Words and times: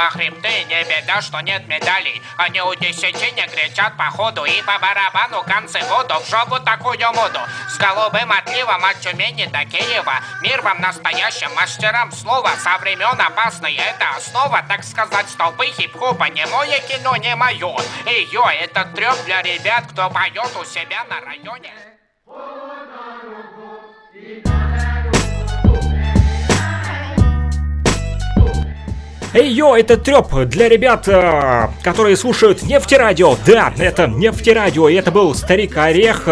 Ела 0.00 0.08
хребты, 0.10 0.64
не 0.64 0.82
беда, 0.84 1.20
что 1.20 1.40
нет 1.40 1.68
медалей. 1.68 2.22
Они 2.38 2.62
у 2.62 2.74
десятине 2.74 3.46
кричат 3.48 3.98
по 3.98 4.04
ходу 4.04 4.46
и 4.46 4.62
по 4.62 4.78
барабану 4.78 5.42
концы 5.42 5.78
года 5.90 6.18
в 6.20 6.26
жопу 6.26 6.58
такую 6.58 7.12
моду. 7.12 7.40
С 7.68 7.76
голубым 7.76 8.32
отливом 8.32 8.82
от 8.82 8.98
Тюмени 9.00 9.44
до 9.44 9.62
Киева. 9.66 10.20
Мир 10.40 10.62
вам 10.62 10.80
настоящим 10.80 11.54
мастерам 11.54 12.12
слова. 12.12 12.50
Со 12.56 12.78
времен 12.78 13.20
опасной 13.20 13.74
это 13.74 14.16
основа, 14.16 14.64
так 14.66 14.84
сказать, 14.84 15.28
столпы 15.28 15.66
хип-хопа. 15.66 16.30
Не 16.30 16.46
мое 16.46 16.78
кино, 16.80 17.16
не 17.16 17.36
мое. 17.36 17.76
Ё, 18.32 18.48
это 18.48 18.84
трёп 18.96 19.22
для 19.26 19.42
ребят, 19.42 19.84
кто 19.92 20.08
поет 20.08 20.56
у 20.56 20.64
себя 20.64 21.04
на 21.10 21.20
районе. 21.20 21.74
Эй, 29.32 29.48
йо, 29.48 29.76
это 29.76 29.96
треп 29.96 30.34
для 30.46 30.68
ребят, 30.68 31.06
э, 31.06 31.68
которые 31.84 32.16
слушают 32.16 32.64
нефтерадио. 32.64 33.36
Да, 33.46 33.72
это 33.78 34.08
нефтерадио, 34.08 34.88
и 34.88 34.94
это 34.94 35.12
был 35.12 35.36
Старик 35.36 35.76
Орех. 35.76 36.26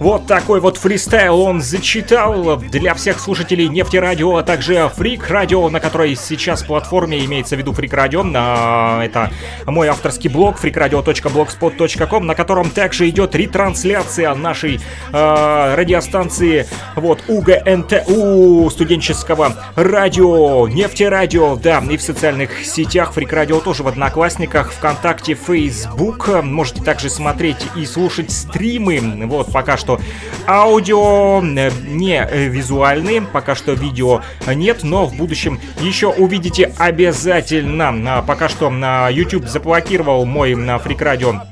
Вот 0.00 0.26
такой 0.26 0.60
вот 0.60 0.78
фристайл 0.78 1.42
он 1.42 1.60
зачитал 1.60 2.56
для 2.56 2.94
всех 2.94 3.20
слушателей 3.20 3.68
Нефти 3.68 3.98
Радио, 3.98 4.34
а 4.36 4.42
также 4.42 4.90
Фрик 4.96 5.28
Радио, 5.28 5.68
на 5.68 5.78
которой 5.78 6.16
сейчас 6.16 6.62
платформе 6.62 7.22
имеется 7.26 7.54
в 7.54 7.58
виду 7.58 7.74
Фрик 7.74 7.92
Радио. 7.92 8.22
Это 8.22 9.30
мой 9.66 9.88
авторский 9.88 10.30
блог 10.30 10.58
freakradio.blogspot.com, 10.58 12.24
на 12.24 12.34
котором 12.34 12.70
также 12.70 13.10
идет 13.10 13.34
ретрансляция 13.34 14.34
нашей 14.34 14.80
э, 15.12 15.74
радиостанции 15.74 16.66
вот 16.96 17.22
УГНТУ 17.28 18.70
студенческого 18.70 19.54
радио, 19.76 20.66
Нефти 20.66 21.02
Радио, 21.02 21.56
да, 21.56 21.84
и 21.90 21.98
в 21.98 22.02
социальных 22.02 22.64
сетях 22.64 23.12
Фрик 23.12 23.34
Радио 23.34 23.60
тоже 23.60 23.82
в 23.82 23.88
Одноклассниках, 23.88 24.72
ВКонтакте, 24.72 25.34
Facebook. 25.34 26.42
Можете 26.42 26.82
также 26.82 27.10
смотреть 27.10 27.66
и 27.76 27.84
слушать 27.84 28.30
стримы. 28.30 29.26
Вот 29.26 29.52
пока 29.52 29.76
что 29.76 29.89
что 29.90 30.00
аудио 30.46 31.42
э, 31.42 31.70
не 31.86 32.26
визуальные, 32.48 33.22
пока 33.22 33.54
что 33.54 33.72
видео 33.72 34.22
нет, 34.46 34.82
но 34.82 35.06
в 35.06 35.16
будущем 35.16 35.60
еще 35.80 36.08
увидите 36.08 36.72
обязательно. 36.78 38.18
А 38.18 38.22
пока 38.22 38.48
что 38.48 38.70
на 38.70 39.08
YouTube 39.08 39.46
заблокировал 39.46 40.24
мой 40.24 40.54
на 40.54 40.78
Фрик 40.78 41.02
Радио 41.02 41.42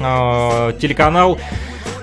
э, 0.00 0.72
телеканал 0.80 1.38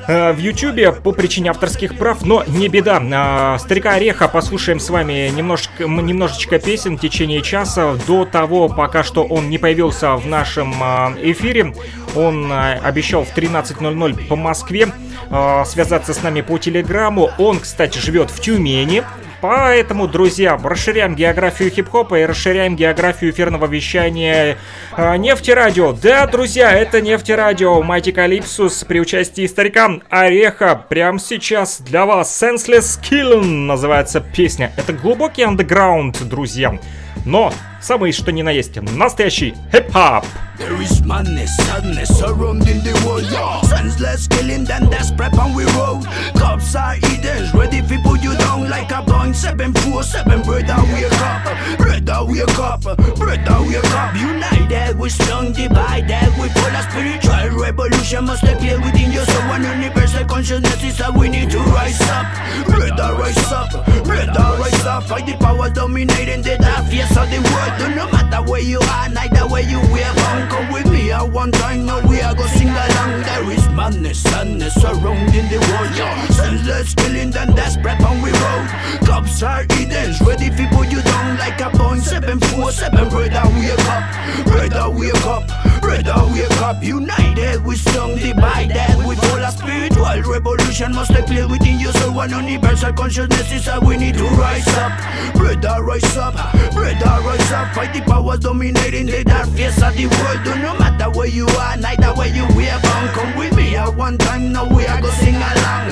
э, 0.07 0.33
в 0.33 0.37
Ютубе 0.37 0.91
по 0.91 1.11
причине 1.11 1.51
авторских 1.51 1.97
прав, 1.97 2.25
но 2.25 2.43
не 2.47 2.67
беда. 2.67 3.57
Старика 3.59 3.93
Ореха 3.93 4.27
послушаем 4.27 4.79
с 4.79 4.89
вами 4.89 5.29
немножечко, 5.29 5.85
немножечко 5.85 6.59
песен 6.59 6.97
в 6.97 7.01
течение 7.01 7.41
часа 7.41 7.95
до 8.07 8.25
того, 8.25 8.69
пока 8.69 9.03
что 9.03 9.23
он 9.23 9.49
не 9.49 9.57
появился 9.57 10.15
в 10.15 10.25
нашем 10.27 10.73
эфире. 10.73 11.73
Он 12.15 12.51
обещал 12.51 13.23
в 13.23 13.35
13.00 13.37 14.27
по 14.27 14.35
Москве 14.35 14.87
э, 15.29 15.63
связаться 15.65 16.13
с 16.13 16.23
нами 16.23 16.41
по 16.41 16.57
телеграмму. 16.57 17.29
Он, 17.37 17.59
кстати, 17.59 17.97
живет 17.97 18.31
в 18.31 18.39
Тюмени. 18.39 19.03
Поэтому, 19.41 20.07
друзья, 20.07 20.59
расширяем 20.61 21.15
географию 21.15 21.71
хип-хопа 21.71 22.19
и 22.19 22.25
расширяем 22.25 22.75
географию 22.75 23.31
эфирного 23.31 23.67
вещания 23.67 24.57
э, 24.97 25.17
Нефтерадио. 25.17 25.93
Да, 25.93 26.27
друзья, 26.27 26.73
это 26.73 26.99
Нефтерадио, 26.99 27.81
Майти 27.81 28.11
Калипсус 28.11 28.83
при 28.83 28.99
участии 28.99 29.47
старика 29.47 29.89
Ореха. 30.09 30.75
Прямо 30.89 31.19
сейчас 31.19 31.79
для 31.79 32.05
вас 32.05 32.43
Senseless 32.43 32.99
Killing 33.01 33.65
называется 33.65 34.19
песня. 34.19 34.73
Это 34.75 34.91
глубокий 34.91 35.43
андеграунд, 35.43 36.21
друзья. 36.27 36.77
Но 37.25 37.53
самый 37.80 38.12
что 38.12 38.32
ни 38.32 38.42
на 38.42 38.50
есть 38.50 38.76
настоящий 38.76 39.54
хип-хоп. 39.72 40.24
There 40.56 40.80
is 40.80 41.02
madness, 41.04 41.50
sadness 41.66 42.16
surrounding 42.16 42.80
the 42.84 42.94
world. 43.04 43.26
Yeah. 43.28 43.60
Senseless 43.62 44.28
killing, 44.28 44.64
then 44.64 44.88
desperate 44.88 45.36
on 45.36 45.52
we 45.52 45.64
road. 45.74 46.06
Cops 46.38 46.76
are 46.76 46.94
eaters, 46.96 47.52
ready 47.52 47.82
to 47.82 47.98
put 48.04 48.22
you 48.22 48.36
down 48.38 48.70
like 48.70 48.92
a 48.92 49.02
point 49.02 49.34
seven 49.34 49.72
four 49.74 50.04
seven. 50.04 50.42
Brother, 50.42 50.78
wake 50.94 51.10
up, 51.10 51.42
brother, 51.76 52.24
wake 52.30 52.58
up, 52.60 52.82
brother, 52.82 53.58
wake 53.66 53.94
up. 53.98 54.14
United, 54.14 54.96
we 54.96 55.08
strong, 55.10 55.52
divided, 55.52 56.30
we 56.38 56.48
full 56.54 56.70
of 56.70 56.84
spiritual 56.88 57.58
revolution. 57.58 58.24
Must 58.24 58.44
play 58.44 58.76
within 58.78 59.10
your 59.10 59.24
soul. 59.26 59.48
One 59.48 59.64
universal 59.64 60.24
consciousness 60.24 60.84
is 60.84 60.98
that 60.98 61.12
we 61.12 61.28
need 61.28 61.50
to 61.50 61.58
rise 61.58 62.00
up. 62.02 62.30
Brother, 62.66 63.18
rise 63.18 63.50
up, 63.50 63.72
brother, 64.04 64.62
rise 64.62 64.86
up. 64.86 65.02
Fight 65.02 65.26
the 65.26 65.34
power 65.34 65.68
dominating 65.68 66.42
the 66.42 66.58
dark 66.58 66.86
face 66.86 67.10
of 67.16 67.28
the 67.28 67.42
world. 67.42 67.67
Don't 67.77 67.95
no 67.95 68.09
matter 68.11 68.41
where 68.49 68.61
you 68.61 68.79
are, 68.79 69.09
neither 69.09 69.47
where 69.47 69.63
you 69.63 69.79
are 69.79 70.09
come 70.49 70.71
with 70.73 70.91
me 70.91 71.11
at 71.11 71.23
one 71.23 71.51
time, 71.51 71.85
now 71.85 72.01
we 72.07 72.21
are 72.21 72.33
gonna 72.33 72.49
sing 72.49 72.69
along. 72.69 73.21
There 73.21 73.51
is 73.51 73.67
madness, 73.69 74.19
sadness 74.21 74.73
surrounding 74.73 75.47
the 75.53 75.59
world. 75.69 75.91
Yeah. 75.95 76.27
Senseless 76.27 76.93
killing, 76.95 77.31
then 77.31 77.55
desperate 77.55 78.01
on 78.01 78.21
we 78.21 78.31
road. 78.31 78.67
Cops 79.05 79.41
are 79.43 79.63
Edens, 79.79 80.19
ready 80.21 80.49
put 80.75 80.91
you 80.91 81.01
down 81.01 81.37
like 81.37 81.61
a 81.61 81.69
point 81.69 82.03
seven 82.03 82.39
four 82.39 82.71
seven. 82.71 83.09
Brother, 83.09 83.45
wake 83.55 83.89
up, 83.95 84.05
brother, 84.45 84.89
wake 84.89 85.25
up, 85.25 85.43
brother, 85.79 86.15
wake 86.33 86.61
up. 86.61 86.83
United, 86.83 87.63
we 87.65 87.75
strong, 87.75 88.15
divided. 88.15 88.97
We 89.07 89.15
full 89.15 89.43
of 89.43 89.53
spiritual 89.53 90.31
revolution. 90.31 90.93
Must 90.93 91.11
take 91.11 91.25
clear 91.25 91.47
within 91.47 91.79
your 91.79 91.93
soul 91.93 92.13
one 92.13 92.29
universal 92.29 92.93
consciousness 92.93 93.51
is 93.51 93.65
how 93.65 93.79
we 93.81 93.97
need 93.97 94.15
to 94.15 94.25
rise 94.39 94.67
up. 94.77 94.93
Brother, 95.35 95.83
rise 95.83 96.17
up, 96.17 96.33
brother, 96.73 97.13
rise 97.25 97.51
up. 97.51 97.73
Fight 97.73 97.93
the 97.93 98.01
powers 98.01 98.39
dominating 98.39 99.07
the 99.07 99.23
face 99.55 99.81
of 99.81 99.95
the 99.95 100.07
world 100.07 100.43
do 100.43 100.55
no 100.61 100.77
matter 100.77 101.09
where 101.17 101.27
you 101.27 101.47
are, 101.47 101.77
neither 101.77 102.13
where 102.15 102.33
you 102.33 102.43
are 102.43 102.81
born. 102.81 103.07
Come 103.13 103.37
with 103.37 103.55
me 103.55 103.75
at 103.75 103.95
one 103.95 104.17
time, 104.17 104.51
now 104.51 104.65
we 104.65 104.85
are 104.85 105.01
go 105.01 105.09
sing 105.11 105.35
along. 105.35 105.91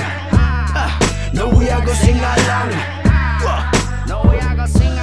Uh, 0.80 1.30
now 1.32 1.48
we 1.58 1.68
are 1.70 1.84
go 1.84 1.92
sing 1.92 2.16
along. 2.16 2.72
Uh, 3.44 4.04
now 4.06 4.22
we 4.30 4.38
are 4.38 4.56
go 4.56 4.66
sing 4.66 4.82
along, 4.92 4.97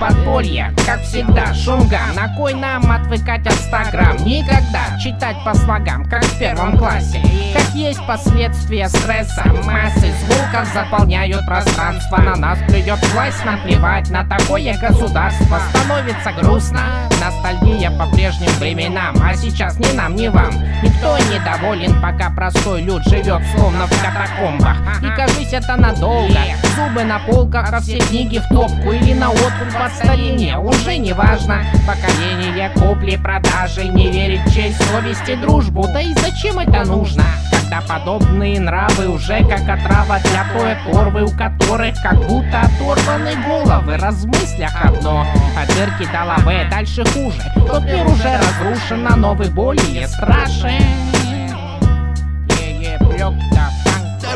Подполье. 0.00 0.72
Как 0.86 1.02
всегда, 1.02 1.52
шумга 1.54 2.00
На 2.14 2.28
кой 2.36 2.54
нам 2.54 2.90
отвыкать 2.90 3.46
от 3.46 3.54
100 3.54 3.70
грамм? 3.90 4.16
Никогда. 4.24 4.96
Читать 5.02 5.36
по 5.44 5.54
слогам, 5.54 6.04
как 6.04 6.24
в 6.24 6.38
первом 6.38 6.78
классе. 6.78 7.20
Как 7.52 7.74
есть 7.74 8.04
последствия 8.06 8.88
стресса. 8.88 9.44
Массы 9.64 10.12
звуков 10.24 10.68
заполняют 10.72 11.44
пространство. 11.46 12.18
На 12.18 12.36
нас 12.36 12.58
плюет 12.68 13.04
власть, 13.12 13.44
наплевать 13.44 14.08
на 14.10 14.24
такое 14.24 14.78
государство. 14.78 15.60
Становится 15.70 16.32
грустно, 16.32 16.80
ностальгия 17.20 17.90
по 17.90 18.06
прежним 18.06 18.50
временам. 18.58 19.16
А 19.22 19.34
сейчас 19.34 19.78
ни 19.78 19.92
нам, 19.92 20.14
ни 20.14 20.28
вам. 20.28 20.52
Никто 20.82 21.18
не 21.30 21.40
доволен, 21.40 22.00
пока 22.00 22.30
простой 22.30 22.82
люд 22.82 23.02
живет 23.04 23.42
Словно 23.56 23.86
в 23.86 23.90
катакомбах. 23.90 24.76
И 25.02 25.10
кажись 25.16 25.52
это 25.52 25.76
надолго. 25.76 26.38
Зубы 26.76 27.02
на 27.04 27.18
полках, 27.18 27.72
а 27.72 27.80
все 27.80 27.98
книги 27.98 28.38
в 28.38 28.48
топку 28.48 28.92
Или 28.92 29.14
на 29.14 29.30
откуп 29.30 29.72
по 29.88 30.04
старине 30.04 30.58
уже 30.58 30.96
не 30.98 31.12
важно. 31.12 31.62
Поколение 31.86 32.70
купли-продажи 32.70 33.84
Не 33.84 34.10
верит 34.10 34.40
в 34.46 34.54
честь, 34.54 34.78
совести, 34.90 35.34
дружбу. 35.36 35.86
Да 35.92 36.00
и 36.00 36.12
зачем 36.14 36.58
это 36.58 36.84
нужно? 36.84 37.24
Когда 37.50 37.80
подобные 37.80 38.60
нравы 38.60 39.08
уже 39.08 39.44
как 39.44 39.62
отрава 39.62 40.18
для 40.20 40.44
поэт 40.54 40.78
орвы 40.94 41.24
У 41.24 41.30
которых 41.30 41.94
как 42.02 42.16
будто 42.26 42.60
оторваны 42.60 43.36
головы. 43.46 43.96
Размыслях 43.96 44.72
одно, 44.82 45.26
а 45.56 45.66
дырки 45.66 46.10
до 46.12 46.24
лавы 46.24 46.66
Дальше 46.70 47.04
хуже, 47.04 47.42
тот 47.66 47.84
мир 47.84 48.06
уже 48.06 48.38
разрушен, 48.38 49.06
а 49.08 49.16
новый 49.16 49.50
более 49.50 50.06
страшен. 50.08 50.82
Yeah, 52.48 52.98
yeah, 52.98 53.57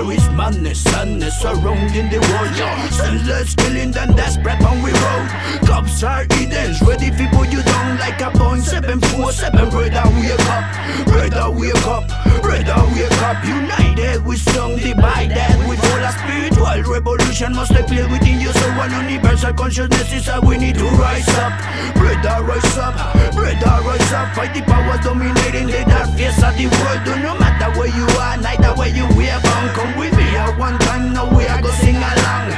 There 0.02 0.18
is 0.18 0.28
madness, 0.30 0.82
sadness 0.82 1.38
surrounding 1.38 2.10
the 2.10 2.18
world. 2.18 2.50
Yeah. 2.58 2.88
Senseless 2.90 3.54
killing, 3.54 3.92
then 3.92 4.10
desperate 4.16 4.60
on 4.66 4.82
we 4.82 4.90
road. 4.90 5.28
Cops 5.62 6.02
are 6.02 6.24
Edens, 6.24 6.82
ready 6.82 7.10
to 7.10 7.24
put 7.30 7.52
you 7.52 7.62
down 7.62 8.00
like 8.00 8.20
a 8.20 8.30
point 8.36 8.64
seven 8.64 8.98
four 9.00 9.30
seven. 9.30 9.70
Brother, 9.70 10.02
wake 10.18 10.34
up, 10.50 11.06
brother, 11.06 11.50
wake 11.54 11.86
up, 11.86 12.10
brother, 12.42 12.82
wake 12.98 13.22
up. 13.22 13.44
United, 13.46 14.26
we 14.26 14.34
strong, 14.34 14.74
divided. 14.74 15.70
We 15.70 15.76
full 15.76 16.02
of 16.02 16.14
spiritual 16.18 16.92
revolution. 16.92 17.54
Must 17.54 17.70
take 17.70 17.86
clear 17.86 18.10
within 18.10 18.40
you, 18.40 18.50
so 18.50 18.66
one 18.74 18.90
universal 19.06 19.54
consciousness 19.54 20.12
is 20.12 20.26
how 20.26 20.40
we 20.40 20.58
need 20.58 20.74
to 20.82 20.88
rise 20.98 21.28
up. 21.38 21.54
Brother, 21.94 22.42
rise 22.42 22.76
up, 22.76 22.98
brother, 23.34 23.86
rise 23.86 24.12
up. 24.12 24.34
Fight 24.34 24.52
the 24.52 24.62
powers 24.62 24.98
dominating 25.04 25.68
the 25.68 25.84
dark 25.86 26.10
face 26.18 26.42
of 26.42 26.58
the 26.58 26.66
world. 26.66 27.22
No 27.22 27.38
matter 27.38 27.70
where 27.78 27.86
you 27.86 28.06
are, 28.18 28.36
neither 28.38 28.74
where 28.74 28.90
you 28.90 29.06
are, 29.06 29.72
come 29.72 29.91
along 29.92 30.00
with 30.00 30.16
me 30.16 30.36
at 30.36 30.58
one 30.58 30.78
time. 30.78 31.12
Now 31.12 31.36
we 31.36 31.46
are 31.46 31.60
go 31.60 31.70
sing 31.70 31.96
along. 31.96 32.52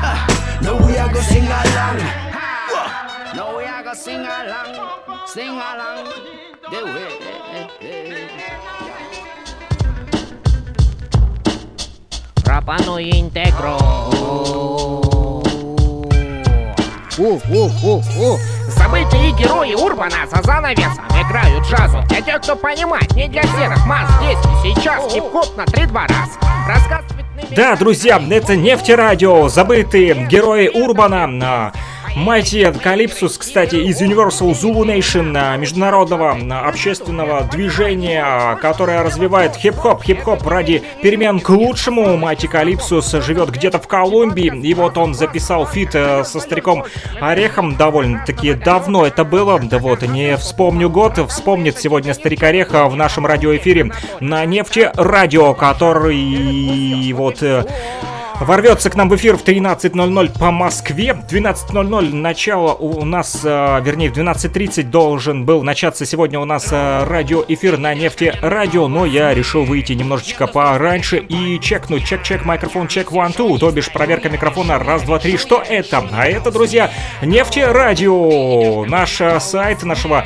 Uh, 0.00 0.60
now 0.62 0.86
we 0.86 0.96
are 0.96 1.12
go 1.12 1.20
sing 1.20 1.44
along. 1.44 2.00
Uh, 2.00 3.32
now 3.34 3.56
we 3.56 3.64
are 3.64 3.82
go 3.82 3.94
sing 3.94 4.20
along. 4.20 5.26
Sing 5.26 5.48
along. 5.48 6.12
The 6.70 6.84
way. 6.84 8.28
Rapano 12.44 12.98
íntegro. 12.98 13.76
Uh, 13.76 14.10
oh. 14.14 15.42
uh, 17.18 17.40
oh, 17.50 17.68
uh, 17.84 18.02
oh, 18.18 18.34
uh. 18.34 18.57
События 18.88 19.28
и 19.28 19.32
герои 19.32 19.74
Урбана 19.74 20.26
за 20.26 20.42
занавесом 20.42 21.04
играют 21.08 21.62
джазу. 21.66 22.02
Для 22.08 22.22
тех, 22.22 22.40
кто 22.40 22.56
понимает, 22.56 23.14
не 23.14 23.28
для 23.28 23.42
серых 23.42 23.84
масс. 23.84 24.08
Здесь 24.22 24.38
и 24.64 24.80
сейчас 24.80 25.12
хип-хоп 25.12 25.54
на 25.58 25.66
три-два 25.66 26.06
раз. 26.06 26.38
Рассказ 26.66 27.04
да, 27.54 27.76
друзья, 27.76 28.20
это 28.30 28.56
нефтерадио, 28.56 29.48
забытые 29.48 30.26
герои 30.26 30.68
Урбана. 30.68 31.72
Майти 32.18 32.72
Калипсус, 32.82 33.38
кстати, 33.38 33.76
из 33.76 34.02
Universal 34.02 34.50
Zulu 34.50 34.84
Nation, 34.84 35.56
международного 35.56 36.36
общественного 36.66 37.42
движения, 37.44 38.56
которое 38.56 39.04
развивает 39.04 39.54
хип-хоп. 39.54 40.02
Хип-хоп 40.02 40.44
ради 40.44 40.82
перемен 41.00 41.38
к 41.38 41.48
лучшему. 41.50 42.16
Майти 42.16 42.48
Калипсус 42.48 43.12
живет 43.12 43.50
где-то 43.50 43.78
в 43.78 43.86
Колумбии, 43.86 44.52
и 44.62 44.74
вот 44.74 44.98
он 44.98 45.14
записал 45.14 45.64
фит 45.64 45.90
э, 45.94 46.24
со 46.24 46.40
стариком 46.40 46.84
Орехом 47.20 47.76
довольно-таки 47.76 48.54
давно 48.54 49.06
это 49.06 49.22
было. 49.22 49.60
Да 49.60 49.78
вот, 49.78 50.02
не 50.02 50.36
вспомню 50.36 50.90
год, 50.90 51.20
вспомнит 51.28 51.78
сегодня 51.78 52.14
старик 52.14 52.42
Ореха 52.42 52.88
в 52.88 52.96
нашем 52.96 53.26
радиоэфире 53.26 53.92
на 54.18 54.44
нефти 54.44 54.90
радио, 54.94 55.54
который 55.54 57.12
вот 57.12 57.44
э, 57.44 57.64
ворвется 58.40 58.88
к 58.90 58.94
нам 58.94 59.08
в 59.08 59.16
эфир 59.16 59.36
в 59.36 59.44
13.00 59.44 60.38
по 60.38 60.50
Москве. 60.50 61.16
12.00 61.28 62.14
начало 62.14 62.72
у 62.74 63.04
нас, 63.04 63.40
э, 63.44 63.80
вернее, 63.82 64.10
в 64.10 64.16
12.30 64.16 64.84
должен 64.84 65.44
был 65.44 65.62
начаться 65.62 66.06
сегодня 66.06 66.38
у 66.38 66.44
нас 66.44 66.68
э, 66.70 67.04
радиоэфир 67.04 67.78
на 67.78 67.94
нефти 67.94 68.32
радио, 68.40 68.88
но 68.88 69.06
я 69.06 69.34
решил 69.34 69.64
выйти 69.64 69.92
немножечко 69.92 70.46
пораньше 70.46 71.18
и 71.18 71.58
чекнуть. 71.60 72.04
Чек-чек, 72.06 72.44
микрофон, 72.44 72.88
чек, 72.88 73.10
one, 73.10 73.36
two, 73.36 73.58
то 73.58 73.70
бишь 73.70 73.90
проверка 73.90 74.28
микрофона, 74.28 74.78
раз, 74.78 75.02
два, 75.02 75.18
три. 75.18 75.36
Что 75.36 75.62
это? 75.68 76.08
А 76.12 76.26
это, 76.26 76.50
друзья, 76.50 76.90
нефти 77.22 77.60
радио, 77.60 78.84
наш 78.86 79.20
э, 79.20 79.40
сайт 79.40 79.82
нашего 79.82 80.24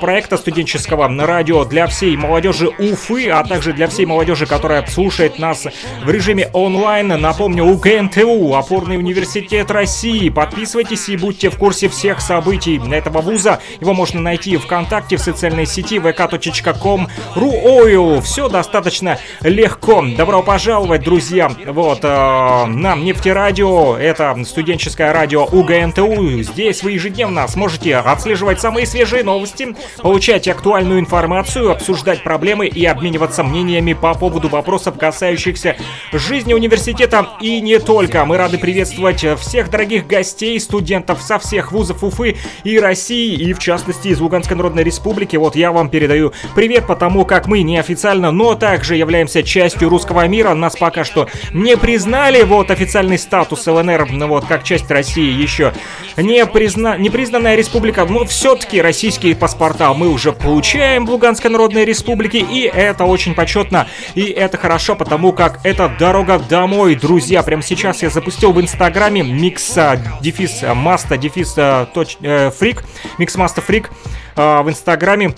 проекта 0.00 0.36
студенческого 0.36 1.08
на 1.08 1.26
радио 1.26 1.64
для 1.64 1.86
всей 1.86 2.16
молодежи 2.16 2.68
Уфы, 2.68 3.28
а 3.30 3.44
также 3.44 3.72
для 3.72 3.88
всей 3.88 4.06
молодежи, 4.06 4.46
которая 4.46 4.86
слушает 4.86 5.38
нас 5.38 5.66
в 6.04 6.10
режиме 6.10 6.48
онлайн. 6.52 7.08
Напомню, 7.08 7.51
Напомню, 7.52 7.74
УГНТУ, 7.74 8.54
опорный 8.54 8.96
университет 8.96 9.70
России. 9.70 10.30
Подписывайтесь 10.30 11.10
и 11.10 11.18
будьте 11.18 11.50
в 11.50 11.58
курсе 11.58 11.90
всех 11.90 12.22
событий 12.22 12.80
этого 12.90 13.20
вуза. 13.20 13.60
Его 13.78 13.92
можно 13.92 14.22
найти 14.22 14.56
ВКонтакте, 14.56 15.18
в 15.18 15.20
социальной 15.20 15.66
сети 15.66 15.98
vk.com 15.98 17.08
ruoil. 17.36 18.22
Все 18.22 18.48
достаточно 18.48 19.18
легко. 19.42 20.02
Добро 20.16 20.42
пожаловать, 20.42 21.02
друзья. 21.02 21.50
Вот, 21.66 21.98
э, 22.02 22.64
нам 22.68 23.04
нефтерадио, 23.04 23.98
это 23.98 24.34
студенческое 24.46 25.12
радио 25.12 25.44
УГНТУ. 25.44 26.40
Здесь 26.44 26.82
вы 26.82 26.92
ежедневно 26.92 27.46
сможете 27.48 27.96
отслеживать 27.96 28.62
самые 28.62 28.86
свежие 28.86 29.24
новости, 29.24 29.76
получать 29.98 30.48
актуальную 30.48 31.00
информацию, 31.00 31.70
обсуждать 31.70 32.22
проблемы 32.22 32.66
и 32.66 32.86
обмениваться 32.86 33.42
мнениями 33.42 33.92
по 33.92 34.14
поводу 34.14 34.48
вопросов, 34.48 34.96
касающихся 34.98 35.76
жизни 36.12 36.54
университета 36.54 37.28
и 37.42 37.60
не 37.60 37.78
только. 37.80 38.24
Мы 38.24 38.36
рады 38.36 38.56
приветствовать 38.56 39.26
всех 39.40 39.68
дорогих 39.68 40.06
гостей, 40.06 40.58
студентов 40.60 41.20
со 41.20 41.40
всех 41.40 41.72
вузов 41.72 42.04
Уфы 42.04 42.36
и 42.62 42.78
России, 42.78 43.34
и 43.34 43.52
в 43.52 43.58
частности 43.58 44.08
из 44.08 44.20
Луганской 44.20 44.56
Народной 44.56 44.84
Республики. 44.84 45.36
Вот 45.36 45.56
я 45.56 45.72
вам 45.72 45.90
передаю 45.90 46.32
привет, 46.54 46.86
потому 46.86 47.24
как 47.24 47.48
мы 47.48 47.62
неофициально, 47.62 48.30
но 48.30 48.54
также 48.54 48.94
являемся 48.94 49.42
частью 49.42 49.88
русского 49.88 50.26
мира. 50.28 50.54
Нас 50.54 50.76
пока 50.76 51.02
что 51.04 51.28
не 51.52 51.76
признали, 51.76 52.42
вот 52.42 52.70
официальный 52.70 53.18
статус 53.18 53.66
ЛНР, 53.66 54.12
ну 54.12 54.28
вот 54.28 54.44
как 54.46 54.62
часть 54.62 54.90
России 54.90 55.32
еще 55.32 55.72
не, 56.16 56.46
призна... 56.46 56.96
не 56.96 57.10
признанная 57.10 57.56
республика, 57.56 58.04
но 58.04 58.24
все-таки 58.24 58.80
российские 58.80 59.34
паспорта 59.34 59.92
мы 59.94 60.08
уже 60.08 60.32
получаем 60.32 61.06
в 61.06 61.10
Луганской 61.10 61.50
Народной 61.50 61.84
Республике, 61.84 62.38
и 62.38 62.70
это 62.72 63.04
очень 63.04 63.34
почетно, 63.34 63.88
и 64.14 64.22
это 64.22 64.56
хорошо, 64.58 64.94
потому 64.94 65.32
как 65.32 65.58
это 65.64 65.92
дорога 65.98 66.38
домой, 66.38 66.94
друзья 66.94 67.31
друзья, 67.32 67.42
прямо 67.44 67.62
сейчас 67.62 68.02
я 68.02 68.10
запустил 68.10 68.52
в 68.52 68.60
инстаграме 68.60 69.22
микса 69.22 69.98
дефис 70.20 70.62
маста 70.74 71.16
дефис 71.16 71.56
точ, 71.94 72.18
э, 72.20 72.50
фрик, 72.50 72.84
микс 73.16 73.34
маста 73.36 73.62
фрик 73.62 73.90
э, 74.36 74.60
в 74.60 74.68
инстаграме. 74.68 75.34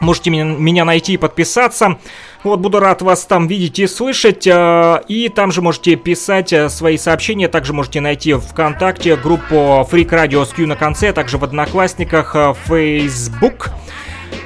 Можете 0.00 0.28
меня, 0.28 0.84
найти 0.84 1.14
и 1.14 1.16
подписаться. 1.16 1.96
Вот, 2.44 2.60
буду 2.60 2.80
рад 2.80 3.00
вас 3.00 3.24
там 3.24 3.46
видеть 3.46 3.78
и 3.78 3.86
слышать. 3.86 4.46
И 4.46 5.32
там 5.34 5.52
же 5.52 5.62
можете 5.62 5.96
писать 5.96 6.52
э, 6.52 6.68
свои 6.68 6.98
сообщения. 6.98 7.48
Также 7.48 7.72
можете 7.72 8.02
найти 8.02 8.34
ВКонтакте 8.34 9.16
группу 9.16 9.54
Freak 9.90 10.10
Radio 10.10 10.44
с 10.44 10.50
Q 10.50 10.66
на 10.66 10.76
конце. 10.76 11.10
А 11.10 11.12
также 11.14 11.38
в 11.38 11.44
Одноклассниках, 11.44 12.36
э, 12.36 12.52
Facebook. 12.66 13.70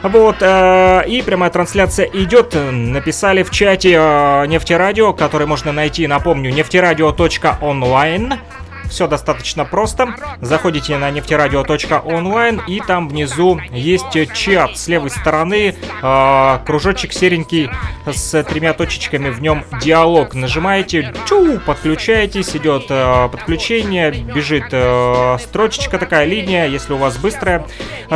Вот, 0.02 0.36
э, 0.40 1.02
и 1.06 1.22
прямая 1.22 1.50
трансляция 1.50 2.06
идет. 2.06 2.54
Написали 2.54 3.42
в 3.42 3.50
чате 3.50 3.96
э, 3.98 4.46
Нефтерадио, 4.46 5.12
который 5.12 5.46
можно 5.46 5.72
найти, 5.72 6.06
напомню, 6.06 6.52
нефтерадио.онлайн. 6.52 8.34
Все 8.88 9.06
достаточно 9.06 9.64
просто. 9.64 10.14
Заходите 10.40 10.96
на 10.96 11.10
нефтерадио.онлайн 11.10 12.62
и 12.66 12.80
там 12.80 13.08
внизу 13.08 13.60
есть 13.72 14.32
чат. 14.34 14.76
С 14.76 14.88
левой 14.88 15.10
стороны 15.10 15.74
э, 16.02 16.58
кружочек 16.64 17.12
серенький 17.12 17.70
с 18.06 18.42
тремя 18.44 18.72
точечками, 18.72 19.30
в 19.30 19.40
нем 19.40 19.64
диалог. 19.82 20.34
Нажимаете, 20.34 21.12
чу, 21.28 21.60
подключаетесь, 21.60 22.54
идет 22.56 22.86
э, 22.88 23.28
подключение, 23.30 24.10
бежит 24.10 24.68
э, 24.72 25.36
строчечка 25.40 25.98
такая, 25.98 26.24
линия. 26.24 26.66
Если 26.66 26.92
у 26.92 26.96
вас 26.96 27.16
быстрое 27.16 27.66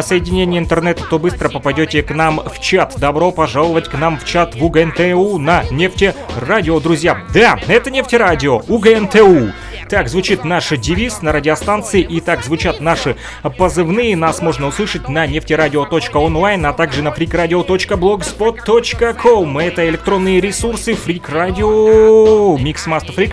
соединение 0.01 0.61
интернета, 0.61 1.05
то 1.05 1.19
быстро 1.19 1.49
попадете 1.49 2.03
к 2.03 2.15
нам 2.15 2.41
в 2.41 2.61
чат. 2.61 2.95
Добро 2.99 3.33
пожаловать 3.33 3.89
к 3.89 3.95
нам 3.95 4.19
в 4.19 4.25
чат 4.25 4.55
в 4.55 4.65
УГНТУ 4.65 5.39
на 5.39 5.65
нефтерадио, 5.71 6.81
друзья. 6.81 7.25
Да, 7.35 7.59
это 7.67 7.91
нефтерадио, 7.91 8.63
УГНТУ. 8.69 9.53
Так 9.91 10.09
звучит 10.09 10.45
наш 10.45 10.69
девиз 10.69 11.21
на 11.21 11.33
радиостанции 11.33 12.01
и 12.01 12.21
так 12.21 12.45
звучат 12.45 12.81
наши 12.81 13.17
позывные. 13.59 14.15
Нас 14.15 14.41
можно 14.41 14.69
услышать 14.69 15.09
на 15.09 15.27
нефтерадио.онлайн, 15.27 16.65
а 16.65 16.73
также 16.73 17.03
на 17.03 17.09
freakradio.blogspot.com. 17.09 19.59
Это 19.59 19.89
электронные 19.89 20.41
ресурсы 20.41 20.93
Freak 20.93 21.29
Radio, 21.29 22.57
Mix 22.57 22.87
Master 22.87 23.17
Freak, 23.17 23.33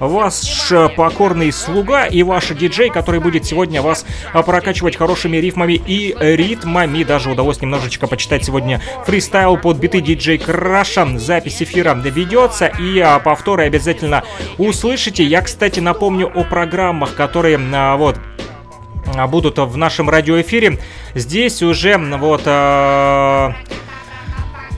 ваш 0.00 0.72
покорный 0.96 1.52
слуга 1.52 2.06
и 2.06 2.22
ваш 2.22 2.48
диджей, 2.48 2.88
который 2.88 3.20
будет 3.20 3.44
сегодня 3.44 3.82
вас 3.82 4.06
прокачивать 4.32 4.96
хорошими 4.96 5.36
рифмами 5.36 5.74
и 5.74 6.16
ритмами. 6.18 7.04
Даже 7.04 7.30
удалось 7.30 7.60
немножечко 7.60 8.06
почитать 8.06 8.46
сегодня 8.46 8.80
фристайл 9.04 9.58
под 9.58 9.76
биты 9.76 10.00
диджей 10.00 10.38
Краша. 10.38 11.06
Запись 11.18 11.60
эфира 11.60 11.92
ведется 11.92 12.64
и 12.66 12.98
а, 12.98 13.18
повторы 13.18 13.64
обязательно 13.64 14.24
услышите. 14.56 15.22
Я, 15.22 15.42
кстати, 15.42 15.80
на 15.80 15.97
напомню 15.98 16.30
о 16.32 16.44
программах, 16.44 17.16
которые 17.16 17.58
а, 17.74 17.96
вот 17.96 18.20
а, 19.16 19.26
будут 19.26 19.58
в 19.58 19.76
нашем 19.76 20.08
радиоэфире. 20.08 20.78
Здесь 21.16 21.60
уже 21.60 21.98
вот 21.98 22.42
э, 22.44 23.50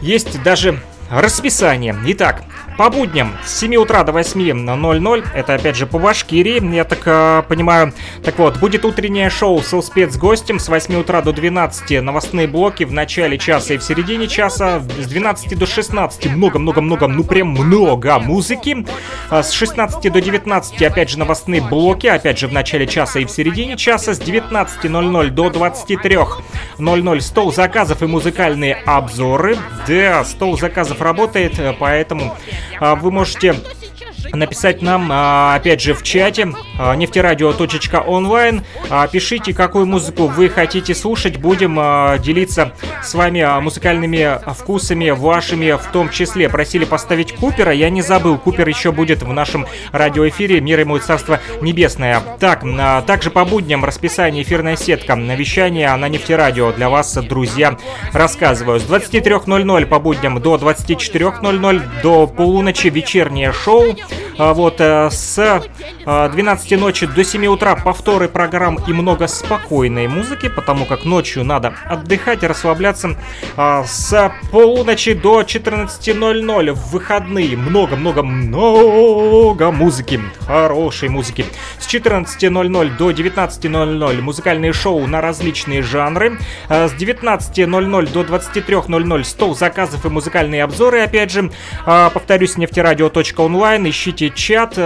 есть 0.00 0.42
даже 0.42 0.80
расписание. 1.10 1.94
Итак, 2.06 2.44
по 2.80 2.88
будням 2.88 3.36
с 3.44 3.58
7 3.58 3.76
утра 3.76 4.04
до 4.04 4.12
8.00, 4.12 5.26
это 5.34 5.52
опять 5.52 5.76
же 5.76 5.86
по 5.86 5.98
Башкирии, 5.98 6.74
я 6.74 6.84
так 6.84 7.00
э, 7.04 7.42
понимаю. 7.46 7.92
Так 8.24 8.38
вот, 8.38 8.56
будет 8.56 8.86
утреннее 8.86 9.28
шоу 9.28 9.60
со 9.60 9.82
спецгостем 9.82 10.58
с 10.58 10.66
8 10.66 10.94
утра 10.98 11.20
до 11.20 11.34
12, 11.34 12.02
новостные 12.02 12.46
блоки 12.46 12.84
в 12.84 12.92
начале 12.94 13.36
часа 13.36 13.74
и 13.74 13.76
в 13.76 13.82
середине 13.82 14.28
часа, 14.28 14.80
с 14.80 15.06
12 15.06 15.58
до 15.58 15.66
16, 15.66 16.34
много-много-много, 16.34 17.06
ну 17.06 17.22
прям 17.22 17.48
много 17.48 18.18
музыки. 18.18 18.86
А 19.28 19.42
с 19.42 19.50
16 19.52 20.10
до 20.10 20.22
19, 20.22 20.80
опять 20.80 21.10
же, 21.10 21.18
новостные 21.18 21.60
блоки, 21.60 22.06
опять 22.06 22.38
же, 22.38 22.48
в 22.48 22.52
начале 22.54 22.86
часа 22.86 23.20
и 23.20 23.26
в 23.26 23.30
середине 23.30 23.76
часа, 23.76 24.14
с 24.14 24.20
19.00 24.22 25.28
до 25.28 25.48
23.00 25.48 27.20
стол 27.20 27.52
заказов 27.52 28.02
и 28.02 28.06
музыкальные 28.06 28.76
обзоры. 28.86 29.58
Да, 29.86 30.24
стол 30.24 30.58
заказов 30.58 31.02
работает, 31.02 31.60
поэтому 31.78 32.34
а, 32.34 32.69
вы 32.80 33.10
можете 33.10 33.54
написать 34.32 34.82
нам, 34.82 35.08
а, 35.10 35.54
опять 35.54 35.80
же, 35.80 35.94
в 35.94 36.02
чате 36.02 36.52
а, 36.78 36.94
нефтерадио.онлайн. 36.94 38.62
Пишите, 39.12 39.54
какую 39.54 39.86
музыку 39.86 40.26
вы 40.26 40.48
хотите 40.48 40.94
слушать. 40.94 41.36
Будем 41.36 41.76
делиться 42.20 42.72
с 43.02 43.14
вами 43.14 43.60
музыкальными 43.60 44.38
вкусами 44.54 45.10
вашими 45.10 45.72
в 45.72 45.86
том 45.92 46.10
числе. 46.10 46.48
Просили 46.48 46.84
поставить 46.84 47.34
Купера, 47.34 47.72
я 47.72 47.90
не 47.90 48.02
забыл. 48.02 48.38
Купер 48.38 48.68
еще 48.68 48.92
будет 48.92 49.22
в 49.22 49.32
нашем 49.32 49.66
радиоэфире. 49.92 50.60
Мир 50.60 50.80
ему 50.80 50.96
и 50.96 51.00
царство 51.00 51.40
небесное. 51.60 52.20
Так, 52.38 52.64
также 53.06 53.30
по 53.30 53.44
будням 53.44 53.84
расписание 53.84 54.42
эфирная 54.42 54.76
сетка. 54.76 55.14
Навещание 55.14 55.94
на 55.94 56.08
нефтерадио 56.08 56.72
для 56.72 56.88
вас, 56.88 57.14
друзья, 57.14 57.78
рассказываю. 58.12 58.80
С 58.80 58.84
23.00 58.84 59.86
по 59.86 59.98
будням 59.98 60.40
до 60.40 60.56
24.00 60.56 62.02
до 62.02 62.26
полуночи 62.26 62.88
вечернее 62.88 63.52
шоу. 63.52 63.96
Вот 64.38 64.80
с 64.80 65.62
12 66.04 66.78
ночи 66.78 67.06
до 67.06 67.24
7 67.24 67.46
утра 67.46 67.76
повторы 67.76 68.28
программ 68.28 68.78
и 68.86 68.92
много 68.92 69.26
спокойной 69.26 70.08
музыки, 70.08 70.48
потому 70.48 70.86
как 70.86 71.04
ночью 71.04 71.44
надо 71.44 71.74
отдыхать 71.84 72.42
и 72.42 72.46
расслабляться. 72.46 73.16
С 73.56 74.32
полуночи 74.50 75.12
до 75.12 75.42
14.00 75.42 76.72
в 76.72 76.90
выходные 76.90 77.54
много-много-много 77.56 79.70
музыки, 79.70 80.20
хорошей 80.46 81.10
музыки. 81.10 81.44
С 81.78 81.86
14.00 81.86 82.96
до 82.96 83.10
19.00 83.10 84.20
музыкальные 84.20 84.72
шоу 84.72 85.06
на 85.06 85.20
различные 85.20 85.82
жанры. 85.82 86.38
С 86.68 86.94
19.00 86.94 88.12
до 88.12 88.22
23.00 88.22 89.24
стол 89.24 89.54
заказов 89.54 90.06
и 90.06 90.08
музыкальные 90.08 90.64
обзоры, 90.64 91.00
опять 91.00 91.30
же. 91.30 91.50
Повторюсь, 91.84 92.56
нефтерадио.онлайн, 92.56 93.84
ищите 94.00 94.30
чат, 94.30 94.78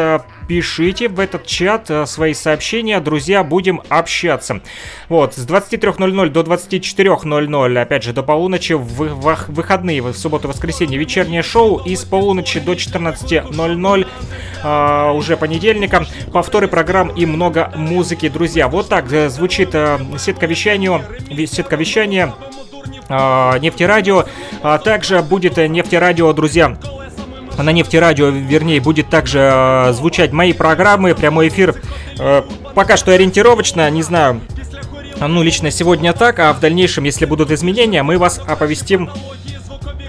пишите 0.49 1.09
в 1.09 1.21
этот 1.21 1.47
чат 1.47 1.88
э, 1.88 2.04
свои 2.04 2.35
сообщения, 2.35 2.99
друзья, 2.99 3.44
будем 3.44 3.80
общаться. 3.88 4.61
Вот, 5.09 5.35
с 5.35 5.47
23.00 5.47 6.30
до 6.30 6.40
24.00, 6.40 7.78
опять 7.78 8.02
же, 8.02 8.12
до 8.12 8.25
полуночи, 8.25 8.73
в, 8.73 8.83
в 8.83 9.44
выходные, 9.49 10.02
в 10.02 10.12
субботу 10.14 10.49
воскресенье, 10.49 10.99
вечернее 10.99 11.42
шоу, 11.42 11.76
и 11.76 11.94
с 11.94 12.04
полуночи 12.04 12.59
до 12.59 12.73
14.00, 12.73 14.06
э, 14.64 15.12
уже 15.12 15.37
понедельника, 15.37 16.06
повторы 16.33 16.66
программ 16.66 17.09
и 17.09 17.25
много 17.25 17.73
музыки, 17.76 18.28
друзья. 18.28 18.66
Вот 18.66 18.88
так 18.88 19.12
э, 19.12 19.28
звучит 19.28 19.71
э, 19.75 19.99
сетка 20.18 20.47
вещания, 20.47 21.00
сетка 21.47 21.76
вещания 21.76 22.35
э, 23.09 23.59
нефтерадио. 23.61 24.25
А 24.62 24.78
также 24.78 25.23
будет 25.23 25.56
нефтерадио, 25.56 26.33
друзья, 26.33 26.76
на 27.62 27.70
нефтерадио, 27.70 28.28
вернее, 28.28 28.80
будет 28.80 29.08
также 29.08 29.38
э, 29.52 29.92
звучать 29.92 30.32
мои 30.32 30.52
программы, 30.52 31.14
прямой 31.14 31.49
эфир. 31.49 31.75
Э, 32.18 32.42
пока 32.75 32.96
что 32.96 33.12
ориентировочно, 33.12 33.88
не 33.90 34.02
знаю, 34.02 34.40
ну, 35.20 35.42
лично 35.42 35.70
сегодня 35.70 36.12
так, 36.12 36.38
а 36.40 36.52
в 36.52 36.61
дальнейшем, 36.61 37.04
если 37.04 37.25
будут 37.25 37.50
изменения, 37.50 38.02
мы 38.02 38.18
вас 38.18 38.40
оповестим 38.44 39.11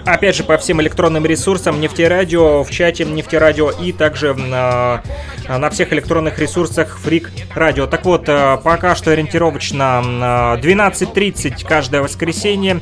опять 0.06 0.36
же, 0.36 0.44
по 0.44 0.58
всем 0.58 0.82
электронным 0.82 1.26
ресурсам 1.26 1.82
нефтерадио, 1.82 2.64
в 2.64 2.70
чате 2.70 3.06
нефтерадио 3.06 3.72
и 3.72 3.92
также 3.92 4.34
на, 4.34 5.02
на 5.48 5.70
всех 5.70 5.92
электронных 5.94 6.40
ресурсах 6.40 6.98
Фрик 7.00 7.32
Радио. 7.54 7.88
Так 7.88 8.06
вот, 8.06 8.28
э, 8.28 8.58
пока 8.64 8.96
что 8.96 9.12
ориентировочно 9.12 10.56
12.30 10.62 11.66
каждое 11.68 12.02
воскресенье. 12.02 12.76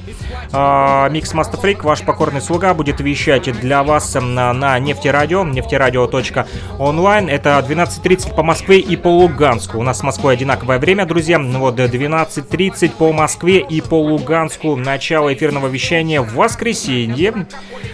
Микс 0.51 1.33
Master 1.33 1.61
Freak, 1.61 1.83
ваш 1.83 2.01
покорный 2.01 2.41
слуга, 2.41 2.73
будет 2.73 2.99
вещать 2.99 3.51
для 3.59 3.83
вас 3.83 4.15
на, 4.15 4.53
на 4.53 4.77
нефтерадио, 4.79 5.43
нефтерадио.онлайн. 5.43 7.29
Это 7.29 7.65
12.30 7.67 8.35
по 8.35 8.43
Москве 8.43 8.79
и 8.79 8.95
по 8.95 9.07
Луганску. 9.07 9.79
У 9.79 9.83
нас 9.83 9.99
с 9.99 10.03
Москвой 10.03 10.33
одинаковое 10.33 10.79
время, 10.79 11.05
друзья. 11.05 11.39
Вот 11.39 11.79
12.30 11.79 12.91
по 12.97 13.11
Москве 13.11 13.59
и 13.59 13.81
по 13.81 13.99
Луганску. 14.01 14.75
Начало 14.75 15.33
эфирного 15.33 15.67
вещания 15.67 16.21
в 16.21 16.33
воскресенье 16.33 17.12
воскресенье. 17.13 17.47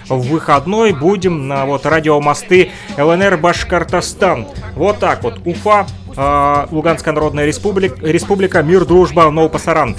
В 0.07 0.27
выходной 0.29 0.93
будем 0.93 1.47
на 1.47 1.65
вот 1.65 1.85
радиомосты 1.85 2.71
ЛНР 2.97 3.37
Башкортостан. 3.37 4.47
Вот 4.75 4.99
так 4.99 5.23
вот. 5.23 5.39
Уфа, 5.45 5.85
э, 6.15 6.65
Луганская 6.71 7.13
Народная 7.13 7.45
Республика, 7.45 8.05
Республика, 8.05 8.63
Мир, 8.63 8.85
Дружба, 8.85 9.29
Новопасаран. 9.29 9.95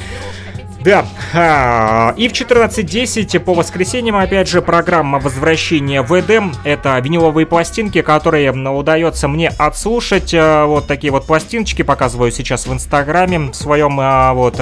Да, 0.82 1.04
а, 1.34 2.14
и 2.16 2.26
в 2.26 2.32
14.10 2.32 3.38
по 3.40 3.52
воскресеньям, 3.52 4.16
опять 4.16 4.48
же, 4.48 4.62
программа 4.62 5.18
«Возвращение 5.18 6.00
в 6.00 6.18
Эдем». 6.18 6.54
Это 6.64 6.98
виниловые 7.00 7.44
пластинки, 7.44 8.00
которые 8.00 8.50
удается 8.50 9.28
мне 9.28 9.50
отслушать. 9.50 10.32
А, 10.32 10.64
вот 10.64 10.86
такие 10.86 11.12
вот 11.12 11.26
пластиночки 11.26 11.82
показываю 11.82 12.32
сейчас 12.32 12.66
в 12.66 12.72
Инстаграме 12.72 13.50
в 13.50 13.54
своем. 13.54 13.96
Вот 14.34 14.58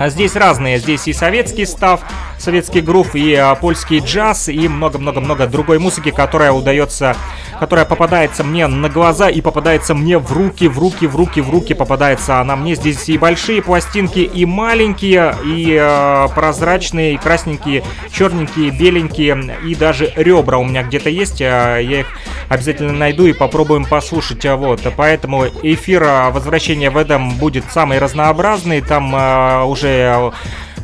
а 0.00 0.08
здесь 0.08 0.34
разные, 0.34 0.78
здесь 0.78 1.06
и 1.08 1.12
советский 1.12 1.66
став, 1.66 2.00
советский 2.38 2.80
грув, 2.80 3.14
и 3.14 3.34
а, 3.34 3.54
польский 3.54 3.98
джаз, 3.98 4.48
и 4.48 4.66
много-много-много 4.66 5.46
другой 5.46 5.78
музыки, 5.78 6.10
которая 6.10 6.52
удается, 6.52 7.14
которая 7.58 7.84
попадается 7.84 8.42
мне 8.42 8.66
на 8.66 8.88
глаза 8.88 9.28
и 9.28 9.42
попадается 9.42 9.94
мне 9.94 10.16
в 10.16 10.32
руки, 10.32 10.68
в 10.68 10.78
руки, 10.78 11.06
в 11.06 11.16
руки, 11.16 11.42
в 11.42 11.50
руки 11.50 11.74
попадается 11.74 12.40
она 12.40 12.56
мне. 12.56 12.76
Здесь 12.76 13.10
и 13.10 13.18
большие 13.18 13.60
пластинки, 13.60 14.20
и 14.20 14.46
маленькие, 14.46 15.34
и 15.44 15.76
э, 15.78 16.28
прозрачные, 16.34 17.12
и 17.12 17.16
красненькие, 17.18 17.84
черненькие, 18.10 18.70
беленькие, 18.70 19.58
и 19.66 19.74
даже 19.74 20.10
ребра 20.16 20.56
у 20.56 20.64
меня 20.64 20.82
где-то 20.82 21.10
есть. 21.10 21.42
Э, 21.42 21.78
я 21.82 22.00
их 22.00 22.06
обязательно 22.48 22.94
найду 22.94 23.26
и 23.26 23.34
попробуем 23.34 23.84
послушать. 23.84 24.46
Вот, 24.46 24.80
поэтому 24.96 25.44
эфир 25.62 26.04
возвращения 26.32 26.88
в 26.88 26.96
Эдем 27.02 27.36
будет 27.36 27.64
самый 27.70 27.98
разнообразный. 27.98 28.80
Там 28.80 29.14
э, 29.14 29.64
уже 29.64 29.89
уже 29.90 30.32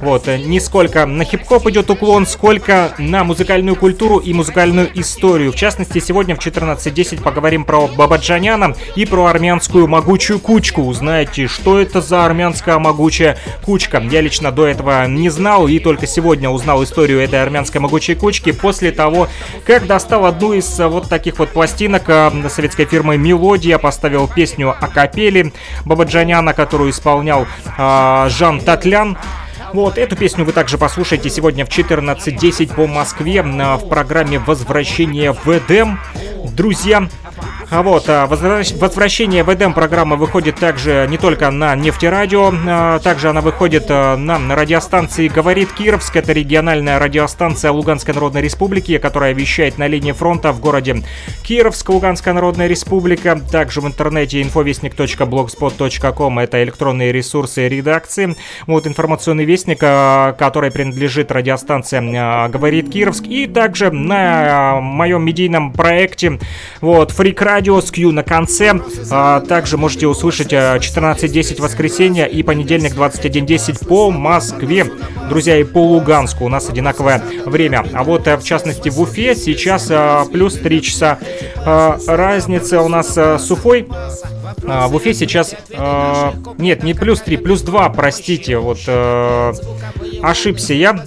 вот, 0.00 0.26
не 0.26 0.61
сколько 0.61 1.07
на 1.07 1.25
хип-хоп 1.25 1.67
идет 1.69 1.91
уклон, 1.91 2.26
сколько 2.26 2.95
на 2.99 3.25
музыкальную 3.25 3.76
культуру 3.76 4.19
и 4.19 4.33
музыкальную 4.33 4.88
историю. 4.99 5.53
В 5.53 5.57
частности, 5.57 5.99
сегодня 5.99 6.37
в 6.37 6.38
14.10 6.38 7.23
поговорим 7.23 7.65
про 7.65 7.87
Бабаджаняна 7.87 8.75
и 8.95 9.07
про 9.07 9.26
армянскую 9.26 9.87
могучую 9.88 10.38
кучку. 10.38 10.83
Узнаете, 10.83 11.47
что 11.47 11.79
это 11.79 12.00
за 12.00 12.25
армянская 12.25 12.79
могучая 12.79 13.38
кучка. 13.65 14.03
Я 14.11 14.21
лично 14.21 14.53
до 14.53 14.67
этого 14.67 15.07
не 15.07 15.31
знал 15.31 15.67
и 15.69 15.79
только 15.79 16.07
сегодня 16.07 16.50
узнал 16.50 16.83
историю 16.85 17.21
этой 17.21 17.43
армянской 17.43 17.81
могучей 17.81 18.15
кучки 18.15 18.53
после 18.53 18.93
того, 18.93 19.29
как 19.65 19.87
достал 19.87 20.26
одну 20.26 20.53
из 20.53 20.79
вот 20.79 21.09
таких 21.09 21.38
вот 21.38 21.50
пластинок 21.50 22.05
э, 22.09 22.31
советской 22.49 22.85
фирмы 22.85 23.17
«Мелодия», 23.17 23.79
поставил 23.79 24.29
песню 24.29 24.75
о 24.79 24.88
капеле 24.88 25.53
Бабаджаняна, 25.85 26.53
которую 26.53 26.91
исполнял 26.91 27.47
э, 27.79 28.29
Жан 28.31 28.61
Татлян. 28.61 29.17
Вот, 29.73 29.99
эту 29.99 30.16
песню 30.16 30.44
вы 30.44 30.52
также 30.52 30.78
послушаете 30.78 31.30
сегодня 31.30 31.64
в 31.66 31.68
14.10 31.68 32.75
по 32.75 32.87
Москве 32.87 33.42
в 33.42 33.88
программе 33.88 34.38
«Возвращение 34.38 35.32
в 35.32 35.46
Эдем». 35.49 36.00
Друзья, 36.52 37.08
а 37.68 37.82
вот, 37.82 38.08
а, 38.08 38.26
возвращение 38.26 39.42
в 39.42 39.52
Эдем 39.52 39.75
программа 39.75 40.14
выходит 40.14 40.54
также 40.54 41.06
не 41.11 41.18
только 41.18 41.50
на 41.50 41.75
нефтерадио, 41.75 42.52
а, 42.68 42.99
также 43.00 43.28
она 43.30 43.40
выходит 43.40 43.87
а, 43.88 44.16
на 44.16 44.54
радиостанции 44.54 45.26
«Говорит 45.26 45.73
Кировск». 45.73 46.14
Это 46.14 46.32
региональная 46.32 47.00
радиостанция 47.00 47.73
Луганской 47.73 48.14
Народной 48.14 48.42
Республики, 48.42 48.99
которая 48.99 49.35
вещает 49.35 49.78
на 49.78 49.88
линии 49.88 50.12
фронта 50.12 50.52
в 50.52 50.61
городе 50.61 51.02
Кировск, 51.42 51.88
Луганская 51.88 52.35
Народная 52.35 52.68
Республика. 52.68 53.37
Также 53.50 53.80
в 53.80 53.87
интернете 53.88 54.40
infovестник.blogspot.com 54.42 56.38
это 56.38 56.62
электронные 56.62 57.11
ресурсы 57.11 57.66
редакции. 57.68 58.37
Вот 58.68 58.87
информационный 58.87 59.44
вестник, 59.44 59.80
который 59.80 60.70
принадлежит 60.70 61.32
радиостанции 61.32 62.49
«Говорит 62.49 62.90
Кировск». 62.90 63.25
И 63.26 63.46
также 63.49 63.90
на 63.90 64.80
моем 64.80 65.25
медийном 65.25 65.73
проекте 65.73 66.38
вот, 66.80 67.11
Freak 67.11 67.55
радио 67.56 67.80
с 67.80 67.90
Q 67.90 68.12
на 68.12 68.22
конце. 68.22 68.78
А, 69.10 69.40
также 69.40 69.78
можете 69.78 70.06
услышать 70.06 70.52
14.10 70.52 71.56
а, 71.58 71.62
воскресенье 71.62 72.28
и 72.28 72.42
понедельник 72.42 72.94
21.10 72.94 73.88
по 73.88 74.10
Москве. 74.10 74.84
Друзья, 75.30 75.56
и 75.56 75.64
по 75.64 75.78
Луганску 75.78 76.44
у 76.44 76.50
нас 76.50 76.68
одинаковое 76.68 77.22
время. 77.46 77.86
А 77.94 78.04
вот, 78.04 78.26
э, 78.26 78.36
в 78.36 78.44
частности, 78.44 78.90
в 78.90 79.00
Уфе 79.00 79.34
сейчас 79.34 79.88
а, 79.90 80.26
плюс 80.26 80.52
3 80.58 80.82
часа. 80.82 81.18
Разница 81.64 82.82
у 82.82 82.88
нас 82.88 83.16
с 83.16 83.50
Уфой 83.50 83.88
в 84.88 84.95
Уфе 84.95 85.15
сейчас... 85.15 85.55
Э, 85.71 86.33
нет, 86.59 86.83
не 86.83 86.95
плюс 86.95 87.21
3, 87.21 87.37
плюс 87.38 87.62
2, 87.62 87.88
простите. 87.91 88.59
Вот 88.59 88.79
э, 88.87 89.53
ошибся 90.23 90.75
я. 90.75 91.05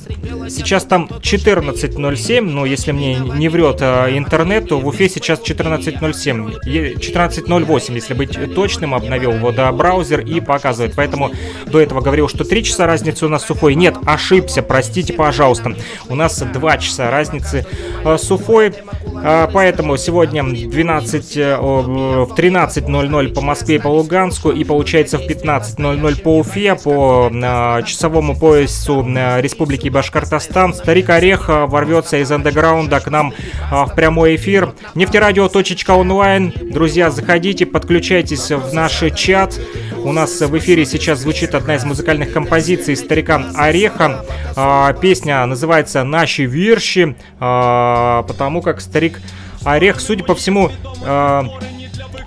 Сейчас 0.50 0.84
там 0.84 1.06
14.07, 1.06 2.42
но 2.42 2.66
если 2.66 2.92
мне 2.92 3.16
не 3.16 3.50
врет 3.50 3.78
э, 3.82 4.18
интернет, 4.18 4.70
то 4.70 4.80
в 4.80 4.88
Уфе 4.88 5.10
сейчас 5.10 5.42
14.07. 5.42 6.62
14.08, 6.64 7.94
если 7.94 8.14
быть 8.14 8.56
точным, 8.56 8.94
обновил 8.94 9.32
водобраузер 9.34 10.22
и 10.22 10.40
показывает. 10.40 10.94
Поэтому 10.96 11.32
до 11.66 11.80
этого 11.80 12.02
говорил, 12.02 12.28
что 12.28 12.44
3 12.44 12.64
часа 12.64 12.88
разницы 12.88 13.26
у 13.26 13.30
нас 13.30 13.46
с 13.46 13.52
Уфой. 13.52 13.76
Нет, 13.76 13.96
ошибся, 14.06 14.62
простите, 14.62 15.14
пожалуйста. 15.14 15.76
У 16.08 16.16
нас 16.16 16.40
2 16.40 16.78
часа 16.78 17.12
разницы 17.12 17.66
э, 18.04 18.18
с 18.18 18.32
Уфой. 18.32 18.74
Э, 19.22 19.48
поэтому 19.52 19.98
сегодня 19.98 20.44
12, 20.44 21.38
э, 21.38 21.58
в 21.58 22.34
13.00 22.36 23.34
по 23.34 23.42
Москве 23.42 23.76
и 23.76 23.80
по 23.80 23.88
Луганску 23.88 24.50
и 24.52 24.64
получается 24.64 25.18
в 25.18 25.22
15.00 25.22 26.22
по 26.22 26.40
Уфе, 26.40 26.76
по 26.76 27.30
э, 27.32 27.84
часовому 27.84 28.36
поясу 28.36 29.06
э, 29.08 29.42
Республики 29.42 29.90
Башкортостан. 29.90 30.74
Старик 30.74 31.10
Орех 31.10 31.50
ворвется 31.50 32.18
из 32.18 32.32
андеграунда 32.32 33.00
к 33.00 33.10
нам 33.10 33.34
в 33.72 33.94
прямой 33.96 34.36
эфир. 34.36 34.74
Нефтерадио.онлайн. 34.96 36.54
Друзья, 36.72 37.12
заходите, 37.12 37.66
подключайтесь 37.66 38.52
в 38.52 38.74
наш 38.74 39.04
чат. 39.16 39.60
У 40.04 40.12
нас 40.12 40.40
в 40.40 40.58
эфире 40.58 40.86
сейчас 40.86 41.20
звучит 41.20 41.54
одна 41.56 41.76
из 41.76 41.84
музыкальных 41.84 42.32
композиций 42.32 42.96
старика 42.96 43.52
Ореха. 43.56 44.26
Э, 44.56 44.94
песня 45.00 45.46
называется 45.46 46.04
«Наши 46.04 46.46
вирши», 46.46 47.16
потому 47.40 48.62
как 48.62 48.82
старик 48.82 49.20
Орех, 49.64 50.00
судя 50.00 50.24
по 50.24 50.36
всему, 50.36 50.72
э, 51.04 51.44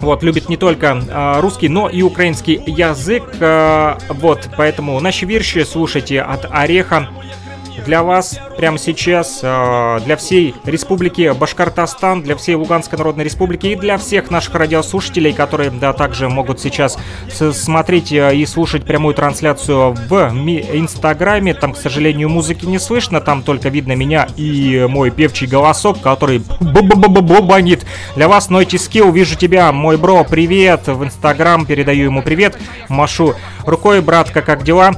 вот, 0.01 0.23
любит 0.23 0.49
не 0.49 0.57
только 0.57 1.39
русский, 1.41 1.69
но 1.69 1.89
и 1.89 2.03
украинский 2.03 2.61
язык. 2.67 3.23
Вот, 4.09 4.51
поэтому 4.57 4.99
наши 5.01 5.27
вирши 5.27 5.65
слушайте 5.65 6.21
от 6.21 6.47
Ореха 6.51 7.09
для 7.85 8.03
вас 8.03 8.39
прямо 8.57 8.79
сейчас, 8.79 9.41
э, 9.43 10.01
для 10.05 10.17
всей 10.17 10.55
Республики 10.65 11.33
Башкортостан, 11.33 12.23
для 12.23 12.37
всей 12.37 12.55
Луганской 12.55 12.99
Народной 12.99 13.25
Республики 13.25 13.69
и 13.69 13.77
для 13.77 13.99
всех 13.99 14.31
наших 14.31 14.55
радиослушателей, 14.55 15.33
которые 15.33 15.71
да, 15.71 15.93
также 15.93 16.29
могут 16.29 16.61
сейчас 16.61 16.99
смотреть 17.53 18.13
э, 18.13 18.37
и 18.37 18.47
слушать 18.47 18.85
прямую 18.85 19.15
трансляцию 19.15 19.93
в 19.93 20.15
Инстаграме. 20.73 21.55
Там, 21.55 21.73
к 21.73 21.77
сожалению, 21.77 22.29
музыки 22.29 22.67
не 22.67 22.79
слышно, 22.79 23.21
там 23.21 23.43
только 23.43 23.69
видно 23.69 23.93
меня 23.93 24.29
и 24.37 24.87
мой 24.89 25.11
певчий 25.11 25.47
голосок, 25.47 26.01
который 26.01 26.43
бубанит. 26.61 27.85
Для 28.17 28.29
вас 28.29 28.51
Нойти 28.51 28.79
Скилл, 28.79 29.11
вижу 29.13 29.37
тебя, 29.37 29.73
мой 29.73 29.97
бро, 29.97 30.25
привет, 30.25 30.87
в 30.87 31.05
Инстаграм 31.05 31.65
передаю 31.67 32.05
ему 32.05 32.23
привет, 32.23 32.59
машу 32.89 33.35
рукой, 33.65 34.01
братка, 34.01 34.43
как 34.43 34.63
дела? 34.63 34.93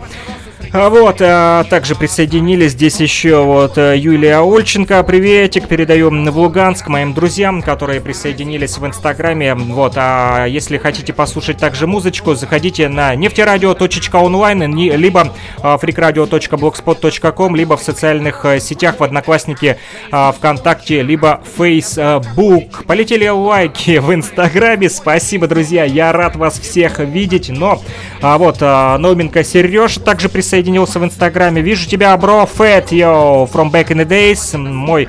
А 0.73 0.89
вот, 0.89 1.17
а, 1.21 1.65
также 1.65 1.95
присоединились 1.95 2.73
здесь 2.73 3.01
еще 3.01 3.45
вот 3.45 3.79
э, 3.79 3.97
Юлия 3.97 4.41
Ольченко, 4.41 5.03
приветик, 5.05 5.69
передаем 5.69 6.25
в 6.31 6.39
Луганск 6.39 6.89
моим 6.89 7.15
друзьям, 7.15 7.63
которые 7.63 8.01
присоединились 8.01 8.79
в 8.79 8.87
Инстаграме. 8.87 9.55
Вот, 9.55 9.95
а 9.97 10.47
если 10.47 10.79
хотите 10.79 11.13
послушать 11.13 11.59
также 11.59 11.87
музычку, 11.87 12.35
заходите 12.35 12.89
на 12.89 13.15
нефтерадио.онлайн, 13.15 14.75
либо 14.97 15.33
freakradio.blogspot.com, 15.63 17.57
либо 17.57 17.77
в 17.77 17.83
социальных 17.83 18.45
э, 18.45 18.61
сетях 18.61 18.99
в 18.99 19.05
Одноклассники, 19.05 19.79
ВКонтакте, 20.11 21.03
либо 21.03 21.41
Facebook. 21.57 22.85
Полетели 22.87 23.29
лайки 23.29 23.99
в 23.99 24.13
Инстаграме, 24.13 24.89
спасибо, 24.89 25.47
друзья, 25.47 25.85
я 25.85 26.13
рад 26.13 26.37
вас 26.37 26.59
всех 26.59 26.99
видеть, 26.99 27.49
но 27.49 27.81
а 28.21 28.39
вот 28.39 28.61
Новенько 28.61 29.45
Сереж 29.45 29.97
также 29.99 30.29
присоединился 30.29 30.54
присоединился 30.55 31.01
в 31.01 31.05
Инстаграме. 31.05 31.63
Вижу 31.63 31.89
тебя, 31.89 32.17
бро, 32.17 32.49
Fat, 32.57 32.91
yo, 32.91 33.51
from 33.51 33.73
back 33.73 33.89
in 33.89 33.97
the 33.97 34.07
days. 34.07 34.57
Мой 34.57 35.09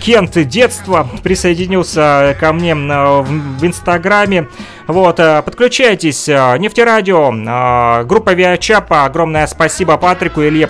Кент 0.00 0.38
детства 0.46 1.08
присоединился 1.24 2.36
ко 2.38 2.52
мне 2.52 2.76
в 2.76 3.66
Инстаграме. 3.66 4.46
Вот, 4.86 5.18
э, 5.18 5.40
подключайтесь, 5.42 6.28
э, 6.28 6.58
Нефтерадио, 6.58 7.32
э, 7.32 8.04
группа 8.04 8.34
Виачапа, 8.34 9.06
огромное 9.06 9.46
спасибо 9.46 9.96
Патрику 9.96 10.42
Илье 10.42 10.68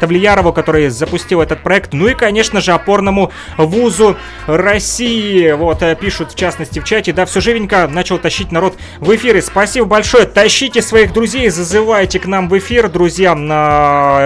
Тавлиярову, 0.00 0.52
который 0.52 0.88
запустил 0.88 1.40
этот 1.40 1.62
проект, 1.62 1.92
ну 1.92 2.08
и, 2.08 2.14
конечно 2.14 2.60
же, 2.60 2.72
опорному 2.72 3.30
вузу 3.56 4.16
России, 4.46 5.52
вот, 5.52 5.84
пишут, 6.00 6.32
в 6.32 6.34
частности, 6.34 6.80
в 6.80 6.84
чате, 6.84 7.12
да, 7.12 7.24
все 7.24 7.40
живенько 7.40 7.86
начал 7.86 8.18
тащить 8.18 8.50
народ 8.50 8.76
в 8.98 9.14
эфиры, 9.14 9.40
спасибо 9.40 9.86
большое, 9.86 10.26
тащите 10.26 10.82
своих 10.82 11.12
друзей, 11.12 11.48
зазывайте 11.48 12.18
к 12.18 12.26
нам 12.26 12.48
в 12.48 12.58
эфир, 12.58 12.88
друзья, 12.88 13.32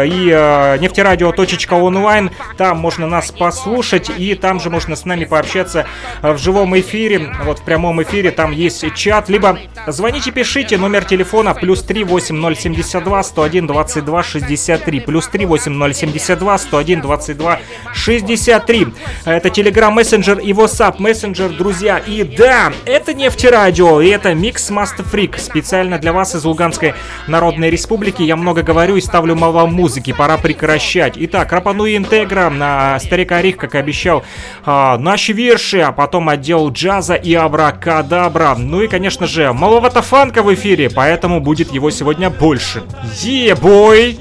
и 0.07 0.79
нефтерадио.онлайн, 0.81 2.31
там 2.57 2.79
можно 2.79 3.07
нас 3.07 3.31
послушать, 3.31 4.11
и 4.17 4.35
там 4.35 4.59
же 4.59 4.71
можно 4.71 4.97
с 4.97 5.05
нами 5.05 5.27
пообщаться 5.27 5.87
в 6.23 6.39
живом 6.39 6.79
эфире, 6.79 7.35
вот, 7.45 7.59
в 7.59 7.63
прямом 7.63 8.03
эфире, 8.03 8.31
там 8.31 8.53
есть 8.53 8.86
чат, 8.91 9.29
либо 9.29 9.59
звоните, 9.87 10.33
пишите, 10.33 10.79
номер 10.79 11.05
телефона 11.05 11.55
плюс 11.55 11.83
3 11.83 12.05
8072 12.05 13.23
101 13.23 13.67
22 13.67 14.23
63, 14.23 15.01
плюс 15.01 15.29
3 15.29 15.47
8072 15.47 16.59
101 16.59 17.01
22 17.01 17.59
63. 17.95 18.87
Это 19.25 19.49
Telegram 19.49 19.95
Messenger 19.95 20.43
и 20.43 20.53
WhatsApp 20.53 20.99
Messenger, 20.99 21.57
друзья. 21.57 21.99
И 21.99 22.25
да, 22.25 22.73
это 22.85 23.15
нефтерадио, 23.15 24.01
и 24.01 24.09
это 24.09 24.33
Mix 24.33 24.71
Master 24.71 25.05
Freak, 25.11 25.39
специально 25.39 25.99
для 25.99 26.13
вас 26.13 26.35
из 26.35 26.45
Луганской 26.45 26.95
Народной 27.27 27.71
Республики. 27.71 28.23
Я 28.23 28.37
много 28.37 28.63
говорю 28.63 28.97
и 28.97 29.01
ставлю 29.01 29.35
мало 29.35 29.67
музыки, 29.67 30.13
пора 30.13 30.37
прекращать. 30.37 31.15
Итак, 31.17 31.53
Рапану 31.53 31.87
Интегра, 31.87 32.51
на 32.51 32.99
Старик 33.01 33.33
Орих, 33.33 33.57
как 33.57 33.75
и 33.75 33.79
обещал, 33.79 34.25
а, 34.65 34.99
наши 34.99 35.33
верши, 35.33 35.81
а 35.81 35.93
потом 35.93 36.29
отдел 36.29 36.71
джаза 36.71 37.15
и 37.15 37.35
абракадабра. 37.35 38.55
Ну 38.57 38.76
ну 38.76 38.82
и, 38.82 38.88
конечно 38.88 39.28
же, 39.28 39.54
маловато 39.54 40.02
фанка 40.02 40.44
в 40.44 40.54
эфире, 40.54 40.90
поэтому 40.90 41.40
будет 41.40 41.74
его 41.74 41.92
сегодня 41.92 42.30
больше. 42.30 42.84
Ебой! 43.24 44.18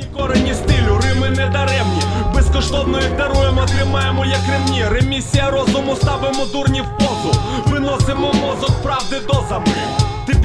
Безкоштовно 2.34 2.98
їх 3.00 3.16
даруємо, 3.16 3.66
тримаємо 3.66 4.24
як 4.24 4.40
ремні. 4.50 4.84
Ремісія 4.90 5.50
розуму 5.50 5.96
ставимо 5.96 6.44
дурні 6.52 6.80
в 6.80 6.98
позу. 6.98 7.40
Виносимо 7.66 8.32
мозок 8.32 8.82
правди 8.82 9.16
дозами. 9.26 9.66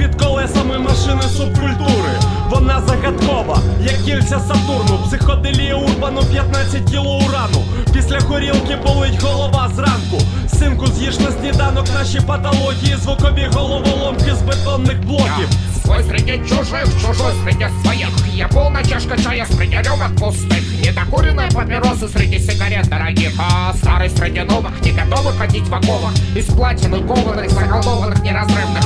під 0.00 0.22
колесами 0.22 0.78
машини 0.78 1.22
субкультури. 1.22 2.12
Вона 2.50 2.82
загадкова, 2.86 3.58
як 3.80 4.04
кільця 4.04 4.40
Сатурну. 4.40 4.98
Психоделія 5.06 5.74
урбану 5.74 6.22
15 6.22 6.90
кіло 6.90 7.16
урану. 7.16 7.64
Після 7.92 8.18
горілки 8.18 8.76
болить 8.86 9.22
голова 9.22 9.70
зранку. 9.76 10.18
Синку, 10.58 10.86
з'їж 10.86 11.18
на 11.18 11.30
сніданок 11.30 11.86
наші 11.94 12.20
патології, 12.20 12.96
звукові 13.02 13.50
головоломки 13.54 14.34
з 14.34 14.42
бетонних 14.42 15.06
блоків. 15.06 15.48
Свой 15.84 16.02
среди 16.02 16.38
чужих, 16.38 16.84
чужой 17.00 17.32
среди 17.44 17.68
своих 17.82 18.08
Я 18.34 18.48
полная 18.48 18.84
чашка 18.84 19.16
чая 19.22 19.46
с 19.46 19.56
рюмок 19.56 20.16
пустых 20.18 20.84
Недокуренные 20.84 21.48
папиросы 21.52 22.08
среди 22.08 22.40
сигарет 22.40 22.88
дорогих 22.88 23.32
А 23.38 23.72
старый 23.72 24.10
среди 24.10 24.40
новых, 24.40 24.72
не 24.82 24.90
готовы 24.90 25.32
ходить 25.38 25.68
в 25.68 25.74
оковах 25.74 26.12
Из 26.34 26.46
платины 26.46 26.98
кованых, 27.06 27.50
заколдованных, 27.50 28.20
неразрывных 28.20 28.84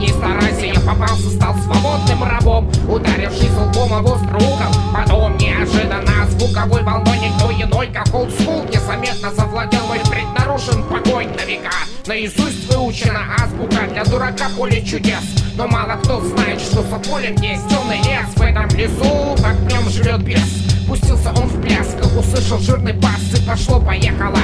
Ни 0.00 0.08
старайся, 0.08 0.64
я 0.64 0.80
попался, 0.80 1.30
стал 1.30 1.54
свободным 1.56 2.24
рабом 2.24 2.66
Ударившись 2.88 3.50
лбом 3.50 3.92
об 3.92 4.06
острый 4.06 4.42
угол. 4.42 4.72
Потом 4.94 5.36
неожиданно 5.36 6.26
звуковой 6.30 6.82
волной 6.82 7.18
Никто 7.18 7.52
иной, 7.52 7.88
как 7.88 8.14
олдскул, 8.14 8.64
незаметно 8.64 9.30
завладел 9.30 9.86
мой 9.88 9.98
преднаружен 9.98 10.84
покой 10.84 11.26
на 11.26 11.44
века. 11.44 11.70
Наизусть 12.06 12.72
выучена 12.72 13.20
азбука 13.42 13.86
для 13.92 14.02
дурака 14.04 14.48
поле 14.56 14.82
чудес. 14.82 15.22
Но 15.56 15.68
мало 15.68 15.98
кто 16.02 16.18
знает, 16.24 16.62
что 16.62 16.82
за 16.82 16.96
полем 16.96 17.36
есть 17.36 17.68
темный 17.68 17.98
лес. 17.98 18.26
В 18.34 18.40
этом 18.40 18.68
лесу, 18.78 19.36
в 19.36 19.66
нем 19.70 19.86
живет 19.90 20.22
бес. 20.22 20.64
Пустился 20.88 21.28
он 21.36 21.46
в 21.46 21.60
пляс, 21.60 21.94
как 22.00 22.18
услышал 22.18 22.58
жирный 22.58 22.94
бас 22.94 23.20
И 23.36 23.46
пошло-поехало. 23.46 24.38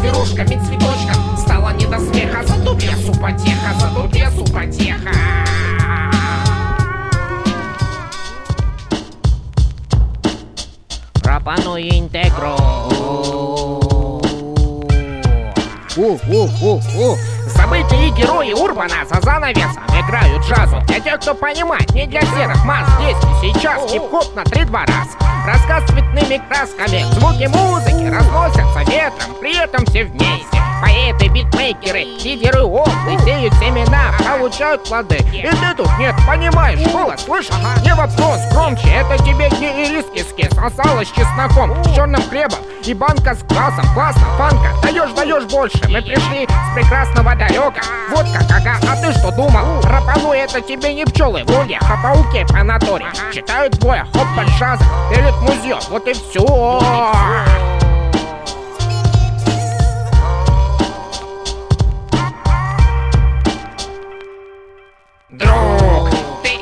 Зверушками 0.00 0.58
цветочком 0.66 1.31
Стало 1.62 1.74
не 1.74 1.86
до 1.86 1.98
смеха 1.98 2.42
Зато 2.44 2.74
бесу 2.74 3.12
потеха, 3.20 3.74
зато 3.78 4.08
бесу 4.08 4.44
потеха. 4.52 5.12
Пропану 11.22 11.78
интегро. 11.78 12.56
У-у-у-у 15.96 17.16
События 17.48 18.08
и 18.08 18.10
герои 18.10 18.52
Урбана 18.54 19.04
за 19.08 19.20
занавесом 19.20 19.84
играют 19.88 20.42
джазу. 20.44 20.80
Для 20.88 20.98
тех, 20.98 21.20
кто 21.20 21.34
понимает, 21.34 21.94
не 21.94 22.06
для 22.08 22.22
серых 22.22 22.64
масс 22.64 22.88
Здесь 22.98 23.16
и 23.18 23.52
сейчас 23.52 23.88
хип-хоп 23.88 24.34
на 24.34 24.42
три-два 24.44 24.84
раз. 24.86 25.08
Рассказ 25.46 25.84
цветными 25.84 26.42
красками, 26.48 27.04
звуки 27.12 27.46
музыки 27.46 28.10
разносятся 28.10 28.80
ветром 28.90 29.36
При 29.40 29.56
этом 29.56 29.84
все 29.86 30.04
вместе 30.04 30.71
Поэты, 30.82 31.28
битмейкеры, 31.28 32.02
лидеры 32.22 32.62
опыты 32.62 33.16
Сеют 33.24 33.54
семена, 33.54 34.12
получают 34.18 34.82
плоды. 34.82 35.18
И 35.32 35.42
ты 35.42 35.74
тут 35.76 35.88
нет, 35.98 36.14
понимаешь, 36.26 36.80
голос 36.92 37.22
слышишь? 37.24 37.54
Не 37.84 37.94
вопрос, 37.94 38.40
громче, 38.52 38.88
это 38.88 39.16
тебе 39.22 39.48
не 39.60 39.86
ириски 39.86 40.22
с 40.22 40.32
Сосало 40.62 41.04
с 41.04 41.08
чесноком, 41.08 41.82
с 41.82 41.94
черным 41.94 42.22
хлебом 42.28 42.58
И 42.84 42.94
банка 42.94 43.34
с 43.34 43.42
квасом, 43.42 43.84
классно, 43.94 44.22
фанка 44.38 44.68
Даешь, 44.82 45.10
даешь 45.12 45.44
больше, 45.44 45.78
мы 45.88 46.00
пришли 46.00 46.46
с 46.46 46.74
прекрасного 46.74 47.34
далека 47.34 47.82
Вот 48.10 48.26
как, 48.32 48.50
ага, 48.50 48.76
а 48.88 48.96
ты 48.96 49.12
что 49.12 49.32
думал? 49.32 49.80
Рапану 49.82 50.32
это 50.32 50.60
тебе 50.60 50.94
не 50.94 51.04
пчелы, 51.04 51.42
вроде, 51.44 51.78
а 51.80 51.96
пауки 52.02 52.44
по 52.52 52.62
натуре 52.62 53.06
Читают 53.32 53.78
двое, 53.78 54.06
хоп, 54.12 54.26
шаза, 54.58 54.84
перед 55.10 55.34
музеем, 55.40 55.78
вот 55.90 56.06
и 56.06 56.12
все 56.12 57.71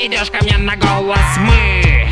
идешь 0.00 0.30
ко 0.30 0.42
мне 0.42 0.56
на 0.56 0.76
голос, 0.76 1.18
мы 1.38 2.08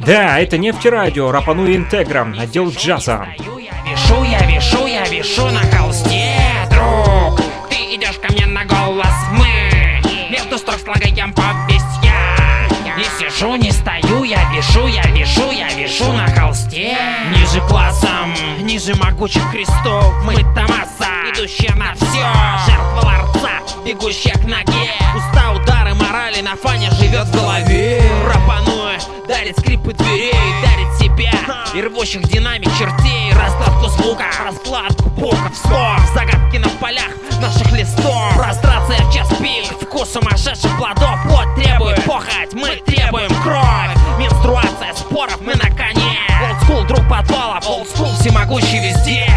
Да, 0.00 0.38
это 0.38 0.58
нефтерадио, 0.58 1.30
Рапану 1.30 1.66
Интегра, 1.74 2.32
отдел 2.38 2.70
джаза. 2.70 3.26
Я 3.38 3.90
вишу, 3.90 4.24
я 4.24 4.40
вишу, 4.46 4.86
я 4.86 5.04
вишу 5.06 5.46
на 5.48 5.60
холсте, 5.76 6.34
друг. 6.70 7.40
Ты 7.70 7.94
идешь 7.94 8.18
ко 8.18 8.32
мне 8.32 8.46
на 8.46 8.64
голос, 8.64 9.14
мы 9.32 10.02
Между 10.30 10.58
строк 10.58 10.78
слагаем 10.80 11.32
повесть 11.32 11.84
я 12.02 12.68
Не 12.96 13.04
сижу 13.18 13.56
не 13.56 13.70
стою, 13.70 14.24
я 14.24 14.50
вешу, 14.52 14.86
я 14.86 15.02
вешу, 15.04 15.50
я 15.50 15.68
вешу 15.74 16.12
на 16.12 16.28
холсте. 16.28 16.96
Ниже 17.30 17.60
классом, 17.68 18.34
ниже 18.60 18.94
могучих 18.96 19.42
крестов 19.50 20.12
Мы 20.24 20.34
Томаса, 20.54 21.08
идущие 21.32 21.74
на 21.74 21.94
все 21.94 22.26
Жертва 22.66 23.00
ларца, 23.02 23.82
бегущая 23.84 24.34
к 24.34 24.44
ноге 24.44 24.90
Уста, 25.16 25.52
удары, 25.52 25.73
морали 26.14 26.42
на 26.42 26.54
фоне 26.54 26.90
живет 26.92 27.26
в 27.26 27.32
голове. 27.32 28.00
Рапануя, 28.24 29.00
дарит 29.26 29.58
скрипы 29.58 29.92
дверей, 29.92 30.32
дарит 30.62 30.96
себя. 31.00 31.32
И 31.74 31.82
рвущих 31.82 32.22
динамик 32.28 32.68
чертей 32.78 33.32
Раскладку 33.32 33.88
звука, 33.88 34.26
раскладку 34.44 35.08
боков, 35.10 35.56
слов 35.60 36.00
Загадки 36.14 36.58
на 36.58 36.68
полях 36.80 37.10
наших 37.40 37.72
листов. 37.72 38.32
Прострация 38.36 39.00
в 39.00 39.12
час 39.12 39.28
пик, 39.40 39.66
вкус 39.82 40.12
сумасшедших 40.12 40.76
плодов. 40.78 41.18
Плоть 41.24 41.52
требует 41.56 42.04
похоть, 42.04 42.52
мы 42.52 42.76
требуем 42.86 43.30
кровь. 43.42 43.90
Менструация 44.16 44.94
споров, 44.94 45.40
мы 45.40 45.54
на 45.54 45.68
коне. 45.76 46.20
Олдскул, 46.48 46.84
друг 46.84 47.08
подвалов, 47.08 47.68
олдскул 47.68 48.14
всемогущий 48.20 48.78
везде 48.88 49.33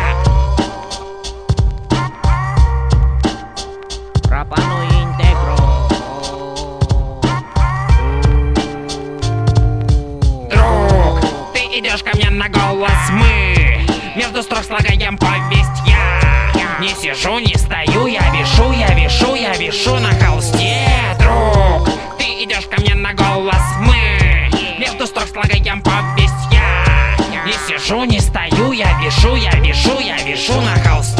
идешь 11.79 12.01
ко 12.03 12.15
мне 12.17 12.29
на 12.29 12.49
голос 12.49 12.91
Мы 13.11 13.85
между 14.15 14.41
строк 14.41 14.63
слагаем 14.63 15.17
повесть 15.17 15.83
Я 15.85 16.79
не 16.79 16.89
сижу, 16.89 17.37
не 17.39 17.55
стою 17.55 18.07
Я 18.07 18.21
вешу, 18.31 18.71
я 18.71 18.93
вешу, 18.93 19.35
я 19.35 19.55
вешу 19.55 19.95
на 19.99 20.13
холсте 20.13 20.87
Друг, 21.19 21.89
ты 22.17 22.23
идешь 22.43 22.67
ко 22.67 22.81
мне 22.81 22.95
на 22.95 23.13
голос 23.13 23.61
Мы 23.81 24.49
между 24.79 25.05
строк 25.05 25.27
слагаем 25.27 25.81
повесть 25.81 26.33
Я 26.51 27.43
не 27.45 27.53
сижу, 27.67 28.03
не 28.05 28.19
стою 28.19 28.71
Я 28.71 28.99
вешу, 28.99 29.35
я 29.35 29.51
вешу, 29.51 29.99
я 29.99 30.17
вешу 30.23 30.59
на 30.61 30.75
холсте 30.83 31.16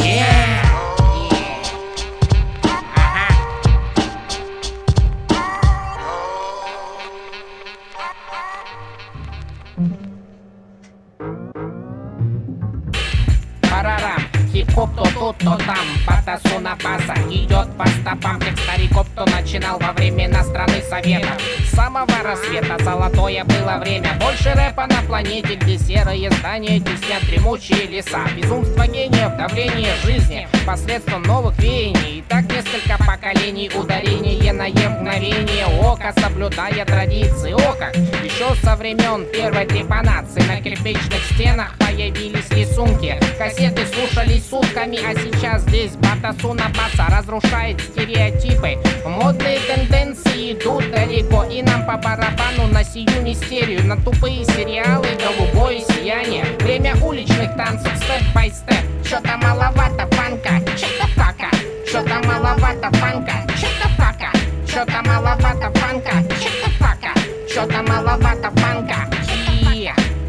хип-хоп 14.78 14.96
то 14.96 15.04
тут, 15.04 15.38
то 15.38 15.66
там 15.66 15.86
Батасу 16.06 16.16
на 16.60 16.76
басах 16.76 17.32
идет 17.32 17.70
по 17.78 17.88
стопам 17.88 18.42
Тех 18.42 18.60
стариков, 18.60 19.08
кто 19.13 19.26
начинал 19.26 19.80
во 19.80 19.94
времена 19.94 20.44
страны 20.44 20.82
Советов 20.90 21.42
С 21.66 21.74
самого 21.74 22.22
рассвета 22.22 22.78
золотое 22.84 23.46
было 23.46 23.78
время. 23.80 24.10
Больше 24.20 24.52
рэпа 24.52 24.88
на 24.88 25.02
планете, 25.04 25.56
где 25.56 25.78
серые 25.78 26.30
здания 26.32 26.82
Теснят 26.82 27.26
дремучие 27.26 27.88
леса. 27.88 28.28
Безумство 28.36 28.86
гениев, 28.86 29.38
давление 29.38 29.96
жизни 30.04 30.50
Посредством 30.66 31.24
новых 31.24 31.58
веяний. 31.60 32.20
И 32.20 32.24
так 32.28 32.44
несколько 32.52 32.98
поколений 33.06 33.72
Ударение 33.74 34.52
на 34.52 34.66
е 34.66 34.90
мгновение 34.90 35.66
ока 35.82 36.13
Соблюдая 36.20 36.84
традиции. 36.84 37.54
Ока 37.54 37.92
Еще 38.26 38.54
со 38.62 38.76
времен 38.76 39.26
первой 39.32 39.66
трепанации 39.66 40.42
На 40.42 40.60
кирпичных 40.62 41.24
стенах 41.32 41.74
появились 41.80 42.50
рисунки. 42.50 43.18
Кассеты 43.38 43.86
слушались 43.88 44.50
сутками, 44.50 44.98
а 44.98 45.16
сейчас 45.16 45.62
здесь 45.62 45.94
Батасу 45.94 46.16
на 46.21 46.69
баса 46.69 47.08
разрушает 47.10 47.80
стереотипы. 47.80 48.77
Модные 49.06 49.60
тенденции 49.60 50.53
идут 50.53 50.89
далеко 50.91 51.43
И 51.43 51.62
нам 51.62 51.86
по 51.86 51.97
барабану 51.97 52.67
на 52.71 52.84
сию 52.84 53.21
мистерию 53.21 53.86
На 53.86 53.95
тупые 53.97 54.43
сериалы, 54.45 55.08
голубое 55.17 55.80
сияние. 55.82 56.45
Время 56.60 56.95
уличных 57.03 57.56
танцев, 57.56 57.91
step-by-step 57.98 58.84
Что-то 59.06 59.38
маловато 59.38 60.08
фанка, 60.15 60.62
что-то 60.75 61.08
фака. 61.15 61.49
Что-то 61.88 62.27
маловато 62.27 62.89
фанка, 62.97 63.34
что-то 63.56 63.89
фака. 63.97 64.32
Что-то 64.67 65.01
маловато 65.06 65.71
фанка, 65.80 66.12
что-то 66.39 66.69
фака. 66.80 67.13
Что-то 67.49 67.84
маловато 67.84 68.51
фанка 68.60 69.08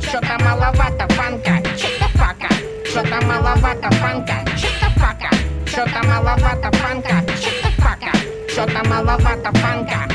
Что-то 0.00 0.44
маловато 0.44 1.08
фанка, 1.14 1.62
что-то 1.76 2.08
фака. 2.18 2.48
Что-то 2.84 3.26
маловато 3.26 3.90
фанка, 3.96 4.44
фака 4.56 4.77
Что-то 5.78 6.04
маловато 6.08 6.76
фанка, 6.76 7.22
что-то 7.36 7.70
фака. 7.80 8.18
Что-то 8.48 8.88
маловато 8.88 9.52
фанка? 9.58 10.08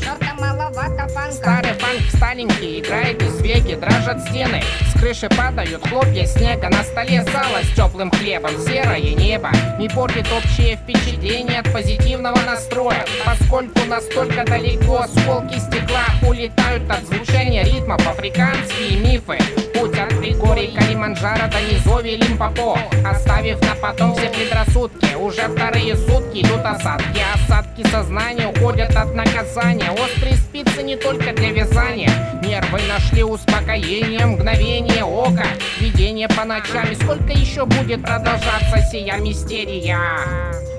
Что-то 0.00 0.34
маловато 0.40 1.06
фанка? 1.06 1.32
Старый 1.32 1.72
фанк 1.74 2.00
старенький 2.16 2.80
играет 2.80 3.22
из 3.22 3.40
веки 3.42 3.76
Дрожат 3.76 4.20
стены, 4.22 4.60
крыши 5.00 5.28
падают 5.30 5.86
хлопья 5.88 6.26
снега. 6.26 6.68
На 6.68 6.84
столе 6.84 7.24
сало 7.24 7.62
с 7.62 7.74
теплым 7.74 8.10
хлебом, 8.10 8.52
серое 8.58 9.14
небо. 9.14 9.50
Не 9.78 9.88
портит 9.88 10.26
общее 10.30 10.76
впечатление 10.76 11.60
от 11.60 11.72
позитивного 11.72 12.38
настроя. 12.42 13.04
Поскольку 13.24 13.80
настолько 13.86 14.44
далеко 14.44 14.98
осколки 14.98 15.58
стекла 15.58 16.04
Улетают 16.26 16.90
от 16.90 17.04
звучания 17.06 17.64
ритмов 17.64 18.06
африканские 18.06 18.98
мифы. 18.98 19.38
Путь 19.74 19.98
от 19.98 20.12
Григорий 20.12 20.72
Калиманджаро 20.76 21.48
до 21.50 21.60
Низови 21.62 22.16
Лимпопо 22.16 22.78
Оставив 23.04 23.60
на 23.62 23.74
потом 23.76 24.14
все 24.14 24.28
предрассудки. 24.28 25.14
Уже 25.14 25.42
вторые 25.48 25.96
сутки 25.96 26.42
идут 26.42 26.64
осадки. 26.64 27.20
Осадки 27.34 27.86
сознания 27.88 28.48
уходят 28.48 28.94
от 28.94 29.14
наказания. 29.14 29.90
Острые 29.92 30.36
спицы 30.36 30.82
не 30.82 30.96
только 30.96 31.32
для 31.32 31.50
вязания. 31.50 32.10
Нервы 32.42 32.80
нашли 32.88 33.22
успокоение, 33.22 34.26
мгновение 34.26 34.89
ока 35.02 35.46
Видение 35.78 36.28
по 36.28 36.44
ночам. 36.44 36.90
И 36.90 36.94
сколько 36.94 37.32
еще 37.32 37.64
будет 37.64 38.02
продолжаться 38.02 38.78
сия 38.90 39.16
мистерия? 39.16 39.98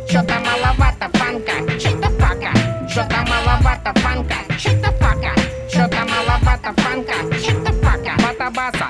Что-то 0.08 0.36
маловато 0.40 1.10
фанка, 1.18 1.80
что-то 1.80 2.10
фака. 2.20 2.52
Что-то 2.90 3.18
маловато 3.22 3.94
фанка, 4.02 4.36
что-то 4.58 4.92
фака. 4.94 5.34
Что-то 5.70 6.06
маловато 6.06 6.74
фанка, 6.82 7.14
что-то 7.40 7.72
фака. 7.82 8.12
Батабаса, 8.22 8.88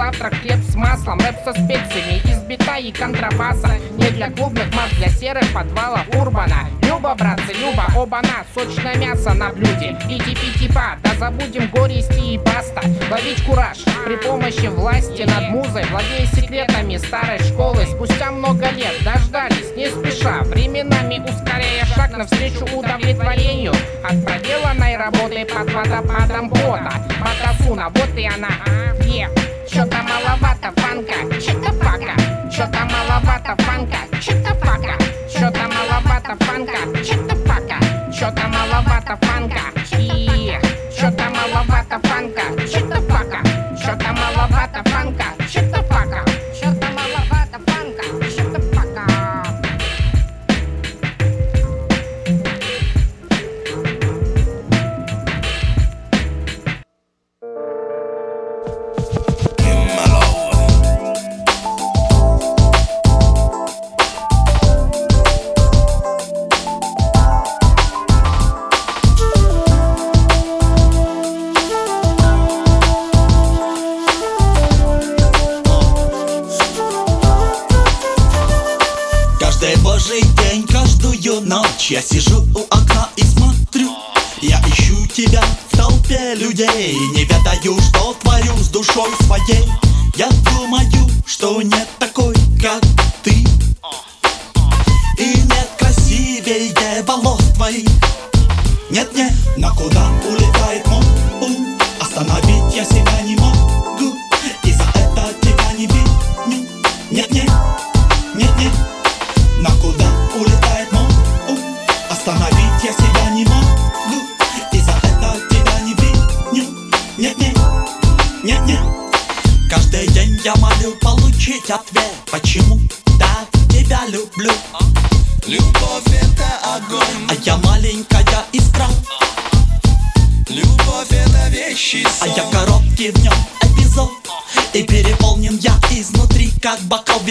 завтрак 0.00 0.34
хлеб 0.36 0.60
с 0.66 0.74
маслом 0.76 1.18
Рэп 1.18 1.36
со 1.44 1.52
специями 1.52 2.22
из 2.24 2.42
бита 2.44 2.78
и 2.78 2.90
контрабаса. 2.90 3.72
Не 3.98 4.08
для 4.08 4.30
клубных 4.30 4.74
масс, 4.74 4.90
для 4.96 5.10
серых 5.10 5.52
подвалов 5.52 6.08
урбана. 6.14 6.68
Люба, 6.82 7.14
братцы, 7.14 7.52
Люба, 7.52 7.84
оба-на 7.94 8.46
Сочное 8.54 8.96
мясо 8.96 9.34
на 9.34 9.50
блюде. 9.50 9.94
Иди 10.08 10.34
типа, 10.58 10.96
да 11.02 11.10
забудем 11.18 11.68
горести 11.68 12.34
и 12.34 12.38
баста 12.38 12.80
Ловить 13.10 13.44
кураж 13.44 13.76
при 14.06 14.16
помощи 14.16 14.68
власти 14.68 15.22
над 15.22 15.50
музой 15.50 15.84
Владея 15.90 16.26
секретами 16.34 16.96
старой 16.96 17.38
школы. 17.40 17.84
Спустя 17.84 18.30
много 18.30 18.70
лет 18.70 18.94
дождались 19.04 19.76
не 19.76 19.90
спеша 19.90 20.40
Временами 20.44 21.18
ускоряя 21.18 21.84
шаг 21.94 22.16
навстречу 22.16 22.64
удовлетворению. 22.74 23.74
От 24.02 24.24
проделанной 24.24 24.96
работы 24.96 25.44
под 25.44 25.70
водопадом 25.74 26.48
пота 26.48 26.90
Батасуна, 27.20 27.90
вот 27.90 28.16
и 28.16 28.26
она, 28.26 28.48
е 29.04 29.28
Что-то 29.72 29.98
маловато 30.02 30.72
фанка, 30.80 31.40
что-то 31.40 31.72
фака. 31.74 32.14
Что-то 32.50 32.80
маловато 32.86 33.54
фанка, 33.62 33.98
что-то 34.20 34.52
фака. 34.56 34.98
Что-то 35.28 35.60
маловато 35.68 36.44
фанка, 36.44 37.04
что-то 37.04 37.36
фака. 37.46 37.76
Что-то 38.12 38.48
маловато 38.48 39.16
фанка 39.22 39.60
Что-то 40.92 41.24
маловато 41.30 42.00
фанка, 42.08 42.66
что-то 42.66 43.00
фака. 43.02 43.38
Что-то 43.80 44.12
маловато 44.12 44.90
фанка, 44.90 45.24
что-то 45.48 45.89
Я 82.00 82.06
сижу 82.06 82.40
у 82.54 82.60
окна 82.70 83.10
и 83.16 83.22
смотрю. 83.22 83.90
Я 84.40 84.58
ищу 84.66 85.06
тебя 85.08 85.44
в 85.70 85.76
толпе 85.76 86.34
людей. 86.34 86.96
Не 87.14 87.24
ведаю, 87.24 87.78
что 87.78 88.14
творю 88.22 88.56
с 88.56 88.68
душой 88.68 89.10
своей. 89.26 89.68
Я 90.16 90.30
думаю, 90.30 91.10
что 91.26 91.60
нет 91.60 91.86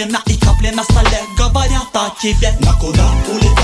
вина 0.00 0.22
и 0.26 0.36
капли 0.36 0.70
на 0.70 0.82
столе 0.84 1.20
Говорят 1.36 1.94
о 1.94 2.10
тебе 2.20 2.52
Но 2.60 2.72
куда 2.78 3.04
улететь? 3.28 3.59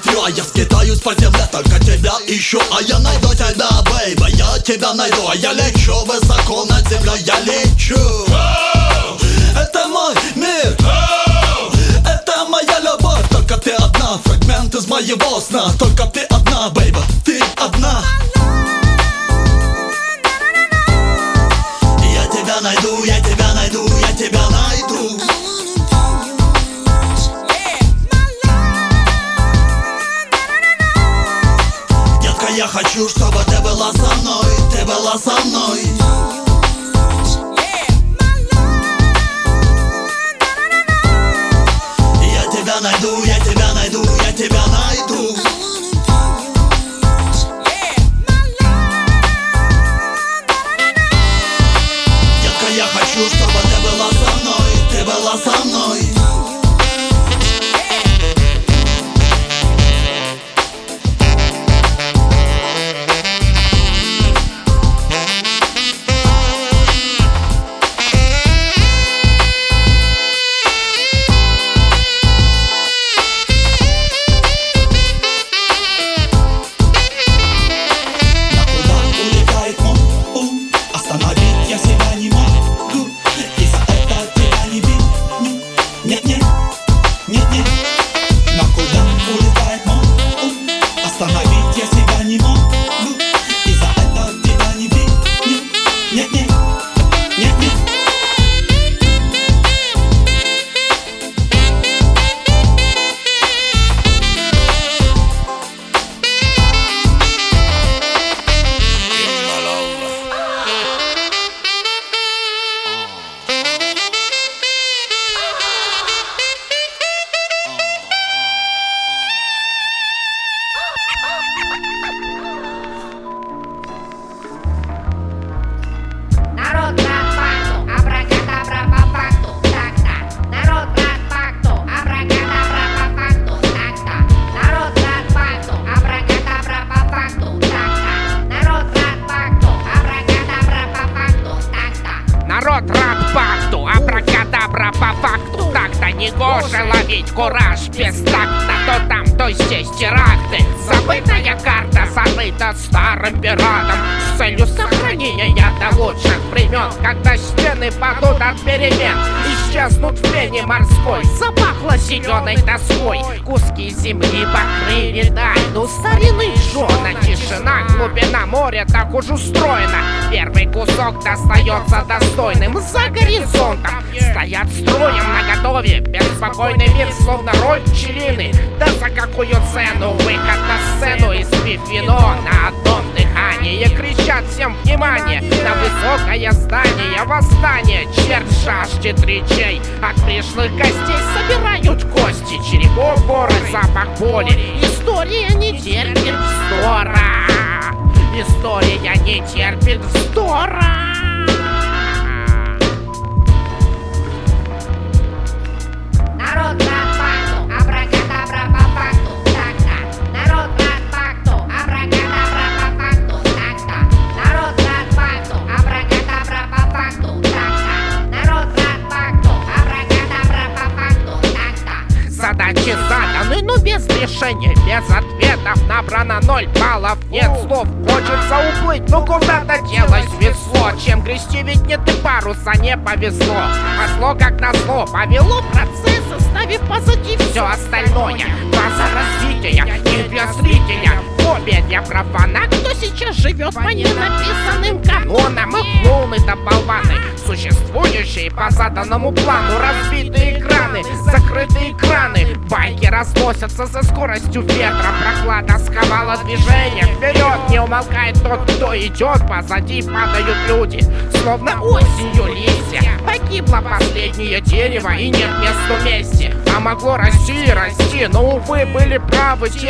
мафия 0.00 0.36
Я 0.36 0.44
скитаюсь 0.44 1.00
по 1.00 1.14
земле, 1.14 1.48
только 1.50 1.78
тебя 1.80 2.14
ищу. 2.26 2.60
А 2.72 2.82
я 2.82 2.98
найду 2.98 3.28
тебя, 3.34 3.68
бейба, 3.82 4.28
я 4.28 4.58
тебя 4.60 4.94
найду. 4.94 5.28
А 5.28 5.34
я 5.34 5.52
лечу 5.52 5.94
высоко 6.04 6.64
над 6.66 6.88
землей, 6.88 7.20
я 7.24 7.40
лечу. 7.40 7.96
Это 9.56 9.88
мой 9.88 10.14
мир. 10.36 10.76
Это 12.06 12.44
моя 12.48 12.78
любовь. 12.80 13.28
Только 13.30 13.56
ты 13.58 13.72
одна, 13.72 14.18
фрагмент 14.24 14.74
из 14.74 14.86
моего 14.86 15.40
сна. 15.40 15.72
Только 15.78 16.06
ты 16.06 16.20
одна, 16.24 16.70
бейба, 16.70 17.02
ты 17.24 17.40
одна. 17.56 18.02
Я 22.12 22.26
тебя 22.26 22.60
найду, 22.60 23.04
я 23.04 23.20
тебя 23.20 23.49
хочу, 32.90 33.08
чтобы 33.08 33.38
ты 33.44 33.60
была 33.62 33.92
со 33.92 34.14
мной, 34.20 34.70
ты 34.72 34.84
была 34.84 35.16
со 35.16 35.30
мной. 35.44 36.39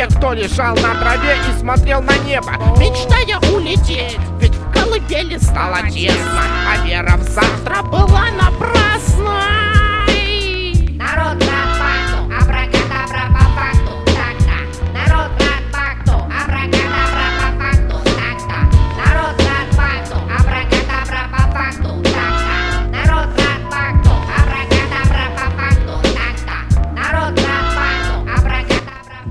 Правы 0.01 0.07
те, 0.07 0.07
кто 0.07 0.33
лежал 0.33 0.75
на 0.75 0.95
траве 0.95 1.37
и 1.49 1.59
смотрел 1.59 2.01
на 2.01 2.17
небо. 2.19 2.51
Мечтая 2.77 3.39
улететь, 3.53 4.17
ведь 4.39 4.55
в 4.55 4.71
колыбели 4.71 5.37
стало 5.37 5.81
тесно. 5.89 6.43
А 6.69 6.85
вера 6.85 7.17
в 7.17 7.23
завтра 7.23 7.81
была 7.83 8.25
напрасной 8.31 9.80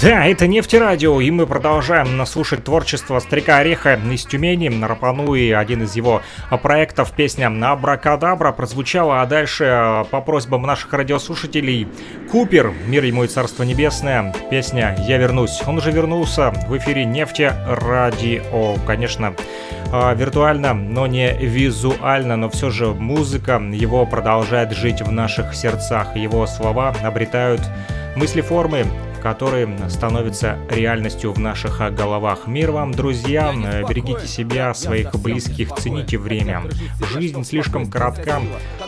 Да, 0.03 0.25
это 0.25 0.47
нефтерадио, 0.47 1.21
и 1.21 1.31
мы 1.31 1.47
продолжаем 1.47 2.25
слушать 2.25 2.65
творчество 2.65 3.19
Старика 3.19 3.59
Ореха 3.59 4.01
из 4.11 4.25
Тюмени. 4.25 4.71
Рапану 4.83 5.35
и 5.35 5.51
один 5.51 5.83
из 5.83 5.95
его 5.95 6.23
проектов, 6.63 7.13
песня 7.13 7.53
«Абракадабра» 7.71 8.53
прозвучала, 8.53 9.21
а 9.21 9.27
дальше 9.27 9.65
э, 9.65 10.05
по 10.11 10.23
просьбам 10.23 10.63
наших 10.63 10.91
радиослушателей 10.95 11.87
Купер, 12.31 12.73
мир 12.87 13.05
ему 13.05 13.25
и 13.25 13.29
царство 13.29 13.63
небесное, 13.63 14.35
песня 14.51 14.97
«Я 15.07 15.19
вернусь». 15.19 15.61
Он 15.67 15.77
уже 15.77 15.91
вернулся 15.91 16.51
в 16.51 16.79
эфире 16.79 17.05
нефтерадио, 17.05 18.77
конечно, 18.87 19.35
э, 19.93 20.15
виртуально, 20.17 20.73
но 20.73 21.07
не 21.09 21.31
визуально, 21.35 22.37
но 22.37 22.49
все 22.49 22.71
же 22.71 22.87
музыка 22.87 23.61
его 23.71 24.07
продолжает 24.07 24.73
жить 24.73 25.03
в 25.03 25.13
наших 25.13 25.55
сердцах. 25.55 26.17
Его 26.17 26.47
слова 26.47 26.95
обретают 27.03 27.61
мыслеформы, 28.17 28.87
которые 29.23 29.69
становятся 29.89 30.59
реальностью 30.71 31.33
в 31.33 31.39
наших 31.39 31.95
головах. 31.95 32.47
Мир 32.47 32.71
вам, 32.71 32.93
друзья, 32.93 33.53
э, 33.55 33.83
берегите 33.89 34.27
себя, 34.27 34.73
своих 34.75 35.15
близких, 35.15 35.75
цените 35.75 36.19
время. 36.19 36.63
Жизнь 37.13 37.45
слишком 37.45 37.91
коротка. 37.91 38.41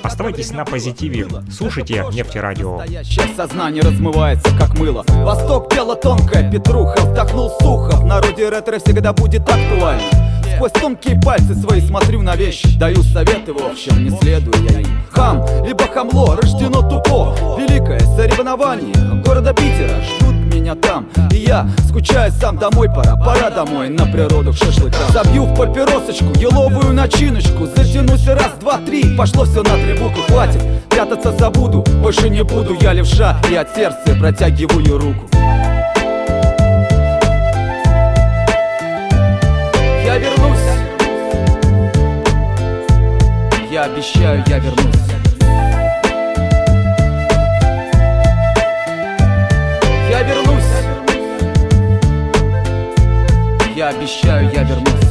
Оставайтесь 0.02 0.50
на 0.52 0.64
позитиве. 0.64 1.26
Слушайте 1.50 2.04
Нефтерадио. 2.12 2.78
Настоящее 2.78 3.26
сознание 3.36 3.82
размывается, 3.82 4.56
как 4.58 4.78
мыло 4.78 5.04
Восток 5.08 5.72
дело 5.72 5.96
тонкое, 5.96 6.50
Петруха 6.50 7.00
вдохнул 7.02 7.50
сухо 7.60 7.96
В 7.96 8.06
народе 8.06 8.48
ретро 8.48 8.78
всегда 8.78 9.12
будет 9.12 9.42
актуально 9.42 10.31
Сквозь 10.54 10.72
тонкие 10.72 11.20
пальцы 11.20 11.54
свои 11.54 11.80
смотрю 11.80 12.22
на 12.22 12.36
вещи. 12.36 12.78
Даю 12.78 13.02
советы, 13.02 13.52
в 13.52 13.64
общем, 13.64 14.04
не 14.04 14.10
следую 14.10 14.54
я 14.70 14.80
им. 14.80 15.00
Хам, 15.10 15.44
либо 15.64 15.84
хамло, 15.84 16.36
рождено 16.36 16.82
тупо. 16.82 17.34
Великое 17.58 18.00
соревнование 18.16 18.94
города 19.24 19.52
Питера. 19.52 20.00
Ждут 20.02 20.34
меня 20.54 20.74
там, 20.74 21.08
и 21.32 21.36
я 21.36 21.68
скучаю 21.88 22.30
сам 22.32 22.58
Домой. 22.58 22.88
Пора, 22.88 23.16
пора 23.16 23.50
домой, 23.50 23.88
на 23.88 24.06
природу 24.06 24.52
к 24.52 24.56
шашлыкам. 24.56 25.10
Забью 25.12 25.44
в 25.44 25.56
папиросочку, 25.56 26.32
еловую 26.38 26.92
начиночку. 26.92 27.66
Затянусь 27.66 28.26
раз, 28.26 28.52
два, 28.60 28.78
три, 28.78 29.16
пошло 29.16 29.44
все 29.44 29.62
на 29.62 29.76
буквы 29.98 30.22
Хватит, 30.28 30.62
прятаться 30.88 31.32
забуду, 31.32 31.84
больше 32.02 32.28
не 32.28 32.44
буду. 32.44 32.76
Я 32.80 32.92
левша, 32.92 33.40
и 33.50 33.54
от 33.54 33.74
сердца 33.74 34.14
протягиваю 34.18 34.98
руку 34.98 35.28
Я 43.72 43.84
обещаю, 43.84 44.44
я 44.48 44.58
вернусь. 44.58 44.84
Я 50.10 50.22
вернусь. 50.24 50.62
Я 53.74 53.88
обещаю, 53.88 54.50
я 54.52 54.64
вернусь 54.64 55.01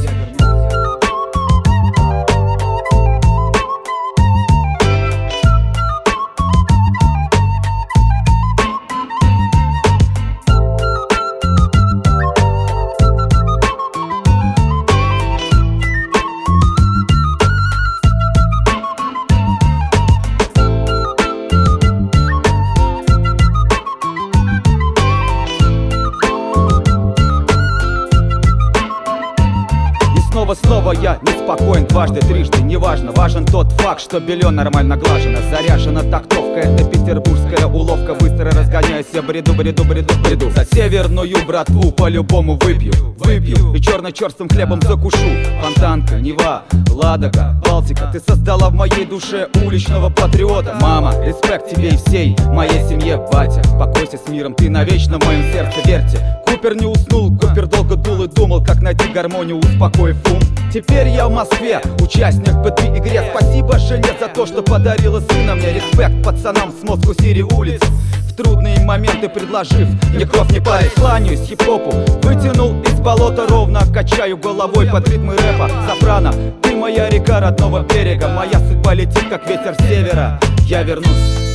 снова, 30.54 30.82
снова 30.82 30.92
я 30.92 31.18
неспокоен 31.22 31.86
дважды, 31.86 32.20
трижды 32.20 32.62
Неважно, 32.62 33.12
важен 33.12 33.44
тот 33.44 33.70
факт, 33.72 34.00
что 34.00 34.20
белье 34.20 34.50
нормально 34.50 34.96
глажено. 34.96 35.38
Заряжена 35.50 36.02
тактовка, 36.02 36.60
это 36.60 36.84
петербургская 36.84 37.66
уловка. 37.66 38.14
Быстро 38.14 38.50
разгоняюсь, 38.50 39.06
я 39.12 39.22
бреду, 39.22 39.52
бреду, 39.52 39.84
бреду, 39.84 40.14
бреду. 40.22 40.50
За 40.50 40.64
северную 40.64 41.44
братву 41.46 41.92
по-любому 41.92 42.58
выпью, 42.62 42.92
выпью. 43.18 43.74
И 43.74 43.80
черно-черстым 43.80 44.48
хлебом 44.48 44.80
закушу. 44.80 45.18
Фонтанка, 45.62 46.16
Нева, 46.16 46.62
Ладога, 46.90 47.60
Балтика. 47.64 48.08
Ты 48.12 48.20
создала 48.20 48.70
в 48.70 48.74
моей 48.74 49.04
душе 49.04 49.48
уличного 49.64 50.08
патриота. 50.08 50.76
Мама, 50.80 51.12
респект 51.24 51.70
тебе 51.70 51.90
и 51.90 51.96
всей 51.96 52.36
моей 52.46 52.88
семье, 52.88 53.18
батя. 53.30 53.62
Покойся 53.78 54.18
с 54.18 54.28
миром, 54.28 54.54
ты 54.54 54.70
навечно 54.70 55.18
в 55.18 55.24
моем 55.26 55.52
сердце, 55.52 55.76
верьте 55.84 56.41
Купер 56.62 56.76
не 56.76 56.86
уснул, 56.86 57.36
Купер 57.36 57.66
долго 57.66 57.96
дул 57.96 58.22
и 58.22 58.28
думал, 58.28 58.62
как 58.62 58.80
найти 58.82 59.08
гармонию, 59.08 59.58
успокоив 59.58 60.16
ум 60.30 60.38
Теперь 60.72 61.08
я 61.08 61.26
в 61.26 61.32
Москве, 61.32 61.80
участник 62.00 62.52
в 62.52 62.64
этой 62.64 62.96
игре. 62.96 63.24
Спасибо 63.34 63.80
жене 63.80 64.10
за 64.20 64.28
то, 64.28 64.46
что 64.46 64.62
подарила 64.62 65.18
сына 65.18 65.56
мне. 65.56 65.72
Респект 65.72 66.22
пацанам 66.22 66.70
с 66.70 66.88
Москву 66.88 67.14
Сири 67.14 67.42
улиц. 67.42 67.80
В 68.28 68.36
трудные 68.36 68.78
моменты 68.78 69.28
предложив 69.28 69.88
Мне 70.14 70.24
кровь 70.24 70.52
не 70.52 70.60
парит, 70.60 70.92
кланяюсь 70.92 71.40
хип-хопу 71.40 71.90
Вытянул 72.22 72.80
из 72.82 73.00
болота 73.00 73.44
ровно 73.48 73.80
Качаю 73.92 74.38
головой 74.38 74.86
под 74.86 75.08
ритмы 75.08 75.34
рэпа 75.36 75.68
Сопрано, 75.88 76.32
ты 76.62 76.76
моя 76.76 77.10
река 77.10 77.40
родного 77.40 77.80
берега 77.80 78.28
Моя 78.28 78.60
судьба 78.60 78.94
летит, 78.94 79.28
как 79.28 79.48
ветер 79.48 79.74
севера. 79.80 80.38
Я 80.68 80.84
вернусь 80.84 81.51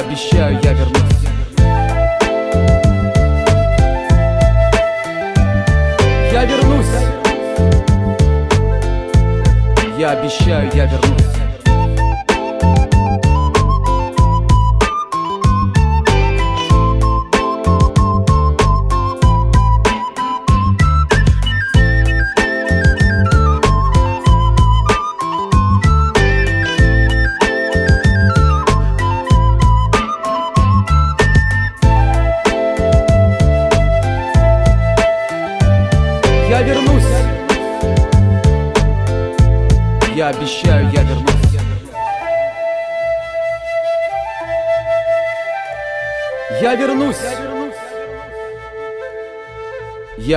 обещаю, 0.00 0.58
я 0.62 0.72
вернусь. 0.72 1.02
Я 6.32 6.44
вернусь. 6.44 6.86
Я 9.98 10.10
обещаю, 10.12 10.70
я 10.74 10.86
вернусь 10.86 11.29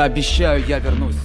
Обещаю, 0.03 0.61
я 0.67 0.79
вернусь. 0.79 1.15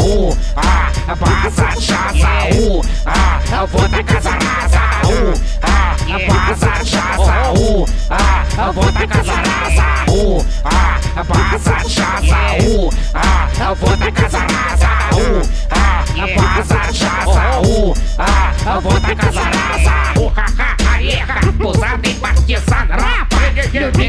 У, 0.00 0.32
а, 0.56 1.14
база 1.14 1.68
джаза, 1.78 2.58
у, 2.58 2.82
а, 3.06 3.66
вот 3.66 3.88
такая 3.88 4.20
зараза, 4.20 4.80
у, 5.04 5.32
а, 5.62 5.96
база 6.26 6.72
джаза, 6.82 7.52
у, 7.52 7.86
а, 8.10 8.72
вот 8.72 8.92
такая 8.94 9.22
зараза, 9.22 9.84
у, 10.08 10.42
а, 10.64 11.22
база 11.22 11.76
джаза, 11.86 12.36
у, 12.66 12.90
а, 13.14 13.74
вот 13.74 13.98
такая 14.00 14.28
зараза, 14.28 14.88
у, 15.12 15.40
а, 15.70 16.26
база 16.36 16.80
джаза, 16.90 17.60
у, 17.60 17.94
а, 18.18 18.80
вот 18.80 19.00
такая 19.02 19.32
зараза, 19.32 19.92
у-ха-ха, 20.16 20.21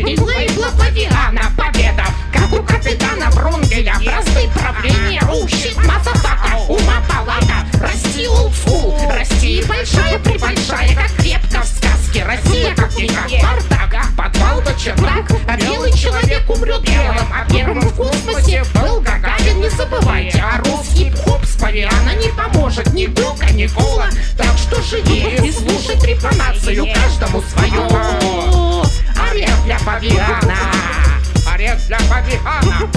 лейбла 0.01 0.69
павиана, 0.77 1.51
победа, 1.55 2.05
как 2.31 2.51
у 2.51 2.63
капитана 2.63 3.29
Врунгеля, 3.31 3.93
бразды 4.03 4.49
правления 4.55 5.21
рушит 5.21 5.77
Мазафака, 5.77 6.57
ума 6.67 7.03
палата, 7.07 7.67
расти 7.79 8.27
олдскул, 8.27 8.97
расти 9.07 9.63
большая 9.67 10.17
прибольшая, 10.19 10.95
как 10.95 11.11
крепко 11.17 11.61
в 11.61 11.67
сказке, 11.67 12.23
Россия 12.25 12.73
как 12.75 12.91
книга 12.95 13.21
Спартака, 13.27 14.05
подвал 14.17 14.61
до 14.61 14.73
чердак, 14.73 15.29
а 15.47 15.57
белый 15.57 15.93
человек 15.93 16.49
умрет 16.49 16.81
белым, 16.81 17.27
а 17.31 17.47
первым 17.51 17.81
в 17.81 17.95
космосе 17.95 18.63
был 18.73 18.99
Гагарин, 19.01 19.61
не 19.61 19.69
забывайте, 19.69 20.43
а 20.43 20.57
русский 20.65 21.11
хоп 21.23 21.45
с 21.45 21.55
павиана 21.55 22.15
не 22.15 22.29
поможет 22.29 22.91
ни 22.93 23.05
белка, 23.05 23.51
ни 23.53 23.67
кола, 23.67 24.07
так 24.37 24.57
что 24.57 24.81
живи 24.81 25.35
и 25.45 25.51
слушай 25.51 25.99
трепанацию, 25.99 26.87
каждому 26.93 27.43
свою. 29.33 29.45
Орех 29.45 29.63
для 29.65 29.79
павиана. 29.79 30.55
Орех 31.53 31.87
для 31.87 31.97
павиана. 32.09 32.89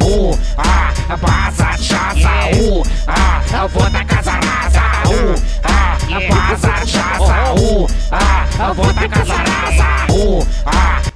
У, 0.00 0.34
а, 0.56 1.16
база 1.16 1.74
джаза, 1.78 2.30
у, 2.60 2.84
а, 3.06 3.66
вот 3.68 3.92
такая 3.92 4.22
зараза, 4.22 4.82
у, 5.06 5.36
а, 5.64 5.98
база 6.30 6.74
джаза, 6.84 7.52
у, 7.54 7.88
а, 8.10 8.72
вот 8.72 8.94
такая 8.94 9.24
зараза, 9.24 10.12
у, 10.12 10.42
а, 10.64 11.00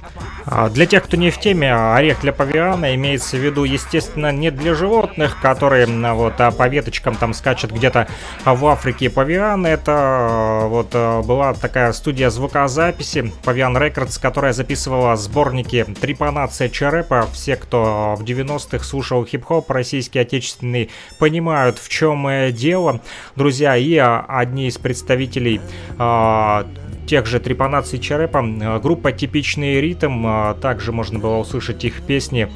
Для 0.71 0.85
тех, 0.85 1.03
кто 1.03 1.17
не 1.17 1.29
в 1.29 1.39
теме, 1.39 1.73
орех 1.73 2.21
для 2.21 2.33
павиана 2.33 2.95
имеется 2.95 3.37
в 3.37 3.39
виду, 3.39 3.63
естественно, 3.63 4.31
не 4.31 4.51
для 4.51 4.73
животных, 4.73 5.39
которые 5.41 5.85
вот 5.85 6.39
а 6.39 6.51
по 6.51 6.67
веточкам 6.67 7.15
там 7.15 7.33
скачут 7.33 7.71
где-то 7.71 8.07
в 8.45 8.65
Африке. 8.65 9.09
Павиан 9.09 9.65
это 9.65 9.91
э, 9.91 10.67
вот 10.67 10.91
была 11.25 11.53
такая 11.53 11.91
студия 11.93 12.29
звукозаписи 12.29 13.31
Павиан 13.43 13.77
Рекордс, 13.77 14.17
которая 14.17 14.53
записывала 14.53 15.15
сборники 15.15 15.85
Трипанация 15.99 16.69
Черепа. 16.69 17.27
Все, 17.33 17.55
кто 17.55 18.15
в 18.17 18.23
90-х 18.23 18.83
слушал 18.83 19.25
хип-хоп 19.25 19.69
российский, 19.71 20.19
отечественный, 20.19 20.89
понимают, 21.19 21.79
в 21.79 21.89
чем 21.89 22.27
э, 22.27 22.51
дело. 22.51 23.01
Друзья, 23.35 23.75
и 23.75 23.95
а, 23.97 24.25
одни 24.27 24.67
из 24.67 24.77
представителей 24.77 25.61
а, 25.97 26.65
тех 27.11 27.25
же 27.25 27.41
трепанаций 27.41 27.99
Черепа. 27.99 28.37
Э, 28.37 28.79
Группа 28.79 29.11
«Типичный 29.11 29.81
ритм», 29.81 30.25
э, 30.25 30.55
также 30.61 30.93
можно 30.93 31.19
было 31.19 31.35
услышать 31.39 31.83
их 31.83 32.03
песни 32.03 32.49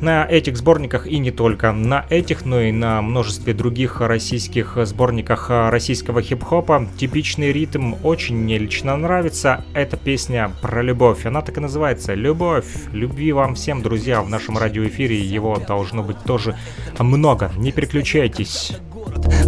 на 0.00 0.26
этих 0.28 0.56
сборниках 0.56 1.06
и 1.06 1.18
не 1.18 1.30
только 1.30 1.70
на 1.70 2.04
этих, 2.10 2.44
но 2.44 2.60
и 2.60 2.72
на 2.72 3.00
множестве 3.02 3.54
других 3.54 4.00
российских 4.00 4.76
сборниках 4.82 5.48
российского 5.48 6.22
хип-хопа. 6.22 6.88
Типичный 6.98 7.52
ритм 7.52 7.94
очень 8.02 8.34
мне 8.34 8.58
лично 8.58 8.96
нравится. 8.96 9.64
Эта 9.74 9.96
песня 9.96 10.50
про 10.60 10.82
любовь. 10.82 11.24
Она 11.24 11.40
так 11.40 11.56
и 11.56 11.60
называется 11.60 12.14
«Любовь». 12.14 12.66
Любви 12.92 13.30
вам 13.30 13.54
всем, 13.54 13.80
друзья, 13.80 14.22
в 14.22 14.28
нашем 14.28 14.58
радиоэфире 14.58 15.16
его 15.16 15.56
должно 15.68 16.02
быть 16.02 16.18
тоже 16.24 16.56
много. 16.98 17.52
Не 17.56 17.70
переключайтесь. 17.70 18.72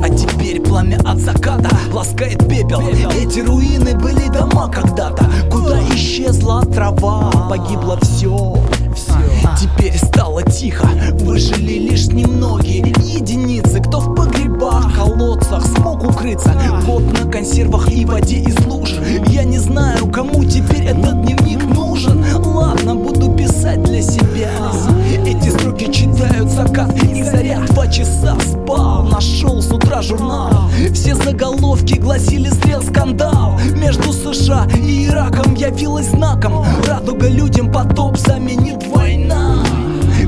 А 0.02 0.09
теперь 0.09 0.61
пламя 0.61 0.98
от 1.04 1.18
заката 1.18 1.70
ласкает 1.92 2.38
пепел. 2.48 2.80
Эти 2.80 3.40
руины 3.40 3.94
были 3.94 4.28
дома 4.28 4.68
когда-то. 4.68 5.30
Куда 5.50 5.80
исчезла 5.94 6.62
трава, 6.64 7.30
погибло 7.48 7.98
все 8.02 8.57
Теперь 9.61 9.96
стало 9.96 10.42
тихо, 10.42 10.88
выжили 11.20 11.78
лишь 11.90 12.09
немногие 12.09 12.78
Единицы, 13.16 13.80
кто 13.80 14.00
в 14.00 14.14
погребах, 14.14 14.94
колодцах 14.94 15.64
смог 15.64 16.04
укрыться. 16.04 16.54
Год 16.86 17.02
на 17.18 17.30
консервах 17.30 17.90
и 17.90 18.04
воде 18.04 18.36
из 18.36 18.59
луж. 18.66 18.94
Я 19.28 19.44
не 19.44 19.59
знаю, 19.59 20.07
кому 20.09 20.44
теперь 20.44 20.84
этот 20.84 21.22
дневник 21.22 21.62
нужен. 21.64 22.24
Ладно, 22.44 22.94
буду 22.94 23.32
писать 23.32 23.82
для 23.82 24.02
себя 24.02 24.50
Эти 25.27 25.49
строки 25.49 25.91
читают 25.91 26.49
закат 26.49 26.95
и 27.03 27.24
заря 27.24 27.59
Два 27.70 27.89
часа 27.89 28.37
спал, 28.41 29.03
нашел 29.09 29.61
с 29.61 29.72
утра 29.72 30.01
журнал. 30.01 30.70
Все 30.95 31.16
заголовки 31.16 31.95
гласили 31.95 32.49
зрел 32.49 32.81
скандал 32.81 33.59
Между 33.74 34.12
США 34.12 34.68
и 34.72 35.07
Ираком 35.07 35.55
явилась 35.57 36.11
знаком. 36.11 36.64
Радуга 36.87 37.27
людям 37.27 37.72
потоп 37.72 38.16
заменит 38.16 38.87
война. 38.87 39.64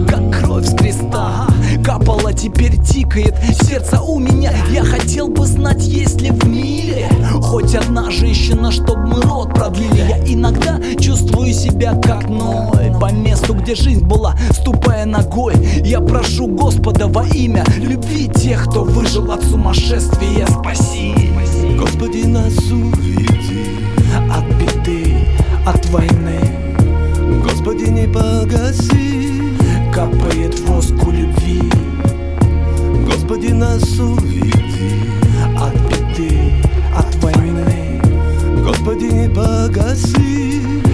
Как 0.09 0.37
кровь 0.37 0.67
с 0.67 0.75
креста 0.75 1.47
Капала, 1.85 2.33
теперь 2.33 2.77
тикает 2.83 3.37
сердце 3.63 4.01
у 4.01 4.19
меня. 4.19 4.53
Я 4.73 4.83
хотел 4.83 5.29
бы 5.29 5.47
знать, 5.47 5.85
есть 5.85 6.21
ли 6.21 6.31
в 6.33 6.45
мире 6.45 7.09
Хоть 7.41 7.77
одна 7.77 8.11
женщина, 8.11 8.73
чтоб 8.73 8.97
мы 8.97 9.23
род 9.23 9.55
продлили. 9.55 10.09
Я 10.09 10.35
иногда 10.35 10.81
чувствую 10.99 11.55
себя 11.55 11.95
как 11.95 12.29
Ной 12.29 12.78
По 13.01 13.13
месту, 13.13 13.55
где 13.55 13.77
жизнь 13.77 14.05
была, 14.05 14.35
ступая 14.51 15.07
ногой. 15.07 15.55
Я 15.85 16.01
прошу 16.01 16.49
Господа 16.49 17.07
во 17.07 17.25
имя 17.27 17.65
любви 17.77 18.29
Тех, 18.29 18.65
кто 18.69 18.83
выжил 18.83 19.31
от 19.31 19.43
сумасшествия, 19.45 20.47
спаси. 20.47 21.15
Господи, 21.79 22.27
нас 22.27 22.57
уведи 22.71 23.67
От 24.31 24.45
беды, 24.57 25.15
от 25.65 25.87
войны. 25.91 26.41
Господи, 27.45 27.85
не 27.85 28.09
погаси 28.09 29.55
Капает 29.95 30.59
воску 30.67 31.13
любви. 31.13 31.71
Господи, 33.07 33.53
нас 33.53 33.85
уведи 34.01 35.03
От 35.57 35.75
беды, 35.89 36.53
от 36.97 37.15
войны. 37.23 38.01
Господи, 38.65 39.05
не 39.05 39.29
погаси 39.29 40.88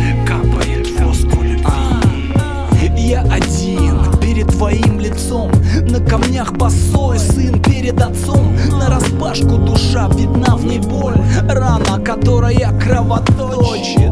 Я 3.05 3.21
один 3.21 3.99
перед 4.19 4.47
твоим 4.47 4.99
лицом. 4.99 5.51
На 5.83 6.01
камнях 6.01 6.55
босой 6.55 7.19
сын 7.19 7.63
перед 7.63 8.01
отцом. 8.01 8.57
На 8.79 8.89
распашку 8.89 9.59
душа 9.59 10.09
видна 10.09 10.57
в 10.57 10.65
ней 10.65 10.79
боль. 10.79 11.21
Рана, 11.47 12.03
которая 12.03 12.73
кровоточит. 12.81 14.11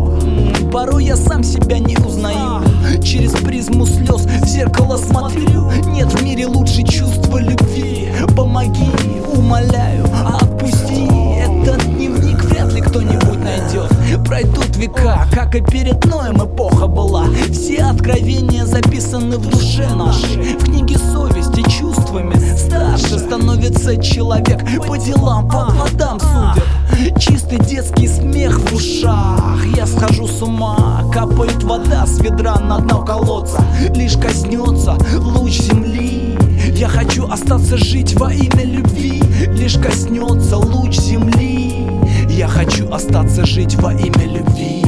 Порой 0.70 1.06
я 1.06 1.16
сам 1.16 1.42
себя 1.42 1.78
не 1.78 1.96
узнаю. 1.96 2.62
Через 3.02 3.32
призму 3.32 3.86
слез 3.86 4.26
в 4.26 4.46
зеркало 4.46 4.98
смотрю. 4.98 5.70
Нет 5.86 6.12
в 6.12 6.22
мире 6.22 6.46
лучше 6.46 6.82
чувства 6.82 7.38
любви. 7.38 8.12
Помоги, 8.36 8.90
умоляю, 9.34 10.06
Пройдут 14.32 14.74
века, 14.78 15.26
как 15.30 15.54
и 15.54 15.60
перед 15.60 16.06
Ноем 16.06 16.42
эпоха 16.42 16.86
была. 16.86 17.26
Все 17.52 17.82
откровения 17.82 18.64
записаны 18.64 19.36
в 19.36 19.46
душе 19.46 19.86
нашей 19.94 20.56
В 20.56 20.64
книге 20.64 20.96
совести 20.96 21.60
чувствами. 21.68 22.34
Старше 22.56 23.18
становится 23.18 24.02
человек 24.02 24.60
По 24.86 24.96
делам, 24.96 25.50
по 25.50 25.70
плодам 25.70 26.18
судят 26.18 27.20
Чистый 27.20 27.58
детский 27.58 28.08
смех 28.08 28.58
в 28.58 28.74
ушах. 28.74 29.66
Я 29.76 29.86
схожу 29.86 30.26
с 30.26 30.40
ума 30.40 31.02
Капает 31.12 31.62
вода 31.62 32.06
с 32.06 32.18
ведра 32.20 32.58
на 32.58 32.78
дно 32.78 33.04
колодца. 33.04 33.62
Лишь 33.94 34.16
коснется 34.16 34.96
луч 35.18 35.60
земли. 35.60 36.38
Я 36.74 36.88
хочу 36.88 37.28
остаться 37.28 37.76
жить 37.76 38.18
во 38.18 38.32
имя 38.32 38.64
любви. 38.64 39.22
Лишь 39.48 39.76
коснется 39.76 40.56
луч 40.56 40.96
земли 40.96 41.71
Я 42.36 42.48
хочу 42.48 42.90
остаться 42.90 43.44
жить 43.44 43.74
во 43.76 43.92
имя 43.92 44.24
любви. 44.24 44.82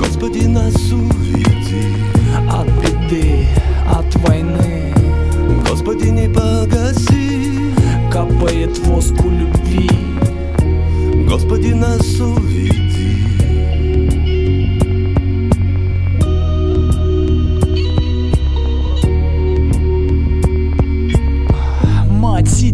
Господи, 0.00 0.46
нас 0.46 0.74
уведи 0.90 1.94
От 2.50 2.66
беды, 2.82 3.46
от 3.88 4.14
войны. 4.16 4.92
Господи, 5.68 6.08
не 6.08 6.28
погаси 6.28 7.72
Капает 8.10 8.76
воску 8.86 9.30
любви. 9.30 9.88
Господи, 11.28 11.72
нас 11.72 12.20
уведи 12.20 12.81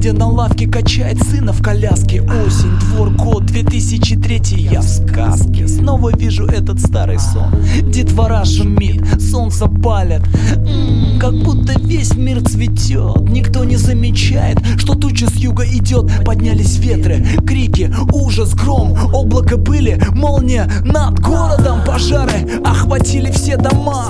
Сидя 0.09 0.21
на 0.21 0.29
лавке, 0.29 0.67
качает 0.67 1.23
сына 1.23 1.53
в 1.53 1.61
коляске. 1.61 2.23
Осень, 2.23 2.79
двор, 2.81 3.11
год, 3.11 3.45
2003 3.45 4.41
Я 4.57 4.81
в 4.81 4.85
сказке. 4.85 5.69
Снова 5.69 6.17
вижу 6.17 6.47
этот 6.47 6.81
старый 6.81 7.19
сон. 7.19 7.55
Детвора 7.91 8.43
шумит, 8.47 9.05
солнце 9.21 9.67
палит 9.67 10.23
М, 10.57 11.19
Как 11.21 11.35
будто 11.35 11.79
весь 11.79 12.15
мир 12.15 12.43
цветет. 12.43 13.29
Никто 13.29 13.65
не 13.65 13.77
замечает, 13.77 14.59
что 14.79 14.95
туча 14.95 15.27
с 15.29 15.35
юга 15.35 15.65
идет. 15.67 16.25
Поднялись 16.25 16.79
ветры, 16.79 17.23
крики, 17.47 17.93
ужас, 18.11 18.55
гром. 18.55 18.97
Облако 19.13 19.59
были, 19.59 20.01
молния 20.15 20.71
над 20.85 21.21
городом. 21.21 21.81
Пожары 21.87 22.63
охватили 22.65 23.31
все 23.31 23.59
дома 23.59 24.07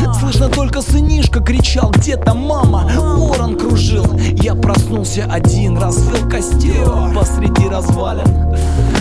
Слышно 0.20 0.48
только 0.48 0.82
сынишка 0.82 1.40
кричал 1.40 1.90
где-то 1.90 2.34
мама? 2.34 2.90
Ворон 2.96 3.56
кружил, 3.56 4.06
я 4.42 4.54
проснулся 4.54 5.26
один 5.30 5.78
Развел 5.78 6.28
костер 6.28 6.88
посреди 7.14 7.68
развалин. 7.68 8.56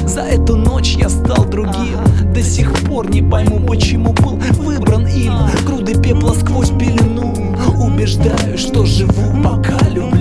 За 0.06 0.22
эту 0.22 0.56
ночь 0.56 0.96
я 0.96 1.10
стал 1.10 1.46
другим. 1.46 2.00
До 2.34 2.42
сих 2.42 2.74
пор 2.86 3.10
не 3.10 3.22
пойму, 3.22 3.60
почему 3.60 4.14
был 4.14 4.40
выбран 4.54 5.08
им. 5.08 5.34
Груды 5.66 5.96
пепла 6.02 6.34
сквозь 6.34 6.70
пелену. 6.70 7.34
Убеждаю, 7.80 8.58
что 8.58 8.86
живу, 8.86 9.44
пока 9.44 9.78
люблю 9.90 10.19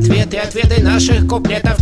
ответы, 0.00 0.38
ответы 0.38 0.82
наших 0.82 1.26
куплетов 1.28 1.79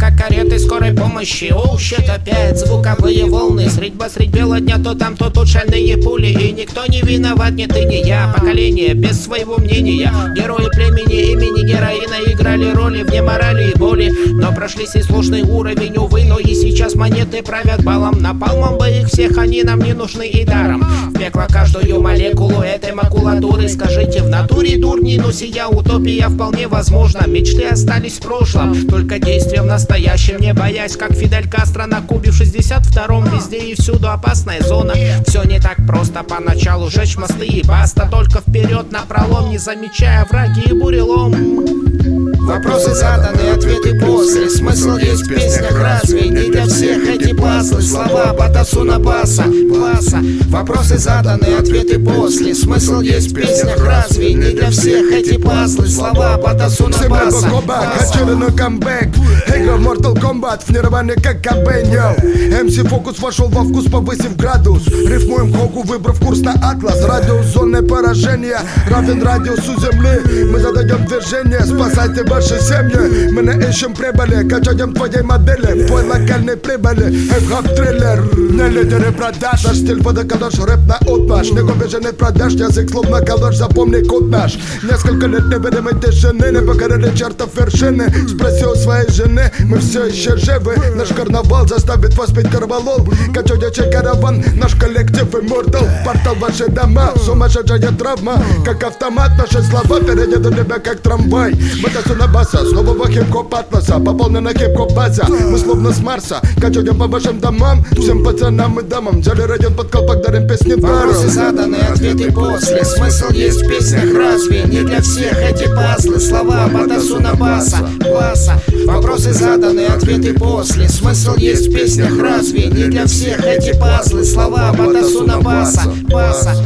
помощи. 1.18 1.52
Ущет 1.52 2.08
опять 2.08 2.58
звуковые 2.58 3.26
волны. 3.26 3.68
Средь 3.68 3.94
средь 4.08 4.30
бела 4.30 4.60
дня 4.60 4.78
То 4.78 4.94
там, 4.94 5.16
то 5.16 5.30
тут 5.30 5.48
шальные 5.48 5.96
пули. 5.98 6.28
И 6.28 6.52
никто 6.52 6.86
не 6.86 7.00
виноват, 7.00 7.52
ни 7.52 7.66
ты, 7.66 7.84
ни 7.84 8.06
я. 8.06 8.32
Поколение 8.36 8.94
без 8.94 9.24
своего 9.24 9.58
мнения. 9.58 10.12
Герои 10.36 10.68
племени 10.70 11.32
имени 11.32 11.66
героина 11.66 12.32
Играли 12.32 12.70
роли 12.72 13.02
вне 13.02 13.22
морали 13.22 13.70
и 13.70 13.78
боли 13.78 14.12
Но 14.28 14.52
прошлись 14.52 14.94
и 14.94 15.02
сложный 15.02 15.42
уровень, 15.42 15.96
увы 15.96 16.24
Но 16.24 16.38
и 16.38 16.54
сейчас 16.54 16.94
монеты 16.94 17.42
правят 17.42 17.82
балом. 17.82 18.20
Напалмом 18.20 18.78
бы 18.78 18.88
их 18.88 19.08
всех, 19.08 19.38
они 19.38 19.62
нам 19.64 19.80
не 19.80 19.94
нужны 19.94 20.28
и 20.28 20.44
даром. 20.44 20.82
В 20.82 21.18
пекло 21.18 21.46
каждую 21.48 22.00
молекулу 22.00 22.60
этой 22.60 22.92
макулатуры. 22.92 23.68
Скажите, 23.68 24.22
в 24.22 24.28
натуре 24.28 24.78
дурни, 24.78 25.18
но 25.18 25.32
сия 25.32 25.66
утопия 25.66 26.28
вполне 26.28 26.68
возможна. 26.68 27.26
Мечты 27.26 27.66
остались 27.66 28.18
в 28.18 28.22
прошлом, 28.22 28.86
только 28.86 29.18
действия 29.18 29.62
в 29.62 29.66
настоящем 29.66 30.40
Не 30.40 30.54
боясь, 30.54 30.96
как 30.96 31.07
Фидель 31.12 31.48
Кастро 31.48 31.86
на 31.86 32.00
Кубе 32.00 32.30
в 32.30 32.40
62-м 32.40 33.34
Везде 33.34 33.58
и 33.58 33.74
всюду 33.74 34.10
опасная 34.10 34.60
зона. 34.62 34.94
Все 35.26 35.42
не 35.44 35.60
так 35.60 35.76
просто 35.86 36.22
поначалу 36.22 36.90
Жечь 36.90 37.16
мосты 37.16 37.46
и 37.46 37.66
баста. 37.66 38.08
Только 38.10 38.40
вперед 38.40 38.90
на 38.92 39.02
пролом, 39.02 39.50
не 39.50 39.58
замечая 39.58 40.24
враги 40.24 40.62
и 40.66 40.72
бурелом 40.72 42.17
Вопросы 42.48 42.94
заданы, 42.94 43.50
ответы 43.54 44.00
после. 44.00 44.48
Смысл 44.48 44.96
есть 44.96 45.26
в 45.26 45.28
песнях, 45.28 45.70
разве 45.78 46.30
не 46.30 46.50
для 46.50 46.64
всех 46.64 47.06
эти 47.06 47.34
пазлы. 47.34 47.82
Слова 47.82 48.32
Батасуна 48.32 48.98
Баса, 48.98 49.44
Баса 49.70 50.22
Вопросы 50.48 50.96
заданы, 50.96 51.44
ответы 51.58 51.98
после. 51.98 52.54
Смысл 52.54 53.00
есть 53.00 53.32
в 53.32 53.34
песнях, 53.34 53.84
разве 53.84 54.32
не 54.32 54.52
для 54.52 54.70
всех 54.70 55.12
эти 55.12 55.36
пазлы. 55.36 55.88
Слова 55.88 56.38
Батасуна 56.38 56.96
Баса, 57.06 57.50
Баса 57.66 58.18
камбэк. 58.56 59.08
Эго 59.48 59.76
Mortal 59.76 60.14
Kombat 60.14 60.64
в 60.66 60.70
нирване 60.70 61.14
как 61.14 61.44
йоу. 61.44 62.14
MC 62.16 62.88
Фокус 62.88 63.18
вошел 63.18 63.48
во 63.48 63.62
вкус, 63.62 63.84
повысив 63.84 64.36
градус. 64.36 64.86
Рифмуем 64.86 65.52
хогу, 65.52 65.82
выбрав 65.82 66.18
курс 66.18 66.40
на 66.40 66.52
атлас. 66.52 67.04
Радиус 67.04 67.46
зоны 67.46 67.82
поражения 67.82 68.60
равен 68.88 69.22
радиусу 69.22 69.78
земли. 69.80 70.44
Мы 70.50 70.60
задаем 70.60 71.04
движение, 71.06 71.60
спасайте 71.64 72.24
ваши 72.38 72.60
семьи 72.60 73.30
Мы 73.32 73.42
не 73.42 73.68
ищем 73.68 73.94
прибыли, 73.94 74.48
качаем 74.48 74.94
твоей 74.94 75.22
модели 75.22 75.86
Твой 75.86 76.04
локальной 76.04 76.56
прибыли, 76.56 77.10
хип-хоп 77.28 77.66
триллер 77.74 78.22
Не 78.36 78.68
лидеры 78.68 79.12
продаж, 79.12 79.64
наш 79.64 79.76
стиль 79.76 80.00
водокалаш 80.00 80.58
Рэп 80.58 80.80
на 80.86 80.96
отбаш, 80.96 81.50
не 81.50 81.60
губеженный 81.60 82.12
продаж 82.12 82.52
Язык 82.52 82.90
словно 82.90 83.20
калаш, 83.20 83.56
запомни 83.56 84.02
код 84.02 84.28
наш 84.28 84.58
Несколько 84.82 85.26
лет 85.26 85.46
невидимой 85.46 86.00
тишины 86.00 86.50
Не 86.52 86.62
покорили 86.66 87.14
чертов 87.16 87.50
вершины 87.56 88.08
Спроси 88.28 88.64
у 88.64 88.74
своей 88.76 89.10
жены, 89.10 89.50
мы 89.60 89.78
все 89.78 90.04
еще 90.06 90.36
живы. 90.36 90.76
Наш 90.94 91.08
карнавал 91.08 91.66
заставит 91.66 92.16
вас 92.16 92.30
петь 92.30 92.50
карвалол 92.50 93.08
Качающий 93.34 93.90
караван, 93.90 94.44
наш 94.54 94.74
коллектив 94.74 95.26
Immortal 95.34 95.86
Портал 96.04 96.36
ваши 96.36 96.68
дома, 96.68 97.12
сумасшедшая 97.24 97.92
травма. 97.92 98.42
Как 98.64 98.82
автомат, 98.84 99.32
наши 99.38 99.62
слова 99.62 100.00
переедут 100.00 100.54
тебя 100.54 100.78
как 100.78 101.00
трамвай. 101.00 101.54
Батасуна 101.82 102.27
баса, 102.32 102.64
снова 102.66 102.94
во 102.94 103.06
хип-хоп 103.06 103.54
атласа 103.54 103.98
Пополнена 103.98 104.52
хип-хоп 104.52 104.92
база, 104.94 105.24
мы 105.28 105.58
словно 105.58 105.92
с 105.92 106.00
Марса 106.00 106.40
Качаем 106.60 106.98
по 106.98 107.06
вашим 107.06 107.40
домам, 107.40 107.84
всем 107.92 108.24
пацанам 108.24 108.78
и 108.80 108.82
дамам 108.82 109.20
Взяли 109.20 109.42
район 109.42 109.74
под 109.74 109.90
колпак, 109.90 110.22
дарим 110.22 110.46
песни 110.46 110.74
даром 110.74 111.08
Вопросы 111.08 111.28
заданы, 111.28 111.76
ответы 111.76 112.32
после. 112.32 112.84
Смысл 112.84 113.30
есть 113.32 113.62
в 113.62 113.68
песнях, 113.68 114.14
разве 114.14 114.64
не 114.64 114.82
для 114.82 115.00
всех 115.00 115.38
эти 115.38 115.66
пазлы? 115.68 116.18
Слова 116.20 116.68
Батасуна 116.68 117.34
Баса, 117.34 117.88
Баса. 118.00 118.60
Вопросы 118.86 119.32
заданы, 119.32 119.86
ответы 119.86 120.34
после. 120.34 120.88
Смысл 120.88 121.34
есть 121.36 121.68
в 121.68 121.74
песнях, 121.74 122.18
разве 122.18 122.66
не 122.66 122.84
для 122.84 123.06
всех 123.06 123.44
эти 123.44 123.78
пазлы? 123.78 124.24
Слова 124.24 124.72
Батасуна 124.72 125.40
Баса, 125.40 125.82
Баса 126.08 126.56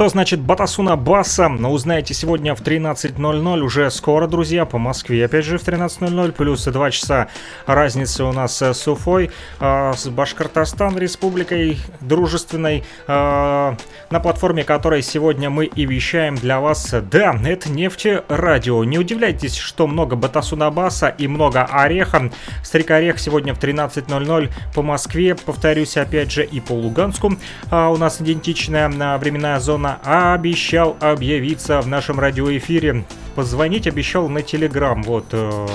Что 0.00 0.08
значит 0.08 0.40
Батасуна 0.40 0.96
Баса? 0.96 1.50
Ну, 1.50 1.72
узнаете 1.72 2.14
сегодня 2.14 2.54
в 2.54 2.62
13.00, 2.62 3.60
уже 3.60 3.90
скоро, 3.90 4.26
друзья, 4.26 4.64
по 4.64 4.78
Москве. 4.78 5.26
Опять 5.26 5.44
же 5.44 5.58
в 5.58 5.62
13.00, 5.62 6.32
плюс 6.32 6.64
2 6.64 6.90
часа 6.90 7.28
разницы 7.66 8.24
у 8.24 8.32
нас 8.32 8.62
с 8.62 8.88
Уфой, 8.88 9.30
э, 9.60 9.92
с 9.94 10.08
Башкортостан 10.08 10.96
Республикой 10.96 11.78
дружественной, 12.00 12.82
э, 13.08 13.12
на 13.12 14.20
платформе 14.20 14.64
которой 14.64 15.02
сегодня 15.02 15.50
мы 15.50 15.66
и 15.66 15.84
вещаем 15.84 16.34
для 16.36 16.60
вас. 16.60 16.94
Да, 17.10 17.38
это 17.44 17.70
нефти 17.70 18.22
радио. 18.28 18.82
Не 18.84 18.98
удивляйтесь, 18.98 19.58
что 19.58 19.86
много 19.86 20.16
Батасуна 20.16 20.70
Баса 20.70 21.08
и 21.08 21.28
много 21.28 21.64
Ореха. 21.64 22.32
Старик 22.64 22.90
Орех 22.92 23.18
сегодня 23.18 23.54
в 23.54 23.58
13.00 23.58 24.48
по 24.74 24.80
Москве, 24.80 25.34
повторюсь, 25.34 25.98
опять 25.98 26.32
же, 26.32 26.42
и 26.42 26.58
по 26.60 26.72
Луганску. 26.72 27.34
А 27.70 27.90
у 27.90 27.98
нас 27.98 28.18
идентичная 28.22 28.88
временная 29.18 29.60
зона 29.60 29.89
обещал 30.02 30.96
объявиться 31.00 31.80
в 31.80 31.86
нашем 31.86 32.20
радиоэфире. 32.20 33.04
Позвонить 33.34 33.86
обещал 33.86 34.28
на 34.28 34.42
Телеграм. 34.42 35.02
Вот, 35.02 35.26
э, 35.32 35.66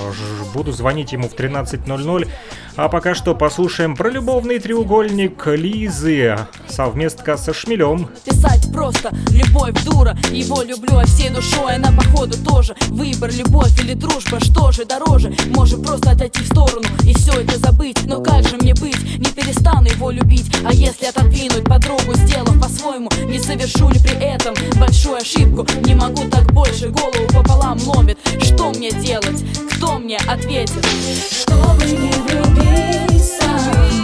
буду 0.54 0.72
звонить 0.72 1.12
ему 1.12 1.28
в 1.28 1.34
13.00. 1.34 2.28
А 2.76 2.88
пока 2.88 3.14
что 3.14 3.34
послушаем 3.34 3.96
про 3.96 4.10
любовный 4.10 4.58
треугольник 4.58 5.46
Лизы. 5.46 6.36
Совместка 6.68 7.36
со 7.36 7.54
Шмелем. 7.54 8.08
Писать 8.24 8.70
просто 8.72 9.10
любовь 9.30 9.72
дура 9.84 10.16
Его 10.30 10.62
люблю 10.62 10.98
от 10.98 11.08
всей 11.08 11.30
душой, 11.30 11.76
она 11.76 11.90
походу 11.90 12.36
тоже 12.44 12.76
Выбор, 12.88 13.30
любовь 13.32 13.78
или 13.82 13.94
дружба, 13.94 14.38
что 14.40 14.70
же 14.70 14.84
дороже 14.84 15.34
Может 15.54 15.84
просто 15.84 16.10
отойти 16.10 16.42
в 16.42 16.46
сторону 16.46 16.86
и 17.02 17.14
все 17.14 17.40
это 17.40 17.58
забыть 17.58 18.04
Но 18.04 18.22
как 18.22 18.46
же 18.46 18.56
мне 18.58 18.74
быть, 18.74 19.18
не 19.18 19.30
перестану 19.30 19.88
его 19.88 20.10
любить 20.10 20.54
А 20.64 20.72
если 20.72 21.06
отодвинуть 21.06 21.64
подругу, 21.64 22.14
сделав 22.14 22.60
по-своему 22.60 23.08
Не 23.26 23.38
совершу 23.38 23.88
ли 23.88 23.98
при 24.06 24.16
этом 24.18 24.54
большую 24.78 25.16
ошибку 25.16 25.66
Не 25.84 25.94
могу 25.94 26.22
так 26.30 26.52
больше, 26.52 26.88
голову 26.88 27.26
пополам 27.32 27.78
ломит 27.86 28.18
Что 28.42 28.70
мне 28.70 28.90
делать? 28.90 29.44
Кто 29.76 29.98
мне 29.98 30.18
ответит? 30.28 30.84
Чтобы 31.30 31.84
не 31.84 32.12
влюбиться, 32.22 33.44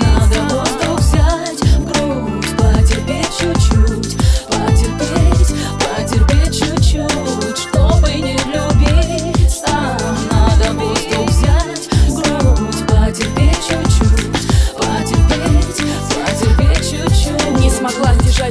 надо 0.00 0.54
воздух 0.54 0.98
взять 0.98 1.60
в 1.60 1.84
грудь, 1.84 2.46
потерпеть 2.58 3.30
чуть-чуть, 3.38 3.81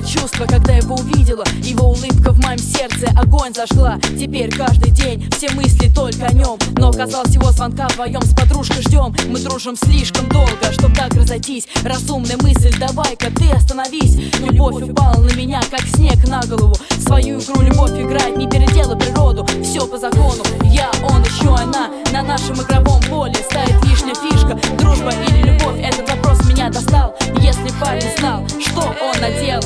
чувства, 0.01 0.45
когда 0.45 0.73
его 0.73 0.95
увидела 0.95 1.43
Его 1.63 1.89
улыбка 1.89 2.31
в 2.31 2.39
моем 2.39 2.59
сердце 2.59 3.07
огонь 3.17 3.53
зажгла 3.53 3.99
Теперь 4.19 4.55
каждый 4.55 4.91
день 4.91 5.29
все 5.31 5.49
мысли 5.55 5.91
только 5.93 6.27
о 6.27 6.33
нем. 6.33 6.57
Но 6.77 6.89
оказалось 6.89 7.33
его 7.33 7.51
звонка 7.51 7.87
вдвоем 7.87 8.21
с 8.21 8.33
подружкой 8.35 8.81
ждем. 8.81 9.15
Мы 9.27 9.39
дружим 9.39 9.75
слишком 9.75 10.27
долго, 10.29 10.71
чтоб 10.71 10.93
так 10.95 11.13
разойтись. 11.13 11.67
Разумная 11.83 12.37
мысль, 12.37 12.73
давай-ка 12.79 13.31
ты 13.31 13.49
остановись. 13.51 14.17
Любовь 14.39 14.83
упала 14.83 15.21
на 15.21 15.33
меня, 15.33 15.61
как 15.69 15.81
снег 15.81 16.27
на 16.27 16.41
голову. 16.41 16.75
Свою 16.99 17.39
игру 17.39 17.61
любовь 17.61 17.91
играть, 17.91 18.37
не 18.37 18.47
переделай 18.47 18.97
природу. 18.97 19.47
Все 19.63 19.87
по 19.87 19.97
закону, 19.97 20.43
я, 20.65 20.91
он, 21.09 21.23
еще 21.23 21.55
она. 21.55 21.89
На 22.11 22.21
нашем 22.21 22.55
игровом 22.55 23.01
поле 23.09 23.35
стоит 23.35 23.83
лишняя 23.85 24.15
фишка. 24.15 24.59
Дружба 24.77 25.11
или 25.27 25.51
любовь, 25.51 25.79
этот 25.79 26.09
вопрос 26.09 26.45
меня 26.45 26.69
достал 26.69 27.15
Если 27.63 27.79
парень 27.79 28.17
знал, 28.17 28.43
что 28.59 28.81
он 28.81 29.21
наделал. 29.21 29.61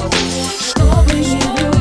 Чтобы 0.59 1.13
не 1.13 1.37
влюбиться, 1.37 1.74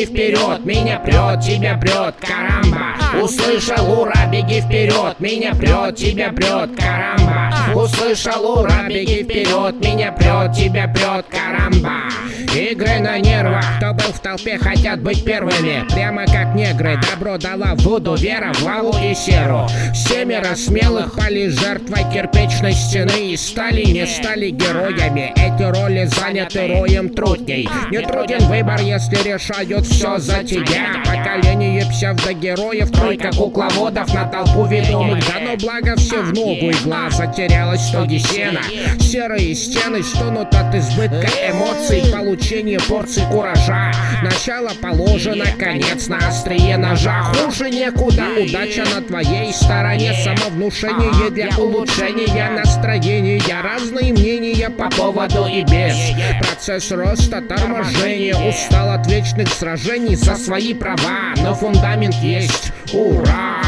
беги 0.00 0.06
вперед, 0.06 0.64
меня 0.64 0.98
прет, 0.98 1.40
тебя 1.40 1.76
прет, 1.76 2.14
карамба. 2.20 3.22
Услышал, 3.22 4.00
ура, 4.00 4.26
беги 4.30 4.60
вперед, 4.60 5.18
меня 5.20 5.54
прет, 5.54 5.96
тебя 5.96 6.32
прет, 6.32 6.70
карамба. 6.76 7.52
Услышал, 7.74 8.58
ура, 8.58 8.88
беги 8.88 9.22
вперед, 9.22 9.74
меня 9.84 10.12
прет, 10.12 10.52
тебя 10.54 10.88
прет, 10.88 11.26
карамба. 11.28 12.10
Игры 12.54 13.00
на 13.00 13.18
нервах, 13.18 13.64
в 14.12 14.20
толпе, 14.20 14.58
хотят 14.58 15.00
быть 15.00 15.24
первыми. 15.24 15.84
Прямо 15.92 16.26
как 16.26 16.54
негры, 16.54 16.98
добро 17.10 17.38
дала 17.38 17.74
Вуду, 17.76 18.14
вера 18.14 18.52
в 18.52 18.62
лаву 18.62 18.94
и 19.02 19.14
серу. 19.14 19.66
Семеро 19.94 20.54
смелых 20.54 21.16
пали 21.16 21.48
жертвой 21.48 22.04
кирпичной 22.12 22.72
стены 22.72 23.32
и 23.32 23.36
стали, 23.36 23.84
не 23.84 24.06
стали 24.06 24.50
героями. 24.50 25.32
Эти 25.36 25.62
роли 25.62 26.04
заняты 26.06 26.68
роем 26.68 27.08
трудней. 27.10 27.68
Не 27.90 28.00
труден 28.00 28.40
выбор, 28.46 28.80
если 28.80 29.16
решают 29.16 29.86
все 29.86 30.18
за 30.18 30.44
тебя. 30.44 31.02
Поколение 31.04 31.84
псевдогероев, 31.86 32.90
тройка 32.90 33.30
кукловодов 33.30 34.12
на 34.14 34.24
толпу 34.26 34.64
ведомых. 34.66 35.24
Да 35.26 35.40
ну 35.40 35.56
благо 35.56 35.96
все 35.96 36.22
в 36.22 36.32
ногу, 36.32 36.70
игла 36.70 37.10
затерялась 37.10 37.80
в 37.80 37.92
тоге 37.92 38.18
сена. 38.18 38.60
Серые 38.98 39.54
стены 39.54 40.02
стонут 40.02 40.54
от 40.54 40.74
избытка 40.74 41.28
эмоций, 41.48 42.02
получения 42.12 42.78
порций 42.88 43.22
куража. 43.30 43.92
Начало 44.22 44.70
положено, 44.80 45.44
конец 45.58 46.08
на 46.08 46.18
острие 46.18 46.76
ножа. 46.76 47.22
Хуже 47.22 47.70
некуда, 47.70 48.24
удача 48.38 48.84
на 48.94 49.00
твоей 49.02 49.52
стороне. 49.52 50.14
Самовнушение 50.24 51.30
для 51.30 51.48
улучшения 51.56 52.50
настроения. 52.50 53.40
Разные 53.62 54.12
мнения 54.12 54.70
по 54.70 54.88
поводу 54.90 55.46
и 55.46 55.62
без. 55.62 55.96
Процесс 56.40 56.90
роста, 56.90 57.40
торможения. 57.42 58.36
Устал 58.36 58.90
от 58.90 59.06
вечных 59.06 59.48
сражений 59.48 60.16
за 60.16 60.36
свои 60.36 60.74
права. 60.74 61.34
Но 61.36 61.54
фундамент 61.54 62.14
есть. 62.16 62.72
Ура! 62.92 63.60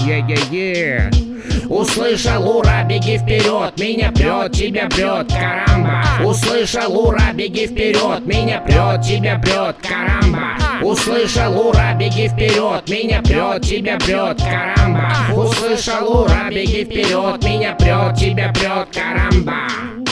Е-е-е! 0.00 1.23
Услышал, 1.68 2.58
ура, 2.58 2.84
беги 2.84 3.18
вперед, 3.18 3.78
меня 3.78 4.12
прет, 4.12 4.52
тебя 4.52 4.86
прет, 4.88 5.32
карамба. 5.32 6.02
Услышал, 6.24 6.98
ура, 6.98 7.32
беги 7.32 7.66
вперед, 7.66 8.26
меня 8.26 8.60
прет, 8.60 9.02
тебя 9.02 9.38
прет, 9.38 9.76
карамба. 9.82 10.56
Услышал, 10.82 11.68
ура, 11.68 11.94
беги 11.94 12.28
вперед, 12.28 12.88
меня 12.88 13.22
прет, 13.22 13.62
тебя 13.62 13.96
прет, 13.96 14.42
карамба. 14.42 15.12
Услышал, 15.34 16.22
ура, 16.22 16.50
беги 16.50 16.84
вперед, 16.84 17.42
меня 17.42 17.74
прет, 17.74 18.16
тебя 18.16 18.52
прет, 18.52 18.88
карамба. 18.92 20.03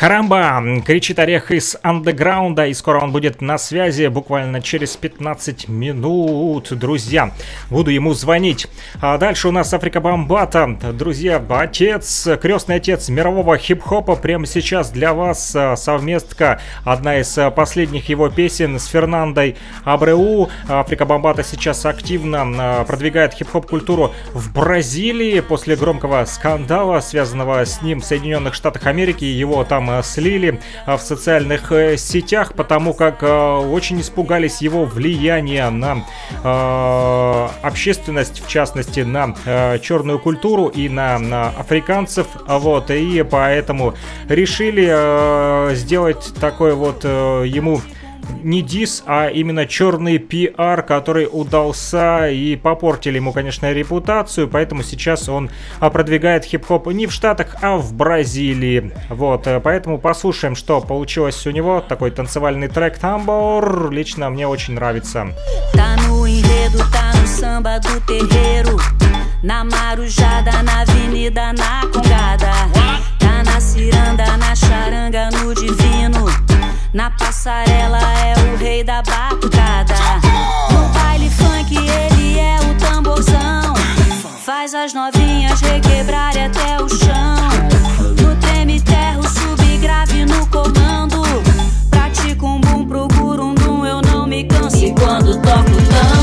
Карамба, 0.00 0.64
кричит 0.86 1.18
Орех 1.18 1.50
из 1.50 1.76
андеграунда, 1.82 2.64
и 2.64 2.72
скоро 2.72 3.00
он 3.00 3.12
будет 3.12 3.42
на 3.42 3.58
связи, 3.58 4.06
буквально 4.06 4.62
через 4.62 4.96
15 4.96 5.68
минут, 5.68 6.68
друзья. 6.70 7.32
Буду 7.68 7.90
ему 7.90 8.14
звонить. 8.14 8.66
А 9.02 9.18
дальше 9.18 9.48
у 9.48 9.50
нас 9.50 9.74
Африка 9.74 10.00
Бомбата, 10.00 10.78
друзья, 10.94 11.44
отец, 11.50 12.26
крестный 12.40 12.76
отец 12.76 13.10
мирового 13.10 13.58
хип-хопа, 13.58 14.16
прямо 14.16 14.46
сейчас 14.46 14.90
для 14.90 15.12
вас 15.12 15.54
а, 15.54 15.76
совместка, 15.76 16.62
одна 16.82 17.18
из 17.18 17.36
а, 17.36 17.50
последних 17.50 18.08
его 18.08 18.30
песен 18.30 18.78
с 18.78 18.86
Фернандой 18.86 19.56
Абреу. 19.84 20.48
Африка 20.66 21.04
Бомбата 21.04 21.44
сейчас 21.44 21.84
активно 21.84 22.46
а, 22.58 22.84
продвигает 22.84 23.34
хип-хоп 23.34 23.66
культуру 23.66 24.14
в 24.32 24.50
Бразилии 24.54 25.40
после 25.40 25.76
громкого 25.76 26.24
скандала, 26.24 27.00
связанного 27.00 27.66
с 27.66 27.82
ним 27.82 28.00
в 28.00 28.06
Соединенных 28.06 28.54
Штатах 28.54 28.86
Америки. 28.86 29.26
Его 29.26 29.62
там 29.64 29.89
Э, 29.90 30.02
слили 30.02 30.60
э, 30.86 30.96
в 30.96 31.00
социальных 31.00 31.72
э, 31.72 31.96
сетях, 31.96 32.54
потому 32.54 32.94
как 32.94 33.22
очень 33.22 34.00
испугались 34.00 34.62
его 34.62 34.84
влияния 34.84 35.70
на 35.70 36.04
общественность, 37.62 38.42
в 38.44 38.48
частности 38.48 39.00
на 39.00 39.34
черную 39.78 40.18
культуру 40.18 40.68
и 40.68 40.88
на, 40.88 41.18
на 41.18 41.48
африканцев, 41.48 42.26
вот, 42.46 42.90
и 42.90 43.22
поэтому 43.22 43.94
решили 44.28 45.74
сделать 45.74 46.32
такой 46.40 46.74
вот 46.74 47.04
ему 47.04 47.80
не 48.42 48.62
дис, 48.62 49.02
а 49.06 49.28
именно 49.28 49.66
черный 49.66 50.18
пиар, 50.18 50.82
который 50.82 51.28
удался 51.30 52.28
и 52.28 52.56
попортили 52.56 53.16
ему, 53.16 53.32
конечно, 53.32 53.72
репутацию, 53.72 54.48
поэтому 54.48 54.82
сейчас 54.82 55.28
он 55.28 55.50
а, 55.78 55.90
продвигает 55.90 56.44
хип-хоп 56.44 56.86
не 56.88 57.06
в 57.06 57.12
Штатах, 57.12 57.56
а 57.62 57.76
в 57.76 57.92
Бразилии. 57.94 58.92
Вот, 59.08 59.46
э, 59.46 59.60
поэтому 59.60 59.98
послушаем, 59.98 60.54
что 60.54 60.80
получилось 60.80 61.46
у 61.46 61.50
него. 61.50 61.80
Такой 61.80 62.10
танцевальный 62.10 62.68
трек 62.68 62.98
Тамбор 62.98 63.90
лично 63.90 64.30
мне 64.30 64.46
очень 64.46 64.74
нравится. 64.74 65.28
Na 69.42 69.64
marujada, 69.64 70.62
na 70.62 70.82
avenida, 70.82 71.54
na 71.54 71.80
congada. 71.90 72.52
Tá 73.18 73.42
na 73.42 73.58
ciranda, 73.58 74.36
na 74.36 74.54
charanga, 74.54 75.30
no 75.30 75.54
divino. 75.54 76.49
Na 76.92 77.08
passarela 77.08 78.00
é 78.00 78.34
o 78.52 78.56
rei 78.56 78.82
da 78.82 79.00
batucada. 79.02 79.94
No 80.72 80.88
baile 80.88 81.30
funk 81.30 81.76
ele 81.76 82.36
é 82.36 82.56
o 82.58 82.74
tamborzão. 82.80 83.74
Faz 84.44 84.74
as 84.74 84.92
novinhas 84.92 85.60
requebrarem 85.60 86.46
até 86.46 86.82
o 86.82 86.88
chão. 86.88 87.48
No 88.20 88.34
treme 88.40 88.80
terra, 88.80 89.22
subgrave 89.22 90.24
no 90.24 90.44
comando. 90.48 91.22
Pratica 91.88 92.44
um 92.44 92.60
bum, 92.60 92.84
procura 92.84 93.44
um 93.44 93.86
eu 93.86 94.02
não 94.02 94.26
me 94.26 94.42
canso. 94.42 94.84
E 94.84 94.92
quando 94.92 95.40
toco 95.40 95.70
o 95.70 96.19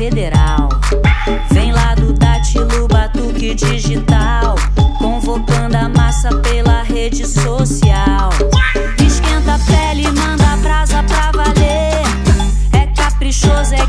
federal. 0.00 0.70
Vem 1.50 1.72
lá 1.72 1.94
do 1.94 2.14
Datilo 2.14 2.88
Batuque 2.88 3.54
Digital. 3.54 4.54
Convocando 4.98 5.76
a 5.76 5.90
massa 5.90 6.34
pela 6.36 6.82
rede 6.82 7.26
social. 7.26 8.30
Esquenta 9.06 9.56
a 9.56 9.58
pele, 9.58 10.10
manda 10.12 10.56
brasa 10.62 11.02
pra 11.02 11.30
valer. 11.32 12.02
É 12.72 12.86
caprichoso, 12.96 13.74
é 13.74 13.86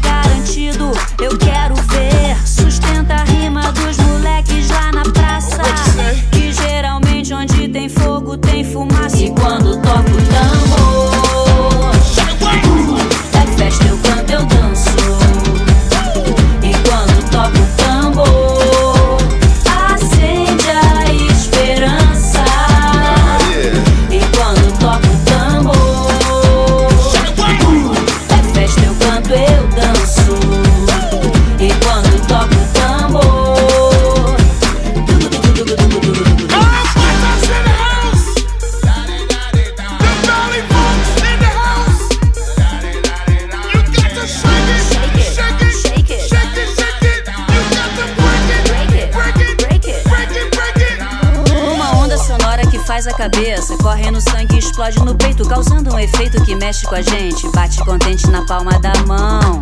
cabeça 53.21 53.77
Corre 53.77 54.09
no 54.09 54.19
sangue 54.19 54.57
explode 54.57 54.97
no 55.05 55.13
peito 55.13 55.47
Causando 55.47 55.93
um 55.93 55.99
efeito 55.99 56.43
que 56.43 56.55
mexe 56.55 56.87
com 56.87 56.95
a 56.95 57.01
gente. 57.03 57.47
Bate 57.51 57.77
contente 57.85 58.27
na 58.31 58.43
palma 58.47 58.79
da 58.79 58.93
mão. 59.05 59.61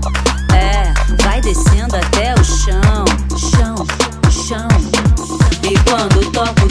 É, 0.53 0.93
vai 1.23 1.41
descendo 1.41 1.95
até 1.97 2.33
o 2.35 2.43
chão. 2.43 3.05
Chão, 3.37 3.75
chão. 4.31 4.67
E 5.63 5.77
quando 5.89 6.31
toco 6.31 6.68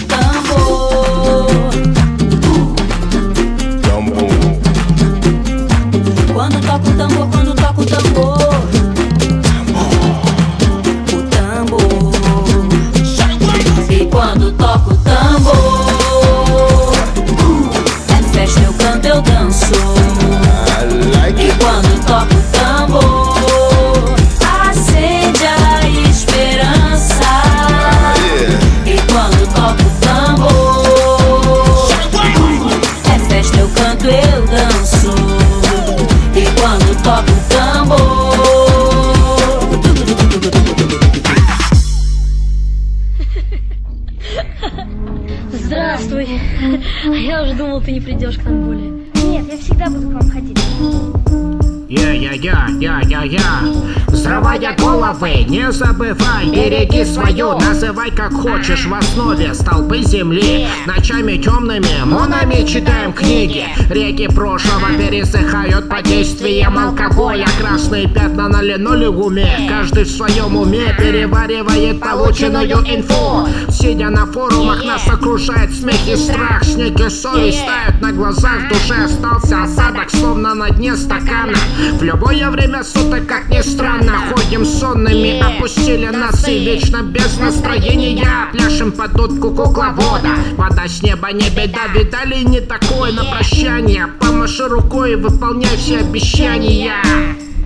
Береги 56.69 57.03
свою, 57.03 57.59
называй 57.59 58.11
как 58.11 58.31
хочешь. 58.31 58.85
В 58.85 58.93
основе 58.93 59.55
столпы 59.55 60.03
земли. 60.03 60.67
Ночами 60.87 61.39
темными, 61.39 62.05
монами 62.05 62.67
читаем 62.67 63.15
книги. 63.15 63.65
Реки 63.89 64.29
прошлого 64.29 64.93
пересыхают 64.99 65.89
под 65.89 66.03
действием 66.03 66.77
алкоголя. 66.79 67.47
Красные 67.59 68.07
пятна 68.07 68.49
на 68.49 68.61
линолеуме. 68.61 69.67
Каждый 69.67 70.05
в 70.05 70.11
своем 70.11 70.57
уме 70.57 70.95
переваривает 70.99 72.01
полученную 72.01 72.67
инфу 72.67 73.49
Сидя 73.81 74.11
на 74.11 74.27
форумах, 74.27 74.85
нас 74.85 75.07
окружает 75.07 75.73
смех 75.73 76.09
и 76.09 76.17
страх. 76.17 76.65
Снег 76.65 76.99
и 76.99 77.09
совесть 77.09 77.65
тают 77.65 78.03
на 78.03 78.11
глазах 78.11 78.65
В 78.65 78.69
душе 78.71 79.05
остался 79.05 79.63
осадок, 79.63 80.11
словно 80.11 80.53
на 80.55 80.69
дне 80.71 80.97
стакана. 80.97 81.57
В 81.93 82.03
любое 82.03 82.51
время 82.51 82.83
суток, 82.83 83.27
как 83.27 83.49
ни 83.51 83.61
странно 83.61 84.15
Ходим 84.31 84.65
сонными, 84.65 85.41
опустили 85.41 86.07
носы 86.07 86.59
Вечно 86.59 87.03
без 87.03 87.39
настроения. 87.39 88.49
Пляшем 88.51 88.91
под 88.91 89.13
дудку 89.13 89.51
кукловода. 89.51 90.31
Вода 90.57 90.89
с 90.89 91.01
неба 91.01 91.31
не 91.31 91.49
беда 91.49 91.87
Видали 91.95 92.43
не 92.43 92.61
такое 92.61 93.13
на 93.13 93.25
прощание. 93.27 94.09
Помаши 94.19 94.67
рукой 94.67 95.13
и 95.13 95.15
выполняй 95.15 95.77
все 95.77 95.99
обещания. 95.99 96.97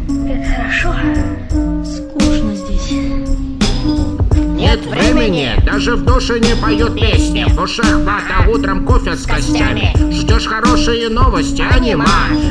Как 0.09 0.57
хорошо. 0.57 0.95
Скучно 1.85 2.55
здесь. 2.55 3.33
Нет 4.63 4.87
времени, 4.87 5.62
даже 5.73 5.97
в 5.97 6.05
душе 6.05 6.39
не 6.39 6.55
поют 6.55 6.95
песни 6.95 7.45
В 7.49 7.57
душе 7.57 7.83
хвата 7.83 8.51
утром 8.51 8.85
кофе 8.85 9.17
с 9.17 9.25
костями 9.25 9.95
Ждешь 10.13 10.47
хорошие 10.47 11.09
новости, 11.09 11.63
анима. 11.63 12.07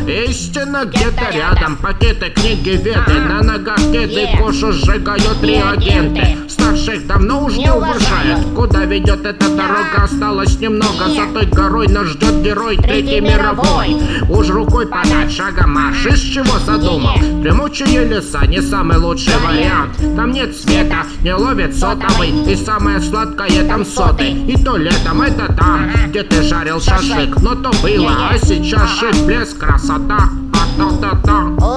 Истина 0.07 0.85
где-то 0.85 1.29
рядом. 1.31 1.77
Пакеты, 1.77 2.31
книги, 2.31 2.71
веды. 2.71 3.21
На 3.29 3.41
ногах 3.43 3.77
кеды, 3.77 4.27
кошу 4.37 4.71
сжигают 4.71 5.43
реагенты 5.43 6.37
Старших 6.47 7.07
давно 7.07 7.45
уж 7.45 7.57
не 7.57 7.71
уважают. 7.71 8.45
Куда 8.55 8.85
ведет 8.85 9.25
эта 9.25 9.49
дорога, 9.49 10.03
осталось 10.03 10.59
немного. 10.59 11.09
За 11.09 11.25
той 11.33 11.45
горой 11.45 11.87
нас 11.87 12.07
ждет 12.07 12.41
герой 12.41 12.77
Третьей 12.77 13.21
мировой. 13.21 13.97
Уж 14.29 14.49
рукой 14.49 14.87
подать, 14.87 15.31
шагом 15.31 15.73
марш. 15.73 16.05
Из 16.05 16.19
чего 16.19 16.59
задумал? 16.65 17.17
Дремучие 17.41 18.05
леса 18.05 18.45
не 18.47 18.61
самый 18.61 18.97
лучший 18.97 19.33
вариант. 19.45 19.97
Там 20.15 20.31
нет 20.31 20.55
света, 20.55 21.03
не 21.23 21.33
ловит 21.33 21.75
сотовый. 21.75 22.29
И 22.51 22.55
самое 22.55 22.99
сладкое 23.11 23.67
там 23.67 23.85
соты 23.85 24.29
И 24.29 24.55
то 24.63 24.77
летом, 24.77 25.21
это 25.21 25.53
там, 25.53 25.91
где 26.07 26.23
ты 26.23 26.41
жарил 26.41 26.79
шашлык 26.79 27.35
Но 27.41 27.55
то 27.55 27.71
было, 27.83 28.29
а 28.29 28.37
сейчас 28.37 28.89
шик, 28.97 29.15
блеск, 29.25 29.57
красота 29.57 30.29
А-та-та-та 30.53 31.67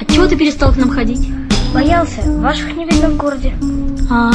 Отчего 0.00 0.26
ты 0.26 0.36
перестал 0.36 0.72
к 0.72 0.76
нам 0.76 0.90
ходить? 0.90 1.28
Боялся, 1.72 2.20
ваших 2.40 2.76
не 2.76 2.84
видно 2.84 3.08
в 3.08 3.16
городе. 3.16 3.52
А, 4.08 4.30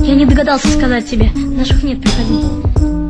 я 0.00 0.16
не 0.16 0.26
догадался 0.26 0.66
сказать 0.66 1.08
тебе. 1.08 1.30
Наших 1.32 1.84
нет, 1.84 2.00
приходи. 2.00 2.40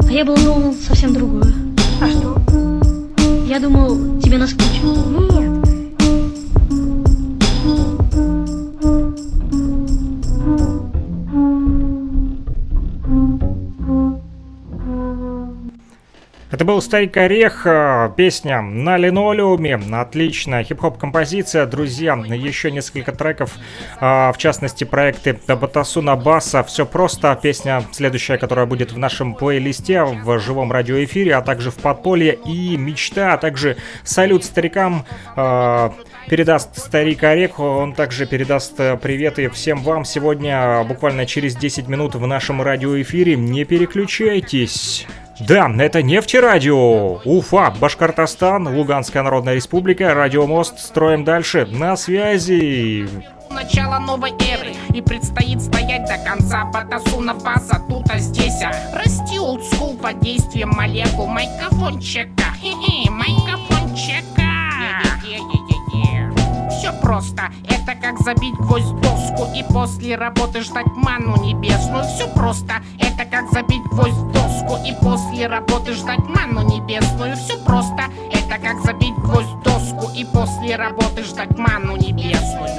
А 0.06 0.12
я 0.12 0.26
был 0.26 0.36
думал 0.36 0.74
совсем 0.74 1.14
другое. 1.14 1.54
А 2.02 2.06
что? 2.06 2.36
Я 3.46 3.60
думал, 3.60 4.20
тебе 4.20 4.36
наскучило. 4.36 4.94
Нет. 5.30 5.45
Это 16.56 16.64
был 16.64 16.80
Старик 16.80 17.18
Орех, 17.18 17.66
э, 17.66 18.10
песня 18.16 18.62
на 18.62 18.96
линолеуме, 18.96 19.78
отличная 19.92 20.64
хип-хоп 20.64 20.96
композиция, 20.96 21.66
друзья, 21.66 22.14
еще 22.14 22.70
несколько 22.70 23.12
треков, 23.12 23.58
э, 24.00 24.32
в 24.32 24.36
частности 24.38 24.84
проекты 24.84 25.38
Батасуна 25.48 26.16
Баса, 26.16 26.62
все 26.62 26.86
просто, 26.86 27.38
песня 27.42 27.82
следующая, 27.92 28.38
которая 28.38 28.64
будет 28.64 28.92
в 28.92 28.96
нашем 28.96 29.34
плейлисте, 29.34 30.02
в 30.02 30.38
живом 30.38 30.72
радиоэфире, 30.72 31.34
а 31.34 31.42
также 31.42 31.70
в 31.70 31.74
подполье 31.74 32.38
и 32.46 32.78
мечта, 32.78 33.34
а 33.34 33.36
также 33.36 33.76
салют 34.02 34.42
старикам, 34.42 35.04
э, 35.36 35.90
передаст 36.30 36.78
старик 36.78 37.22
Орех, 37.22 37.60
он 37.60 37.92
также 37.92 38.24
передаст 38.24 38.78
приветы 39.02 39.50
всем 39.50 39.82
вам. 39.82 40.06
Сегодня, 40.06 40.82
буквально 40.84 41.26
через 41.26 41.54
10 41.54 41.86
минут 41.86 42.14
в 42.14 42.26
нашем 42.26 42.62
радиоэфире, 42.62 43.36
не 43.36 43.64
переключайтесь. 43.64 45.06
Да, 45.40 45.70
это 45.78 46.02
нефтерадио. 46.02 47.20
Уфа, 47.24 47.70
Башкортостан, 47.78 48.68
Луганская 48.68 49.22
Народная 49.22 49.54
Республика, 49.54 50.14
Радиомост. 50.14 50.78
Строим 50.78 51.24
дальше. 51.24 51.66
На 51.66 51.96
связи. 51.96 53.06
Начало 53.50 53.98
новой 53.98 54.30
эры. 54.30 54.74
И 54.94 55.02
предстоит 55.02 55.60
стоять 55.60 56.06
до 56.06 56.16
конца. 56.24 56.64
Батасуна 56.64 57.34
база 57.34 57.82
тут, 57.88 58.08
а 58.10 58.18
здесь 58.18 58.62
а. 58.62 58.72
Расти 58.96 59.38
олдскул 59.38 59.96
под 59.98 60.20
действием 60.20 60.70
молекул 60.70 61.26
Майкофончика 61.26 62.44
Хе-хе, 62.60 63.10
майкофончика 63.10 64.42
Все 66.70 66.92
просто, 67.02 67.50
это 67.68 67.94
как 68.00 68.18
забить 68.20 68.54
гвоздь 68.54 68.94
доску 69.00 69.48
И 69.54 69.62
после 69.72 70.16
работы 70.16 70.62
ждать 70.62 70.86
ману 70.94 71.36
небесную. 71.42 72.04
Все 72.04 72.26
просто, 72.28 72.74
это 72.98 73.24
как 73.30 73.50
забить 73.52 73.82
гвоздь 73.90 74.32
И 74.86 74.94
после 75.02 75.48
работы 75.48 75.92
ждать 75.94 76.20
ману 76.28 76.62
небесную. 76.62 77.36
Все 77.36 77.58
просто, 77.58 78.04
это 78.32 78.60
как 78.62 78.80
забить 78.84 79.14
гвоздь 79.16 79.48
в 79.48 79.62
доску 79.62 80.12
И 80.14 80.24
после 80.24 80.76
работы 80.76 81.24
ждать 81.24 81.58
ману 81.58 81.96
небесную. 81.96 82.70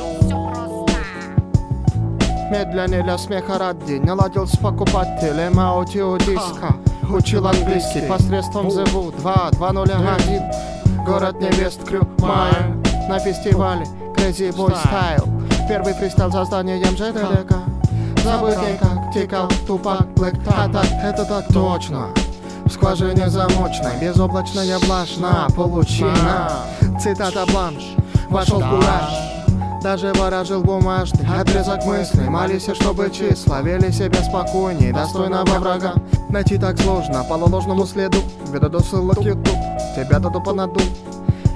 Медленнее 2.50 3.04
для 3.04 3.18
смеха 3.18 3.58
ради. 3.58 4.00
Наладил 4.00 4.48
с 4.48 4.56
покупателем 4.56 5.60
аудиодиска. 5.60 6.78
Учил 7.10 7.46
английский 7.46 8.02
посредством 8.08 8.72
ЗВУ 8.72 9.12
2, 9.12 9.52
201 9.52 11.06
Город 11.06 11.40
невест 11.40 11.84
Крю 11.86 12.08
Майер 12.20 12.76
На 13.08 13.20
фестивале 13.20 13.86
Crazy 14.16 14.54
Boy 14.54 14.74
Style. 14.74 15.68
Первый 15.68 15.94
фристайл 15.94 16.32
за 16.32 16.46
зданием 16.46 16.96
ЖДЛК 16.98 17.67
День 18.28 18.78
как 18.78 19.14
тикал 19.14 19.48
Тупак 19.66 20.06
Блэк 20.16 20.44
Тата. 20.44 20.84
Это 21.02 21.24
так 21.24 21.48
точно. 21.48 22.08
В 22.66 22.70
скважине 22.70 23.30
замочной 23.30 23.98
Безоблачная 24.02 24.78
блажь 24.80 25.16
на 25.16 25.48
получина 25.56 26.52
Цитата 27.00 27.46
бланш. 27.50 27.96
Вошел 28.30 28.60
в 28.60 28.70
кураж. 28.70 29.82
Даже 29.82 30.12
ворожил 30.12 30.62
бумажный 30.62 31.26
отрезок 31.40 31.86
мыслей 31.86 32.28
Молись, 32.28 32.68
чтобы 32.76 33.10
числа 33.12 33.62
вели 33.62 33.94
себя 33.94 34.22
спокойней 34.22 34.92
Достойного 34.92 35.60
врага. 35.60 35.94
Найти 36.30 36.58
так 36.58 36.78
сложно 36.82 37.24
По 37.24 37.36
ложному 37.36 37.86
следу. 37.86 38.18
Веду 38.52 38.80
ссылок 38.82 39.22
YouTube 39.22 39.56
Тебя 39.96 40.20
туда 40.20 40.42
понадул 40.42 40.84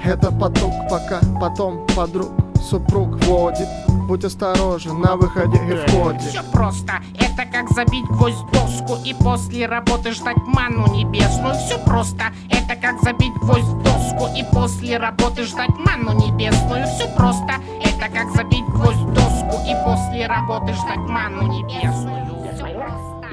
Это 0.06 0.32
поток 0.32 0.72
пока, 0.90 1.20
потом 1.42 1.86
подруг 1.94 2.30
Супруг 2.62 3.22
водит 3.26 3.68
Будь 4.12 4.26
осторожен 4.26 5.00
на 5.00 5.16
выходе 5.16 5.58
и 5.70 5.88
входе 5.88 6.20
Все 6.20 6.44
просто, 6.52 6.96
это 7.18 7.50
как 7.50 7.70
забить 7.70 8.04
гвоздь 8.08 8.36
в 8.36 8.52
доску 8.52 8.98
И 9.06 9.14
после 9.14 9.68
работы 9.68 10.12
ждать 10.12 10.36
ману 10.48 10.86
небесную. 10.94 11.56
Все 11.56 11.80
просто, 11.80 12.26
это 12.50 12.76
как 12.76 13.02
забить 13.02 13.32
гвоздь 13.36 13.64
в 13.64 13.82
доску 13.84 14.28
И 14.36 14.44
после 14.54 14.98
работы 14.98 15.46
ждать 15.46 15.70
ману 15.78 16.12
небесную. 16.12 16.88
Все 16.88 17.08
просто, 17.16 17.54
это 17.82 18.14
как 18.14 18.36
забить 18.36 18.66
гвоздь 18.66 18.98
в 18.98 19.14
доску 19.14 19.62
И 19.66 19.74
после 19.86 20.28
работы 20.28 20.74
ждать 20.74 20.98
ману 20.98 21.44
небесную. 21.44 22.26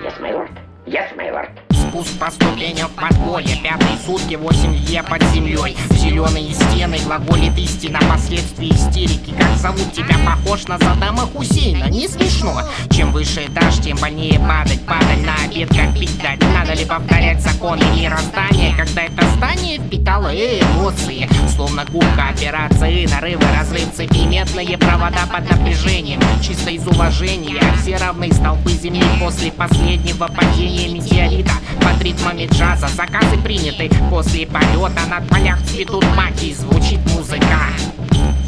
Yes, 0.04 0.20
my 0.20 0.30
lord. 0.30 0.50
Yes, 0.86 1.16
my 1.16 1.32
lord. 1.32 1.67
Спуск 1.88 2.18
по 2.18 2.30
ступеням 2.30 2.88
в 2.88 2.92
подполье. 2.92 3.56
Пятые 3.62 3.96
сутки, 4.04 4.34
8 4.34 4.74
е 4.74 5.02
под 5.02 5.22
землей. 5.32 5.76
Зеленые 5.90 6.52
стены, 6.52 6.98
глаголит 6.98 7.56
истина. 7.56 7.98
Последствия 8.10 8.68
истерики. 8.68 9.32
Как 9.38 9.56
зовут 9.56 9.92
тебя, 9.92 10.16
похож 10.26 10.66
на 10.66 10.76
Задама 10.78 11.22
Хусейна. 11.22 11.88
Не 11.88 12.06
смешно. 12.06 12.60
Чем 12.90 13.12
выше 13.12 13.46
этаж, 13.46 13.78
тем 13.78 13.96
больнее 13.96 14.38
падать. 14.38 14.84
Падать 14.84 15.24
на 15.24 15.34
обед, 15.44 15.68
как 15.70 15.98
пить 15.98 16.20
дать. 16.20 16.40
Надо 16.52 16.74
ли 16.74 16.84
повторять 16.84 17.40
законы 17.40 17.84
мироздания? 17.96 18.76
Когда 18.76 19.02
это 19.04 19.26
здание 19.36 19.78
впитало 19.78 20.28
эмоции. 20.28 21.28
Словно 21.56 21.86
губка 21.86 22.28
операции. 22.28 23.06
Нарывы, 23.06 23.44
разрыв 23.58 23.94
цепи 23.94 24.26
Медные 24.26 24.76
провода 24.76 25.26
под 25.32 25.50
напряжением. 25.50 26.20
Чисто 26.42 26.70
из 26.70 26.86
уважения. 26.86 27.62
Все 27.80 27.96
равны 27.96 28.30
столпы 28.32 28.72
земли 28.72 29.02
После 29.20 29.50
последнего 29.50 30.28
падения 30.28 30.88
метеорита 30.88 31.52
под 31.78 32.02
ритмами 32.02 32.48
джаза 32.52 32.88
Заказы 32.88 33.36
приняты 33.38 33.90
после 34.10 34.46
полета 34.46 35.06
Над 35.08 35.28
полях 35.28 35.60
цветут 35.62 36.04
маки 36.16 36.54
звучит 36.54 37.00
музыка 37.14 37.72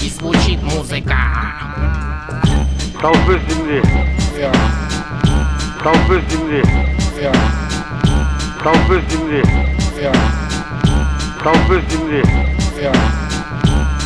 И 0.03 0.09
звучит 0.09 0.62
музыка 0.62 1.16
Толпы 3.01 3.41
земли. 3.49 3.83
Толпы 5.83 6.22
земли. 6.28 6.62
Толпы 8.62 9.03
земли. 9.09 9.43
Толпы 11.43 11.83
земли. 11.89 12.22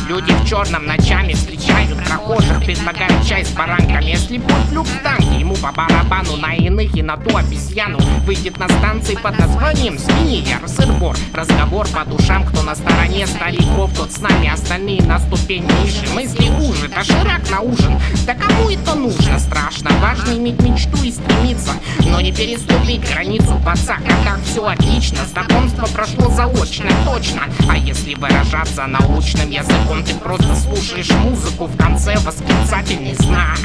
Люди 0.07 0.31
в 0.33 0.47
черном 0.47 0.85
ночами 0.85 1.33
встречают 1.33 1.97
прохожих 2.05 2.63
Предлагают 2.63 3.25
чай 3.25 3.43
с 3.43 3.49
баранками. 3.49 4.05
Если 4.05 4.37
путь 4.37 4.71
люк 4.71 4.85
в 4.85 5.01
танке, 5.01 5.39
ему 5.39 5.55
по 5.55 5.71
барабану 5.71 6.37
На 6.37 6.53
иных 6.53 6.95
и 6.95 7.01
на 7.01 7.17
ту 7.17 7.35
обезьяну. 7.35 7.97
Выйдет 8.25 8.57
на 8.59 8.67
станции 8.67 9.15
под 9.15 9.39
названием 9.39 9.97
Свинья, 9.97 10.59
сыр-бор 10.67 11.17
Разговор 11.33 11.87
по 11.87 12.05
душам, 12.05 12.45
кто 12.45 12.61
на 12.61 12.75
стороне 12.75 13.25
стариков 13.25 13.95
Тот 13.97 14.11
с 14.11 14.19
нами, 14.19 14.47
остальные 14.47 15.01
на 15.01 15.19
ступень 15.19 15.63
ниже 15.63 16.07
Мысли 16.13 16.49
уже, 16.49 16.87
доширак 16.87 17.49
на 17.49 17.61
ужин 17.61 17.99
Да 18.27 18.35
кому 18.35 18.69
это 18.69 18.93
нужно? 18.93 19.39
Страшно, 19.39 19.89
важно 20.01 20.37
иметь 20.37 20.61
мечту 20.61 21.03
и 21.03 21.11
стремиться 21.11 21.71
Но 21.99 22.21
не 22.21 22.31
переступить 22.31 23.09
границу 23.11 23.59
пацак 23.65 24.01
А 24.05 24.23
так 24.23 24.39
все 24.43 24.65
отлично, 24.65 25.19
знакомство 25.25 25.87
прошло 25.87 26.29
заочно, 26.29 26.89
точно. 27.05 27.41
А 27.67 27.77
если 27.77 28.13
выражаться 28.15 28.85
научным 28.85 29.49
языком 29.49 29.94
Ты 30.03 30.15
просто 30.15 30.55
слушаешь 30.55 31.11
музыку 31.11 31.65
В 31.65 31.77
конце 31.77 32.15
восклицательный 32.19 33.15
знак 33.15 33.59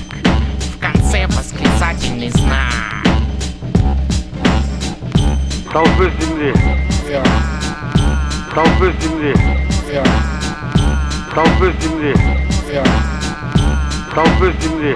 В 0.74 0.78
конце 0.78 1.26
восклицательный 1.26 2.30
знак 2.30 2.90
Толпы 5.72 6.10
земли. 6.20 6.52
Толпы 8.52 8.92
земли. 9.00 9.34
Толпы 11.32 11.72
земли. 11.80 12.14
Толпы 14.12 14.52
земли. 14.60 14.94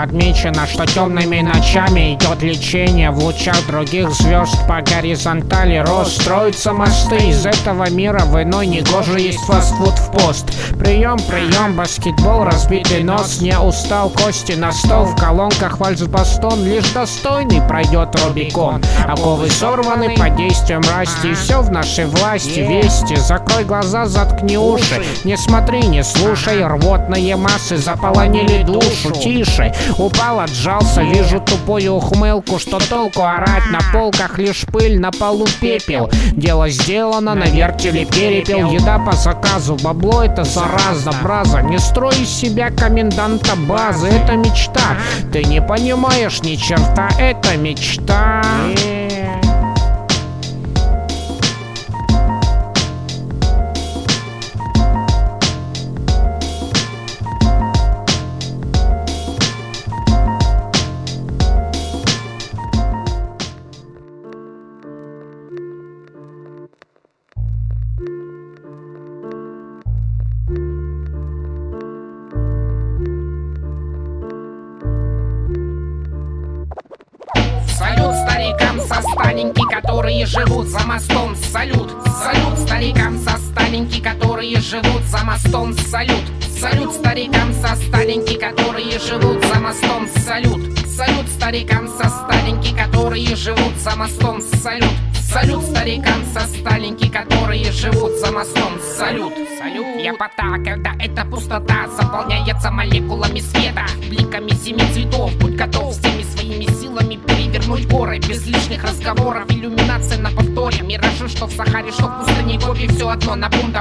Подмечено, 0.00 0.66
что 0.66 0.86
темными 0.86 1.42
ночами 1.42 2.14
идет 2.14 2.42
лечение 2.42 3.10
В 3.10 3.18
лучах 3.18 3.66
других 3.66 4.10
звезд 4.12 4.56
по 4.66 4.80
горизонтали. 4.80 5.76
Рост 5.76 6.22
Строятся 6.22 6.72
мосты 6.72 7.16
из 7.16 7.44
этого 7.44 7.90
мира 7.90 8.20
В 8.20 8.42
иной 8.42 8.66
негоже 8.66 9.20
есть 9.20 9.40
фастфуд 9.40 9.98
в 9.98 10.10
пост. 10.12 10.46
Прием, 10.78 11.18
прием, 11.18 11.76
баскетбол, 11.76 12.44
разбитый 12.44 13.02
нос 13.04 13.42
Не 13.42 13.58
устал 13.58 14.08
кости 14.08 14.52
на 14.52 14.72
стол 14.72 15.04
В 15.04 15.16
колонках 15.16 15.78
вальс-бастон 15.78 16.64
Лишь 16.64 16.88
достойный 16.92 17.60
пройдет 17.68 18.18
Рубикон. 18.24 18.82
Оковы 19.06 19.50
сорваны 19.50 20.16
под 20.16 20.34
действием 20.34 20.80
расти 20.96 21.34
Все 21.34 21.60
в 21.60 21.70
нашей 21.70 22.06
власти, 22.06 22.60
вести 22.60 23.16
Закрой 23.16 23.64
глаза, 23.64 24.06
заткни 24.06 24.56
уши. 24.56 25.04
Не 25.24 25.36
смотри, 25.36 25.82
не 25.82 26.02
слушай 26.02 26.64
Рвотные 26.64 27.36
массы 27.36 27.76
заполонили 27.76 28.62
душу. 28.62 29.10
Тише, 29.12 29.74
Упал, 29.98 30.40
отжался, 30.40 31.02
вижу 31.02 31.40
тупую 31.40 31.94
ухмылку 31.94 32.58
Что 32.58 32.78
толку 32.78 33.22
орать 33.22 33.70
на 33.70 33.80
полках 33.92 34.38
лишь 34.38 34.64
пыль, 34.66 34.98
на 34.98 35.10
полу 35.10 35.46
пепел. 35.60 36.10
Дело 36.32 36.68
сделано, 36.68 37.34
на 37.34 37.44
вертеле 37.44 38.04
перепел 38.04 38.70
Еда 38.70 38.98
по 38.98 39.12
заказу, 39.12 39.76
бабло 39.82 40.22
это 40.22 40.44
зараза 40.44 41.12
Браза, 41.22 41.62
не 41.62 41.78
строй 41.78 42.14
из 42.14 42.28
себя 42.28 42.70
коменданта 42.70 43.56
базы 43.56 44.08
Это 44.08 44.36
мечта, 44.36 44.96
ты 45.32 45.44
не 45.44 45.60
понимаешь 45.60 46.42
ни 46.42 46.56
черта 46.56 47.08
Это 47.18 47.56
мечта. 47.56 48.42
Салют 48.42 48.99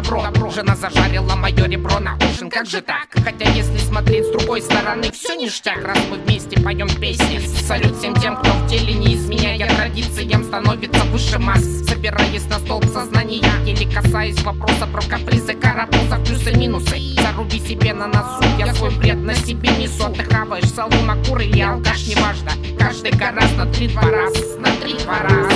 добро. 0.01 0.49
Жена 0.51 0.75
зажарила 0.75 1.35
мое 1.35 1.67
ребро 1.67 1.99
на 1.99 2.17
ужин, 2.29 2.49
как 2.49 2.65
же 2.65 2.81
так? 2.81 3.07
Хотя 3.23 3.49
если 3.51 3.77
смотреть 3.77 4.25
с 4.25 4.31
другой 4.31 4.61
стороны, 4.61 5.11
все 5.11 5.35
ништяк, 5.35 5.83
раз 5.83 5.97
мы 6.09 6.17
вместе 6.17 6.59
поем 6.59 6.89
песни. 6.89 7.39
Салют 7.67 7.97
всем 7.97 8.15
тем, 8.15 8.37
кто 8.37 8.51
в 8.51 8.67
теле 8.69 8.93
не 8.93 9.15
изменяя 9.15 9.67
традициям, 9.75 10.43
становится 10.43 11.03
выше 11.05 11.39
масс. 11.39 11.63
Собираясь 11.87 12.45
на 12.45 12.59
столб 12.59 12.85
сознания, 12.85 13.51
или 13.65 13.91
касаясь 13.91 14.41
вопроса 14.43 14.87
про 14.87 15.01
капризы, 15.01 15.53
карапуза, 15.53 16.17
плюсы-минусы. 16.25 16.97
Заруби 17.21 17.59
себе 17.59 17.93
на 17.93 18.07
носу, 18.07 18.43
я 18.57 18.73
свой 18.73 18.91
бред 18.91 19.17
на 19.17 19.35
себе 19.35 19.69
несу. 19.69 20.09
Ты 20.15 20.23
хаваешь 20.23 20.69
салу 20.69 20.95
на 21.05 21.15
куры 21.23 21.45
или 21.45 21.61
алкаш, 21.61 22.07
неважно. 22.07 22.51
Каждый 22.79 23.11
гораздо 23.11 23.65
на 23.65 23.73
три-два 23.73 24.03
раз, 24.03 24.33
на 24.57 24.71
три-два 24.81 25.19
раз. 25.19 25.48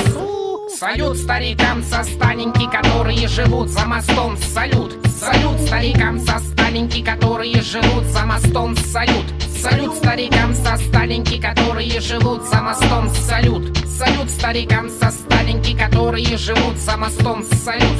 Салют 0.83 1.17
старикам 1.17 1.81
со 1.81 2.03
старенький, 2.03 2.69
которые 2.69 3.25
живут 3.29 3.69
за 3.69 3.85
мостом. 3.85 4.35
Салют, 4.35 4.91
салют 5.17 5.57
старикам 5.65 6.19
со 6.19 6.39
старенький, 6.39 7.01
которые 7.01 7.61
живут 7.61 8.03
за 8.03 8.25
мостом. 8.25 8.75
Салют, 8.75 9.23
салют 9.61 9.95
старикам 9.95 10.53
со 10.53 10.75
старенький, 10.75 11.39
которые 11.39 12.01
живут 12.01 12.43
за 12.43 12.61
мостом. 12.61 13.09
Салют, 13.09 13.77
салют 13.87 14.29
старикам 14.29 14.89
со 14.89 15.09
старенький, 15.09 15.73
которые 15.73 16.35
живут 16.35 16.75
за 16.75 16.97
мостом. 16.97 17.45
Салют. 17.63 17.97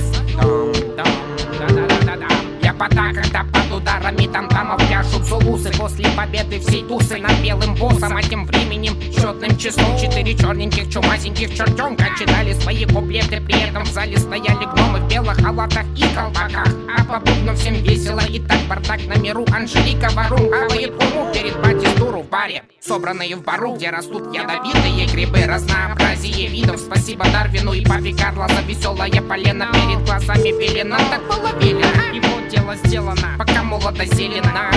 Я 2.61 2.73
пота, 2.73 3.13
когда 3.13 3.45
под 3.45 3.71
ударами 3.83 4.27
там-тамов 4.27 4.77
пляшут 4.87 5.25
зулусы 5.25 5.71
После 5.77 6.09
победы 6.11 6.59
всей 6.59 6.83
тусы 6.83 7.17
над 7.17 7.33
белым 7.41 7.75
боссом 7.75 8.15
А 8.15 8.21
тем 8.21 8.45
временем 8.45 8.95
счетным 9.11 9.57
числом 9.57 9.97
Четыре 9.97 10.35
черненьких 10.35 10.89
чумазеньких 10.91 11.55
чертенка 11.55 12.05
Читали 12.17 12.53
свои 12.53 12.85
куплеты, 12.85 13.41
при 13.41 13.61
этом 13.61 13.83
в 13.83 13.91
зале 13.91 14.17
стояли 14.17 14.65
гномы 14.73 14.99
В 14.99 15.07
белых 15.09 15.37
халатах 15.37 15.85
и 15.95 16.03
колпаках. 16.15 16.67
А 16.95 17.03
по 17.03 17.19
бубнам 17.19 17.55
всем 17.55 17.75
весело 17.75 18.21
и 18.21 18.39
так 18.39 18.59
бардак 18.69 19.05
на 19.07 19.15
миру. 19.15 19.45
Анжелика 19.53 20.09
Варум 20.13 20.49
хавает 20.51 20.91
уму 20.91 21.31
перед 21.33 21.59
батистуру 21.61 22.21
в 22.21 22.29
баре? 22.29 22.63
Собранные 22.79 23.35
в 23.35 23.43
бару, 23.43 23.75
где 23.75 23.89
растут 23.89 24.33
ядовитые 24.33 25.07
грибы. 25.07 25.43
Разнообразие 25.45 26.47
видов, 26.47 26.79
спасибо 26.79 27.25
Дарвину 27.25 27.73
и 27.73 27.83
папе 27.83 28.15
Карло 28.15 28.47
За 28.47 28.61
веселое 28.61 29.21
полено 29.21 29.67
перед 29.73 30.05
глазами 30.05 30.51
пелена 30.51 30.97
Так 31.09 31.21
было 31.27 31.51
велено, 31.59 32.13
и 32.13 32.19
вот 32.19 32.42
дело 32.63 32.75
сделано 32.75 33.35
Пока 33.37 33.63
молодо 33.63 34.05
зелено. 34.05 34.71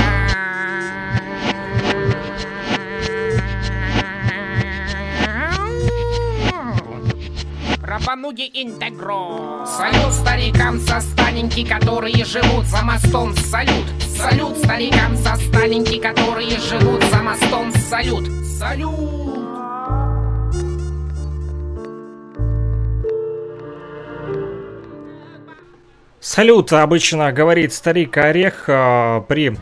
Рабануги 7.80 8.50
интегро. 8.52 9.64
Салют 9.66 10.12
старикам 10.12 10.80
со 10.80 11.00
старенький, 11.00 11.64
которые 11.64 12.24
живут 12.24 12.66
за 12.66 12.82
мостом. 12.82 13.34
Салют, 13.36 13.86
салют 14.16 14.58
старикам 14.58 15.16
со 15.16 15.36
старенький, 15.36 16.00
которые 16.00 16.58
живут 16.58 17.02
за 17.04 17.22
мостом. 17.22 17.72
Салют, 17.72 18.28
салют 18.58 19.35
Салют, 26.26 26.72
обычно 26.72 27.30
говорит 27.30 27.72
старик 27.72 28.16
Орех 28.16 28.64
э, 28.66 29.22
при 29.28 29.56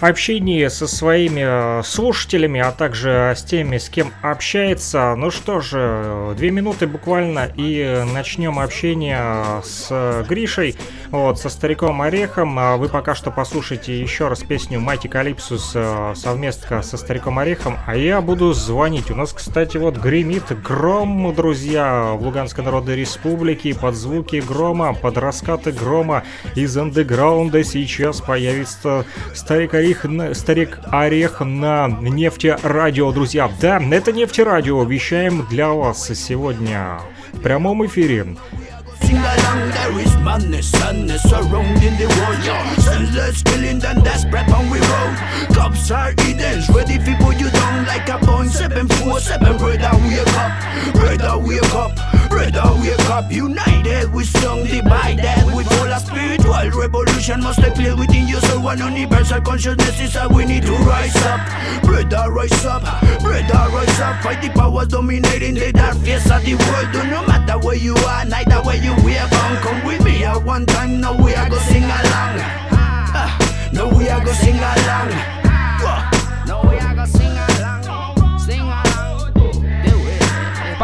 общении 0.00 0.66
со 0.68 0.86
своими 0.86 1.80
э, 1.80 1.82
слушателями, 1.82 2.60
а 2.60 2.72
также 2.72 3.34
с 3.36 3.42
теми, 3.42 3.78
с 3.78 3.88
кем 3.88 4.12
общается. 4.22 5.14
Ну 5.16 5.30
что 5.30 5.60
же, 5.60 6.34
две 6.36 6.50
минуты 6.50 6.86
буквально 6.86 7.50
и 7.56 8.04
начнем 8.12 8.58
общение 8.58 9.62
с 9.62 10.24
Гришей, 10.28 10.76
вот, 11.10 11.38
со 11.38 11.48
стариком 11.48 12.02
Орехом. 12.02 12.58
А 12.58 12.76
Вы 12.76 12.88
пока 12.88 13.14
что 13.14 13.30
послушайте 13.30 14.00
еще 14.00 14.28
раз 14.28 14.42
песню 14.42 14.80
Майти 14.80 15.08
Калипсус 15.08 15.72
э, 15.74 16.12
совместно 16.16 16.82
со 16.82 16.96
стариком 16.96 17.38
Орехом, 17.38 17.78
а 17.86 17.96
я 17.96 18.20
буду 18.20 18.52
звонить. 18.52 19.10
У 19.10 19.14
нас, 19.14 19.32
кстати, 19.32 19.76
вот 19.76 19.96
гремит 19.96 20.44
гром, 20.62 21.34
друзья, 21.34 22.12
в 22.14 22.22
Луганской 22.22 22.64
Народной 22.64 22.96
Республике. 22.96 23.74
Под 23.74 23.94
звуки 23.94 24.36
грома, 24.36 24.94
под 24.94 25.18
раскаты 25.18 25.72
грома 25.72 26.24
из 26.54 26.76
андеграунда 26.76 27.64
сейчас 27.64 28.20
появится 28.20 29.04
старик 29.34 29.73
Орех, 29.74 30.04
на- 30.04 30.34
старик 30.34 30.78
Орех 30.90 31.40
на 31.40 31.88
нефтерадио, 31.88 33.12
друзья. 33.12 33.50
Да, 33.60 33.80
это 33.90 34.12
нефтерадио. 34.12 34.82
Вещаем 34.84 35.46
для 35.50 35.68
вас 35.68 36.06
сегодня 36.14 37.00
в 37.32 37.40
прямом 37.40 37.84
эфире. 37.86 38.36
Sing 39.00 39.16
along, 39.16 39.70
there 39.70 39.98
is 39.98 40.16
madness, 40.18 40.70
sadness 40.70 41.22
surrounding 41.22 41.96
the 41.96 42.06
world. 42.06 42.80
Senseless 42.80 43.42
killing, 43.42 43.78
then 43.78 44.02
desperate 44.02 44.48
on 44.50 44.70
we 44.70 44.78
road. 44.78 45.16
Cops 45.54 45.90
are 45.90 46.12
Edens, 46.12 46.68
ready 46.70 46.98
for 46.98 47.14
put 47.22 47.38
you 47.40 47.50
down 47.50 47.86
like 47.86 48.08
a 48.08 48.18
point 48.18 48.50
seven 48.50 48.88
four 48.88 49.20
seven. 49.20 49.56
Brother, 49.58 49.90
wake 50.02 50.28
up, 50.36 50.52
brother, 50.94 51.38
wake 51.38 51.74
up, 51.74 51.94
brother, 52.28 52.80
wake 52.80 53.10
up. 53.10 53.30
United, 53.30 54.12
we 54.12 54.24
strong, 54.24 54.64
divided, 54.64 55.44
we 55.54 55.64
full 55.64 55.92
of 55.92 56.02
spiritual 56.02 56.80
revolution. 56.80 57.40
Must 57.42 57.60
take 57.60 57.74
place 57.74 57.94
within 57.94 58.28
your 58.28 58.40
soul 58.40 58.62
one 58.62 58.78
universal 58.78 59.40
consciousness 59.40 60.00
is 60.00 60.14
how 60.14 60.28
we 60.28 60.44
need 60.44 60.62
to 60.62 60.72
rise 60.72 61.16
up. 61.16 61.40
Brother, 61.82 62.30
rise 62.30 62.64
up, 62.64 62.82
brother, 63.20 63.70
rise 63.74 64.00
up. 64.00 64.22
Fight 64.22 64.42
the 64.42 64.50
powers 64.50 64.88
dominating 64.88 65.54
the 65.54 65.72
dark 65.72 65.96
face 65.98 66.30
of 66.30 66.44
the 66.44 66.54
world. 66.54 66.92
Do 66.92 67.02
no 67.10 67.26
matter 67.26 67.58
where 67.66 67.76
you 67.76 67.94
are, 67.94 68.24
neither 68.24 68.60
where 68.62 68.76
you 68.76 68.83
we 69.04 69.16
are 69.16 69.28
bound. 69.28 69.58
Come 69.58 69.84
with 69.86 70.04
me 70.04 70.24
at 70.24 70.42
one 70.42 70.66
time, 70.66 71.00
now 71.00 71.14
we 71.14 71.34
are 71.34 71.48
go 71.48 71.58
sing 71.58 71.84
along. 71.84 72.34
Ah, 72.72 73.70
now 73.72 73.88
we 73.88 74.08
are 74.08 74.24
go 74.24 74.32
sing 74.32 74.56
along. 74.56 75.43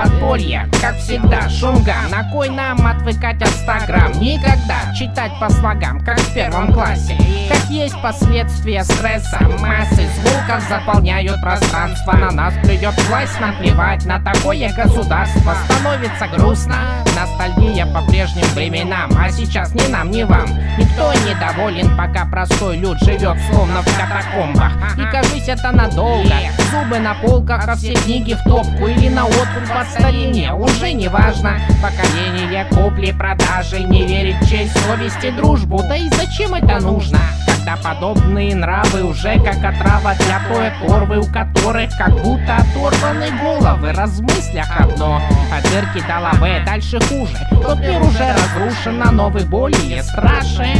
Подполье, 0.00 0.66
как 0.80 0.96
всегда, 0.96 1.46
шумга. 1.50 1.94
На 2.10 2.24
кой 2.32 2.48
нам 2.48 2.86
отвыкать 2.86 3.42
от 3.42 3.48
100 3.48 3.64
грамм? 3.86 4.12
Никогда 4.18 4.94
читать 4.98 5.30
по 5.38 5.50
слогам, 5.50 6.02
как 6.02 6.18
в 6.18 6.32
первом 6.32 6.72
классе. 6.72 7.18
Как 7.50 7.68
есть 7.68 8.00
последствия 8.00 8.82
стресса 8.84 9.38
Массы 9.58 10.08
звуков 10.16 10.62
заполняют 10.70 11.38
пространство. 11.42 12.12
На 12.12 12.30
нас 12.30 12.54
плюет 12.62 12.94
власть, 13.08 13.38
наплевать 13.40 14.06
на 14.06 14.18
такое 14.20 14.72
государство. 14.72 15.54
Становится 15.66 16.28
грустно, 16.28 16.76
ностальгия 17.14 17.84
по 17.84 18.00
прежним 18.06 18.46
временам. 18.54 19.10
А 19.18 19.30
сейчас 19.30 19.74
ни 19.74 19.86
нам, 19.88 20.10
ни 20.10 20.22
вам. 20.22 20.46
Никто 20.78 21.12
не 21.26 21.34
доволен, 21.34 21.94
пока 21.94 22.24
простой 22.24 22.78
люд 22.78 22.98
живет 23.00 23.36
словно 23.50 23.82
в 23.82 23.98
катакомбах. 23.98 24.72
И 24.96 25.04
кажись 25.12 25.48
это 25.48 25.72
надолго. 25.72 26.34
Зубы 26.70 26.98
на 27.00 27.14
полках, 27.14 27.68
а 27.68 27.74
все 27.74 27.94
книги 27.94 28.34
в 28.34 28.42
топку 28.44 28.86
Или 28.86 29.08
на 29.08 29.26
откуп 29.26 29.68
под 29.90 30.00
старине 30.00 30.52
Уже 30.52 30.92
не 30.92 31.08
важно. 31.08 31.58
Поколение 31.82 32.64
купли-продажи 32.70 33.80
Не 33.80 34.06
верит 34.06 34.36
в 34.40 34.48
честь, 34.48 34.76
совести, 34.86 35.30
дружбу. 35.30 35.82
Да 35.88 35.96
и 35.96 36.08
зачем 36.10 36.54
это 36.54 36.80
нужно? 36.80 37.18
Когда 37.46 37.76
подобные 37.76 38.54
нравы 38.54 39.02
уже 39.02 39.38
как 39.40 39.58
отрава 39.58 40.14
для 40.14 40.40
поэт 40.48 40.72
орвы 40.88 41.18
У 41.18 41.24
которых 41.26 41.90
как 41.98 42.12
будто 42.22 42.56
оторваны 42.56 43.30
головы. 43.42 43.92
Размыслях 43.92 44.68
одно, 44.78 45.20
а 45.52 45.60
дырки 45.62 46.06
до 46.06 46.20
лавы 46.20 46.62
Дальше 46.64 46.98
хуже, 47.00 47.36
тот 47.50 47.78
мир 47.80 48.00
уже 48.02 48.32
разрушен 48.32 49.02
А 49.02 49.10
новый 49.10 49.44
более 49.44 50.02
страшен. 50.02 50.78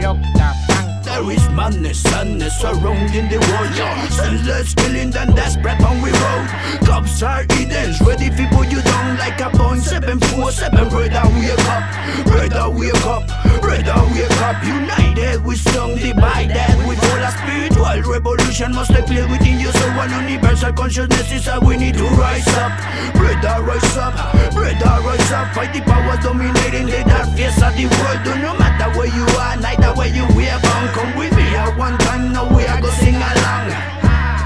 Да 0.00 0.54
фанк 0.66 0.77
There 1.18 1.32
is 1.32 1.48
madness, 1.48 2.00
sadness 2.00 2.60
surrounding 2.60 3.28
the 3.28 3.38
world. 3.50 4.12
Senseless 4.12 4.72
killing, 4.74 5.10
then 5.10 5.34
desperate 5.34 5.82
on 5.82 6.00
we 6.00 6.12
road. 6.12 6.46
Cops 6.86 7.20
are 7.24 7.42
Edens, 7.58 8.00
ready 8.02 8.30
put 8.54 8.70
you 8.70 8.80
down 8.82 9.18
like 9.18 9.40
a 9.40 9.50
point 9.50 9.82
seven 9.82 10.20
four 10.20 10.52
seven. 10.52 10.88
Brother, 10.88 11.22
wake 11.34 11.58
up, 11.66 12.24
brother, 12.24 12.70
wake 12.70 13.04
up, 13.04 13.47
brother, 13.68 14.00
wake 14.16 14.40
up. 14.40 14.56
United, 14.64 15.44
we 15.44 15.54
strong, 15.56 15.94
divided. 15.96 16.72
We 16.88 16.96
full 16.96 17.22
of 17.28 17.32
spiritual 17.36 18.12
revolution. 18.12 18.72
Must 18.72 18.90
take 18.90 19.06
place 19.06 19.28
within 19.28 19.60
you, 19.60 19.70
so 19.70 19.86
one 19.96 20.10
universal 20.10 20.72
consciousness 20.72 21.30
is 21.32 21.44
how 21.46 21.60
we 21.60 21.76
need 21.76 21.94
to 22.00 22.04
rise 22.16 22.48
up. 22.64 22.72
Brother, 23.12 23.62
rise 23.68 23.96
up, 23.96 24.14
brother, 24.56 24.94
rise 25.04 25.32
up. 25.32 25.52
Fight 25.54 25.72
the 25.74 25.80
powers 25.82 26.24
dominating 26.24 26.86
the 26.86 27.04
dark 27.04 27.28
face 27.36 27.60
of 27.60 27.72
the 27.76 27.86
world. 27.92 28.20
Do 28.24 28.32
no 28.40 28.56
matter 28.56 28.88
where 28.96 29.12
you 29.12 29.26
are, 29.36 29.56
neither 29.60 29.92
where 29.98 30.08
you 30.08 30.24
are 30.24 30.60
bound. 30.64 30.88
Come 30.96 31.12
with 31.18 31.32
me 31.36 31.44
at 31.54 31.76
one 31.76 31.98
time, 31.98 32.32
now 32.32 32.48
we 32.56 32.64
are 32.64 32.80
go 32.80 32.88
sing 33.00 33.16
along. 33.16 33.68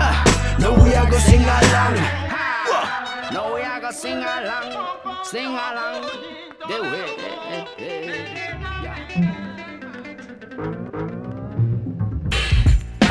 Ah, 0.03 0.57
Now 0.59 0.75
we 0.83 0.95
are 0.95 1.09
go 1.11 1.19
sing 1.19 1.43
along. 1.47 1.95
Now 3.33 3.55
we 3.55 3.63
are 3.63 3.81
go 3.81 3.91
sing 3.93 4.19
along, 4.19 5.25
sing 5.25 5.47
along. 5.47 6.11
Do 6.69 6.79
it. 7.79 8.22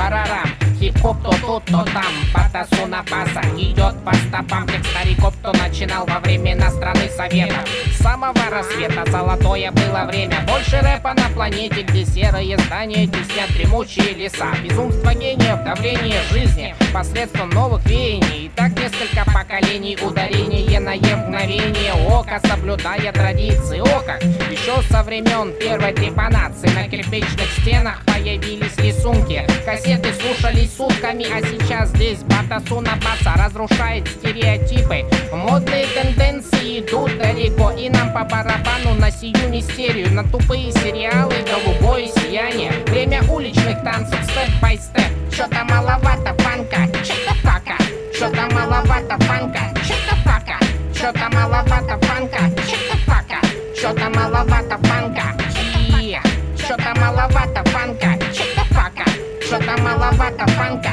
parará. 0.02 0.51
Хип-хоп 0.82 1.22
то 1.24 1.32
тут, 1.42 1.66
то 1.66 1.86
там 1.94 2.12
Батасу 2.34 2.88
на 2.88 3.04
баса 3.04 3.42
идет 3.56 3.96
по 4.04 4.14
стопам. 4.16 4.68
Тех 4.68 4.84
стариков, 4.86 5.36
кто 5.38 5.54
начинал 5.54 6.06
во 6.08 6.20
времена 6.20 6.72
страны 6.72 7.08
Советов 7.16 7.68
С 7.86 8.02
самого 8.02 8.50
рассвета 8.50 9.10
золотое 9.12 9.72
было 9.72 10.06
время. 10.08 10.42
Больше 10.48 10.80
рэпа 10.80 11.14
на 11.14 11.30
планете, 11.34 11.84
где 11.84 12.04
серые 12.04 12.58
здания 12.58 13.06
Теснят 13.06 13.50
дремучие 13.54 14.14
леса. 14.16 14.48
Безумство 14.64 15.14
гениев, 15.14 15.64
давление 15.64 16.22
жизни 16.32 16.76
Посредством 16.92 17.50
новых 17.52 17.86
веяний. 17.86 18.46
И 18.46 18.52
так 18.56 18.72
несколько 18.72 19.24
поколений 19.32 19.98
Ударение 20.02 20.80
на 20.80 20.94
е 20.94 21.16
мгновение 21.16 21.94
ока 22.10 22.40
Соблюдая 22.40 23.12
традиции. 23.12 23.80
Ока 23.80 24.18
Еще 24.50 24.82
со 24.90 25.04
времен 25.04 25.54
первой 25.60 25.94
трепанации. 25.94 26.70
На 26.70 26.88
кирпичных 26.88 27.52
стенах 27.60 28.02
появились 28.06 28.78
рисунки. 28.78 29.46
Кассеты 29.66 30.14
слушались 30.14 30.71
сутками, 30.78 31.26
а 31.32 31.42
сейчас 31.42 31.90
здесь 31.90 32.20
Батасу 32.24 32.82
на 32.82 32.96
баса 32.96 33.34
разрушает 33.36 34.08
стереотипы. 34.08 35.06
Модные 35.32 35.86
тенденции 35.88 36.80
идут 36.80 37.18
далеко 37.18 37.72
И 37.72 37.90
нам 37.90 38.14
по 38.14 38.24
барабану 38.24 38.94
на 39.00 39.12
сию 39.12 39.50
мистерию 39.50 40.12
На 40.12 40.24
тупые 40.24 40.72
сериалы, 40.72 41.34
голубое 41.50 42.08
сияние. 42.08 42.72
Время 42.88 43.22
уличных 43.30 43.84
танцев, 43.84 44.20
step 44.24 44.60
by 44.60 44.78
step. 44.78 45.12
Чё-то 45.36 45.64
маловато 45.66 46.34
фанка, 46.44 46.88
чё-то 47.04 47.34
фака. 47.42 47.78
Чё-то 48.18 48.54
маловато 48.54 49.18
фанка, 49.26 49.60
чё-то 49.88 50.16
фака. 50.24 50.58
Чё-то 50.94 51.30
маловато 51.36 51.98
фанка, 52.06 52.40
чё-то 52.70 52.98
фака. 53.06 53.40
Чё-то 53.76 54.10
маловато 54.10 54.78
фанка. 54.88 55.24
Чё-то 56.58 57.00
маловато 57.00 57.64
фанка, 57.72 58.18
чё-то 58.34 58.51
Чё-то 59.52 59.82
маловато 59.82 60.48
фанка, 60.52 60.92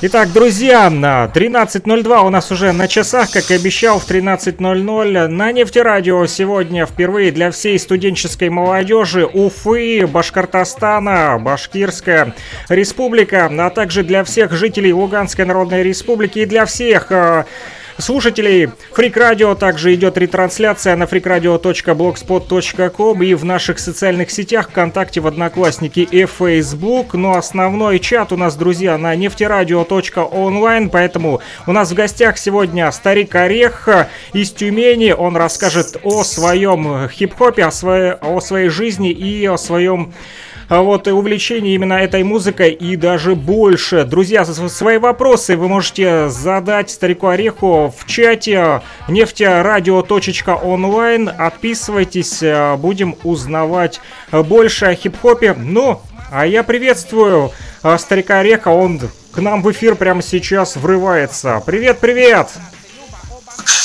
Итак, 0.00 0.32
друзья, 0.32 0.90
на 0.90 1.30
13.02 1.32 2.26
у 2.26 2.30
нас 2.30 2.50
уже 2.50 2.72
на 2.72 2.88
часах, 2.88 3.30
как 3.30 3.48
и 3.52 3.54
обещал, 3.54 4.00
в 4.00 4.10
13.00 4.10 5.28
на 5.28 5.52
нефтерадио 5.52 6.26
сегодня 6.26 6.84
впервые 6.84 7.30
для 7.30 7.52
всей 7.52 7.78
студенческой 7.78 8.48
молодежи 8.48 9.24
Уфы, 9.24 10.04
Башкортостана, 10.08 11.38
Башкирская 11.38 12.34
республика, 12.68 13.48
а 13.48 13.70
также 13.70 14.02
для 14.02 14.24
всех 14.24 14.50
жителей 14.50 14.92
Луганской 14.92 15.44
Народной 15.44 15.84
Республики 15.84 16.40
и 16.40 16.46
для 16.46 16.66
всех 16.66 17.12
э, 17.12 17.44
слушателей 17.98 18.70
Фрик 18.92 19.16
Радио. 19.16 19.54
Также 19.54 19.94
идет 19.94 20.18
ретрансляция 20.18 20.96
на 20.96 21.04
freakradio.blogspot.com 21.04 23.22
и 23.22 23.34
в 23.34 23.44
наших 23.44 23.78
социальных 23.78 24.30
сетях 24.30 24.70
ВКонтакте, 24.70 25.20
в 25.20 25.26
Одноклассники 25.26 26.00
и 26.00 26.26
Facebook. 26.26 27.14
Но 27.14 27.36
основной 27.36 27.98
чат 27.98 28.32
у 28.32 28.36
нас, 28.36 28.56
друзья, 28.56 28.98
на 28.98 29.14
нефтерадио.онлайн, 29.14 30.90
поэтому 30.90 31.40
у 31.66 31.72
нас 31.72 31.90
в 31.90 31.94
гостях 31.94 32.38
сегодня 32.38 32.90
старик 32.92 33.34
Орех 33.34 33.88
из 34.32 34.50
Тюмени. 34.50 35.12
Он 35.12 35.36
расскажет 35.36 35.96
о 36.02 36.24
своем 36.24 37.08
хип-хопе, 37.08 37.64
о 37.64 37.70
своей, 37.70 38.12
о 38.12 38.40
своей 38.40 38.68
жизни 38.68 39.10
и 39.10 39.46
о 39.46 39.56
своем 39.56 40.12
вот 40.80 41.06
и 41.06 41.10
увлечение 41.10 41.74
именно 41.74 41.94
этой 41.94 42.22
музыкой 42.22 42.72
и 42.72 42.96
даже 42.96 43.34
больше. 43.34 44.04
Друзья, 44.04 44.44
свои 44.44 44.96
вопросы 44.96 45.56
вы 45.56 45.68
можете 45.68 46.30
задать 46.30 46.90
Старику 46.90 47.26
Ореху 47.26 47.92
в 47.96 48.06
чате 48.06 48.80
нефтерадио.онлайн. 49.08 51.30
Отписывайтесь, 51.38 52.42
э, 52.42 52.76
будем 52.76 53.16
узнавать 53.22 54.00
больше 54.30 54.86
о 54.86 54.94
хип-хопе. 54.94 55.52
Ну, 55.52 56.00
а 56.30 56.46
я 56.46 56.62
приветствую 56.62 57.52
э, 57.82 57.98
Старика 57.98 58.38
Ореха, 58.38 58.68
он 58.68 58.98
к 59.32 59.38
нам 59.38 59.62
в 59.62 59.70
эфир 59.70 59.96
прямо 59.96 60.22
сейчас 60.22 60.76
врывается. 60.76 61.62
Привет, 61.66 62.00
привет! 62.00 62.48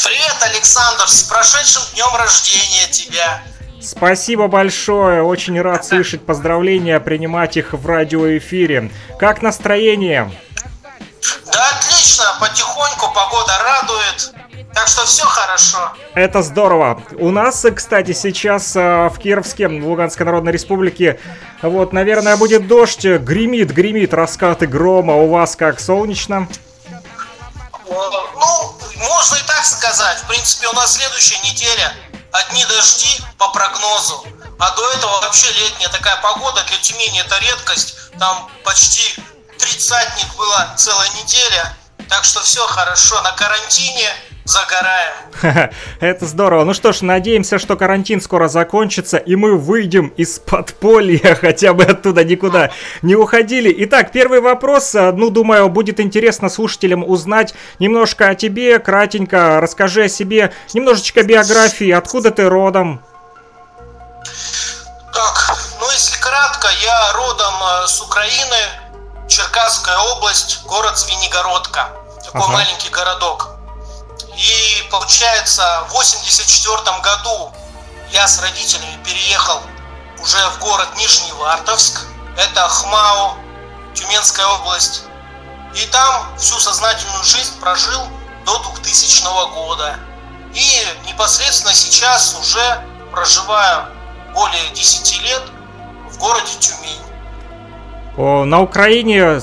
Привет, 0.06 0.36
Александр, 0.42 1.06
с 1.08 1.24
прошедшим 1.24 1.82
днем 1.94 2.16
рождения 2.16 2.88
тебя! 2.90 3.44
Спасибо 3.88 4.50
большое, 4.50 5.24
очень 5.24 5.62
рад 5.62 5.86
слышать 5.86 6.26
поздравления, 6.26 7.00
принимать 7.00 7.56
их 7.56 7.72
в 7.72 7.86
радиоэфире. 7.88 8.92
Как 9.18 9.42
настроение? 9.42 10.30
Да 11.54 11.70
отлично, 11.70 12.26
потихоньку 12.42 13.14
погода 13.14 13.54
радует, 13.64 14.34
так 14.74 14.90
что 14.90 15.06
все 15.06 15.24
хорошо. 15.24 15.94
Это 16.16 16.42
здорово. 16.42 17.02
У 17.18 17.32
нас, 17.32 17.66
кстати, 17.74 18.12
сейчас 18.12 18.76
э, 18.76 19.08
в 19.08 19.18
Кировске, 19.20 19.70
в 19.70 19.88
Луганской 19.88 20.26
Народной 20.26 20.52
Республике, 20.52 21.18
вот, 21.62 21.94
наверное, 21.94 22.36
будет 22.36 22.68
дождь, 22.68 23.06
гремит, 23.06 23.72
гремит, 23.72 24.14
раскаты 24.14 24.68
грома. 24.68 25.16
У 25.16 25.30
вас 25.30 25.56
как, 25.56 25.80
солнечно? 25.80 26.50
Ну, 27.90 28.78
можно 28.98 29.36
и 29.36 29.48
так 29.48 29.64
сказать. 29.66 30.18
В 30.18 30.28
принципе, 30.28 30.68
у 30.68 30.74
нас 30.74 30.96
следующая 30.96 31.40
неделя 31.50 31.94
одни 32.32 32.66
дожди 32.66 33.22
по 33.38 33.50
прогнозу. 33.50 34.26
А 34.60 34.72
до 34.72 34.92
этого 34.94 35.22
вообще 35.22 35.52
летняя 35.52 35.90
такая 35.90 36.18
погода 36.18 36.64
для 36.64 36.78
Тюмени 36.78 37.20
это 37.22 37.38
редкость. 37.40 37.96
Там 38.20 38.50
почти 38.64 39.16
тридцатник 39.60 40.34
была 40.36 40.74
целая 40.78 41.10
неделя. 41.10 41.78
Так 42.10 42.24
что 42.24 42.42
все 42.42 42.66
хорошо. 42.68 43.22
На 43.22 43.32
карантине 43.34 44.10
загораем. 44.46 45.72
Это 46.00 46.26
здорово. 46.26 46.64
Ну 46.64 46.74
что 46.74 46.94
ж, 46.94 47.02
надеемся, 47.02 47.60
что 47.60 47.76
карантин 47.76 48.22
скоро 48.22 48.48
закончится, 48.48 49.18
и 49.18 49.36
мы 49.36 49.58
выйдем 49.58 50.08
из 50.18 50.40
подполья, 50.40 51.36
хотя 51.42 51.74
бы 51.74 51.84
оттуда 51.84 52.24
никуда 52.24 52.72
не 53.02 53.16
уходили. 53.16 53.74
Итак, 53.86 54.12
первый 54.12 54.40
вопрос. 54.40 54.94
Ну, 54.94 55.30
думаю, 55.30 55.70
будет 55.70 56.00
интересно 56.00 56.50
слушателям 56.50 57.04
узнать 57.08 57.54
немножко 57.80 58.30
о 58.30 58.36
тебе, 58.36 58.80
кратенько. 58.80 59.60
Расскажи 59.62 60.04
о 60.04 60.10
себе, 60.10 60.54
немножечко 60.74 61.24
биографии, 61.24 61.92
откуда 61.92 62.32
ты 62.32 62.48
родом. 62.48 63.02
Так, 65.14 65.58
ну 65.80 65.92
если 65.92 66.20
кратко, 66.20 66.68
я 66.82 67.14
родом 67.14 67.54
э, 67.84 67.88
с 67.88 68.02
Украины, 68.02 68.87
Черкасская 69.28 69.98
область, 69.98 70.64
город 70.64 70.98
Звенигородка. 70.98 71.90
Такой 72.24 72.42
ага. 72.42 72.52
маленький 72.54 72.90
городок. 72.90 73.50
И 74.36 74.88
получается, 74.90 75.86
в 75.90 75.94
84 75.94 76.78
году 77.02 77.52
я 78.12 78.28
с 78.28 78.40
родителями 78.40 79.04
переехал 79.04 79.62
уже 80.20 80.38
в 80.52 80.60
город 80.60 80.88
Нижний 80.96 81.32
Вартовск. 81.34 82.06
Это 82.38 82.68
Хмао, 82.70 83.36
Тюменская 83.94 84.48
область. 84.48 85.04
И 85.76 85.86
там 85.88 86.38
всю 86.38 86.58
сознательную 86.60 87.24
жизнь 87.24 87.60
прожил 87.60 88.08
до 88.46 88.58
2000 88.60 89.54
года. 89.54 90.00
И 90.54 90.88
непосредственно 91.06 91.74
сейчас 91.74 92.36
уже 92.40 92.82
проживаю 93.12 93.88
более 94.34 94.70
10 94.70 95.22
лет 95.22 95.44
в 96.12 96.18
городе 96.18 96.54
Тюмень. 96.60 97.07
На 98.18 98.62
Украине 98.62 99.40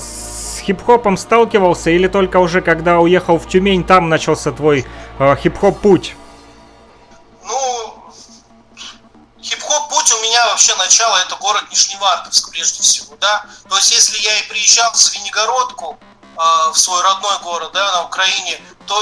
хип-хопом 0.65 1.17
сталкивался 1.17 1.91
или 1.91 2.07
только 2.07 2.37
уже 2.37 2.61
когда 2.61 2.99
уехал 2.99 3.39
в 3.39 3.47
Тюмень, 3.47 3.83
там 3.83 4.09
начался 4.09 4.51
твой 4.51 4.85
э, 5.19 5.35
хип-хоп 5.41 5.79
путь? 5.79 6.15
Ну, 7.45 8.11
хип-хоп 9.41 9.89
путь 9.89 10.11
у 10.11 10.23
меня 10.23 10.45
вообще 10.47 10.75
начало 10.75 11.17
это 11.17 11.35
город 11.37 11.63
Нижневартовск 11.71 12.51
прежде 12.51 12.81
всего, 12.81 13.15
да. 13.21 13.45
То 13.69 13.77
есть 13.77 13.91
если 13.91 14.17
я 14.21 14.39
и 14.39 14.47
приезжал 14.49 14.91
в 14.91 14.97
Звенигородку, 14.97 15.97
э, 16.35 16.71
в 16.73 16.77
свой 16.77 17.01
родной 17.01 17.39
город, 17.43 17.71
да, 17.73 17.91
на 17.93 18.05
Украине, 18.05 18.59
то 18.87 18.95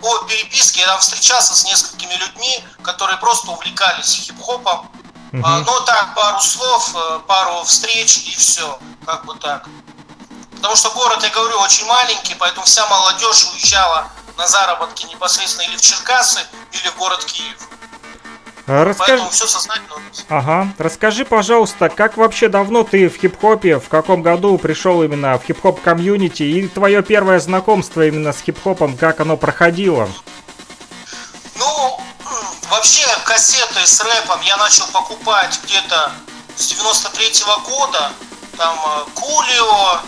по 0.00 0.24
переписке 0.24 0.80
я 0.80 0.86
там 0.86 1.00
встречался 1.00 1.54
с 1.54 1.64
несколькими 1.64 2.14
людьми, 2.14 2.64
которые 2.82 3.18
просто 3.18 3.50
увлекались 3.50 4.14
хип-хопом. 4.14 4.90
А, 5.32 5.60
ну 5.60 5.80
так, 5.86 6.14
пару 6.14 6.40
слов, 6.40 6.90
э, 6.94 7.20
пару 7.26 7.62
встреч 7.64 8.18
и 8.26 8.36
все, 8.36 8.78
как 9.06 9.24
бы 9.24 9.34
так. 9.36 9.68
Потому 10.56 10.76
что 10.76 10.90
город, 10.90 11.22
я 11.22 11.30
говорю, 11.30 11.58
очень 11.60 11.86
маленький, 11.86 12.34
поэтому 12.34 12.66
вся 12.66 12.86
молодежь 12.88 13.48
уезжала 13.52 14.08
на 14.36 14.46
заработки 14.46 15.06
непосредственно 15.06 15.68
или 15.68 15.76
в 15.76 15.80
Черкассы, 15.80 16.40
или 16.72 16.88
в 16.88 16.96
город 16.96 17.24
Киев. 17.24 17.68
А, 18.66 18.84
расскажи... 18.84 19.12
Поэтому 19.12 19.30
все 19.30 19.46
сознательно. 19.46 19.96
Ага. 20.28 20.68
Расскажи, 20.78 21.24
пожалуйста, 21.24 21.88
как 21.88 22.16
вообще 22.16 22.48
давно 22.48 22.84
ты 22.84 23.08
в 23.08 23.16
хип-хопе, 23.16 23.78
в 23.78 23.88
каком 23.88 24.22
году 24.22 24.58
пришел 24.58 25.02
именно 25.02 25.38
в 25.38 25.44
хип-хоп 25.44 25.80
комьюнити 25.80 26.42
и 26.42 26.68
твое 26.68 27.02
первое 27.02 27.40
знакомство 27.40 28.06
именно 28.06 28.32
с 28.32 28.40
хип-хопом, 28.42 28.96
как 28.96 29.20
оно 29.20 29.36
проходило? 29.36 30.08
Ну, 31.56 32.00
вообще 32.70 33.04
кассеты 33.24 33.84
с 33.86 34.00
рэпом 34.00 34.40
я 34.42 34.56
начал 34.56 34.86
покупать 34.88 35.60
где-то 35.64 36.12
с 36.56 36.66
93 36.68 37.42
-го 37.42 37.60
года. 37.62 38.12
Там 38.56 38.78
э, 38.78 39.04
Кулио, 39.14 40.00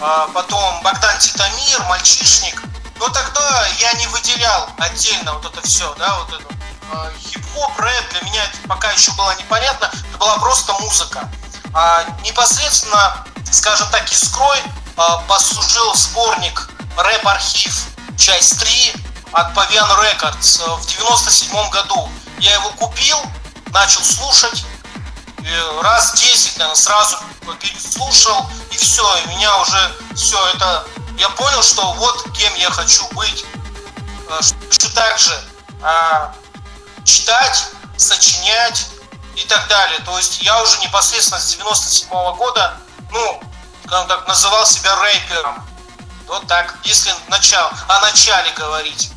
а 0.00 0.28
потом 0.28 0.82
Богдан 0.82 1.18
Титамир, 1.18 1.82
мальчишник. 1.84 2.62
Но 2.98 3.08
тогда 3.08 3.66
я 3.78 3.92
не 3.94 4.06
выделял 4.08 4.70
отдельно 4.78 5.34
вот 5.34 5.44
это 5.44 5.66
все, 5.66 5.94
да, 5.98 6.18
вот 6.18 6.40
это. 6.40 6.54
А, 6.90 7.10
хип-хоп, 7.20 7.78
рэп 7.78 8.08
для 8.10 8.20
меня 8.22 8.44
это 8.44 8.68
пока 8.68 8.90
еще 8.92 9.12
было 9.12 9.36
непонятно, 9.36 9.86
это 9.86 10.18
была 10.18 10.38
просто 10.38 10.72
музыка. 10.74 11.30
А 11.74 12.04
непосредственно, 12.24 13.26
скажем 13.52 13.88
так, 13.90 14.10
искрой 14.10 14.62
послужил 15.28 15.94
сборник 15.94 16.68
«Рэп-архив», 16.96 17.86
часть 18.16 18.58
3 18.58 18.94
от 19.32 19.56
Pavian 19.56 19.88
Records 20.00 20.76
в 20.80 20.86
97 20.86 21.70
году. 21.70 22.10
Я 22.38 22.54
его 22.54 22.70
купил, 22.70 23.18
начал 23.72 24.02
слушать, 24.02 24.64
раз 25.82 26.14
10, 26.14 26.58
наверное, 26.58 26.76
сразу 26.76 27.18
переслушал, 27.60 28.48
и 28.70 28.76
все, 28.76 29.04
и 29.18 29.28
меня 29.28 29.56
уже 29.58 29.96
все 30.14 30.38
это... 30.54 30.86
Я 31.16 31.28
понял, 31.30 31.62
что 31.62 31.92
вот 31.94 32.30
кем 32.36 32.54
я 32.54 32.70
хочу 32.70 33.06
быть. 33.08 33.44
Э, 34.28 34.40
хочу 34.70 34.88
также 34.90 35.32
а, 35.82 36.32
читать, 37.04 37.70
сочинять 37.96 38.86
и 39.34 39.44
так 39.46 39.66
далее. 39.68 39.98
То 40.00 40.16
есть 40.16 40.42
я 40.42 40.62
уже 40.62 40.78
непосредственно 40.78 41.40
с 41.40 41.54
97 41.56 42.08
-го 42.10 42.36
года, 42.36 42.76
ну, 43.10 43.42
скажем 43.86 44.06
так, 44.06 44.28
называл 44.28 44.64
себя 44.66 44.94
рэпером. 44.96 45.66
Вот 46.26 46.46
так, 46.46 46.76
если 46.84 47.12
начал, 47.28 47.70
о 47.88 48.00
начале 48.00 48.52
говорить. 48.52 49.10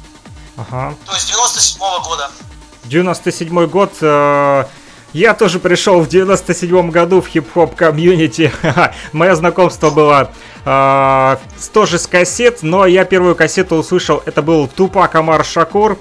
Ага. 0.70 0.96
То 1.06 1.14
есть 1.14 1.28
97 1.28 1.82
-го 1.82 2.04
года. 2.04 2.30
97 2.86 3.68
год, 3.68 3.94
э, 4.02 4.66
я 5.14 5.34
тоже 5.34 5.60
пришел 5.60 6.02
в 6.02 6.08
97 6.08 6.92
году 6.92 7.22
в 7.22 7.28
хип-хоп 7.28 7.76
комьюнити. 7.76 8.52
Мое 9.12 9.36
знакомство 9.36 9.90
было 9.90 10.32
э, 10.66 11.38
тоже 11.74 12.00
с 12.00 12.08
кассет, 12.08 12.60
но 12.64 12.86
я 12.86 13.06
первую 13.06 13.36
кассету 13.36 13.76
услышал, 13.76 14.22
это 14.26 14.42
был 14.42 14.68
Тупак 14.68 15.16
Амар 15.16 15.46
Шакур. 15.46 15.98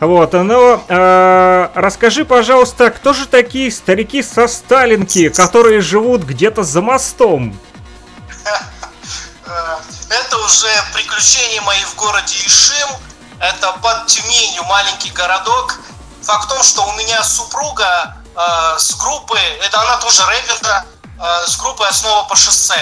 Вот, 0.00 0.32
но 0.32 0.84
э, 0.88 1.68
расскажи, 1.74 2.24
пожалуйста, 2.24 2.90
кто 2.90 3.12
же 3.12 3.26
такие 3.26 3.70
старики 3.72 4.22
со 4.22 4.46
Сталинки, 4.46 5.28
которые 5.28 5.80
живут 5.80 6.22
где-то 6.22 6.62
за 6.62 6.80
мостом? 6.82 7.58
Это 10.10 10.36
уже 10.38 10.68
приключения 10.94 11.60
мои 11.62 11.82
в 11.84 11.96
городе 11.96 12.36
Ишим. 12.46 12.88
Это 13.40 13.72
под 13.82 14.06
Тюменью 14.06 14.64
маленький 14.64 15.10
городок. 15.10 15.78
Факт 16.22 16.44
в 16.44 16.48
том, 16.48 16.62
что 16.62 16.82
у 16.86 16.92
меня 16.94 17.22
супруга 17.22 18.16
э, 18.36 18.78
с 18.78 18.94
группы, 18.96 19.38
это 19.62 19.80
она 19.80 19.96
тоже 19.98 20.24
рэпер, 20.26 20.84
э, 21.20 21.46
с 21.46 21.56
группы 21.56 21.84
«Основа 21.86 22.24
по 22.24 22.36
шоссе». 22.36 22.80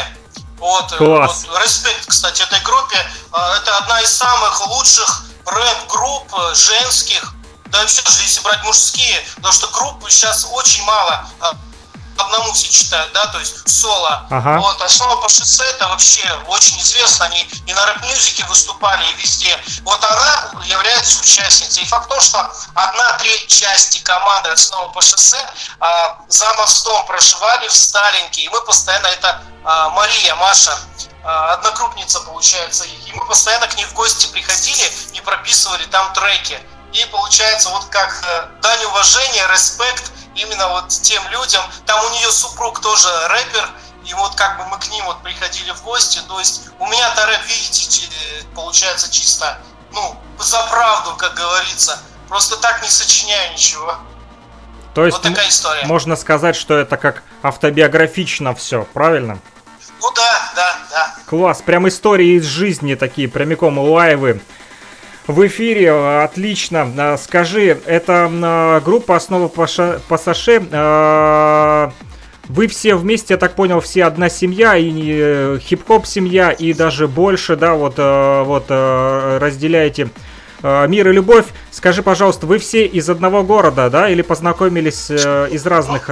Вот, 0.58 0.90
э, 0.92 0.96
Класс. 0.96 1.44
вот, 1.48 1.62
респект, 1.62 2.06
кстати, 2.06 2.42
этой 2.42 2.60
группе. 2.60 2.96
Э, 3.32 3.56
это 3.56 3.76
одна 3.76 4.00
из 4.00 4.16
самых 4.16 4.66
лучших 4.68 5.24
рэп-групп 5.44 6.34
э, 6.34 6.54
женских, 6.54 7.34
да 7.66 7.80
вообще, 7.80 8.02
если 8.22 8.40
брать 8.40 8.64
мужские, 8.64 9.22
потому 9.36 9.52
что 9.52 9.66
групп 9.68 10.04
сейчас 10.08 10.46
очень 10.52 10.84
мало. 10.84 11.28
Одному 12.18 12.52
все 12.52 12.68
читают, 12.68 13.12
да, 13.12 13.26
то 13.26 13.38
есть 13.38 13.68
соло. 13.68 14.26
Ага. 14.30 14.58
Вот, 14.58 14.80
основа 14.82 15.16
по 15.16 15.28
шоссе 15.28 15.64
это 15.64 15.88
вообще 15.88 16.28
очень 16.46 16.80
известно, 16.80 17.26
они 17.26 17.48
и 17.66 17.74
на 17.74 17.86
Rap 17.86 18.06
Music 18.06 18.38
е 18.38 18.44
выступали, 18.46 19.04
и 19.04 19.14
везде. 19.14 19.58
Вот 19.82 20.02
она 20.04 20.62
является 20.64 21.20
участницей. 21.20 21.82
И 21.82 21.86
факт 21.86 22.08
то, 22.08 22.20
что 22.20 22.50
одна 22.74 23.12
треть 23.18 23.48
части 23.48 24.02
команды 24.02 24.50
основа 24.50 24.88
по 24.88 25.00
шоссе 25.00 25.38
а, 25.80 26.18
за 26.28 26.52
мостом 26.54 27.04
проживали 27.06 27.68
в 27.68 27.74
Сталинке, 27.74 28.42
и 28.42 28.48
мы 28.48 28.60
постоянно, 28.62 29.06
это 29.06 29.42
а, 29.64 29.90
Мария, 29.90 30.34
Маша, 30.36 30.78
а, 31.24 31.54
однокрупница 31.54 32.20
получается 32.20 32.84
и 32.84 33.12
мы 33.12 33.26
постоянно 33.26 33.66
к 33.66 33.76
ней 33.76 33.84
в 33.84 33.94
гости 33.94 34.26
приходили 34.28 34.92
и 35.12 35.20
прописывали 35.20 35.84
там 35.86 36.12
треки. 36.12 36.58
И 36.92 37.04
получается 37.06 37.68
вот 37.70 37.84
как 37.86 38.22
э, 38.24 38.46
дань 38.62 38.84
уважения, 38.84 39.46
респект 39.48 40.12
именно 40.36 40.68
вот 40.68 40.88
тем 40.88 41.22
людям. 41.30 41.62
Там 41.86 42.04
у 42.06 42.10
нее 42.10 42.30
супруг 42.30 42.80
тоже 42.80 43.08
рэпер, 43.28 43.68
и 44.04 44.14
вот 44.14 44.34
как 44.34 44.58
бы 44.58 44.64
мы 44.66 44.78
к 44.78 44.88
ним 44.90 45.04
вот 45.06 45.22
приходили 45.22 45.70
в 45.72 45.82
гости. 45.82 46.20
То 46.28 46.38
есть 46.38 46.68
у 46.78 46.86
меня-то 46.86 47.26
рэп, 47.26 47.40
видите, 47.46 48.08
получается 48.54 49.10
чисто, 49.10 49.58
ну, 49.92 50.16
за 50.38 50.62
правду, 50.70 51.16
как 51.16 51.34
говорится. 51.34 51.98
Просто 52.28 52.56
так 52.56 52.82
не 52.82 52.88
сочиняю 52.88 53.52
ничего. 53.52 53.96
То 54.94 55.04
есть 55.04 55.18
Вот 55.18 55.22
такая 55.22 55.48
история. 55.48 55.84
можно 55.86 56.16
сказать, 56.16 56.56
что 56.56 56.74
это 56.76 56.96
как 56.96 57.22
автобиографично 57.42 58.54
все, 58.54 58.84
правильно? 58.94 59.38
Ну 60.00 60.10
да, 60.14 60.52
да, 60.54 60.76
да. 60.90 61.14
Класс, 61.26 61.62
прям 61.62 61.88
истории 61.88 62.38
из 62.38 62.44
жизни 62.44 62.94
такие, 62.94 63.28
прямиком 63.28 63.78
лайвы. 63.78 64.40
В 65.26 65.46
эфире, 65.48 65.86
э, 65.86 66.24
отлично. 66.24 66.92
Э, 66.96 67.16
Скажи, 67.18 67.80
это 67.84 68.30
э, 68.30 68.80
группа 68.84 69.16
«Основа 69.16 69.48
Пассаже». 69.48 70.62
э, 70.70 71.90
Вы 72.48 72.68
все 72.68 72.94
вместе, 72.94 73.34
я 73.34 73.38
так 73.38 73.56
понял, 73.56 73.80
все 73.80 74.04
одна 74.04 74.28
семья, 74.28 74.76
и 74.76 75.58
хип-хоп 75.58 76.06
семья, 76.06 76.52
и 76.52 76.72
даже 76.72 77.08
больше, 77.08 77.56
да, 77.56 77.74
вот, 77.74 77.98
вот 77.98 78.70
разделяете 78.70 80.10
мир 80.62 81.08
и 81.08 81.12
любовь. 81.12 81.46
Скажи, 81.72 82.04
пожалуйста, 82.04 82.46
вы 82.46 82.58
все 82.58 82.86
из 82.86 83.10
одного 83.10 83.42
города, 83.42 83.90
да, 83.90 84.08
или 84.08 84.22
познакомились 84.22 85.10
из 85.10 85.66
разных? 85.66 86.08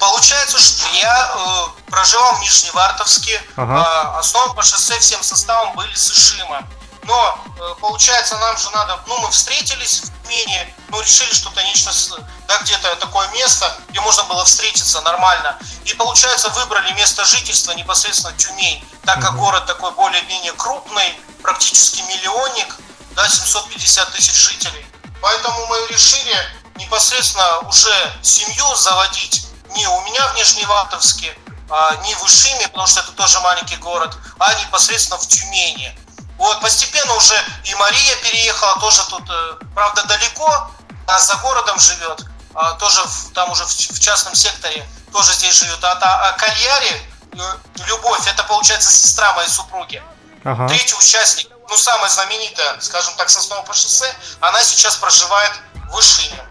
Получается, 0.00 0.58
что 0.58 0.86
я 0.96 1.30
э, 1.34 1.90
проживал 1.90 2.36
в 2.36 2.40
Нижневартовске. 2.42 3.40
Ага. 3.56 4.14
Э, 4.16 4.18
основан 4.18 4.54
по 4.54 4.62
шоссе 4.62 4.98
всем 5.00 5.22
составом 5.22 5.74
были 5.76 5.92
с 5.94 6.10
Ишима. 6.10 6.62
Но, 7.06 7.38
э, 7.58 7.74
получается, 7.80 8.36
нам 8.38 8.56
же 8.56 8.70
надо... 8.70 8.98
Ну, 9.06 9.18
мы 9.18 9.30
встретились 9.30 10.02
в 10.02 10.22
Тюмени, 10.22 10.74
ну, 10.88 11.00
решили, 11.00 11.32
что 11.32 11.50
конечно, 11.50 11.92
с- 11.92 12.14
да, 12.48 12.58
где-то 12.62 12.96
такое 12.96 13.28
место, 13.28 13.76
где 13.88 14.00
можно 14.00 14.24
было 14.24 14.44
встретиться 14.44 15.00
нормально. 15.02 15.58
И, 15.84 15.94
получается, 15.94 16.48
выбрали 16.50 16.92
место 16.92 17.24
жительства 17.24 17.72
непосредственно 17.72 18.32
Тюмень, 18.36 18.82
так 19.04 19.20
как 19.20 19.36
город 19.36 19.66
такой 19.66 19.90
более-менее 19.92 20.52
крупный, 20.54 21.14
практически 21.42 22.00
миллионник, 22.02 22.74
да, 23.12 23.28
750 23.28 24.12
тысяч 24.12 24.34
жителей. 24.34 24.86
Поэтому 25.20 25.66
мы 25.66 25.86
решили 25.88 26.34
непосредственно 26.76 27.58
уже 27.60 27.94
семью 28.22 28.74
заводить 28.76 29.46
не 29.76 29.86
у 29.86 30.00
меня 30.02 30.26
в 30.28 30.34
Нижневартовске, 30.36 31.36
а 31.70 31.96
не 31.96 32.14
в 32.14 32.24
Ишиме, 32.24 32.68
потому 32.68 32.86
что 32.86 33.00
это 33.00 33.12
тоже 33.12 33.40
маленький 33.40 33.76
город, 33.76 34.16
а 34.38 34.54
непосредственно 34.54 35.18
в 35.18 35.26
Тюмени. 35.26 35.98
Вот, 36.38 36.60
постепенно 36.60 37.14
уже 37.14 37.34
и 37.64 37.74
Мария 37.76 38.16
переехала, 38.16 38.78
тоже 38.80 39.02
тут, 39.08 39.22
э, 39.30 39.52
правда, 39.74 40.02
далеко, 40.04 40.70
а 41.06 41.18
за 41.20 41.36
городом 41.36 41.78
живет, 41.78 42.24
а, 42.54 42.72
тоже 42.72 43.02
в- 43.04 43.32
там 43.32 43.50
уже 43.50 43.64
в, 43.64 43.68
в 43.70 44.00
частном 44.00 44.34
секторе, 44.34 44.86
тоже 45.12 45.32
здесь 45.32 45.54
живет. 45.54 45.82
А, 45.84 45.94
та- 45.96 46.28
а 46.28 46.32
Кальяри, 46.32 47.02
э, 47.32 47.54
Любовь, 47.86 48.26
это 48.26 48.42
получается 48.44 48.90
сестра 48.90 49.32
моей 49.34 49.48
супруги. 49.48 50.02
Ага. 50.44 50.66
Третий 50.68 50.94
участник, 50.96 51.48
ну, 51.68 51.76
самая 51.76 52.10
знаменитая, 52.10 52.80
скажем 52.80 53.14
так, 53.16 53.30
с 53.30 53.36
основы 53.36 53.62
по 53.64 53.72
шоссе, 53.74 54.12
она 54.40 54.62
сейчас 54.64 54.96
проживает 54.96 55.52
в 55.90 56.00
Ишиме. 56.00 56.44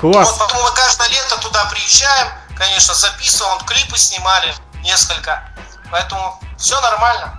Класс. 0.00 0.28
Вот 0.28 0.38
поэтому 0.38 0.62
мы 0.62 0.70
каждое 0.72 1.08
лето 1.08 1.36
туда 1.38 1.64
приезжаем, 1.66 2.28
конечно, 2.56 2.94
записываем, 2.94 3.58
клипы 3.66 3.98
снимали 3.98 4.54
несколько. 4.82 5.48
Поэтому 5.90 6.40
все 6.58 6.80
нормально. 6.80 7.34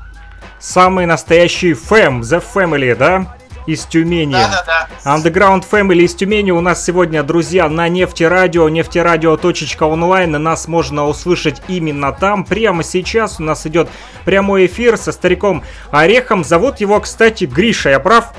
Самый 0.59 1.05
настоящий 1.05 1.73
фэм, 1.73 2.21
The 2.21 2.43
Family, 2.53 2.95
да? 2.95 3.35
Из 3.65 3.85
Тюмени. 3.85 4.33
Да-да-да. 4.33 4.87
Underground 5.05 5.63
Family 5.69 6.01
из 6.01 6.15
Тюмени 6.15 6.49
у 6.51 6.59
нас 6.59 6.83
сегодня, 6.83 7.21
друзья, 7.21 7.69
на 7.69 7.87
нефтерадио, 7.87 8.67
нефтерадио.онлайн. 8.67 10.31
Нас 10.31 10.67
можно 10.67 11.05
услышать 11.07 11.61
именно 11.67 12.11
там. 12.11 12.45
Прямо 12.45 12.83
сейчас 12.83 13.39
у 13.39 13.43
нас 13.43 13.67
идет 13.67 13.87
прямой 14.25 14.65
эфир 14.65 14.97
со 14.97 15.11
стариком 15.11 15.63
Орехом. 15.91 16.43
Зовут 16.43 16.79
его, 16.79 16.99
кстати, 16.99 17.45
Гриша, 17.45 17.91
я 17.91 17.99
прав? 17.99 18.33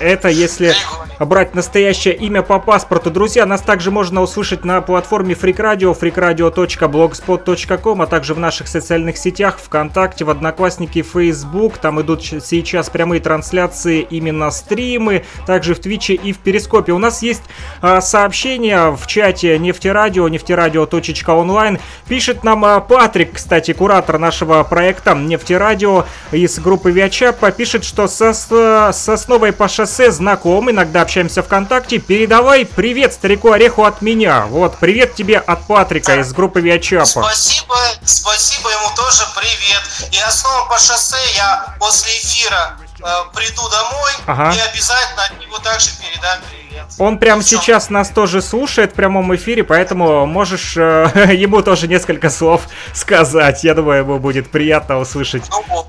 Это 0.00 0.28
если 0.28 0.74
брать 1.18 1.54
настоящее 1.54 2.14
имя 2.14 2.42
по 2.42 2.58
паспорту. 2.58 3.10
Друзья, 3.10 3.44
нас 3.44 3.60
также 3.60 3.90
можно 3.90 4.22
услышать 4.22 4.64
на 4.64 4.80
платформе 4.80 5.34
Freak 5.34 5.56
Radio, 5.56 5.98
freakradio.blogspot.com, 5.98 8.02
а 8.02 8.06
также 8.06 8.32
в 8.32 8.38
наших 8.38 8.68
социальных 8.68 9.18
сетях, 9.18 9.58
ВКонтакте, 9.62 10.24
в 10.24 10.30
Одноклассники, 10.30 11.02
Facebook. 11.02 11.76
Там 11.76 12.00
идут 12.00 12.24
сейчас 12.24 12.88
прямые 12.88 13.20
трансляции, 13.20 14.06
именно 14.08 14.50
стримы, 14.50 15.24
также 15.46 15.74
в 15.74 15.80
Твиче 15.80 16.14
и 16.14 16.32
в 16.32 16.38
Перископе. 16.38 16.92
У 16.92 16.98
нас 16.98 17.22
есть 17.22 17.42
а, 17.82 18.00
сообщение 18.00 18.96
в 18.96 19.06
чате 19.06 19.58
нефтерадио, 19.58 20.26
нефтерадио.онлайн. 20.28 21.78
Пишет 22.08 22.44
нам 22.44 22.64
а, 22.64 22.80
Патрик, 22.80 23.34
кстати, 23.34 23.74
куратор 23.74 24.18
нашего 24.18 24.62
проекта 24.62 25.14
Нефтерадио 25.14 26.06
из 26.32 26.58
группы 26.58 26.90
Виачапа, 26.90 27.50
пишет, 27.50 27.84
что 27.84 28.08
со, 28.08 28.32
с 28.32 29.26
основой 29.30 29.52
по 29.52 29.68
шоссе 29.68 30.10
знаком, 30.10 30.72
иногда 30.72 31.02
общаемся 31.02 31.44
ВКонтакте. 31.44 31.98
Передавай 31.98 32.66
привет 32.66 33.12
старику 33.12 33.52
Ореху 33.52 33.84
от 33.84 34.02
меня. 34.02 34.46
Вот, 34.46 34.76
привет 34.78 35.14
тебе 35.14 35.38
от 35.38 35.68
Патрика 35.68 36.16
из 36.16 36.32
группы 36.32 36.60
Виачапа. 36.60 37.04
Спасибо, 37.06 37.76
спасибо 38.04 38.70
ему 38.70 38.88
тоже 38.96 39.22
привет. 39.36 40.10
И 40.10 40.18
основа 40.18 40.68
по 40.68 40.76
шоссе 40.80 41.16
я 41.36 41.76
после 41.78 42.10
эфира 42.18 42.76
э, 42.98 43.04
приду 43.32 43.62
домой 43.68 44.10
Ага. 44.26 44.52
и 44.52 44.58
обязательно 44.58 45.22
от 45.22 45.40
него 45.40 45.58
также 45.58 45.90
передам 46.00 46.40
привет. 46.50 46.86
Он 46.98 47.16
прямо 47.16 47.44
сейчас 47.44 47.88
нас 47.88 48.08
тоже 48.08 48.42
слушает 48.42 48.90
в 48.90 48.94
прямом 48.96 49.32
эфире, 49.36 49.62
поэтому 49.62 50.26
можешь 50.26 50.76
э, 50.76 51.08
ему 51.36 51.62
тоже 51.62 51.86
несколько 51.86 52.30
слов 52.30 52.62
сказать. 52.94 53.62
Я 53.62 53.74
думаю, 53.74 54.00
ему 54.00 54.18
будет 54.18 54.50
приятно 54.50 54.98
услышать. 54.98 55.44
Ну, 55.50 55.86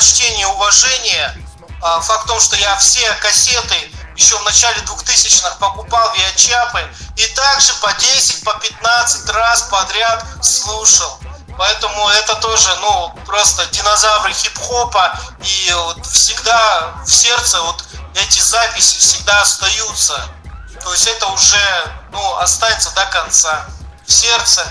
почтение 0.00 0.46
уважение. 0.46 1.34
А, 1.82 2.00
Факт 2.00 2.24
в 2.24 2.26
том, 2.26 2.40
что 2.40 2.56
я 2.56 2.74
все 2.76 3.12
кассеты 3.20 3.76
еще 4.16 4.38
в 4.38 4.44
начале 4.44 4.80
2000-х 4.80 5.56
покупал 5.56 6.10
виачапы 6.14 6.82
и 7.16 7.26
также 7.34 7.74
по 7.74 7.92
10, 7.92 8.42
по 8.42 8.54
15 8.54 9.28
раз 9.28 9.62
подряд 9.64 10.24
слушал. 10.40 11.18
Поэтому 11.58 12.08
это 12.08 12.34
тоже, 12.36 12.74
ну, 12.80 13.14
просто 13.26 13.66
динозавры 13.66 14.32
хип-хопа. 14.32 15.20
И 15.42 15.70
вот 15.74 16.06
всегда 16.06 16.94
в 17.04 17.10
сердце 17.10 17.60
вот 17.60 17.84
эти 18.14 18.40
записи 18.40 18.98
всегда 18.98 19.42
остаются. 19.42 20.18
То 20.82 20.92
есть 20.94 21.06
это 21.08 21.26
уже, 21.26 21.92
ну, 22.10 22.36
останется 22.38 22.90
до 22.94 23.04
конца. 23.04 23.66
В 24.06 24.10
сердце. 24.10 24.66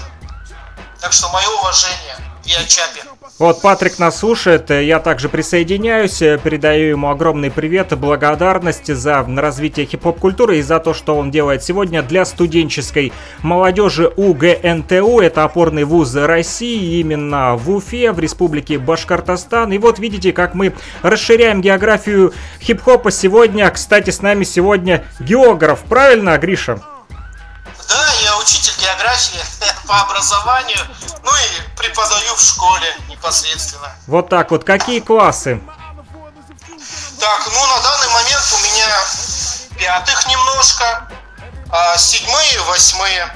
Так 0.99 1.13
что 1.13 1.29
мое 1.29 1.47
уважение 1.47 2.28
Виачапе. 2.49 3.03
Вот 3.37 3.61
Патрик 3.61 3.99
нас 3.99 4.19
слушает, 4.19 4.71
э, 4.71 4.83
я 4.83 4.99
также 4.99 5.29
присоединяюсь, 5.29 6.19
э, 6.21 6.39
передаю 6.43 6.89
ему 6.89 7.09
огромный 7.09 7.51
привет 7.51 7.91
и 7.91 7.95
благодарность 7.95 8.91
за 8.93 9.23
развитие 9.23 9.85
хип-хоп 9.85 10.19
культуры 10.19 10.57
и 10.57 10.61
за 10.63 10.79
то, 10.79 10.95
что 10.95 11.15
он 11.15 11.29
делает 11.29 11.63
сегодня 11.63 12.01
для 12.01 12.25
студенческой 12.25 13.13
молодежи 13.43 14.07
УГНТУ. 14.07 15.19
Это 15.19 15.43
опорный 15.43 15.83
вуз 15.83 16.15
России, 16.15 16.99
именно 16.99 17.55
в 17.55 17.69
Уфе, 17.69 18.11
в 18.11 18.19
республике 18.19 18.79
Башкортостан. 18.79 19.71
И 19.71 19.77
вот 19.77 19.99
видите, 19.99 20.33
как 20.33 20.55
мы 20.55 20.73
расширяем 21.03 21.61
географию 21.61 22.33
хип-хопа 22.59 23.11
сегодня. 23.11 23.69
Кстати, 23.69 24.09
с 24.09 24.23
нами 24.23 24.43
сегодня 24.43 25.05
географ, 25.19 25.81
правильно, 25.87 26.35
Гриша? 26.39 26.81
Учитель 28.49 28.81
географии 28.81 29.39
по 29.87 30.01
образованию, 30.01 30.79
ну 31.21 31.29
и 31.31 31.77
преподаю 31.77 32.33
в 32.35 32.41
школе 32.41 32.87
непосредственно. 33.07 33.91
Вот 34.07 34.27
так 34.29 34.49
вот, 34.49 34.63
какие 34.63 35.01
классы? 35.01 35.61
Так, 37.19 37.47
ну 37.53 37.67
на 37.67 37.83
данный 37.83 38.07
момент 38.07 38.43
у 38.51 38.57
меня 38.63 38.87
пятых 39.77 40.25
немножко, 40.27 41.07
а 41.69 41.95
седьмые, 41.97 42.59
восьмые. 42.67 43.31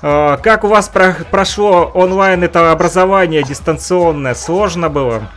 Э, 0.00 0.38
Как 0.42 0.64
у 0.64 0.68
вас 0.68 0.88
про- 0.88 1.12
прошло 1.30 1.84
онлайн 1.94 2.42
это 2.42 2.72
образование 2.72 3.42
дистанционное? 3.42 4.34
Сложно 4.34 4.88
было? 4.88 5.30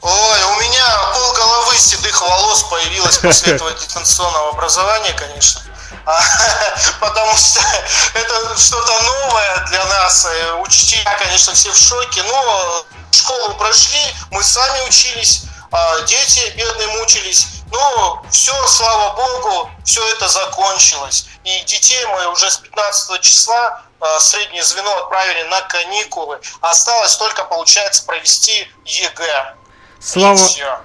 Ой, 0.00 0.42
у 0.56 0.60
меня 0.60 0.98
пол 1.14 1.32
головы 1.34 1.76
седых 1.76 2.20
волос 2.22 2.64
появилось 2.64 3.18
после 3.18 3.54
этого 3.54 3.70
дистанционного 3.72 4.48
образования, 4.48 5.12
конечно. 5.12 5.62
А, 6.04 6.20
Потому 7.00 7.36
что 7.36 7.60
это 8.14 8.58
что-то 8.58 9.02
новое 9.02 9.66
для 9.68 9.84
нас. 9.84 10.26
Э, 10.26 10.54
Учителя, 10.54 11.16
конечно, 11.18 11.54
все 11.54 11.70
в 11.70 11.76
шоке. 11.76 12.22
Но 12.22 12.86
школу 13.12 13.54
прошли, 13.54 14.00
мы 14.30 14.42
сами 14.42 14.86
учились, 14.86 15.44
а 15.70 16.00
дети 16.00 16.52
бедные 16.56 16.88
мучились. 16.98 17.46
Ну, 17.70 18.22
все, 18.30 18.54
слава 18.66 19.14
богу, 19.14 19.70
все 19.84 20.06
это 20.12 20.28
закончилось. 20.28 21.26
И 21.44 21.60
детей 21.64 22.04
мы 22.06 22.26
уже 22.26 22.50
с 22.50 22.58
15 22.58 23.20
числа 23.22 23.82
а, 24.00 24.20
среднее 24.20 24.62
звено 24.62 24.94
отправили 24.98 25.44
на 25.44 25.60
каникулы. 25.62 26.40
Осталось 26.60 27.16
только, 27.16 27.44
получается, 27.44 28.04
провести 28.04 28.68
ЕГЭ. 28.84 29.54
Слава, 30.04 30.36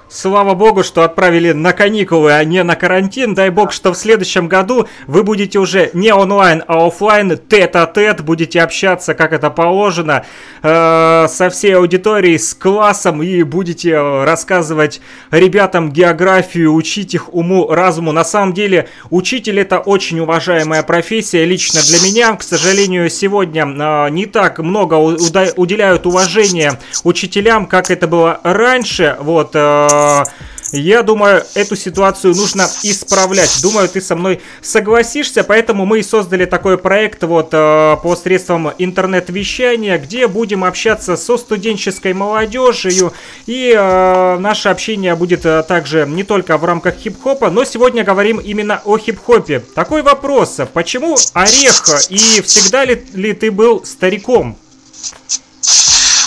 слава 0.10 0.53
богу, 0.53 0.84
что 0.84 1.02
отправили 1.02 1.52
на 1.52 1.73
каникулы, 1.73 2.34
а 2.34 2.44
не 2.44 2.61
на 2.61 2.76
карантин. 2.76 3.34
Дай 3.34 3.49
бог, 3.49 3.72
что 3.72 3.91
в 3.91 3.98
следующем 3.98 4.48
году 4.48 4.88
вы 5.07 5.23
будете 5.23 5.57
уже 5.57 5.89
не 5.94 6.14
онлайн, 6.14 6.64
а 6.68 6.85
офлайн, 6.85 7.35
тет-а-тет, 7.35 8.22
будете 8.22 8.61
общаться, 8.61 9.15
как 9.15 9.34
это 9.34 9.49
положено, 9.49 10.23
э, 10.61 11.26
со 11.27 11.49
всей 11.49 11.76
аудиторией, 11.77 12.38
с 12.38 12.53
классом, 12.53 13.23
и 13.23 13.41
будете 13.41 13.98
рассказывать 14.23 15.02
ребятам 15.31 15.91
географию, 15.91 16.76
учить 16.76 17.15
их 17.15 17.34
уму, 17.34 17.69
разуму. 17.69 18.11
На 18.11 18.23
самом 18.23 18.53
деле, 18.53 18.88
учитель 19.10 19.60
это 19.60 19.80
очень 19.80 20.19
уважаемая 20.19 20.84
профессия, 20.84 21.44
лично 21.44 21.81
для 21.81 21.99
меня. 22.07 22.35
К 22.35 22.44
сожалению, 22.44 23.10
сегодня 23.10 23.65
э, 23.65 24.10
не 24.11 24.27
так 24.27 24.60
много 24.60 24.94
уделяют 24.94 26.06
уважения 26.06 26.80
учителям, 27.03 27.65
как 27.65 27.89
это 27.89 28.07
было 28.07 28.39
раньше. 28.44 29.07
Вот, 29.20 29.52
э, 29.54 30.24
я 30.72 31.02
думаю, 31.02 31.44
эту 31.56 31.76
ситуацию 31.76 32.36
нужно 32.36 32.70
исправлять. 32.84 33.62
Думаю, 33.62 33.88
ты 33.88 34.02
со 34.02 34.16
мной 34.16 34.42
согласишься, 34.62 35.44
поэтому 35.44 35.86
мы 35.86 36.00
и 36.00 36.04
создали 36.04 36.46
такой 36.46 36.78
проект 36.78 37.24
вот 37.24 37.50
э, 37.54 37.98
посредством 38.04 38.72
интернет-вещания, 38.78 39.98
где 39.98 40.28
будем 40.28 40.64
общаться 40.66 41.16
со 41.16 41.38
студенческой 41.38 42.14
молодежью. 42.14 43.14
И 43.46 43.74
э, 43.78 44.38
наше 44.40 44.70
общение 44.70 45.16
будет 45.16 45.46
э, 45.46 45.64
также 45.64 46.06
не 46.06 46.24
только 46.24 46.58
в 46.58 46.66
рамках 46.66 46.96
хип-хопа, 46.96 47.50
но 47.50 47.64
сегодня 47.64 48.04
говорим 48.04 48.38
именно 48.38 48.82
о 48.84 48.98
хип-хопе. 48.98 49.60
Такой 49.60 50.02
вопрос. 50.02 50.60
Почему 50.74 51.16
орех 51.34 51.84
и 52.10 52.42
всегда 52.42 52.84
ли, 52.84 53.06
ли 53.14 53.34
ты 53.34 53.52
был 53.52 53.86
стариком? 53.86 54.58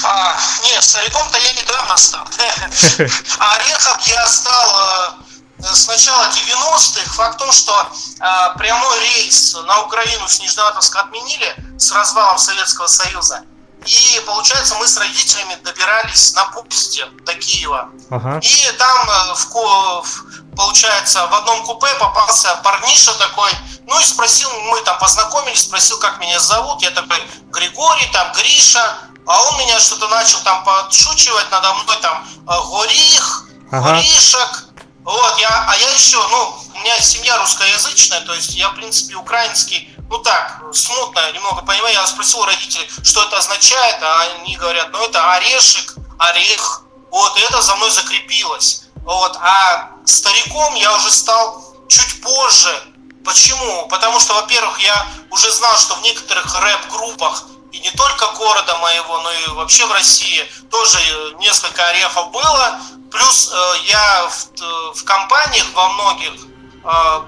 А, 0.04 0.36
нет, 0.64 0.82
стариком-то 0.82 1.38
я 1.38 1.52
недавно 1.52 1.96
стал. 1.96 2.24
А 3.38 3.54
орехом 3.56 3.96
я 4.06 4.26
стал 4.26 5.12
э, 5.60 5.72
с 5.74 5.88
начала 5.88 6.24
90-х. 6.30 7.12
Факт 7.14 7.34
в 7.34 7.38
том, 7.38 7.52
что 7.52 7.72
э, 8.20 8.58
прямой 8.58 8.98
рейс 9.00 9.54
на 9.66 9.80
Украину 9.82 10.26
с 10.28 10.40
Нижневартовска 10.40 11.00
отменили 11.00 11.54
с 11.78 11.92
развалом 11.92 12.38
Советского 12.38 12.86
Союза. 12.86 13.42
И, 13.86 14.22
получается, 14.26 14.74
мы 14.74 14.86
с 14.86 14.98
родителями 14.98 15.56
добирались 15.64 16.34
на 16.34 16.44
поезде 16.46 17.06
до 17.24 17.34
Киева. 17.34 17.88
Ага. 18.10 18.38
И 18.42 18.72
там, 18.78 19.10
э, 19.10 19.34
в- 19.34 20.54
получается, 20.54 21.26
в 21.26 21.34
одном 21.34 21.62
купе 21.64 21.88
попался 21.94 22.54
парниша 22.62 23.14
такой, 23.14 23.50
ну 23.86 23.98
и 23.98 24.04
спросил, 24.04 24.50
мы 24.70 24.80
там 24.82 24.98
познакомились, 24.98 25.62
спросил, 25.62 25.98
как 25.98 26.18
меня 26.20 26.38
зовут, 26.40 26.82
я 26.82 26.90
такой, 26.90 27.18
Григорий, 27.50 28.06
там, 28.12 28.30
Гриша, 28.32 28.98
а 29.26 29.42
он 29.42 29.58
меня 29.58 29.78
что-то 29.80 30.08
начал 30.08 30.38
там 30.40 30.64
подшучивать 30.64 31.50
надо 31.50 31.72
мной, 31.74 31.96
там, 32.00 32.26
э, 32.48 32.68
Горих, 32.70 33.44
Ага. 33.70 33.94
Горишек, 33.94 34.64
вот, 35.04 35.38
я, 35.38 35.66
а 35.68 35.76
я 35.76 35.90
еще, 35.90 36.16
ну, 36.28 36.54
у 36.74 36.78
меня 36.80 37.00
семья 37.00 37.38
русскоязычная, 37.38 38.20
то 38.22 38.34
есть 38.34 38.54
я, 38.54 38.68
в 38.70 38.74
принципе, 38.74 39.14
украинский, 39.14 39.88
ну 40.08 40.18
так, 40.18 40.60
смутно 40.72 41.20
немного 41.32 41.62
понимаю, 41.62 41.94
я 41.94 42.06
спросил 42.06 42.40
у 42.40 42.44
родителей, 42.44 42.88
что 43.02 43.22
это 43.22 43.38
означает, 43.38 43.96
а 44.02 44.22
они 44.42 44.56
говорят, 44.56 44.88
ну 44.92 45.02
это 45.04 45.32
орешек, 45.34 45.94
орех, 46.18 46.82
вот, 47.10 47.36
и 47.38 47.40
это 47.42 47.62
за 47.62 47.76
мной 47.76 47.90
закрепилось. 47.90 48.84
Вот, 49.04 49.36
а 49.40 49.90
стариком 50.04 50.74
я 50.74 50.94
уже 50.96 51.10
стал 51.10 51.64
чуть 51.88 52.22
позже. 52.22 52.82
Почему? 53.24 53.86
Потому 53.88 54.20
что, 54.20 54.34
во-первых, 54.34 54.78
я 54.80 55.06
уже 55.30 55.50
знал, 55.52 55.76
что 55.78 55.94
в 55.94 56.02
некоторых 56.02 56.54
рэп-группах, 56.54 57.44
и 57.72 57.78
не 57.80 57.90
только 57.92 58.26
города 58.36 58.76
моего, 58.78 59.20
но 59.20 59.30
и 59.32 59.48
вообще 59.48 59.86
в 59.86 59.92
России, 59.92 60.44
тоже 60.70 60.98
э, 60.98 61.32
несколько 61.38 61.86
орехов 61.88 62.30
было. 62.32 62.80
Плюс 63.10 63.52
э, 63.52 63.56
я 63.86 64.28
в, 64.28 64.60
э, 64.60 64.92
в 64.94 65.04
компаниях 65.04 65.66
во 65.74 65.88
многих 65.90 66.32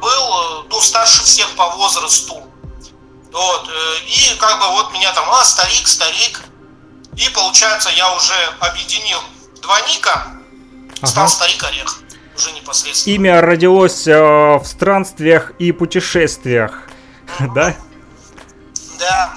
был, 0.01 0.65
ну, 0.71 0.81
старше 0.81 1.23
всех 1.25 1.47
по 1.57 1.69
возрасту. 1.77 2.43
Вот, 3.31 3.69
и 4.07 4.35
как 4.39 4.59
бы 4.61 4.67
вот 4.69 4.93
меня 4.95 5.13
там, 5.13 5.31
а, 5.31 5.45
старик, 5.45 5.87
старик. 5.87 6.41
И 7.17 7.29
получается, 7.29 7.91
я 7.91 8.15
уже 8.15 8.33
объединил 8.61 9.19
два 9.61 9.79
ника, 9.83 10.27
стал 11.05 11.25
Ага. 11.25 11.29
старик 11.29 11.63
орех. 11.65 11.99
Уже 12.35 12.53
непосредственно. 12.53 13.15
Имя 13.15 13.41
родилось 13.43 14.07
э, 14.07 14.19
в 14.19 14.65
странствиях 14.65 15.53
и 15.59 15.73
путешествиях. 15.73 16.85
Да? 17.55 17.77
Да, 18.99 19.35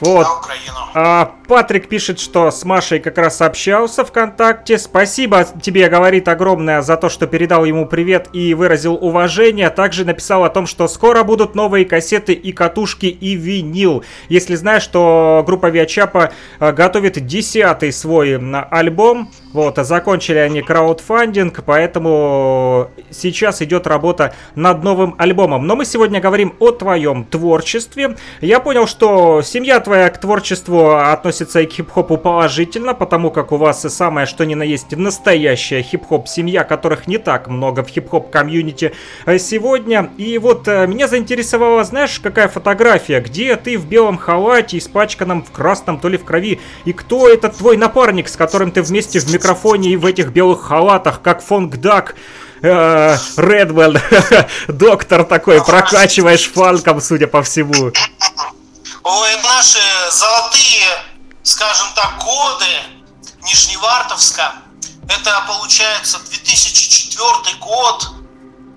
Вот. 0.00 0.24
на 0.24 0.38
Украину. 0.38 0.76
А, 0.94 1.34
Патрик 1.46 1.88
пишет, 1.88 2.18
что 2.18 2.50
с 2.50 2.64
Машей 2.64 3.00
как 3.00 3.18
раз 3.18 3.40
общался 3.40 4.04
ВКонтакте. 4.04 4.78
Спасибо 4.78 5.44
тебе, 5.60 5.88
говорит, 5.88 6.28
огромное 6.28 6.82
за 6.82 6.96
то, 6.96 7.08
что 7.08 7.26
передал 7.26 7.64
ему 7.64 7.86
привет 7.86 8.28
и 8.32 8.54
выразил 8.54 8.94
уважение. 8.94 9.70
Также 9.70 10.04
написал 10.04 10.44
о 10.44 10.50
том, 10.50 10.66
что 10.66 10.88
скоро 10.88 11.22
будут 11.22 11.54
новые 11.54 11.84
кассеты 11.84 12.32
и 12.32 12.52
катушки 12.52 13.06
и 13.06 13.34
винил. 13.34 14.04
Если 14.28 14.54
знаешь, 14.54 14.82
что 14.82 15.42
группа 15.46 15.66
Виачапа 15.66 16.32
э, 16.58 16.72
готовит 16.72 17.24
десятый 17.26 17.92
свой 17.92 18.38
альбом. 18.70 19.30
Вот, 19.52 19.78
а 19.78 19.84
закончили 19.84 20.38
они 20.38 20.62
краудфандинг, 20.62 21.64
поэтому 21.64 22.88
сейчас 23.10 23.62
идет 23.62 23.86
работа 23.88 24.32
над 24.54 24.84
новым 24.84 25.16
альбомом. 25.18 25.66
Но 25.66 25.74
мы 25.74 25.84
сегодня 25.84 26.20
говорим 26.20 26.54
о 26.60 26.70
твоем 26.70 27.24
творчестве. 27.24 28.16
Я 28.40 28.60
понял, 28.60 28.86
что 28.86 29.42
семья 29.42 29.80
твоя 29.80 30.08
к 30.10 30.18
творчеству 30.18 30.96
относится 30.96 31.60
и 31.60 31.66
к 31.66 31.72
хип-хопу 31.72 32.16
положительно, 32.16 32.94
потому 32.94 33.30
как 33.30 33.50
у 33.50 33.56
вас 33.56 33.84
и 33.84 33.88
самое 33.88 34.26
что 34.26 34.46
ни 34.46 34.54
на 34.54 34.62
есть 34.62 34.96
настоящая 34.96 35.82
хип-хоп 35.82 36.28
семья, 36.28 36.62
которых 36.62 37.08
не 37.08 37.18
так 37.18 37.48
много 37.48 37.82
в 37.82 37.88
хип-хоп 37.88 38.30
комьюнити 38.30 38.92
э, 39.26 39.38
сегодня. 39.38 40.10
И 40.16 40.38
вот 40.38 40.68
э, 40.68 40.86
меня 40.86 41.08
заинтересовала, 41.08 41.82
знаешь, 41.82 42.20
какая 42.20 42.48
фотография, 42.48 43.20
где 43.20 43.56
ты 43.56 43.76
в 43.76 43.86
белом 43.86 44.16
халате, 44.16 44.78
испачканном 44.78 45.42
в 45.42 45.50
красном, 45.50 45.98
то 45.98 46.08
ли 46.08 46.16
в 46.16 46.24
крови, 46.24 46.60
и 46.84 46.92
кто 46.92 47.28
этот 47.28 47.56
твой 47.56 47.76
напарник, 47.76 48.28
с 48.28 48.36
которым 48.36 48.70
ты 48.70 48.82
вместе 48.82 49.18
в 49.18 49.39
микрофоне 49.40 49.90
и 49.90 49.96
в 49.96 50.04
этих 50.06 50.28
белых 50.28 50.66
халатах, 50.66 51.22
как 51.22 51.42
фонг 51.42 51.76
Дак, 51.76 52.14
э, 52.62 53.16
Редвелл, 53.36 53.96
доктор 54.68 55.24
такой, 55.24 55.64
прокачиваешь 55.64 56.50
фанком, 56.50 57.00
судя 57.00 57.26
по 57.26 57.42
всему. 57.42 57.90
Ой, 59.02 59.30
наши 59.42 59.78
золотые, 60.10 60.84
скажем 61.42 61.86
так, 61.96 62.18
годы 62.18 62.66
Нижневартовска. 63.44 64.52
Это 65.08 65.42
получается 65.48 66.18
2004 66.18 67.56
год. 67.60 68.10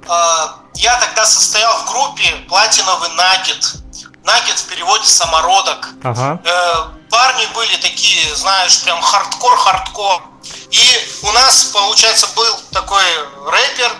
А, 0.07 0.60
Я 0.76 0.95
тогда 0.99 1.26
состоял 1.26 1.77
в 1.80 1.91
группе 1.91 2.23
Платиновый 2.48 3.10
Nugget. 3.09 3.75
Nugget 4.23 4.57
в 4.57 4.65
переводе 4.68 5.06
самородок. 5.06 5.90
Ага. 6.03 6.40
Э, 6.44 6.76
Парни 7.10 7.45
были 7.53 7.76
такие, 7.76 8.34
знаешь, 8.35 8.81
прям 8.81 8.99
хардкор-хардкор. 9.02 10.23
И 10.71 11.09
у 11.23 11.31
нас, 11.31 11.65
получается, 11.65 12.27
был 12.35 12.55
такой 12.71 13.03
рэпер, 13.47 13.91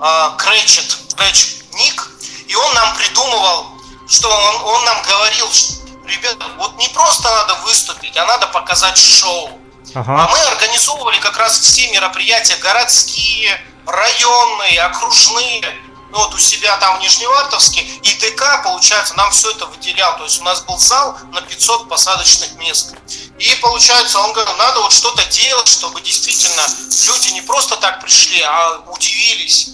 а, 0.00 0.30
Крэчет, 0.36 0.96
Крэч 1.16 1.56
Ник, 1.74 2.08
и 2.46 2.54
он 2.54 2.74
нам 2.74 2.96
придумывал, 2.96 3.66
что 4.08 4.28
он, 4.28 4.74
он 4.74 4.84
нам 4.84 5.02
говорил, 5.02 5.50
что, 5.52 5.74
ребята, 6.06 6.44
вот 6.58 6.76
не 6.78 6.88
просто 6.88 7.28
надо 7.30 7.54
выступить, 7.64 8.16
а 8.16 8.26
надо 8.26 8.46
показать 8.48 8.98
шоу. 8.98 9.58
А 9.94 10.00
Ага. 10.00 10.28
мы 10.30 10.38
организовывали 10.40 11.18
как 11.18 11.36
раз 11.36 11.58
все 11.58 11.90
мероприятия 11.92 12.56
городские, 12.56 13.60
районные, 13.86 14.80
окружные. 14.82 15.64
Ну, 16.12 16.18
вот 16.18 16.34
у 16.34 16.38
себя 16.38 16.76
там 16.76 16.98
в 16.98 17.00
Нижневартовске. 17.00 17.80
И 17.80 18.12
ДК, 18.18 18.62
получается, 18.62 19.14
нам 19.16 19.30
все 19.30 19.50
это 19.50 19.64
выделял. 19.64 20.18
То 20.18 20.24
есть 20.24 20.42
у 20.42 20.44
нас 20.44 20.60
был 20.60 20.78
зал 20.78 21.16
на 21.32 21.40
500 21.40 21.88
посадочных 21.88 22.52
мест. 22.56 22.92
И 23.38 23.54
получается, 23.62 24.18
он 24.18 24.34
говорил, 24.34 24.54
надо 24.56 24.80
вот 24.80 24.92
что-то 24.92 25.24
делать, 25.24 25.68
чтобы 25.68 26.02
действительно 26.02 26.66
люди 27.06 27.28
не 27.30 27.40
просто 27.40 27.76
так 27.76 28.02
пришли, 28.02 28.42
а 28.42 28.82
удивились. 28.88 29.70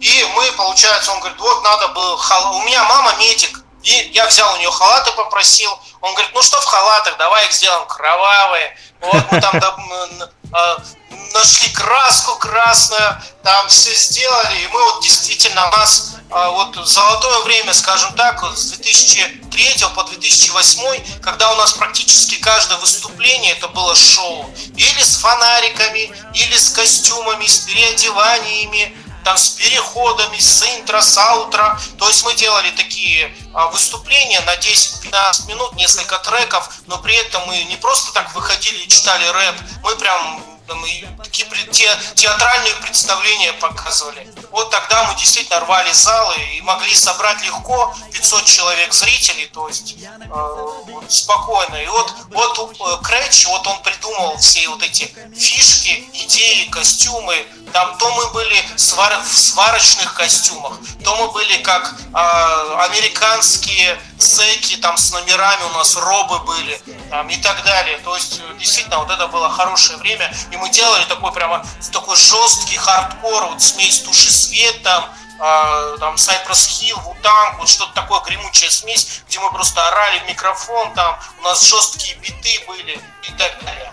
И 0.00 0.26
мы, 0.34 0.50
получается, 0.52 1.12
он 1.12 1.20
говорит, 1.20 1.38
вот 1.38 1.62
надо 1.62 1.88
было. 1.88 2.20
У 2.54 2.62
меня 2.62 2.82
мама 2.84 3.14
медик. 3.18 3.62
И 3.86 4.10
я 4.14 4.26
взял 4.26 4.52
у 4.54 4.56
нее 4.56 4.70
халаты, 4.70 5.12
попросил. 5.12 5.70
Он 6.00 6.12
говорит, 6.12 6.32
ну 6.34 6.42
что 6.42 6.60
в 6.60 6.64
халатах, 6.64 7.16
давай 7.18 7.44
их 7.46 7.52
сделаем 7.52 7.86
кровавые. 7.86 8.76
Вот 9.00 9.30
мы 9.30 9.40
там 9.40 9.70
а, 10.52 10.76
нашли 11.32 11.68
краску 11.68 12.36
красную, 12.36 13.22
там 13.44 13.68
все 13.68 13.94
сделали. 13.94 14.58
И 14.58 14.66
мы 14.72 14.82
вот 14.82 15.02
действительно, 15.04 15.68
у 15.68 15.70
нас 15.70 16.16
а, 16.32 16.50
вот 16.50 16.74
золотое 16.84 17.44
время, 17.44 17.72
скажем 17.74 18.12
так, 18.14 18.42
с 18.56 18.72
2003 18.72 19.86
по 19.94 20.02
2008, 20.02 21.20
когда 21.22 21.52
у 21.52 21.54
нас 21.54 21.72
практически 21.72 22.40
каждое 22.40 22.78
выступление 22.78 23.52
это 23.52 23.68
было 23.68 23.94
шоу. 23.94 24.50
Или 24.76 25.00
с 25.00 25.18
фонариками, 25.18 26.12
или 26.34 26.56
с 26.56 26.70
костюмами, 26.70 27.46
с 27.46 27.58
переодеваниями, 27.60 28.96
там 29.26 29.36
с 29.36 29.48
переходами, 29.48 30.38
с 30.38 30.62
интро, 30.62 31.00
с 31.00 31.18
аутро. 31.18 31.76
То 31.98 32.06
есть 32.06 32.24
мы 32.24 32.32
делали 32.34 32.70
такие 32.70 33.34
а, 33.52 33.66
выступления 33.66 34.40
на 34.42 34.54
10-15 34.54 35.48
минут, 35.48 35.74
несколько 35.74 36.16
треков, 36.18 36.70
но 36.86 36.98
при 36.98 37.16
этом 37.16 37.44
мы 37.48 37.64
не 37.64 37.76
просто 37.76 38.12
так 38.12 38.32
выходили 38.36 38.84
и 38.84 38.88
читали 38.88 39.26
рэп, 39.26 39.56
мы 39.82 39.96
прям 39.96 40.55
и 40.74 41.06
такие 41.22 41.46
те- 41.72 41.96
театральные 42.14 42.74
представления 42.76 43.52
показывали. 43.54 44.28
Вот 44.50 44.70
тогда 44.70 45.04
мы 45.04 45.14
действительно 45.16 45.60
рвали 45.60 45.92
залы 45.92 46.36
и 46.56 46.60
могли 46.62 46.94
собрать 46.94 47.42
легко 47.44 47.94
500 48.12 48.44
человек 48.44 48.92
зрителей, 48.92 49.46
то 49.46 49.68
есть 49.68 49.96
э, 50.02 50.28
вот 50.28 51.10
спокойно. 51.12 51.76
И 51.76 51.86
вот, 51.86 52.12
вот 52.30 52.76
э, 52.80 53.04
Крэч, 53.04 53.46
вот 53.46 53.66
он 53.66 53.82
придумал 53.82 54.36
все 54.38 54.68
вот 54.68 54.82
эти 54.82 55.04
фишки, 55.36 56.08
идеи, 56.14 56.68
костюмы. 56.70 57.46
Там 57.72 57.98
то 57.98 58.10
мы 58.12 58.26
были 58.30 58.56
свар- 58.76 59.22
в 59.22 59.36
сварочных 59.38 60.14
костюмах, 60.14 60.78
то 61.04 61.16
мы 61.16 61.30
были 61.32 61.58
как 61.58 61.94
а, 62.12 62.84
американские 62.84 64.00
зэки, 64.18 64.76
там 64.76 64.96
с 64.96 65.12
номерами 65.12 65.62
у 65.72 65.78
нас 65.78 65.96
робы 65.96 66.38
были 66.40 66.80
там, 67.10 67.28
и 67.28 67.36
так 67.36 67.62
далее. 67.64 67.98
То 68.04 68.14
есть 68.14 68.40
э, 68.40 68.58
действительно 68.58 68.98
вот 68.98 69.10
это 69.10 69.26
было 69.28 69.50
хорошее 69.50 69.98
время, 69.98 70.32
и 70.50 70.56
мы 70.56 70.70
делали 70.70 71.04
такой 71.04 71.32
прямо 71.32 71.64
такой 71.92 72.16
жесткий 72.16 72.76
хардкор, 72.76 73.46
вот 73.46 73.62
смесь 73.62 74.00
туши 74.00 74.30
свет 74.30 74.82
там, 74.82 75.08
а, 75.38 75.96
там 75.98 76.14
Cypress 76.14 76.80
Hill, 76.80 77.00
Вутанг, 77.02 77.58
вот 77.58 77.68
что-то 77.68 77.92
такое 77.94 78.20
гремучая 78.20 78.70
смесь, 78.70 79.22
где 79.28 79.38
мы 79.38 79.50
просто 79.50 79.86
орали 79.86 80.20
в 80.20 80.28
микрофон, 80.28 80.92
там 80.94 81.18
у 81.40 81.42
нас 81.42 81.62
жесткие 81.62 82.16
биты 82.16 82.64
были 82.66 82.92
и 82.92 83.32
так 83.38 83.58
далее. 83.64 83.92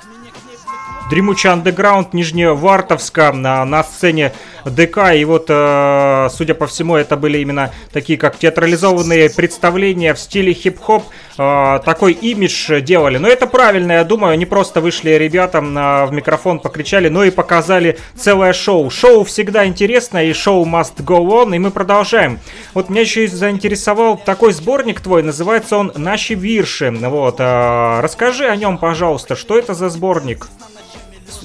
Дремучий 1.09 1.49
андеграунд 1.49 2.13
Нижневартовска 2.13 3.33
на, 3.33 3.65
на 3.65 3.83
сцене 3.83 4.33
ДК. 4.65 5.13
И 5.15 5.25
вот, 5.25 5.45
э, 5.49 6.27
судя 6.31 6.53
по 6.53 6.67
всему, 6.67 6.95
это 6.95 7.17
были 7.17 7.39
именно 7.39 7.71
такие 7.91 8.17
как 8.17 8.37
театрализованные 8.37 9.29
представления 9.29 10.13
в 10.13 10.19
стиле 10.19 10.53
хип-хоп. 10.53 11.03
Э, 11.37 11.79
такой 11.83 12.13
имидж 12.13 12.81
делали. 12.81 13.17
Но 13.17 13.27
это 13.27 13.47
правильно, 13.47 13.93
я 13.93 14.03
думаю. 14.03 14.37
Не 14.37 14.45
просто 14.45 14.81
вышли 14.81 15.11
ребятам 15.11 15.73
в 15.73 16.09
микрофон, 16.11 16.59
покричали, 16.59 17.09
но 17.09 17.23
и 17.23 17.31
показали 17.31 17.97
целое 18.15 18.53
шоу. 18.53 18.89
Шоу 18.89 19.23
всегда 19.23 19.65
интересно, 19.65 20.23
и 20.23 20.33
шоу 20.33 20.65
must 20.65 20.97
go 20.97 21.19
on. 21.27 21.55
И 21.55 21.59
мы 21.59 21.71
продолжаем. 21.71 22.39
Вот 22.73 22.89
меня 22.89 23.01
еще 23.01 23.25
и 23.25 23.27
заинтересовал 23.27 24.17
такой 24.17 24.53
сборник 24.53 25.01
твой. 25.01 25.23
Называется 25.23 25.77
он 25.77 25.91
«Наши 25.95 26.33
вирши». 26.33 26.91
Вот, 26.91 27.35
э, 27.39 27.99
расскажи 28.01 28.45
о 28.45 28.55
нем, 28.55 28.77
пожалуйста. 28.77 29.35
Что 29.35 29.57
это 29.57 29.73
за 29.73 29.89
сборник? 29.89 30.47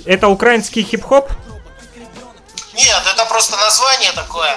Это 0.05 0.29
украинский 0.29 0.83
хип-хоп? 0.83 1.31
Нет, 2.79 3.03
это 3.07 3.25
просто 3.27 3.57
название 3.57 4.13
такое. 4.13 4.57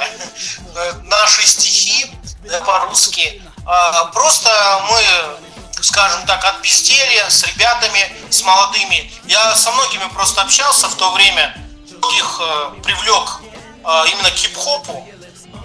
Э, 0.76 0.94
Наши 1.06 1.46
стихи 1.48 2.06
да, 2.44 2.62
по-русски. 2.62 3.42
А, 3.66 4.06
Просто 4.06 4.52
мы, 4.92 5.82
скажем 5.82 6.24
так, 6.28 6.46
от 6.46 6.62
безделья 6.62 7.28
с 7.30 7.44
ребятами, 7.44 8.16
с 8.30 8.44
молодыми. 8.44 9.12
Я 9.26 9.56
со 9.56 9.72
многими 9.72 10.08
просто 10.10 10.42
общался 10.42 10.88
в 10.88 10.96
то 10.96 11.12
время, 11.14 11.56
их 12.14 12.38
э, 12.40 12.72
привлек 12.84 13.40
э, 13.84 14.04
именно 14.12 14.30
к 14.30 14.36
хип-хопу, 14.36 15.08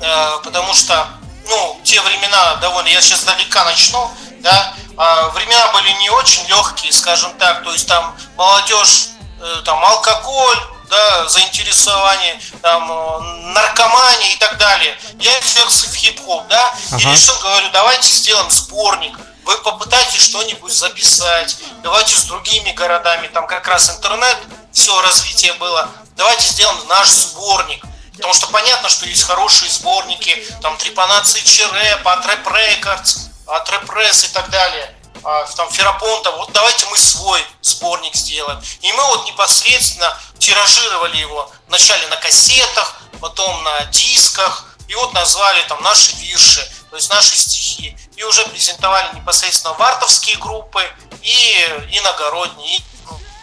э, 0.00 0.38
потому 0.42 0.72
что, 0.72 1.08
ну, 1.48 1.80
те 1.84 2.00
времена 2.00 2.56
довольно, 2.56 2.88
я 2.88 3.02
сейчас 3.02 3.24
далека 3.24 3.64
начну, 3.64 4.10
да, 4.40 4.74
а 4.96 5.28
времена 5.28 5.72
были 5.72 5.90
не 6.00 6.10
очень 6.10 6.46
легкие, 6.46 6.92
скажем 6.92 7.32
так, 7.38 7.64
то 7.64 7.72
есть 7.72 7.86
там 7.86 8.16
молодежь, 8.36 9.08
э, 9.42 9.62
там 9.64 9.82
алкоголь, 9.84 10.75
да, 10.88 11.28
заинтересование, 11.28 12.40
там, 12.62 12.90
э, 12.90 13.20
наркомания 13.52 14.32
и 14.32 14.36
так 14.36 14.56
далее. 14.58 14.96
Я 15.18 15.38
вернулся 15.38 15.88
в 15.88 15.94
хип-хоп, 15.94 16.46
да, 16.48 16.74
и 16.92 16.94
Ага. 16.94 17.12
решил, 17.12 17.34
говорю, 17.40 17.68
давайте 17.72 18.08
сделаем 18.08 18.50
сборник. 18.50 19.16
Вы 19.44 19.56
попытайтесь 19.58 20.22
что-нибудь 20.22 20.72
записать. 20.72 21.56
Давайте 21.82 22.16
с 22.16 22.24
другими 22.24 22.72
городами, 22.72 23.28
там 23.28 23.46
как 23.46 23.68
раз 23.68 23.88
интернет, 23.90 24.36
все 24.72 25.00
развитие 25.02 25.52
было. 25.54 25.88
Давайте 26.16 26.48
сделаем 26.48 26.78
наш 26.88 27.08
сборник. 27.08 27.84
Потому 28.16 28.34
что 28.34 28.46
понятно, 28.48 28.88
что 28.88 29.06
есть 29.06 29.22
хорошие 29.24 29.70
сборники, 29.70 30.44
там 30.62 30.76
Трепанации 30.78 31.40
Ч-Рэп, 31.42 32.06
от 32.08 32.26
Rap 32.26 32.48
Records, 32.48 33.28
от 33.46 33.68
Rap 33.70 33.86
Press 33.86 34.24
и 34.24 34.28
так 34.28 34.48
далее. 34.50 34.95
А, 35.24 35.44
там 35.56 35.70
Ферапонта, 35.70 36.32
вот 36.32 36.50
давайте 36.52 36.86
мы 36.86 36.96
свой 36.96 37.40
сборник 37.62 38.14
сделаем. 38.14 38.60
И 38.80 38.92
мы 38.92 39.04
вот 39.06 39.26
непосредственно 39.26 40.16
тиражировали 40.38 41.16
его 41.16 41.50
вначале 41.68 42.06
на 42.08 42.16
кассетах, 42.16 43.00
потом 43.20 43.62
на 43.64 43.84
дисках, 43.86 44.76
и 44.88 44.94
вот 44.94 45.12
назвали 45.14 45.60
там 45.68 45.82
наши 45.82 46.14
вирши, 46.16 46.60
то 46.90 46.96
есть 46.96 47.10
наши 47.10 47.36
стихи. 47.36 47.96
И 48.16 48.22
уже 48.24 48.44
презентовали 48.46 49.14
непосредственно 49.16 49.74
вартовские 49.74 50.38
группы 50.38 50.82
и 51.22 51.56
иногородние, 51.92 52.78
и 52.78 52.82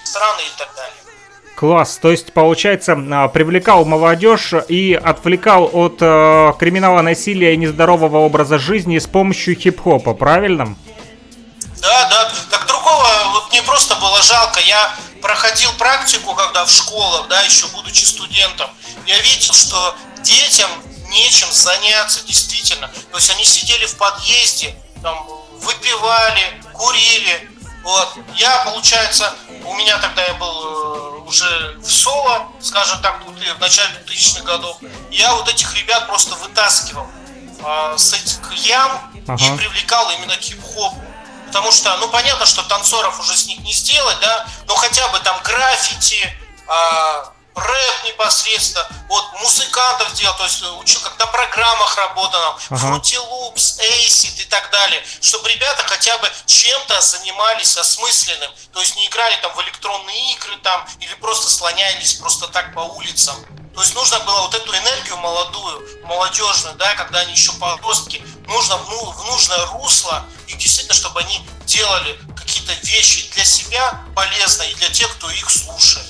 страны 0.06 0.42
и 0.42 0.58
так 0.58 0.74
далее. 0.76 0.94
Класс, 1.56 2.00
то 2.02 2.10
есть, 2.10 2.34
получается, 2.34 2.98
а, 3.12 3.28
привлекал 3.28 3.86
молодежь 3.86 4.54
и 4.68 5.00
отвлекал 5.02 5.70
от 5.72 5.98
э, 6.02 6.54
криминала, 6.58 7.02
насилия 7.02 7.54
и 7.54 7.58
нездорового 7.58 8.18
образа 8.18 8.58
жизни 8.58 8.98
с 8.98 9.06
помощью 9.06 9.56
хип-хопа, 9.56 10.16
правильно? 10.16 10.76
Да, 11.84 12.06
да. 12.06 12.32
Так 12.50 12.66
другого 12.66 13.06
вот 13.34 13.52
мне 13.52 13.62
просто 13.62 13.96
было 13.96 14.24
жалко. 14.24 14.62
Я 14.62 14.96
проходил 15.22 15.72
практику, 15.74 16.34
когда 16.34 16.64
в 16.66 16.72
школах, 16.72 17.28
да, 17.28 17.42
еще 17.42 17.68
будучи 17.68 18.06
студентом, 18.06 18.70
я 19.06 19.20
видел, 19.20 19.54
что 19.54 19.94
детям 20.22 20.70
нечем 21.10 21.52
заняться 21.52 22.26
действительно. 22.26 22.88
То 22.88 23.18
есть 23.18 23.30
они 23.32 23.44
сидели 23.44 23.86
в 23.86 23.98
подъезде, 23.98 24.76
там, 25.02 25.28
выпивали, 25.60 26.62
курили. 26.74 27.50
Вот. 27.84 28.14
Я, 28.36 28.60
получается, 28.64 29.34
у 29.66 29.74
меня 29.74 29.98
тогда 29.98 30.24
я 30.24 30.36
был 30.36 30.64
э, 30.64 31.20
уже 31.28 31.78
в 31.80 31.92
соло, 31.92 32.48
скажем 32.62 33.02
так, 33.02 33.20
в 33.26 33.60
начале 33.60 33.90
2000-х 34.08 34.46
годов. 34.46 34.78
Я 35.12 35.36
вот 35.36 35.50
этих 35.50 35.76
ребят 35.76 36.08
просто 36.08 36.34
вытаскивал 36.36 37.08
а, 37.62 37.98
с 37.98 38.14
этих 38.14 38.40
ям 38.66 39.12
Ага. 39.28 39.46
и 39.46 39.58
привлекал 39.58 40.10
именно 40.12 40.38
к 40.38 40.42
хип-хопу. 40.42 41.04
Потому 41.54 41.72
что, 41.72 41.96
ну, 41.98 42.08
понятно, 42.10 42.48
что 42.48 42.64
танцоров 42.64 43.20
уже 43.20 43.38
с 43.38 43.46
них 43.46 43.60
не 43.60 43.74
сделать, 43.74 44.20
да, 44.20 44.48
но 44.66 44.76
хотя 44.76 45.08
бы 45.10 45.20
там 45.20 45.40
граффити, 45.44 46.36
а, 46.68 47.32
рэп 47.54 48.04
непосредственно, 48.06 48.88
вот 49.08 49.24
музыкантов 49.40 50.12
делал, 50.14 50.36
то 50.36 50.46
есть 50.46 50.64
учил, 50.82 51.00
как 51.02 51.20
на 51.20 51.28
программах 51.28 51.96
работал, 51.96 52.58
Ага. 52.72 52.88
Fruity 52.88 53.18
Loops, 53.18 53.80
Acid 53.80 54.42
и 54.42 54.46
так 54.46 54.72
далее, 54.72 55.04
чтобы 55.22 55.48
ребята 55.48 55.84
хотя 55.84 56.18
бы 56.18 56.32
чем-то 56.48 57.00
занимались 57.02 57.78
осмысленным, 57.78 58.52
то 58.74 58.80
есть 58.80 58.96
не 58.96 59.06
играли 59.06 59.36
там 59.44 59.54
в 59.54 59.62
электронные 59.62 60.34
игры 60.34 60.58
там 60.64 60.88
или 61.02 61.14
просто 61.22 61.52
слонялись 61.52 62.14
просто 62.16 62.48
так 62.48 62.74
по 62.74 62.80
улицам. 62.80 63.36
То 63.74 63.82
есть 63.82 63.96
нужно 63.96 64.20
было 64.20 64.42
вот 64.42 64.54
эту 64.54 64.72
энергию 64.76 65.18
молодую, 65.18 66.06
молодежную, 66.06 66.76
да, 66.76 66.94
когда 66.96 67.20
они 67.20 67.32
еще 67.32 67.52
подростки, 67.54 68.24
нужно 68.48 68.78
ну- 68.90 69.12
в 69.12 69.26
нужное 69.26 69.66
русло, 69.68 70.26
и 70.48 70.54
действительно, 70.54 70.94
чтобы 70.94 71.22
они 71.22 71.46
делали 71.66 72.20
какие-то 72.36 72.74
вещи 72.86 73.32
для 73.34 73.44
себя 73.46 74.06
полезные 74.16 74.72
и 74.72 74.76
для 74.76 74.90
тех, 74.90 75.12
кто 75.16 75.30
их 75.32 75.50
слушает. 75.50 76.08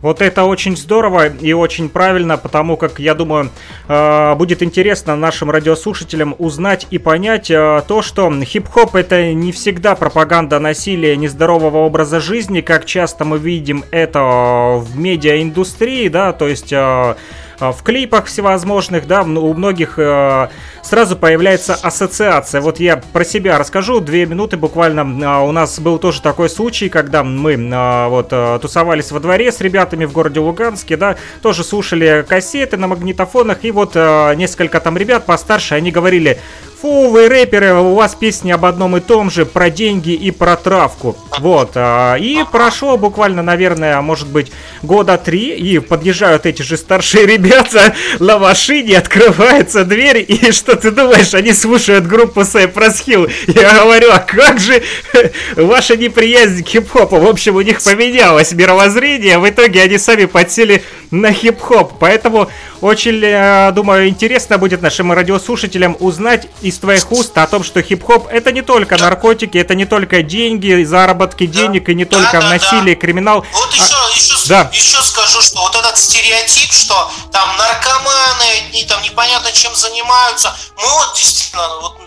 Вот 0.00 0.22
это 0.22 0.44
очень 0.44 0.76
здорово 0.76 1.28
и 1.28 1.52
очень 1.52 1.88
правильно, 1.88 2.38
потому 2.38 2.76
как, 2.76 3.00
я 3.00 3.14
думаю, 3.14 3.50
э, 3.88 4.34
будет 4.36 4.62
интересно 4.62 5.16
нашим 5.16 5.50
радиослушателям 5.50 6.36
узнать 6.38 6.86
и 6.90 6.98
понять 6.98 7.50
э, 7.50 7.82
то, 7.86 8.02
что 8.02 8.32
хип-хоп 8.40 8.94
это 8.94 9.32
не 9.32 9.50
всегда 9.50 9.96
пропаганда 9.96 10.60
насилия, 10.60 11.16
нездорового 11.16 11.78
образа 11.78 12.20
жизни, 12.20 12.60
как 12.60 12.84
часто 12.84 13.24
мы 13.24 13.38
видим 13.38 13.84
это 13.90 14.20
в 14.76 14.96
медиаиндустрии, 14.96 16.08
да, 16.08 16.32
то 16.32 16.46
есть 16.46 16.72
э, 16.72 17.16
в 17.60 17.82
клипах 17.82 18.26
всевозможных, 18.26 19.06
да, 19.06 19.22
у 19.22 19.54
многих 19.54 19.98
э, 19.98 20.48
сразу 20.82 21.16
появляется 21.16 21.74
ассоциация. 21.74 22.60
Вот 22.60 22.80
я 22.80 22.96
про 22.96 23.24
себя 23.24 23.58
расскажу, 23.58 24.00
две 24.00 24.26
минуты 24.26 24.56
буквально. 24.56 25.02
А, 25.26 25.42
У 25.42 25.52
нас 25.52 25.78
был 25.80 25.98
тоже 25.98 26.22
такой 26.22 26.48
случай, 26.48 26.88
когда 26.88 27.24
мы 27.24 27.58
а, 27.72 28.08
вот 28.08 28.28
а, 28.30 28.58
тусовались 28.58 29.10
во 29.10 29.20
дворе 29.20 29.50
с 29.52 29.60
ребятами 29.60 30.04
в 30.04 30.12
городе 30.12 30.40
Луганске, 30.40 30.96
да, 30.96 31.16
тоже 31.42 31.64
слушали 31.64 32.24
кассеты 32.26 32.76
на 32.76 32.86
магнитофонах, 32.86 33.64
и 33.64 33.70
вот 33.70 33.92
а, 33.94 34.32
несколько 34.34 34.80
там 34.80 34.96
ребят 34.96 35.26
постарше, 35.26 35.74
они 35.74 35.90
говорили, 35.90 36.38
Фу, 36.80 37.08
вы 37.08 37.28
рэперы, 37.28 37.74
у 37.74 37.94
вас 37.96 38.14
песни 38.14 38.52
об 38.52 38.64
одном 38.64 38.96
и 38.96 39.00
том 39.00 39.32
же, 39.32 39.44
про 39.44 39.68
деньги 39.68 40.12
и 40.12 40.30
про 40.30 40.54
травку. 40.54 41.16
Вот, 41.40 41.72
а, 41.74 42.14
и 42.14 42.44
прошло 42.52 42.96
буквально, 42.96 43.42
наверное, 43.42 44.00
может 44.00 44.28
быть, 44.28 44.52
года 44.84 45.18
три, 45.18 45.56
и 45.56 45.80
подъезжают 45.80 46.46
эти 46.46 46.62
же 46.62 46.76
старшие 46.76 47.26
ребята 47.26 47.96
на 48.20 48.38
машине, 48.38 48.98
открывается 48.98 49.84
дверь, 49.84 50.24
и 50.28 50.52
что 50.52 50.76
ты 50.76 50.92
думаешь, 50.92 51.34
они 51.34 51.52
слушают 51.52 52.06
группу 52.06 52.42
Cypress 52.42 53.04
Hill. 53.04 53.28
Я 53.48 53.82
говорю, 53.82 54.12
а 54.12 54.20
как 54.20 54.60
же 54.60 54.80
ваша 55.56 55.96
неприязнь 55.96 56.62
к 56.62 56.68
хип-хопу? 56.68 57.16
В 57.16 57.26
общем, 57.26 57.56
у 57.56 57.60
них 57.60 57.82
поменялось 57.82 58.52
мировоззрение, 58.52 59.40
в 59.40 59.48
итоге 59.48 59.82
они 59.82 59.98
сами 59.98 60.26
подсели 60.26 60.84
на 61.10 61.32
хип-хоп, 61.32 61.94
поэтому 61.98 62.48
очень, 62.80 63.20
э, 63.24 63.72
думаю, 63.72 64.08
интересно 64.08 64.58
будет 64.58 64.82
нашим 64.82 65.10
радиослушателям 65.10 65.96
узнать 65.98 66.46
из 66.68 66.78
твоих 66.78 67.10
уст 67.12 67.36
о 67.36 67.46
том, 67.46 67.64
что 67.64 67.82
хип-хоп 67.82 68.28
это 68.30 68.52
не 68.52 68.62
только 68.62 68.96
наркотики, 68.96 69.58
это 69.58 69.74
не 69.74 69.84
только 69.84 70.22
деньги, 70.22 70.84
заработки 70.84 71.46
денег 71.46 71.88
и 71.88 71.94
не 71.94 72.04
только 72.04 72.40
насилие, 72.40 72.94
криминал. 72.94 73.44
Вот 73.52 73.72
еще, 73.72 73.96
еще, 74.14 74.48
да. 74.48 74.68
еще 74.72 75.02
скажу, 75.02 75.40
что 75.42 75.60
вот 75.60 75.74
этот 75.74 75.96
стереотип, 75.98 76.72
что 76.72 77.10
там 77.32 77.56
наркоманы, 77.56 78.44
одни 78.58 78.84
там 78.84 79.02
непонятно 79.02 79.50
чем 79.52 79.74
занимаются. 79.74 80.54
Мы 80.76 80.88
вот 80.88 81.14
действительно, 81.14 81.68
вот 81.80 81.98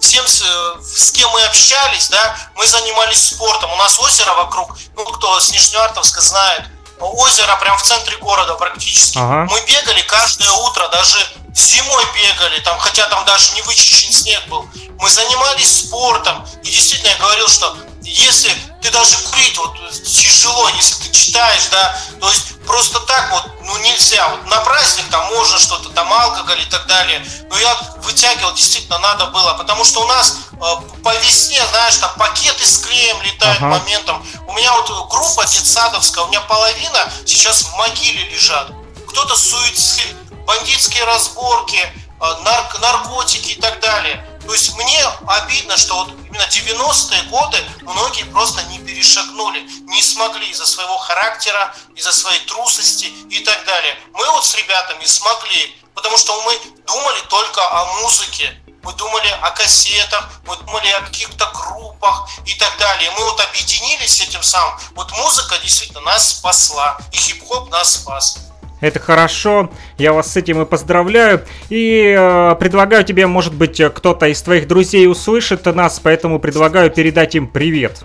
всем, 0.00 0.26
с, 0.26 0.42
с 0.82 1.12
кем 1.12 1.30
мы 1.30 1.42
общались, 1.44 2.08
да, 2.08 2.36
мы 2.56 2.66
занимались 2.66 3.28
спортом. 3.28 3.72
У 3.72 3.76
нас 3.76 3.98
озеро 3.98 4.32
вокруг, 4.34 4.76
ну 4.96 5.04
кто 5.04 5.40
с 5.40 5.50
Нижнеартовска 5.50 6.20
знает, 6.20 6.64
озеро 7.06 7.56
прям 7.56 7.76
в 7.78 7.82
центре 7.82 8.16
города 8.18 8.54
практически. 8.54 9.18
Ага. 9.18 9.46
Мы 9.50 9.60
бегали 9.66 10.02
каждое 10.02 10.50
утро, 10.50 10.88
даже 10.88 11.18
зимой 11.54 12.04
бегали, 12.14 12.60
там, 12.60 12.78
хотя 12.78 13.06
там 13.08 13.24
даже 13.24 13.54
не 13.54 13.62
вычищен 13.62 14.12
снег 14.12 14.46
был. 14.48 14.66
Мы 14.98 15.10
занимались 15.10 15.86
спортом. 15.86 16.46
И 16.62 16.70
действительно 16.70 17.10
я 17.10 17.16
говорил, 17.16 17.48
что 17.48 17.76
если 18.04 18.52
ты 18.80 18.90
даже 18.90 19.16
курить 19.18 19.56
вот 19.58 19.74
тяжело, 20.04 20.68
если 20.70 20.94
ты 21.02 21.10
читаешь, 21.12 21.66
да, 21.70 21.96
то 22.20 22.28
есть 22.30 22.60
просто 22.66 23.00
так 23.00 23.30
вот, 23.32 23.44
ну 23.62 23.76
нельзя. 23.78 24.28
Вот 24.28 24.44
на 24.46 24.58
праздник 24.60 25.08
там 25.10 25.26
можно 25.34 25.58
что-то, 25.58 25.88
там 25.90 26.12
алкоголь 26.12 26.60
и 26.60 26.64
так 26.66 26.86
далее. 26.86 27.24
Но 27.48 27.58
я 27.58 27.74
вытягивал, 27.98 28.52
действительно 28.54 28.98
надо 28.98 29.26
было, 29.26 29.54
потому 29.54 29.84
что 29.84 30.02
у 30.02 30.06
нас 30.06 30.36
э, 30.52 30.56
по 31.02 31.14
весне, 31.16 31.64
знаешь, 31.70 31.96
там 31.96 32.10
пакеты 32.16 32.64
с 32.64 32.78
клеем 32.78 33.20
летают 33.22 33.58
Ага. 33.58 33.78
моментом. 33.78 34.26
У 34.46 34.52
меня 34.52 34.72
вот 34.76 35.08
группа 35.10 35.44
детсадовская, 35.46 36.24
у 36.24 36.28
меня 36.28 36.40
половина 36.42 37.12
сейчас 37.26 37.62
в 37.62 37.74
могиле 37.76 38.24
лежат. 38.30 38.68
Кто-то 39.08 39.36
суицид, 39.36 40.14
бандитские 40.46 41.04
разборки, 41.04 41.76
э, 41.78 42.24
нарк- 42.44 42.78
наркотики 42.80 43.52
и 43.52 43.60
так 43.60 43.80
далее. 43.80 44.24
То 44.46 44.52
есть 44.52 44.74
мне 44.74 45.04
обидно, 45.26 45.76
что 45.76 45.94
вот 45.94 46.08
именно 46.08 46.42
90-е 46.42 47.22
годы 47.24 47.58
многие 47.82 48.24
просто 48.24 48.62
не 48.64 48.78
перешагнули, 48.78 49.60
не 49.88 50.02
смогли 50.02 50.48
из-за 50.50 50.66
своего 50.66 50.98
характера, 50.98 51.74
из-за 51.94 52.12
своей 52.12 52.40
трусости 52.46 53.06
и 53.30 53.40
так 53.40 53.64
далее. 53.64 53.96
Мы 54.12 54.28
вот 54.32 54.44
с 54.44 54.54
ребятами 54.54 55.04
смогли, 55.04 55.76
потому 55.94 56.18
что 56.18 56.40
мы 56.42 56.58
думали 56.86 57.20
только 57.28 57.60
о 57.80 57.84
музыке, 58.02 58.58
мы 58.82 58.92
думали 58.94 59.28
о 59.42 59.50
кассетах, 59.52 60.28
мы 60.44 60.56
думали 60.56 60.88
о 60.88 61.02
каких-то 61.02 61.46
группах 61.54 62.28
и 62.44 62.54
так 62.54 62.76
далее. 62.78 63.10
Мы 63.12 63.24
вот 63.24 63.40
объединились 63.40 64.20
этим 64.20 64.42
самым. 64.42 64.78
Вот 64.94 65.10
музыка 65.12 65.56
действительно 65.58 66.00
нас 66.00 66.30
спасла, 66.30 66.98
и 67.12 67.16
хип-хоп 67.16 67.70
нас 67.70 67.94
спас. 67.94 68.38
Это 68.82 68.98
хорошо, 68.98 69.70
я 69.96 70.12
вас 70.12 70.32
с 70.32 70.36
этим 70.36 70.60
и 70.60 70.64
поздравляю. 70.64 71.46
И 71.68 72.16
э, 72.18 72.56
предлагаю 72.58 73.04
тебе, 73.04 73.28
может 73.28 73.54
быть, 73.54 73.78
э, 73.78 73.90
кто-то 73.90 74.26
из 74.26 74.42
твоих 74.42 74.66
друзей 74.66 75.06
услышит 75.06 75.66
нас, 75.66 76.00
поэтому 76.02 76.40
предлагаю 76.40 76.90
передать 76.90 77.36
им 77.36 77.46
привет. 77.46 78.00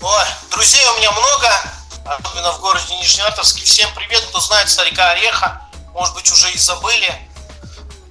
Ой, 0.00 0.24
друзей 0.52 0.80
у 0.94 0.98
меня 1.00 1.10
много, 1.10 1.48
особенно 2.04 2.52
в 2.52 2.60
городе 2.60 2.94
Нижнеартовске. 2.94 3.64
Всем 3.64 3.90
привет, 3.96 4.24
кто 4.28 4.38
знает 4.38 4.68
старика 4.68 5.10
Ореха, 5.10 5.60
может 5.92 6.14
быть, 6.14 6.30
уже 6.30 6.48
и 6.52 6.56
забыли. 6.56 7.12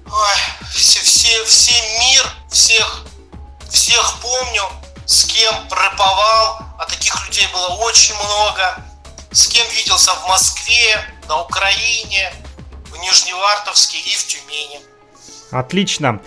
Ой, 0.06 0.36
все, 0.70 1.00
все, 1.00 1.46
все 1.46 1.82
мир, 2.02 2.26
всех, 2.52 3.06
всех 3.70 4.18
помню, 4.22 4.64
с 5.06 5.24
кем 5.24 5.56
рэповал, 5.72 6.60
а 6.78 6.86
таких 6.90 7.26
людей 7.26 7.48
было 7.54 7.68
очень 7.68 8.16
много. 8.16 8.87
С 9.38 9.48
кем 9.50 9.68
виделся 9.70 10.14
в 10.14 10.28
Москве, 10.28 10.98
на 11.30 11.44
Украине, 11.44 12.34
в 12.92 13.00
Нижневартовске 13.00 14.00
и 14.00 14.16
в 14.16 14.26
Тюмени. 14.26 14.80
Отлично. 15.52 16.22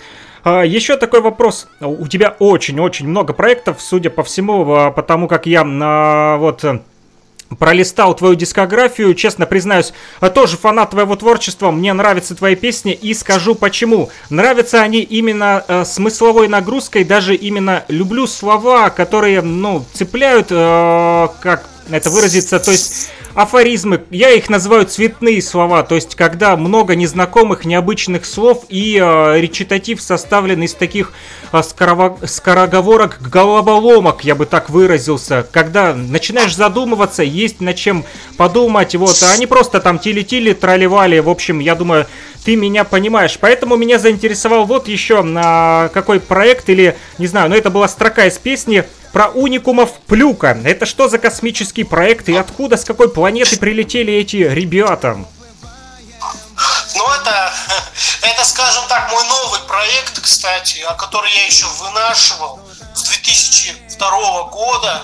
А, 0.45 0.63
Еще 0.63 0.97
такой 0.97 1.21
вопрос. 1.21 1.67
У 1.81 2.07
тебя 2.07 2.37
очень-очень 2.39 3.09
много 3.09 3.33
проектов, 3.33 3.83
судя 3.83 4.11
по 4.11 4.23
всему, 4.23 4.93
потому 4.93 5.27
как 5.27 5.47
я 5.47 5.65
а, 5.67 6.37
вот 6.37 6.65
пролистал 7.59 8.15
твою 8.15 8.37
дискографию, 8.37 9.13
честно 9.17 9.45
признаюсь, 9.45 9.93
тоже 10.33 10.57
фанат 10.57 10.91
твоего 10.91 11.17
творчества, 11.17 11.73
мне 11.73 11.93
нравятся 11.93 12.37
твои 12.37 12.55
песни 12.55 12.93
и 12.93 13.13
скажу 13.13 13.57
почему. 13.57 14.11
Нравятся 14.31 14.83
они 14.83 15.01
именно 15.01 15.65
э, 15.67 15.85
смысловой 15.85 16.47
нагрузкой, 16.47 17.03
даже 17.03 17.35
именно 17.35 17.85
люблю 17.89 18.29
слова, 18.29 18.91
которые, 18.91 19.43
ну, 19.43 19.85
цепляют, 19.93 20.47
э, 20.51 21.29
как 21.41 21.67
это 21.97 22.11
выразиться, 22.11 22.59
то 22.59 22.71
есть 22.71 23.11
афоризмы, 23.35 24.03
я 24.11 24.31
их 24.31 24.49
называю 24.49 24.87
цветные 24.87 25.41
слова, 25.41 25.83
то 25.83 25.95
есть 25.95 26.15
когда 26.15 26.57
много 26.57 26.95
незнакомых, 26.95 27.65
необычных 27.65 28.25
слов 28.27 28.65
и 28.69 28.99
э, 29.01 29.41
речитатив 29.41 30.01
составлен 30.01 30.63
из 30.63 30.75
таких 30.75 31.13
э, 31.53 31.59
скорово- 31.59 32.27
скороговорок, 32.27 33.21
головоломок, 33.21 34.25
я 34.25 34.35
бы 34.35 34.47
так 34.47 34.71
выразился, 34.71 35.47
когда 35.51 35.95
начинаешь 35.95 36.57
задумываться, 36.57 37.23
есть 37.23 37.61
над 37.61 37.77
чем 37.77 38.05
подумать, 38.37 38.95
вот, 38.97 39.23
а 39.23 39.37
не 39.37 39.47
просто 39.47 39.81
там 39.81 39.99
тили-тили, 39.99 40.53
тролливали, 40.53 41.19
в 41.21 41.29
общем, 41.29 41.61
я 41.61 41.75
думаю, 41.75 42.07
ты 42.45 42.57
меня 42.57 42.85
понимаешь, 42.85 43.39
поэтому 43.41 43.77
меня 43.77 43.99
заинтересовал 43.99 44.65
вот 44.65 44.89
еще 44.89 45.23
на 45.23 45.91
какой 45.93 46.21
проект 46.21 46.69
или, 46.69 46.97
не 47.19 47.27
знаю, 47.27 47.51
но 47.51 47.57
это 47.57 47.71
была 47.71 47.87
строка 47.87 48.27
из 48.27 48.39
песни, 48.39 48.85
про 49.13 49.29
уникумов 49.29 49.93
Плюка. 50.07 50.57
Это 50.65 50.87
что 50.87 51.09
за 51.09 51.19
космический 51.19 51.85
проект 51.85 52.29
и 52.29 52.37
откуда, 52.37 52.77
с 52.77 52.85
какой 52.85 53.09
планеты 53.09 53.59
прилетели 53.59 54.13
эти 54.13 54.37
ребята? 54.37 55.19
Ну, 56.95 57.13
это, 57.15 57.53
это, 58.23 58.45
скажем 58.45 58.85
так, 58.89 59.11
мой 59.11 59.25
новый 59.25 59.61
проект, 59.61 60.21
кстати, 60.21 60.81
о 60.81 60.95
который 60.95 61.33
я 61.33 61.47
еще 61.47 61.67
вынашивал 61.67 62.61
с 62.95 63.03
2002 63.05 64.43
года. 64.45 65.03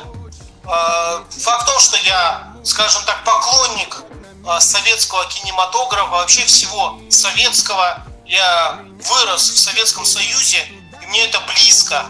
Э, 0.64 1.20
Факт 1.42 1.62
в 1.62 1.66
том, 1.66 1.80
что 1.80 1.96
я, 1.98 2.52
скажем 2.64 3.02
так, 3.06 3.24
поклонник 3.24 4.02
э, 4.46 4.60
советского 4.60 5.24
кинематографа, 5.26 6.10
вообще 6.10 6.44
всего 6.44 7.00
советского. 7.10 8.04
Я 8.24 8.80
вырос 9.08 9.50
в 9.50 9.58
Советском 9.58 10.04
Союзе, 10.04 10.58
и 11.00 11.06
мне 11.06 11.26
это 11.26 11.40
близко. 11.42 12.06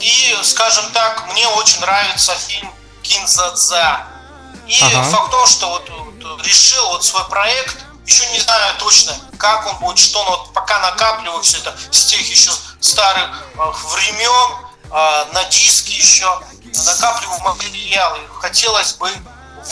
И, 0.00 0.38
скажем 0.42 0.90
так, 0.92 1.26
мне 1.32 1.46
очень 1.48 1.80
нравится 1.80 2.34
фильм 2.34 2.72
Кинзадза. 3.02 4.06
И 4.66 4.80
Ага. 4.82 5.02
факт 5.04 5.28
в 5.28 5.30
том, 5.30 5.46
что 5.46 5.68
вот, 5.70 5.88
вот 5.90 6.46
решил 6.46 6.86
вот 6.90 7.04
свой 7.04 7.24
проект, 7.28 7.76
еще 8.06 8.26
не 8.32 8.40
знаю 8.40 8.74
точно, 8.78 9.16
как 9.38 9.66
он 9.66 9.76
будет, 9.78 9.98
что, 9.98 10.22
но 10.24 10.30
вот 10.30 10.52
пока 10.54 10.78
накапливаю 10.80 11.42
все 11.42 11.58
это 11.58 11.74
с 11.90 12.04
тех 12.06 12.20
еще 12.30 12.50
старых 12.80 13.42
э, 13.54 13.58
времен, 13.92 14.56
э, 14.90 15.24
на 15.32 15.44
диске 15.44 15.92
еще, 15.94 16.40
накапливаю 16.86 17.40
материалы. 17.40 18.18
Хотелось 18.40 18.94
бы 18.94 19.10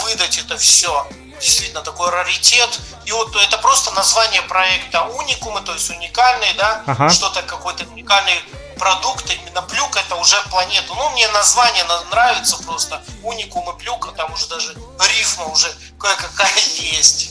выдать 0.03 0.39
это 0.39 0.57
все. 0.59 1.07
Действительно 1.41 1.83
такой 1.83 2.11
раритет. 2.11 2.79
И 3.05 3.13
вот 3.13 3.35
это 3.37 3.59
просто 3.59 3.91
название 3.93 4.43
проекта 4.43 5.05
уникумы, 5.05 5.61
то 5.61 5.73
есть 5.75 5.89
уникальный, 5.91 6.53
да, 6.55 6.83
Ага. 6.87 7.11
что-то 7.11 7.43
какой-то 7.43 7.85
уникальный 7.85 8.43
продукт, 8.79 9.29
именно 9.31 9.63
плюк 9.63 9.97
это 9.97 10.15
уже 10.17 10.37
планета. 10.51 10.95
Ну, 10.95 11.09
мне 11.11 11.29
название 11.29 11.85
на- 11.85 12.05
нравится 12.05 12.57
просто. 12.65 13.03
Уникум 13.23 13.69
и 13.71 13.79
плюк, 13.79 14.09
а 14.09 14.13
там 14.13 14.33
уже 14.33 14.47
даже 14.49 14.75
рифма 15.09 15.47
уже 15.47 15.73
кое-какая 15.99 16.53
есть. 16.79 17.31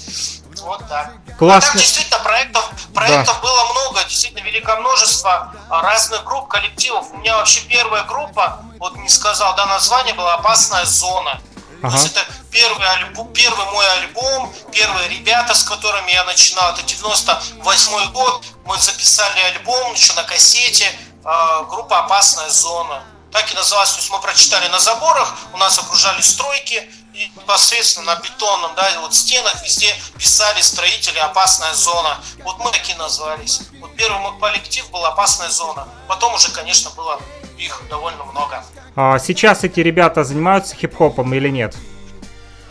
Вот 0.61 0.87
так. 0.87 1.11
Классно. 1.37 1.69
А 1.69 1.71
так 1.73 1.81
действительно 1.81 2.19
проектов, 2.19 2.69
проектов 2.93 3.41
было 3.41 3.65
много, 3.73 4.03
действительно 4.05 4.43
великое 4.45 4.77
множество 4.77 5.53
а, 5.69 5.81
разных 5.81 6.23
групп, 6.23 6.47
коллективов. 6.47 7.07
У 7.11 7.17
меня 7.17 7.35
вообще 7.37 7.59
первая 7.61 8.03
группа, 8.03 8.61
вот 8.79 8.95
не 8.95 9.09
сказал, 9.09 9.55
да, 9.55 9.65
название 9.65 10.13
было 10.13 10.33
«Опасная 10.35 10.85
зона». 10.85 11.41
То 11.81 11.87
Ага. 11.87 11.97
есть 11.97 12.15
это 12.15 12.25
первый, 12.51 12.87
альбом, 12.87 13.31
первый 13.33 13.65
мой 13.65 13.85
альбом, 13.99 14.51
первые 14.71 15.09
ребята, 15.09 15.53
с 15.53 15.61
которыми 15.63 16.09
я 16.11 16.23
начинал. 16.23 16.71
Это 16.73 16.81
98 16.83 18.11
год. 18.11 18.43
Мы 18.65 18.77
записали 18.79 19.39
альбом 19.41 19.93
еще 19.93 20.13
на 20.13 20.23
кассете. 20.23 20.89
Э, 21.25 21.65
группа 21.69 21.99
«Опасная 21.99 22.49
зона». 22.49 23.03
Так 23.31 23.51
и 23.51 23.55
называлась. 23.55 23.91
То 23.91 23.97
есть 23.97 24.11
мы 24.11 24.19
прочитали 24.21 24.67
на 24.69 24.79
заборах, 24.79 25.33
у 25.53 25.57
нас 25.57 25.77
окружали 25.77 26.21
стройки. 26.21 26.89
и 27.13 27.31
непосредственно 27.37 28.07
на 28.07 28.15
бетонном, 28.17 28.71
да, 28.75 28.89
вот 28.99 29.13
стенах 29.13 29.63
везде 29.63 29.93
писали 30.17 30.59
строители 30.61 31.17
«Опасная 31.19 31.73
зона». 31.73 32.17
Вот 32.43 32.59
мы 32.59 32.71
такие 32.71 32.97
назвались. 32.97 33.61
Вот 33.79 33.95
первый 33.95 34.19
мой 34.19 34.37
коллектив 34.39 34.89
был 34.91 35.05
«Опасная 35.05 35.49
зона». 35.49 35.87
Потом 36.09 36.33
уже, 36.33 36.51
конечно, 36.51 36.89
было 36.91 37.19
их 37.57 37.81
довольно 37.89 38.23
много. 38.25 38.63
А 38.95 39.19
сейчас 39.19 39.63
эти 39.63 39.79
ребята 39.79 40.23
занимаются 40.23 40.75
хип-хопом 40.75 41.33
или 41.33 41.49
нет? 41.49 41.75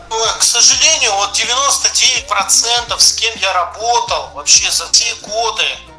Ой, 0.09 0.29
к 0.39 0.43
сожалению, 0.43 1.11
вот 1.13 1.31
99% 1.33 2.99
с 2.99 3.13
кем 3.13 3.35
я 3.37 3.53
работал 3.53 4.29
вообще 4.33 4.69
за 4.71 4.91
все 4.91 5.13
годы, 5.21 5.63
а, 5.63 5.94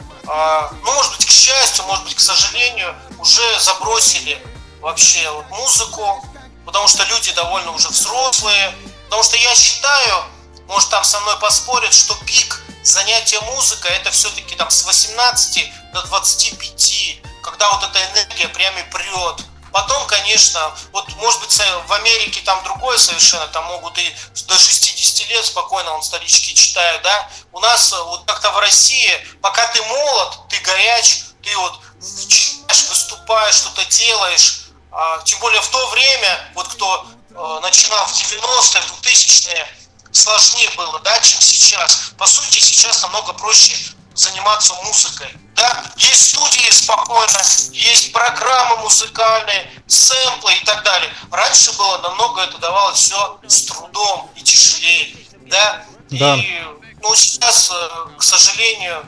ну, 0.82 0.92
может 0.92 1.16
быть, 1.16 1.26
к 1.26 1.30
счастью, 1.30 1.84
может 1.84 2.04
быть, 2.04 2.14
к 2.14 2.20
сожалению, 2.20 2.94
уже 3.18 3.60
забросили 3.60 4.38
вообще 4.80 5.30
вот 5.30 5.48
музыку, 5.50 6.24
потому 6.64 6.88
что 6.88 7.04
люди 7.04 7.32
довольно 7.32 7.70
уже 7.70 7.88
взрослые, 7.88 8.74
потому 9.04 9.22
что 9.22 9.36
я 9.36 9.54
считаю, 9.54 10.24
может, 10.66 10.90
там 10.90 11.04
со 11.04 11.20
мной 11.20 11.38
поспорят, 11.38 11.92
что 11.94 12.14
пик 12.24 12.60
занятия 12.82 13.40
музыкой 13.40 13.92
это 13.92 14.10
все-таки 14.10 14.54
там 14.56 14.70
с 14.70 14.84
18 14.84 15.72
до 15.92 16.02
25, 16.02 17.20
когда 17.42 17.70
вот 17.72 17.84
эта 17.84 18.04
энергия 18.12 18.48
прямо 18.48 18.80
и 18.80 18.90
прет. 18.90 19.44
Потом, 19.76 20.06
конечно, 20.06 20.74
вот 20.92 21.06
может 21.16 21.38
быть 21.40 21.60
в 21.86 21.92
Америке 21.92 22.40
там 22.46 22.64
другое 22.64 22.96
совершенно, 22.96 23.46
там 23.48 23.62
могут 23.66 23.98
и 23.98 24.16
до 24.46 24.58
60 24.58 25.28
лет 25.28 25.44
спокойно 25.44 25.92
он 25.92 26.02
старички 26.02 26.54
читают, 26.54 27.02
да. 27.02 27.28
У 27.52 27.60
нас 27.60 27.92
э, 27.92 28.02
вот 28.04 28.24
как-то 28.24 28.52
в 28.52 28.58
России, 28.58 29.12
пока 29.42 29.66
ты 29.66 29.82
молод, 29.82 30.48
ты 30.48 30.58
горяч, 30.60 31.24
ты 31.42 31.54
вот 31.58 31.78
читаешь, 32.26 32.88
выступаешь, 32.88 33.56
что-то 33.56 33.84
делаешь, 33.84 34.62
а, 34.90 35.20
тем 35.24 35.40
более 35.40 35.60
в 35.60 35.68
то 35.68 35.86
время, 35.88 36.52
вот 36.54 36.68
кто 36.68 37.06
э, 37.28 37.58
начинал 37.60 38.06
в 38.06 38.12
90-е, 38.12 38.80
2000-е, 38.80 39.68
сложнее 40.10 40.70
было, 40.70 41.00
да, 41.00 41.20
чем 41.20 41.38
сейчас. 41.42 42.12
По 42.16 42.26
сути, 42.26 42.60
сейчас 42.60 43.02
намного 43.02 43.34
проще 43.34 43.76
заниматься 44.14 44.72
музыкой. 44.84 45.36
Да? 45.56 45.84
Есть 45.96 46.30
студии 46.34 46.70
спокойно, 46.70 47.40
есть 47.72 48.12
программы 48.12 48.76
музыкальные, 48.82 49.70
сэмплы 49.86 50.52
и 50.54 50.64
так 50.64 50.84
далее. 50.84 51.10
Раньше 51.30 51.72
было 51.72 51.98
намного 51.98 52.42
это 52.42 52.58
давалось 52.58 52.98
все 52.98 53.40
с 53.46 53.64
трудом 53.64 54.30
и 54.36 54.42
тяжелее. 54.42 55.16
Да? 55.46 55.84
Да. 56.10 56.36
И 56.36 56.62
ну, 57.02 57.14
сейчас, 57.14 57.70
э, 57.70 58.18
к 58.18 58.22
сожалению, 58.22 59.06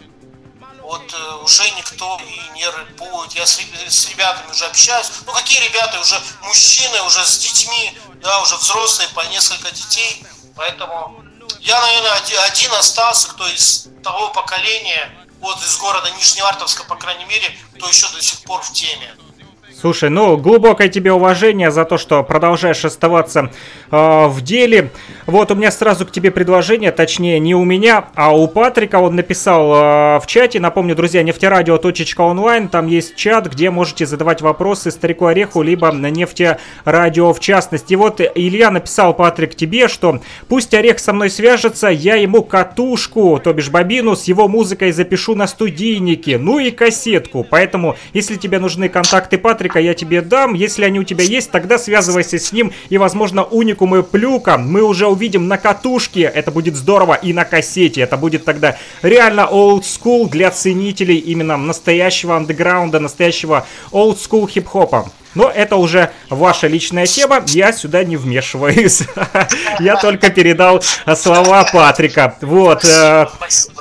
вот 0.81 1.13
э, 1.13 1.35
уже 1.43 1.71
никто 1.73 2.19
и 2.25 2.57
не 2.57 2.67
рэпует. 2.67 3.33
Я 3.33 3.47
с, 3.47 3.61
с 3.89 4.09
ребятами 4.09 4.51
уже 4.51 4.65
общаюсь. 4.65 5.11
Ну 5.27 5.33
какие 5.33 5.61
ребята 5.61 6.01
уже 6.01 6.19
мужчины, 6.43 7.03
уже 7.03 7.25
с 7.27 7.39
детьми, 7.39 7.99
да, 8.23 8.41
уже 8.41 8.57
взрослые, 8.57 9.09
по 9.11 9.21
несколько 9.27 9.71
детей. 9.71 10.25
Поэтому 10.57 11.23
я, 11.61 11.81
наверное, 11.81 12.13
один 12.45 12.73
остался, 12.73 13.29
кто 13.29 13.47
из 13.49 13.89
того 14.03 14.31
поколения, 14.31 15.28
вот 15.41 15.59
из 15.63 15.77
города 15.79 16.11
Нижневартовска, 16.17 16.85
по 16.85 16.97
крайней 16.97 17.25
мере, 17.25 17.45
кто 17.77 17.89
еще 17.89 18.07
до 18.15 18.21
сих 18.23 18.41
пор 18.43 18.63
в 18.63 18.73
теме. 18.73 19.15
Слушай, 19.81 20.11
ну, 20.11 20.37
глубокое 20.37 20.89
тебе 20.89 21.13
уважение 21.13 21.71
за 21.71 21.85
то, 21.85 21.99
что 21.99 22.25
продолжаешь 22.25 22.85
оставаться 22.85 23.53
э, 23.91 24.27
в 24.27 24.41
деле. 24.43 24.91
Вот 25.27 25.51
у 25.51 25.55
меня 25.55 25.71
сразу 25.71 26.07
к 26.07 26.13
тебе 26.13 26.31
предложение, 26.31 26.93
точнее, 26.93 27.39
не 27.39 27.55
у 27.55 27.65
меня, 27.65 28.07
а 28.15 28.35
у 28.35 28.49
Патрика. 28.49 28.97
Он 28.97 29.17
написал 29.17 29.75
э, 29.75 30.21
в 30.21 30.25
чате, 30.27 30.61
напомню, 30.61 30.95
друзья, 30.95 31.23
нефтерадио.онлайн, 31.23 32.69
там 32.69 32.87
есть 32.87 33.17
чат, 33.17 33.49
где 33.53 33.71
можете 33.71 34.07
задавать 34.07 34.41
вопросы 34.41 34.91
Старику 34.91 35.27
Ореху, 35.27 35.63
либо 35.63 35.93
на 35.93 36.11
нефтерадио 36.11 37.33
в 37.33 37.41
частности. 37.41 37.95
Вот 37.95 38.21
Илья 38.21 38.71
написал, 38.71 39.15
Патрик, 39.15 39.55
тебе, 39.55 39.89
что 39.89 40.21
пусть 40.49 40.75
Орех 40.75 40.99
со 40.99 41.13
мной 41.13 41.31
свяжется, 41.31 41.89
я 41.89 42.17
ему 42.17 42.43
катушку, 42.43 43.41
то 43.43 43.53
бишь 43.53 43.71
бобину 43.71 44.17
с 44.17 44.25
его 44.25 44.49
музыкой 44.49 44.93
запишу 44.93 45.35
на 45.35 45.47
студийнике, 45.47 46.39
ну 46.39 46.59
и 46.59 46.71
кассетку. 46.71 47.45
Поэтому, 47.49 47.97
если 48.13 48.37
тебе 48.37 48.59
нужны 48.59 48.89
контакты 48.89 49.39
Патрика, 49.39 49.79
я 49.79 49.95
тебе 49.95 50.23
дам. 50.23 50.55
Если 50.55 50.85
они 50.85 51.01
у 51.01 51.05
тебя 51.05 51.25
есть, 51.25 51.51
тогда 51.51 51.79
связывайся 51.79 52.39
с 52.39 52.53
ним. 52.53 52.73
И, 52.89 52.99
возможно, 52.99 53.45
уникумы 53.79 54.03
Плюка 54.03 54.59
мы 54.59 54.83
уже 54.83 55.07
увидим 55.07 55.49
на 55.49 55.57
катушке. 55.59 56.23
Это 56.23 56.51
будет 56.51 56.77
здорово. 56.77 57.15
И 57.15 57.33
на 57.33 57.45
кассете. 57.45 58.01
Это 58.01 58.17
будет 58.17 58.45
тогда 58.45 58.77
реально 59.03 59.49
old 59.51 59.83
school 59.83 60.29
для 60.29 60.51
ценителей 60.51 61.17
именно 61.17 61.57
настоящего 61.57 62.37
андеграунда, 62.37 63.01
настоящего 63.01 63.67
old 63.93 64.17
school 64.19 64.49
хип-хопа. 64.49 65.11
Но 65.35 65.49
это 65.49 65.77
уже 65.77 66.11
ваша 66.31 66.67
личная 66.67 67.07
тема, 67.07 67.43
я 67.47 67.73
сюда 67.73 68.03
не 68.03 68.17
вмешиваюсь. 68.17 69.03
Я 69.79 69.97
только 69.97 70.31
передал 70.31 70.83
слова 71.15 71.65
Патрика. 71.71 72.35
Вот. 72.41 72.85
э, 72.85 73.27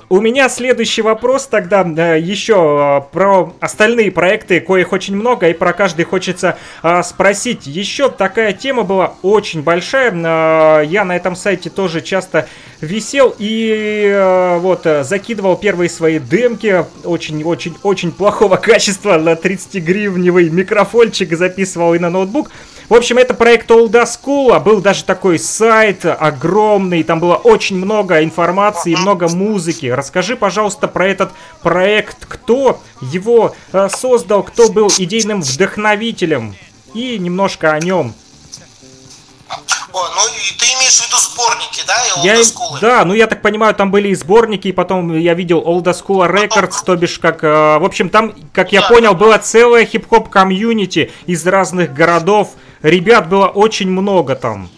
У 0.10 0.22
меня 0.22 0.48
следующий 0.48 1.02
вопрос 1.02 1.48
тогда 1.48 1.86
э, 1.86 2.18
еще 2.22 3.04
э, 3.04 3.14
про 3.14 3.54
остальные 3.60 4.14
проекты, 4.14 4.62
коих 4.62 4.94
очень 4.94 5.18
много, 5.18 5.50
и 5.50 5.54
про 5.54 5.74
каждый 5.74 6.06
хочется 6.06 6.58
э, 6.82 7.04
спросить. 7.04 7.68
Еще 7.68 8.08
такая 8.08 8.54
тема 8.54 8.84
была 8.84 9.16
очень 9.22 9.64
большая. 9.64 10.14
э, 10.14 10.86
Я 10.86 11.04
на 11.04 11.14
этом 11.14 11.36
сайте 11.36 11.70
тоже 11.70 12.00
часто 12.00 12.48
висел 12.80 13.36
и 13.38 14.10
э, 14.10 14.58
вот 14.60 14.86
э, 14.86 15.04
закидывал 15.04 15.58
первые 15.58 15.90
свои 15.90 16.20
демки 16.20 16.86
очень-очень-очень 17.04 18.14
плохого 18.14 18.56
качества 18.56 19.18
на 19.18 19.34
30-гривневый 19.34 20.50
микрофончик 20.50 21.36
записывал 21.36 21.94
и 21.96 22.00
на 22.00 22.10
ноутбук. 22.10 22.50
В 22.90 22.94
общем, 22.94 23.18
это 23.18 23.34
проект 23.34 23.70
Olda 23.70 24.06
School, 24.06 24.58
был 24.62 24.80
даже 24.80 25.04
такой 25.04 25.40
сайт 25.40 26.06
огромный, 26.06 27.04
там 27.04 27.20
было 27.20 27.36
очень 27.36 27.76
много 27.76 28.24
информации, 28.24 28.96
много 28.96 29.28
музыки. 29.28 29.88
Расскажи, 29.88 30.38
пожалуйста, 30.38 30.88
про 30.88 31.06
этот 31.06 31.32
проект, 31.62 32.26
кто 32.26 32.80
его 33.02 33.54
э, 33.74 33.90
создал, 33.90 34.42
кто 34.44 34.70
был 34.70 34.90
идейным 34.98 35.42
вдохновителем 35.42 36.56
и 36.94 37.20
немножко 37.20 37.74
о 37.74 37.80
нем. 37.82 38.14
О, 39.50 40.10
ну 40.16 40.22
и 40.28 40.58
ты 40.58 40.66
имеешь 40.66 41.00
в 41.00 41.08
виду 41.08 41.18
сборники, 41.18 41.84
да, 41.86 42.22
и 42.22 42.26
Я, 42.26 42.80
да, 42.82 43.06
ну 43.06 43.14
я 43.14 43.28
так 43.28 43.42
понимаю, 43.42 43.74
там 43.74 43.90
были 43.90 44.10
и 44.10 44.16
сборники, 44.16 44.68
и 44.68 44.72
потом 44.72 45.18
я 45.18 45.34
видел 45.34 45.60
Old 45.60 45.86
School 45.86 46.30
Records, 46.30 46.76
то 46.86 46.96
бишь 46.96 47.20
как, 47.20 47.44
э, 47.44 47.48
в 47.80 47.84
общем, 47.84 48.10
там, 48.10 48.34
как 48.54 48.72
я 48.72 48.82
понял, 48.82 49.14
была 49.14 49.40
целая 49.40 49.86
хип-хоп 49.86 50.30
комьюнити 50.30 51.12
из 51.26 51.46
разных 51.46 51.94
городов. 51.94 52.52
Ребят 52.88 53.28
было 53.28 53.48
очень 53.48 53.90
много 53.90 54.34
там. 54.36 54.70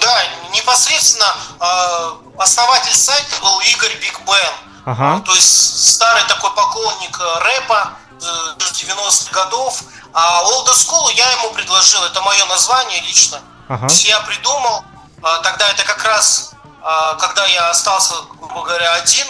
Да, 0.00 0.22
непосредственно 0.54 1.34
э, 1.60 2.12
основатель 2.38 2.94
сайта 2.94 3.42
был 3.42 3.58
Игорь 3.72 3.96
Биг 4.00 4.20
Бен. 4.20 4.52
Ага. 4.84 5.20
То 5.26 5.34
есть 5.34 5.94
старый 5.94 6.22
такой 6.28 6.50
поклонник 6.50 7.18
э, 7.18 7.38
рэпа 7.40 7.90
э, 8.22 8.24
90-х 8.58 9.32
годов. 9.32 9.82
А 10.12 10.44
Old 10.44 10.68
School 10.74 11.12
я 11.14 11.28
ему 11.32 11.50
предложил, 11.54 12.04
это 12.04 12.20
мое 12.22 12.46
название 12.46 13.00
лично. 13.00 13.40
Ага. 13.68 13.88
Я 14.04 14.20
придумал, 14.20 14.84
а, 15.22 15.38
тогда 15.38 15.68
это 15.68 15.82
как 15.82 16.04
раз, 16.04 16.52
а, 16.82 17.14
когда 17.14 17.46
я 17.46 17.70
остался, 17.70 18.14
грубо 18.38 18.62
говоря, 18.62 18.94
один 18.94 19.26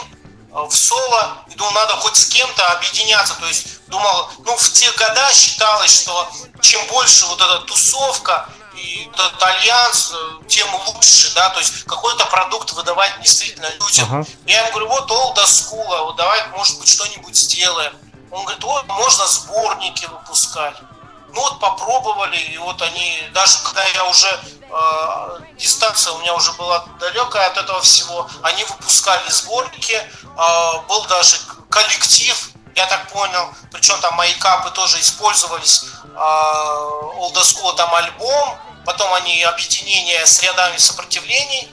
в 0.65 0.75
соло, 0.75 1.45
и 1.49 1.55
думал, 1.55 1.73
надо 1.73 1.97
хоть 1.97 2.17
с 2.17 2.27
кем-то 2.27 2.67
объединяться. 2.69 3.35
То 3.35 3.47
есть 3.47 3.87
думал, 3.89 4.31
ну 4.39 4.57
в 4.57 4.73
те 4.73 4.91
года 4.93 5.33
считалось, 5.35 6.03
что 6.03 6.31
чем 6.63 6.85
больше 6.87 7.27
вот 7.27 7.41
эта 7.41 7.61
тусовка 7.61 8.49
и 8.75 9.11
этот 9.13 9.43
альянс, 9.43 10.13
э, 10.13 10.49
тем 10.49 10.69
лучше, 10.87 11.33
да, 11.35 11.51
то 11.51 11.61
есть 11.61 11.85
какой-то 11.85 12.27
продукт 12.27 12.73
выдавать 12.73 13.21
действительно 13.23 13.69
людям. 13.81 14.07
Ага. 14.11 14.27
Я 14.47 14.61
ему 14.61 14.71
говорю, 14.71 14.89
вот 14.89 15.11
Old 15.11 15.37
School, 15.45 16.05
вот 16.05 16.17
давай, 16.17 16.47
может 16.49 16.79
быть, 16.79 16.89
что-нибудь 16.89 17.37
сделаем. 17.37 17.93
Он 18.31 18.45
говорит, 18.45 18.63
вот, 18.65 18.87
можно 18.87 19.27
сборники 19.27 20.07
выпускать. 20.07 20.77
Ну 21.37 21.43
вот 21.43 21.61
попробовали, 21.61 22.39
и 22.39 22.57
вот 22.57 22.81
они, 22.81 23.23
даже 23.35 23.59
когда 23.63 23.85
я 23.85 24.05
уже, 24.07 24.27
э, 24.27 25.39
дистанция 25.59 26.15
у 26.15 26.19
меня 26.21 26.33
уже 26.33 26.51
была 26.53 26.87
далекая 26.99 27.49
от 27.49 27.59
этого 27.59 27.83
всего, 27.83 28.27
они 28.43 28.65
выпускали 28.65 29.29
сборники, 29.29 29.93
э, 29.93 30.81
был 30.89 31.05
даже 31.05 31.37
коллектив, 31.69 32.35
я 32.75 32.87
так 32.87 33.13
понял, 33.13 33.51
причем 33.71 34.01
там 34.01 34.15
мои 34.15 34.33
капы 34.37 34.71
тоже 34.71 34.99
использовались, 34.99 35.85
э, 36.05 36.19
Old 37.19 37.35
School 37.35 37.77
там 37.77 37.95
альбом, 37.95 38.59
потом 38.87 39.13
они 39.13 39.43
объединение 39.43 40.25
с 40.25 40.41
рядами 40.41 40.79
сопротивлений, 40.79 41.69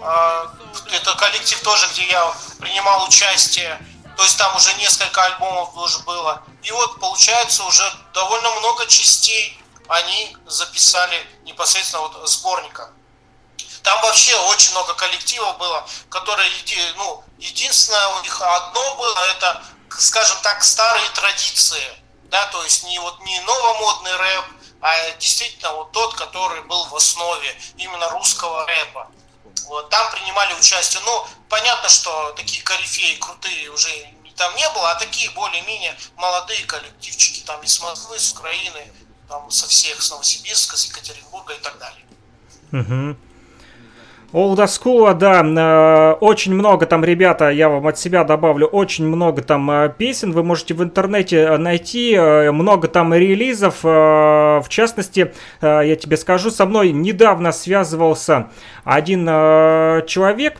э, 0.00 0.46
это 0.92 1.14
коллектив 1.16 1.60
тоже, 1.64 1.88
где 1.88 2.06
я 2.06 2.32
принимал 2.60 3.04
участие, 3.08 3.80
то 4.18 4.24
есть 4.24 4.36
там 4.36 4.56
уже 4.56 4.74
несколько 4.74 5.22
альбомов 5.22 5.76
уже 5.76 6.00
было. 6.00 6.42
И 6.64 6.72
вот 6.72 6.98
получается 6.98 7.62
уже 7.62 7.84
довольно 8.12 8.50
много 8.56 8.84
частей 8.86 9.56
они 9.86 10.36
записали 10.44 11.24
непосредственно 11.44 12.02
вот 12.02 12.28
сборника. 12.28 12.90
Там 13.84 14.02
вообще 14.02 14.34
очень 14.50 14.72
много 14.72 14.94
коллективов 14.94 15.56
было, 15.58 15.86
которые, 16.10 16.50
ну, 16.96 17.22
единственное 17.38 18.08
у 18.08 18.22
них 18.22 18.42
одно 18.42 18.96
было, 18.96 19.18
это, 19.36 19.62
скажем 20.00 20.38
так, 20.42 20.64
старые 20.64 21.08
традиции, 21.10 22.02
да, 22.24 22.44
то 22.46 22.60
есть 22.64 22.82
не 22.82 22.98
вот 22.98 23.20
не 23.20 23.38
новомодный 23.42 24.16
рэп, 24.16 24.44
а 24.80 25.10
действительно 25.20 25.72
вот 25.74 25.92
тот, 25.92 26.16
который 26.16 26.62
был 26.62 26.84
в 26.86 26.96
основе 26.96 27.56
именно 27.76 28.08
русского 28.08 28.66
рэпа. 28.66 29.12
Вот, 29.68 29.90
там 29.90 30.10
принимали 30.10 30.54
участие. 30.54 31.02
Ну, 31.04 31.26
понятно, 31.48 31.88
что 31.88 32.32
такие 32.32 32.62
корифеи 32.62 33.16
крутые 33.16 33.70
уже 33.70 33.90
там 34.34 34.54
не 34.56 34.68
было, 34.70 34.92
а 34.92 34.94
такие 34.94 35.30
более-менее 35.30 35.96
молодые 36.16 36.64
коллективчики, 36.64 37.44
там 37.44 37.60
из 37.62 37.78
Москвы, 37.80 38.18
с 38.18 38.32
Украины, 38.32 38.90
там 39.28 39.50
со 39.50 39.66
всех, 39.66 40.00
с 40.00 40.10
Новосибирска, 40.10 40.76
с 40.76 40.86
Екатеринбурга 40.86 41.54
и 41.54 41.60
так 41.60 41.78
далее. 41.78 42.06
Угу. 42.72 43.18
School, 44.32 45.14
да, 45.14 45.42
э, 45.42 46.12
очень 46.20 46.54
много 46.54 46.84
там, 46.84 47.02
ребята, 47.02 47.48
я 47.48 47.70
вам 47.70 47.86
от 47.86 47.98
себя 47.98 48.24
добавлю, 48.24 48.66
очень 48.66 49.06
много 49.06 49.40
там 49.40 49.70
э, 49.70 49.94
песен, 49.96 50.32
вы 50.32 50.42
можете 50.42 50.74
в 50.74 50.82
интернете 50.82 51.36
э, 51.38 51.56
найти, 51.56 52.14
много 52.18 52.88
там 52.88 53.14
релизов, 53.14 53.82
в 53.82 54.66
частности, 54.68 55.32
я 55.62 55.96
тебе 55.96 56.16
скажу, 56.16 56.50
со 56.50 56.66
мной 56.66 56.92
недавно 56.92 57.52
связывался 57.52 58.48
один 58.84 59.24
человек, 60.06 60.58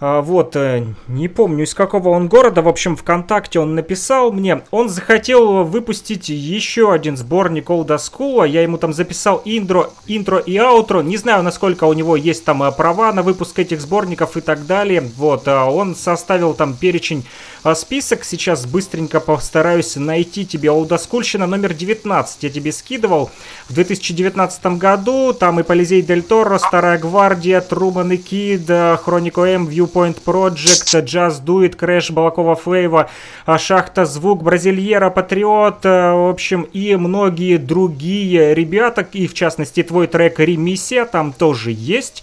Вот, 0.00 0.56
э, 0.56 0.86
не 1.08 1.28
помню 1.28 1.64
из 1.64 1.74
какого 1.74 2.08
он 2.08 2.28
города, 2.28 2.62
в 2.62 2.68
общем, 2.68 2.96
ВКонтакте 2.96 3.60
он 3.60 3.74
написал 3.74 4.32
мне, 4.32 4.62
он 4.70 4.88
захотел 4.88 5.64
выпустить 5.64 6.30
еще 6.30 6.90
один 6.90 7.18
сборник 7.18 7.68
Old 7.68 7.88
School, 7.88 8.48
я 8.48 8.62
ему 8.62 8.78
там 8.78 8.94
записал 8.94 9.42
интро, 9.44 9.90
интро 10.06 10.38
и 10.38 10.56
аутро, 10.56 11.02
не 11.02 11.18
знаю, 11.18 11.42
насколько 11.42 11.84
у 11.84 11.92
него 11.92 12.16
есть 12.16 12.46
там 12.46 12.62
э, 12.62 12.72
права 12.72 13.12
на 13.12 13.22
выпуск 13.22 13.58
этих 13.58 13.82
сборников 13.82 14.38
и 14.38 14.40
так 14.40 14.64
далее, 14.64 15.02
вот, 15.18 15.46
а 15.46 15.66
он 15.66 15.94
составил 15.94 16.54
там 16.54 16.74
перечень 16.74 17.26
а, 17.62 17.74
список, 17.74 18.24
сейчас 18.24 18.64
быстренько 18.64 19.20
постараюсь 19.20 19.96
найти 19.96 20.46
тебе 20.46 20.70
Олдаскульщина 20.70 21.46
номер 21.46 21.74
19, 21.74 22.42
я 22.42 22.48
тебе 22.48 22.72
скидывал. 22.72 23.30
В 23.68 23.74
2019 23.74 24.78
году, 24.78 25.34
там 25.34 25.60
и 25.60 25.62
Полизей 25.62 26.00
Дель 26.00 26.22
Торо, 26.22 26.56
Старая 26.56 26.98
Гвардия, 26.98 27.60
Труман 27.60 28.12
и 28.12 28.16
Кид, 28.16 28.66
Хронико 29.02 29.42
М, 29.42 29.66
Viewpoint 29.90 30.22
Project, 30.24 31.04
Just 31.04 31.44
Do 31.44 31.64
It, 31.64 31.76
Crash, 31.76 32.12
Балакова 32.12 32.54
Флейва, 32.54 33.10
а, 33.46 33.58
Шахта 33.58 34.04
Звук, 34.04 34.42
Бразильера, 34.42 35.10
Патриот, 35.10 35.80
а, 35.84 36.14
в 36.14 36.30
общем, 36.30 36.62
и 36.62 36.96
многие 36.96 37.56
другие 37.56 38.54
ребята, 38.54 39.06
и 39.12 39.26
в 39.26 39.34
частности 39.34 39.82
твой 39.82 40.06
трек 40.06 40.38
Ремиссия 40.38 41.04
там 41.04 41.32
тоже 41.32 41.72
есть. 41.72 42.22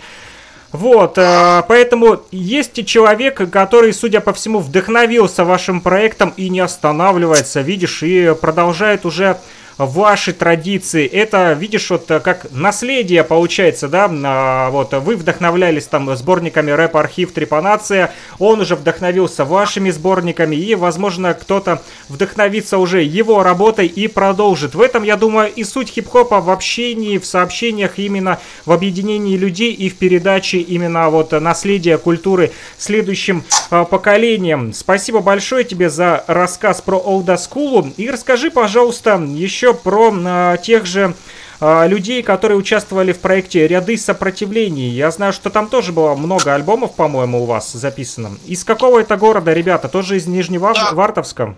Вот, 0.73 1.18
э, 1.18 1.64
поэтому 1.68 2.22
есть 2.30 2.85
человек, 2.85 3.49
который, 3.49 3.94
судя 3.94 4.19
по 4.19 4.34
всему, 4.34 4.60
вдохновился 4.60 5.45
вашим 5.45 5.80
проектом 5.80 6.34
и 6.35 6.49
не 6.49 6.60
останавливается, 6.60 7.61
видишь, 7.61 8.03
и 8.03 8.35
продолжает 8.39 9.06
уже 9.06 9.38
ваши 9.77 10.33
традиции. 10.33 11.05
Это, 11.05 11.53
видишь, 11.53 11.89
вот 11.89 12.09
э, 12.09 12.19
как 12.19 12.47
наследие 12.51 13.23
получается, 13.23 13.87
да, 13.87 14.09
а, 14.11 14.69
вот 14.71 14.93
вы 14.93 15.15
вдохновлялись 15.15 15.85
там 15.85 16.15
сборниками 16.15 16.71
рэп 16.71 16.97
архив 16.97 17.31
Трепанация, 17.31 18.13
он 18.39 18.61
уже 18.61 18.75
вдохновился 18.75 19.45
вашими 19.45 19.89
сборниками, 19.89 20.55
и, 20.55 20.75
возможно, 20.75 21.33
кто-то 21.33 21.81
вдохновится 22.09 22.77
уже 22.77 23.03
его 23.03 23.43
работой 23.43 23.87
и 23.87 24.07
продолжит. 24.07 24.75
В 24.75 24.81
этом, 24.81 25.03
я 25.03 25.15
думаю, 25.15 25.51
и 25.53 25.63
суть 25.63 25.89
хип-хопа 25.89 26.41
в 26.41 26.49
общении, 26.49 27.17
в 27.17 27.25
сообщениях, 27.25 27.99
именно 27.99 28.39
в 28.65 28.71
объединении 28.71 29.37
людей 29.37 29.73
и 29.73 29.89
в 29.89 29.97
передаче 29.97 30.57
именно 30.57 31.09
вот 31.09 31.31
наследия 31.31 31.97
культуры 31.97 32.51
следующим 32.77 33.43
э, 33.69 33.85
поколениям. 33.89 34.73
Спасибо 34.73 35.19
большое 35.19 35.63
тебе 35.63 35.89
за 35.89 36.23
рассказ 36.27 36.81
про 36.81 36.97
School. 36.97 37.93
И 37.97 38.09
расскажи, 38.09 38.49
пожалуйста, 38.49 39.21
еще 39.21 39.66
про 39.73 40.14
э, 40.14 40.57
тех 40.64 40.85
же 40.85 41.15
э, 41.60 41.88
людей, 41.88 42.23
которые 42.23 42.57
участвовали 42.57 43.14
в 43.14 43.19
проекте 43.19 43.68
«Ряды 43.68 43.98
сопротивлений». 43.98 44.89
Я 44.89 45.11
знаю, 45.11 45.34
что 45.34 45.49
там 45.49 45.69
тоже 45.69 45.91
было 45.91 46.15
много 46.15 46.53
альбомов, 46.53 46.95
по-моему, 46.95 47.44
у 47.44 47.45
вас 47.45 47.72
записано. 47.72 48.38
Из 48.45 48.64
какого 48.64 48.99
это 48.99 49.18
города, 49.18 49.53
ребята? 49.53 49.88
Тоже 49.89 50.18
из 50.18 50.27
Нижневартовска? 50.27 51.56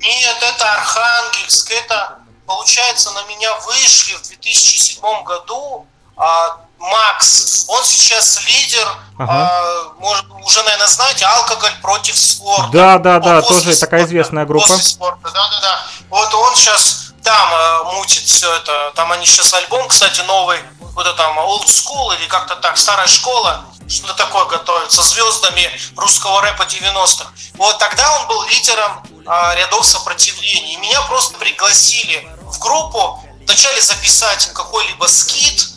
Нет, 0.00 0.36
это 0.42 0.72
Архангельск. 0.72 1.70
Это, 1.72 2.18
получается, 2.46 3.10
на 3.12 3.24
меня 3.24 3.52
вышли 3.66 4.14
в 4.14 4.22
2007 4.28 5.00
году 5.24 5.86
а, 6.16 6.58
Макс. 6.78 7.66
Он 7.68 7.84
сейчас 7.84 8.40
лидер, 8.46 8.86
Ага. 9.18 9.32
а, 9.32 9.92
может, 9.98 10.24
уже, 10.44 10.62
наверное, 10.62 10.86
знаете, 10.86 11.24
алкоголь 11.26 11.72
против 11.82 12.16
спорта. 12.16 12.70
Да, 12.72 12.98
да, 12.98 13.18
да, 13.18 13.36
Он 13.38 13.42
тоже 13.42 13.76
такая 13.76 14.04
известная 14.04 14.46
группа. 14.46 14.66
После 14.68 14.82
спорта, 14.84 15.30
да, 15.32 15.48
да, 15.50 15.60
да. 15.60 15.80
Вот 16.10 16.32
он 16.34 16.54
сейчас 16.54 17.12
там 17.28 17.52
э, 17.52 17.92
мутит 17.92 18.24
все 18.24 18.50
это. 18.54 18.90
Там 18.94 19.12
они 19.12 19.26
сейчас 19.26 19.52
альбом, 19.52 19.86
кстати, 19.88 20.22
новый, 20.22 20.58
это 20.98 21.12
там 21.12 21.38
Old 21.38 21.66
School 21.66 22.16
или 22.16 22.26
как-то 22.26 22.56
так, 22.56 22.78
старая 22.78 23.06
школа, 23.06 23.66
что 23.86 24.14
такое 24.14 24.46
готовят, 24.46 24.90
со 24.90 25.02
звездами 25.02 25.70
русского 25.96 26.40
рэпа 26.40 26.62
90-х. 26.62 27.30
Вот 27.56 27.78
тогда 27.78 28.18
он 28.18 28.28
был 28.28 28.42
лидером 28.44 29.02
а, 29.26 29.54
рядов 29.56 29.84
сопротивления. 29.84 30.72
И 30.72 30.76
меня 30.78 31.02
просто 31.02 31.36
пригласили 31.36 32.26
в 32.40 32.58
группу, 32.60 33.22
вначале 33.44 33.82
записать 33.82 34.50
какой-либо 34.54 35.04
скит, 35.04 35.68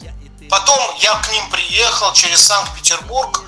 потом 0.50 0.80
я 1.00 1.16
к 1.16 1.30
ним 1.34 1.50
приехал 1.50 2.14
через 2.14 2.46
Санкт-Петербург, 2.46 3.44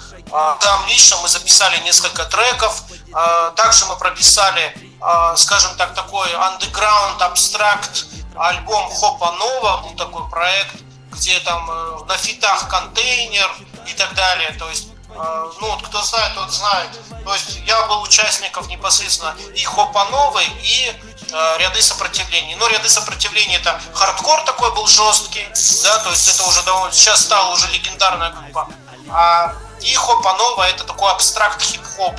там 0.60 0.88
лично 0.88 1.18
мы 1.22 1.30
записали 1.30 1.78
несколько 1.84 2.26
треков, 2.26 2.84
а, 3.14 3.52
также 3.52 3.86
мы 3.86 3.96
прописали, 3.96 4.76
а, 5.00 5.36
скажем 5.36 5.76
так, 5.76 5.94
такой 5.94 6.28
underground 6.32 7.22
абстракт 7.22 8.06
альбом 8.36 8.90
Хопа 8.90 9.32
Нова, 9.34 9.84
был 9.84 9.96
такой 9.96 10.28
проект, 10.30 10.76
где 11.12 11.40
там 11.42 11.70
э, 11.70 12.06
на 12.08 12.18
фитах 12.18 12.68
контейнер 12.68 13.50
и 13.88 13.94
так 13.94 14.14
далее, 14.16 14.52
то 14.58 14.68
есть 14.70 14.88
э, 15.10 15.52
ну, 15.62 15.68
вот 15.68 15.84
кто 15.88 16.02
знает, 16.02 16.34
тот 16.34 16.52
знает. 16.52 16.90
То 17.24 17.34
есть 17.34 17.60
я 17.68 17.86
был 17.86 18.02
участником 18.02 18.68
непосредственно 18.68 19.36
и 19.56 19.64
Хопа 19.64 20.06
Новой, 20.06 20.46
и 20.64 20.92
э, 21.32 21.58
ряды 21.60 21.82
сопротивления. 21.82 22.56
Но 22.56 22.68
ряды 22.68 22.90
сопротивления 22.90 23.58
это 23.58 23.80
хардкор 23.94 24.42
такой 24.44 24.74
был 24.74 24.88
жесткий, 24.88 25.48
да, 25.84 26.00
то 26.00 26.10
есть 26.10 26.28
это 26.28 26.44
уже 26.50 26.64
довольно, 26.64 26.92
сейчас 26.92 27.22
стала 27.22 27.54
уже 27.54 27.68
легендарная 27.68 28.32
группа. 28.32 28.68
А, 29.10 29.54
и 29.84 29.94
Хопа 29.96 30.34
Нова 30.34 30.64
это 30.70 30.84
такой 30.84 31.12
абстракт 31.12 31.62
хип-хоп. 31.62 32.16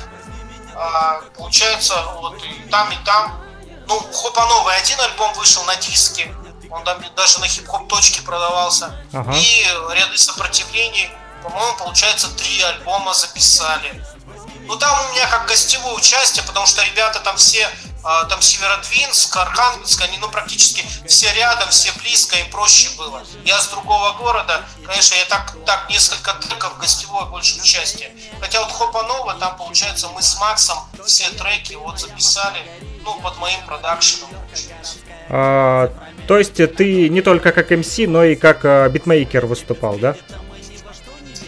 А, 0.75 1.21
получается, 1.35 1.95
вот 2.15 2.41
и 2.43 2.69
там, 2.69 2.91
и 2.91 2.97
там. 3.05 3.41
Ну, 3.87 3.99
Хопа 4.13 4.45
Новый 4.45 4.75
один 4.77 4.99
альбом 4.99 5.33
вышел 5.33 5.63
на 5.65 5.75
диске, 5.75 6.33
он 6.69 6.83
там 6.83 6.97
даже 7.15 7.39
на 7.39 7.47
хип-хоп 7.47 7.87
точке 7.87 8.21
продавался. 8.21 8.93
Ага. 9.13 9.33
И 9.35 9.65
ряды 9.91 10.17
сопротивлений, 10.17 11.09
по-моему, 11.43 11.77
получается, 11.77 12.29
три 12.35 12.61
альбома 12.61 13.13
записали. 13.13 14.03
Ну 14.65 14.75
там 14.77 15.05
у 15.05 15.13
меня 15.13 15.27
как 15.27 15.47
гостевое 15.47 15.93
участие, 15.93 16.43
потому 16.45 16.65
что 16.65 16.83
ребята 16.83 17.19
там 17.19 17.37
все, 17.37 17.69
а, 18.03 18.25
там 18.25 18.41
Северодвинск, 18.41 19.35
Архангельск, 19.37 20.01
они 20.01 20.17
ну 20.17 20.29
практически 20.29 20.83
все 21.07 21.31
рядом, 21.33 21.69
все 21.69 21.91
близко, 21.99 22.35
им 22.37 22.49
проще 22.49 22.89
было. 22.97 23.23
Я 23.43 23.59
с 23.59 23.67
другого 23.67 24.13
города, 24.13 24.63
конечно, 24.85 25.15
я 25.15 25.25
так, 25.25 25.55
так 25.65 25.89
несколько 25.89 26.33
треков 26.33 26.77
гостевое 26.79 27.25
больше 27.25 27.59
участие. 27.59 28.11
Хотя 28.39 28.61
вот 28.61 28.71
Хопа 28.71 29.03
Нова, 29.03 29.35
там 29.35 29.55
получается 29.57 30.07
мы 30.09 30.21
с 30.21 30.39
Максом 30.39 30.79
все 31.05 31.29
треки 31.29 31.73
вот 31.75 31.99
записали, 31.99 32.59
ну 33.03 33.19
под 33.21 33.37
моим 33.37 33.63
продакшеном 33.65 34.29
получается. 34.29 34.95
А, 35.29 35.91
то 36.27 36.37
есть 36.37 36.55
ты 36.55 37.09
не 37.09 37.21
только 37.21 37.51
как 37.51 37.69
МС, 37.71 37.97
но 37.99 38.23
и 38.23 38.35
как 38.35 38.65
а, 38.65 38.89
битмейкер 38.89 39.45
выступал, 39.45 39.97
да? 39.97 40.15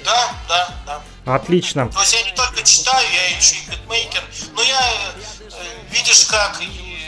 Да, 0.03 0.30
да, 0.48 0.69
да. 0.85 1.02
Отлично. 1.28 1.90
То 1.90 1.99
есть 1.99 2.14
я 2.14 2.24
не 2.24 2.32
только 2.32 2.64
читаю, 2.64 3.06
я 3.14 3.38
еще 3.38 3.56
и 3.56 3.70
битмейкер. 3.70 4.24
Но 4.54 4.62
я, 4.62 4.82
э, 4.82 5.80
видишь 5.90 6.26
как, 6.26 6.62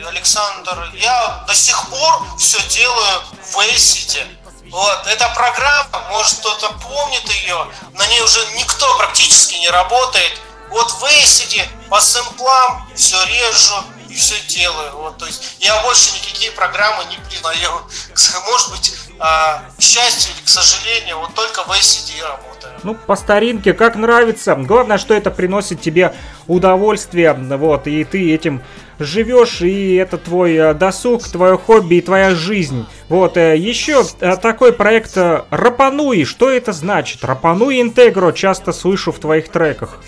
Александр, 0.05 0.91
я 0.95 1.45
до 1.47 1.55
сих 1.55 1.89
пор 1.89 2.25
все 2.37 2.61
делаю 2.67 3.21
в 3.51 3.57
Acid. 3.59 4.27
Вот, 4.69 5.07
эта 5.07 5.27
программа, 5.29 6.03
может 6.11 6.39
кто-то 6.39 6.69
помнит 6.73 7.27
ее, 7.43 7.67
на 7.93 8.05
ней 8.07 8.21
уже 8.21 8.45
никто 8.57 8.97
практически 8.97 9.55
не 9.55 9.69
работает. 9.69 10.33
Вот 10.69 10.91
в 10.91 11.03
Acid 11.05 11.67
по 11.89 11.99
сэмплам 11.99 12.89
все 12.95 13.23
режу 13.25 13.83
и 14.09 14.15
все 14.15 14.35
делаю. 14.47 14.91
Вот, 14.97 15.17
то 15.17 15.25
есть 15.25 15.57
я 15.59 15.81
больше 15.83 16.15
никакие 16.15 16.51
программы 16.51 17.03
не 17.09 17.17
признаю. 17.29 17.69
Может 18.51 18.71
быть, 18.71 18.93
а, 19.19 19.63
к 19.77 19.81
счастью 19.81 20.33
или 20.35 20.45
к 20.45 20.49
сожалению, 20.49 21.19
вот 21.19 21.33
только 21.35 21.63
в 21.63 21.69
Acid 21.69 22.17
и 22.17 22.21
работаю. 22.21 22.73
Ну, 22.83 22.95
по 22.95 23.15
старинке, 23.15 23.73
как 23.73 23.95
нравится. 23.95 24.55
Главное, 24.55 24.97
что 24.97 25.13
это 25.13 25.31
приносит 25.31 25.81
тебе 25.81 26.13
удовольствие, 26.47 27.33
вот, 27.33 27.87
и 27.87 28.03
ты 28.03 28.33
этим 28.33 28.63
живешь, 28.97 29.61
и 29.61 29.95
это 29.95 30.17
твой 30.17 30.55
э, 30.55 30.73
досуг, 30.73 31.23
твое 31.23 31.57
хобби 31.57 31.95
и 31.95 32.01
твоя 32.01 32.35
жизнь. 32.35 32.85
Вот, 33.07 33.37
э, 33.37 33.57
еще 33.57 34.03
э, 34.19 34.37
такой 34.37 34.73
проект 34.73 35.17
Рапануи. 35.17 36.23
Что 36.23 36.49
это 36.49 36.73
значит? 36.73 37.23
Рапануи 37.23 37.81
Интегро 37.81 38.31
часто 38.31 38.73
слышу 38.73 39.11
в 39.11 39.19
твоих 39.19 39.49
треках. 39.49 40.01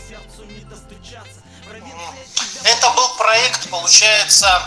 Получается, 3.81 4.61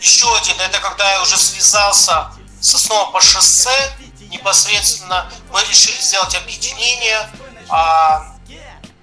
еще 0.00 0.26
один. 0.36 0.60
Это 0.60 0.78
когда 0.80 1.10
я 1.12 1.22
уже 1.22 1.36
связался 1.38 2.30
Сосново 2.60 3.10
по 3.10 3.20
шоссе 3.20 3.92
непосредственно 4.30 5.28
мы 5.50 5.62
решили 5.64 6.00
сделать 6.00 6.34
объединение. 6.36 7.28
А, 7.68 8.36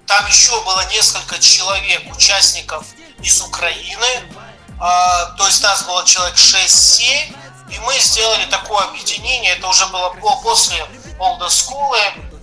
там 0.06 0.26
еще 0.26 0.58
было 0.62 0.82
несколько 0.90 1.38
человек, 1.38 2.02
участников 2.10 2.86
из 3.22 3.42
Украины. 3.42 4.34
А, 4.80 5.26
то 5.36 5.46
есть 5.46 5.62
нас 5.62 5.82
было 5.82 6.04
человек 6.06 6.36
6-7. 6.36 7.36
И 7.70 7.78
мы 7.80 7.98
сделали 7.98 8.46
такое 8.46 8.82
объединение. 8.84 9.52
Это 9.52 9.68
уже 9.68 9.86
было 9.86 10.08
по- 10.14 10.36
после 10.36 10.84
олдоскулы 11.18 12.00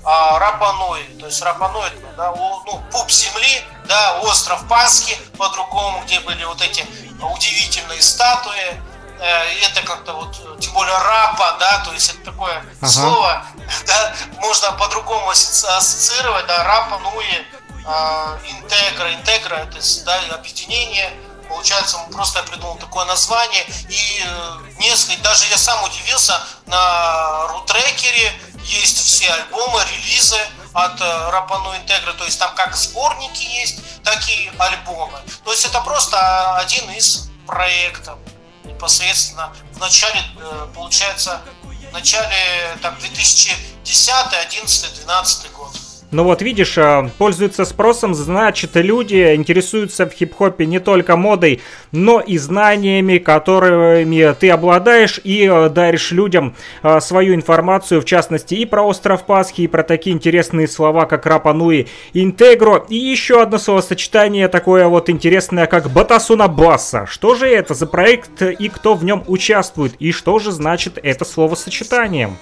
а, 0.08 0.40
Рапануи. 0.40 1.04
То 1.20 1.26
есть 1.26 1.42
Рапануи, 1.42 1.86
это, 1.86 2.08
да, 2.16 2.32
о- 2.32 2.64
ну, 2.66 2.82
пуп 2.92 3.12
земли, 3.12 3.62
да, 3.86 4.20
остров 4.22 4.66
Пасхи 4.70 5.18
по-другому, 5.38 6.02
где 6.06 6.22
были 6.22 6.46
вот 6.46 6.62
эти 6.62 6.86
удивительные 7.22 8.02
статуи. 8.02 8.82
Э, 9.20 9.54
и 9.54 9.60
это 9.66 9.82
как-то 9.82 10.14
вот, 10.14 10.60
тем 10.62 10.72
более 10.74 10.98
рапа, 10.98 11.58
да, 11.60 11.80
то 11.80 11.92
есть 11.92 12.10
это 12.12 12.24
такое 12.32 12.64
Ага. 12.82 12.88
слово, 12.88 13.46
да, 13.88 14.14
можно 14.38 14.72
по-другому 14.74 15.30
ассоциировать, 15.30 16.46
да, 16.46 16.64
рапа, 16.64 17.00
нуи, 17.00 17.46
а, 17.86 18.38
интегра, 18.48 19.14
интегра, 19.14 19.56
это 19.56 19.80
да, 20.06 20.36
объединение, 20.36 21.12
Получается, 21.48 21.98
мы 22.00 22.14
просто 22.14 22.44
придумал 22.44 22.76
такое 22.76 23.06
название. 23.06 23.66
И 23.90 24.24
э, 24.26 24.58
несколько, 24.80 25.22
даже 25.24 25.46
я 25.46 25.58
сам 25.58 25.82
удивился, 25.84 26.40
на 26.66 27.48
рутрекере 27.48 28.34
есть 28.68 28.98
все 28.98 29.30
альбомы, 29.32 29.82
релизы 29.92 30.40
от 30.74 31.00
э, 31.02 31.30
Рапану 31.30 31.76
Интегра. 31.76 32.14
То 32.14 32.26
есть 32.26 32.40
там 32.40 32.54
как 32.56 32.76
сборники 32.76 33.44
есть, 33.44 33.80
так 34.04 34.28
и 34.30 34.52
альбомы. 34.58 35.20
То 35.44 35.52
есть 35.52 35.66
это 35.66 35.82
просто 35.82 36.58
один 36.58 36.90
из 36.92 37.30
проектов 37.46 38.20
непосредственно 38.64 39.54
в 39.74 39.80
начале, 39.80 40.22
э, 40.40 40.68
получается, 40.76 41.42
в 41.64 41.94
начале 41.94 42.78
так, 42.82 43.00
2010, 43.00 44.10
11, 44.34 44.96
12 45.02 45.52
год. 45.54 45.72
Ну 46.10 46.24
вот 46.24 46.42
видишь, 46.42 46.78
э, 46.78 47.10
пользуется 47.18 47.66
спросом, 47.66 48.16
значит, 48.16 48.72
люди 48.76 49.36
интересуются 49.36 50.08
в 50.08 50.14
хип-хопе 50.14 50.66
не 50.66 50.80
только 50.80 51.18
модой, 51.18 51.62
но 51.92 52.22
и 52.22 52.38
знаниями, 52.38 53.18
которыми 53.18 54.34
ты 54.40 54.50
обладаешь, 54.50 55.20
и 55.22 55.46
э, 55.46 55.68
даришь 55.68 56.12
людям 56.12 56.56
э, 56.82 57.02
свою 57.02 57.36
информацию, 57.36 58.00
в 58.00 58.06
частности, 58.06 58.56
и 58.56 58.64
про 58.64 58.84
остров 58.84 59.26
Пасхи, 59.26 59.62
и 59.62 59.68
про 59.68 59.84
такие 59.84 60.16
интересные 60.16 60.70
слова, 60.70 61.06
как 61.08 61.26
Рапануи, 61.26 61.90
Интегро, 62.14 62.86
и 62.88 62.96
еще 62.96 63.42
одно 63.42 63.58
словосочетание 63.58 64.48
такое 64.48 64.88
вот 64.88 65.10
интересное, 65.10 65.68
как 65.68 65.90
Батасуна 65.90 66.48
Баса. 66.48 67.06
Что 67.06 67.36
же 67.36 67.50
это 67.50 67.74
за 67.74 67.86
проект 67.86 68.42
и 68.42 68.70
кто 68.70 68.94
в 68.94 69.04
нем 69.04 69.26
участвует, 69.28 69.96
и 70.00 70.14
что 70.14 70.40
же 70.40 70.54
значит 70.54 70.98
это 71.04 71.26
словосочетание? 71.26 72.34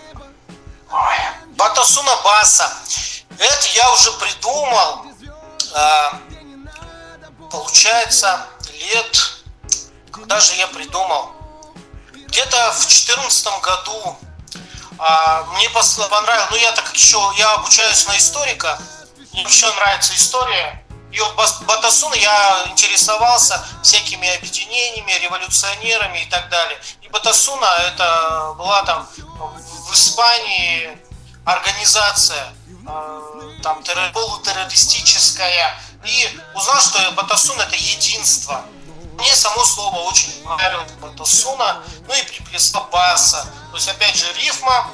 Батасуна 1.58 2.12
Баса. 2.24 2.66
Это 3.38 3.68
я 3.76 3.92
уже 3.92 4.12
придумал, 4.14 5.06
а, 5.74 6.20
получается, 7.52 8.46
лет, 8.74 9.44
когда 10.12 10.40
же 10.40 10.54
я 10.56 10.68
придумал? 10.68 11.32
Где-то 12.14 12.74
в 12.74 12.88
четырнадцатом 12.88 13.60
году 13.62 14.18
а, 14.98 15.44
мне 15.54 15.70
понравилось, 15.70 16.50
ну 16.52 16.58
я 16.58 16.72
так 16.72 16.94
еще, 16.94 17.20
я 17.38 17.54
обучаюсь 17.54 18.08
на 18.08 18.18
историка, 18.18 18.80
мне 19.34 19.44
еще 19.44 19.72
нравится 19.74 20.16
история, 20.16 20.86
и 21.12 21.20
вот 21.20 21.36
Бас- 21.36 21.62
Батасуна 21.62 22.16
я 22.16 22.66
интересовался 22.68 23.66
всякими 23.82 24.36
объединениями, 24.36 25.14
революционерами 25.24 26.20
и 26.20 26.26
так 26.26 26.50
далее. 26.50 26.78
И 27.02 27.08
Батасуна 27.08 27.68
это 27.88 28.54
была 28.58 28.84
там 28.84 29.08
в 29.16 29.94
Испании 29.94 30.98
организация 31.46 32.54
э, 32.88 33.62
там 33.62 33.80
террор- 33.82 34.12
полутеррористическая 34.12 35.80
и 36.04 36.40
узнал, 36.54 36.82
что 36.82 37.12
Батасуна 37.12 37.64
это 37.64 37.76
единство. 37.76 38.64
Мне 39.14 39.34
само 39.34 39.64
слово 39.64 39.98
очень 40.10 40.44
понравилось 40.44 40.92
Батасуна, 41.02 41.82
ну 42.08 42.14
и 42.14 42.22
приплесла 42.24 42.82
баса. 42.92 43.48
То 43.72 43.78
есть 43.78 43.88
опять 43.88 44.16
же 44.16 44.32
рифма 44.34 44.90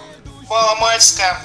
маломальская. 0.47 1.41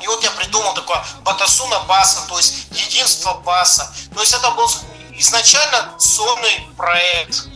И 0.00 0.06
вот 0.06 0.22
я 0.22 0.30
придумал 0.30 0.74
такое 0.74 1.04
Батасуна 1.22 1.80
баса, 1.80 2.26
то 2.28 2.38
есть 2.38 2.68
единство 2.70 3.34
баса. 3.34 3.92
То 4.14 4.20
есть 4.20 4.32
это 4.32 4.50
был 4.52 4.70
изначально 5.12 5.98
сольный 5.98 6.68
проект. 6.76 7.48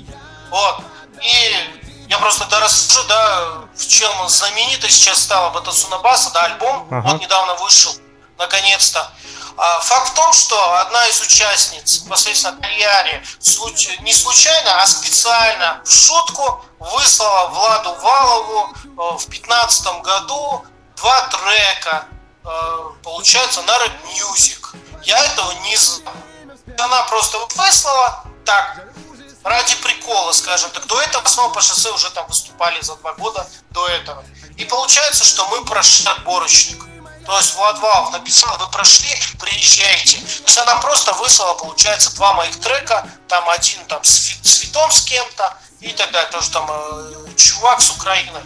Вот. 0.51 0.85
И 1.23 1.82
я 2.13 2.19
просто 2.19 2.45
да, 2.45 2.61
расскажу, 2.61 3.09
да, 3.09 3.49
в 3.75 3.87
чем 3.87 4.29
знаменито 4.29 4.89
сейчас 4.91 5.23
стала 5.23 5.49
Батасуна 5.49 5.99
Баса, 5.99 6.31
да, 6.35 6.43
альбом, 6.43 6.87
Ага. 6.91 7.09
вот 7.09 7.21
недавно 7.23 7.55
вышел, 7.55 7.95
наконец-то. 8.39 9.11
А, 9.57 9.81
Факт 9.81 10.11
в 10.11 10.15
том, 10.15 10.31
что 10.35 10.77
одна 10.81 11.07
из 11.09 11.21
участниц, 11.23 12.03
непосредственно 12.05 12.61
Кальяри, 12.61 13.23
случ- 13.41 13.99
не 14.01 14.13
случайно, 14.13 14.83
а 14.83 14.87
специально 14.87 15.81
в 15.87 15.91
шутку 15.91 16.63
выслала 16.79 17.49
Владу 17.49 17.95
Валову 17.95 18.75
э, 18.85 19.17
в 19.17 19.27
2015 19.29 19.87
году 20.03 20.65
два 20.97 21.29
трека, 21.29 22.05
э, 22.45 22.79
получается, 23.03 23.63
на 23.63 23.79
Рэп 23.79 23.93
Music. 24.17 24.77
Я 25.03 25.19
этого 25.25 25.51
не 25.65 25.77
знал. 25.77 26.13
Она 26.79 27.03
просто 27.05 27.39
выслала 27.57 28.25
так, 28.45 28.83
ради 29.45 29.75
прикола, 29.77 30.33
скажем 30.33 30.71
так. 30.71 30.87
До 30.87 31.01
этого 31.01 31.27
снова 31.29 31.53
по 31.53 31.61
шоссе 31.61 31.91
уже 31.91 32.11
там 32.11 32.27
выступали 32.27 32.81
за 32.81 32.97
два 32.97 33.13
года 33.15 33.49
до 33.71 33.87
этого. 33.89 34.25
И 34.57 34.65
получается, 34.65 35.25
что 35.25 35.47
мы 35.49 35.65
прошли 35.65 36.07
отборочник. 36.07 36.85
То 37.27 37.37
есть 37.39 37.55
Влад 37.55 37.79
Валов 37.79 38.13
написал, 38.13 38.59
вы 38.59 38.69
прошли, 38.71 39.09
приезжайте. 39.39 40.19
То 40.19 40.45
есть 40.47 40.59
она 40.59 40.77
просто 40.77 41.13
выслала, 41.13 41.55
получается, 41.55 42.15
два 42.17 42.33
моих 42.35 42.59
трека, 42.61 43.09
там 43.29 43.49
один 43.49 43.85
там 43.87 44.03
с, 44.03 44.17
фи- 44.17 44.41
с 44.43 44.59
фитом 44.59 44.91
с 44.91 45.03
кем-то, 45.03 45.57
и 45.81 45.93
так 45.93 46.11
далее, 46.11 46.31
тоже 46.31 46.51
там 46.51 46.69
э, 46.69 47.35
чувак 47.37 47.81
с 47.81 47.91
Украины. 47.91 48.41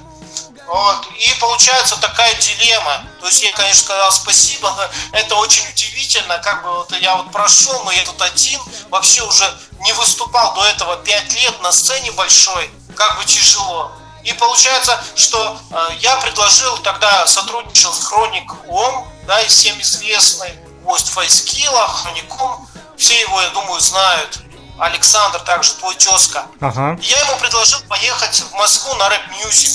Вот. 0.66 1.06
И 1.18 1.32
получается 1.40 1.96
такая 2.00 2.34
дилемма. 2.34 3.04
То 3.20 3.26
есть 3.26 3.42
я, 3.42 3.52
конечно, 3.52 3.84
сказал 3.84 4.12
спасибо, 4.12 4.90
это 5.12 5.36
очень 5.36 5.66
удивительно, 5.68 6.38
как 6.38 6.62
бы 6.64 6.72
вот 6.72 6.92
я 7.00 7.16
вот 7.16 7.30
прошел, 7.30 7.84
но 7.84 7.92
я 7.92 8.04
тут 8.04 8.20
один, 8.20 8.60
вообще 8.90 9.22
уже 9.22 9.58
не 9.80 9.92
выступал 9.92 10.54
до 10.54 10.64
этого 10.64 10.96
пять 10.98 11.32
лет 11.34 11.60
на 11.60 11.70
сцене 11.72 12.10
большой, 12.12 12.70
как 12.96 13.16
бы 13.18 13.24
тяжело. 13.24 13.92
И 14.24 14.32
получается, 14.32 15.00
что 15.14 15.60
э, 15.70 15.88
я 16.00 16.16
предложил, 16.16 16.76
тогда 16.78 17.26
сотрудничал 17.28 17.92
с 17.92 18.04
Хроник 18.04 18.52
Ом, 18.68 19.08
да, 19.24 19.40
и 19.40 19.46
всем 19.46 19.80
известный, 19.80 20.52
гость 20.82 21.10
Файскила, 21.10 21.86
Хроником, 21.86 22.68
все 22.96 23.20
его, 23.20 23.40
я 23.40 23.50
думаю, 23.50 23.80
знают. 23.80 24.38
Александр, 24.78 25.40
также 25.40 25.74
твой 25.74 25.94
тезка. 25.94 26.46
Ага. 26.60 26.98
Я 27.00 27.18
ему 27.20 27.36
предложил 27.38 27.80
поехать 27.88 28.40
в 28.50 28.52
Москву 28.54 28.94
на 28.94 29.08
рэп 29.08 29.22
мюзик. 29.30 29.72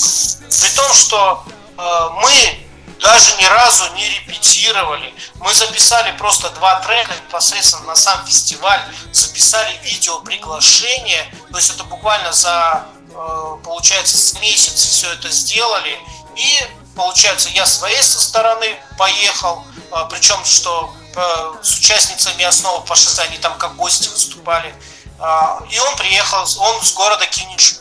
При 0.60 0.68
том, 0.76 0.92
что 0.94 1.44
э, 1.76 2.08
мы 2.22 2.62
даже 3.00 3.36
ни 3.36 3.44
разу 3.44 3.84
не 3.94 4.08
репетировали. 4.08 5.12
Мы 5.36 5.52
записали 5.52 6.16
просто 6.18 6.50
два 6.50 6.76
трека 6.80 7.12
непосредственно 7.26 7.86
на 7.86 7.94
сам 7.96 8.24
фестиваль, 8.26 8.80
записали 9.10 9.76
видео 9.82 10.20
приглашение. 10.20 11.26
То 11.50 11.58
есть 11.58 11.74
это 11.74 11.84
буквально 11.84 12.32
за, 12.32 12.86
э, 13.10 13.56
получается, 13.64 14.16
с 14.16 14.38
месяц 14.40 14.74
все 14.74 15.12
это 15.12 15.28
сделали. 15.30 15.98
И 16.36 16.66
получается, 16.94 17.48
я 17.50 17.66
своей 17.66 18.02
со 18.02 18.20
стороны 18.20 18.76
поехал, 18.96 19.64
а, 19.90 20.04
причем 20.04 20.42
что 20.44 20.94
э, 21.14 21.52
с 21.62 21.78
участницами 21.78 22.44
основы 22.44 22.86
шоссе, 22.86 23.22
они 23.22 23.38
там 23.38 23.56
как 23.58 23.76
гости 23.76 24.08
выступали. 24.08 24.74
А, 25.22 25.62
И 25.70 25.78
он 25.78 25.96
приехал, 25.96 26.44
он 26.58 26.82
с 26.82 26.92
города 26.94 27.24
Киниш. 27.26 27.76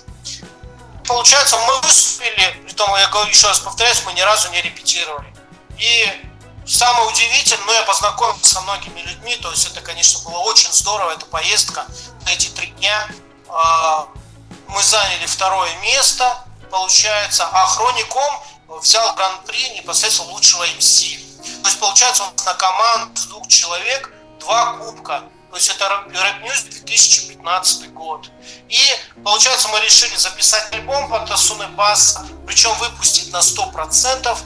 Получается, 1.08 1.58
мы 1.58 1.82
выступили, 1.82 2.64
при 2.66 2.74
том, 2.74 2.96
я 2.96 3.08
говорю, 3.08 3.30
еще 3.32 3.48
раз 3.48 3.60
повторяюсь, 3.60 4.04
мы 4.06 4.14
ни 4.14 4.22
разу 4.22 4.50
не 4.50 4.62
репетировали. 4.62 5.34
И 5.80 6.08
самое 6.68 7.10
удивительное, 7.10 7.66
ну, 7.66 7.74
я 7.74 7.82
познакомился 7.84 8.54
со 8.54 8.62
многими 8.62 9.00
людьми, 9.02 9.36
то 9.38 9.50
есть 9.50 9.66
это, 9.66 9.82
конечно, 9.82 10.22
было 10.30 10.38
очень 10.42 10.72
здорово, 10.72 11.12
эта 11.12 11.26
поездка 11.26 11.86
на 12.26 12.30
эти 12.30 12.48
три 12.50 12.68
дня. 12.68 13.08
А, 13.50 14.08
Мы 14.68 14.82
заняли 14.84 15.26
второе 15.26 15.74
место, 15.82 16.46
получается, 16.70 17.50
а 17.52 17.66
Хроником 17.66 18.44
взял 18.70 19.14
гран-при 19.16 19.70
непосредственно 19.72 20.30
лучшего 20.30 20.66
МС. 20.78 21.02
То 21.62 21.68
есть, 21.68 21.80
получается, 21.80 22.24
он 22.24 22.30
на 22.46 22.54
команду 22.54 23.22
двух 23.28 23.48
человек 23.48 24.10
два 24.40 24.74
кубка. 24.78 25.24
То 25.52 25.58
есть 25.58 25.70
это 25.70 25.90
Рэп 25.90 26.44
News 26.46 26.70
2015 26.70 27.92
год. 27.94 28.30
И 28.70 28.80
получается 29.24 29.68
мы 29.68 29.82
решили 29.82 30.16
записать 30.16 30.72
альбом 30.74 31.10
под 31.10 31.28
Тасуны 31.28 31.68
Баса, 31.68 32.26
причем 32.48 32.74
выпустить 32.80 33.32
на 33.34 33.40
100% 33.42 34.38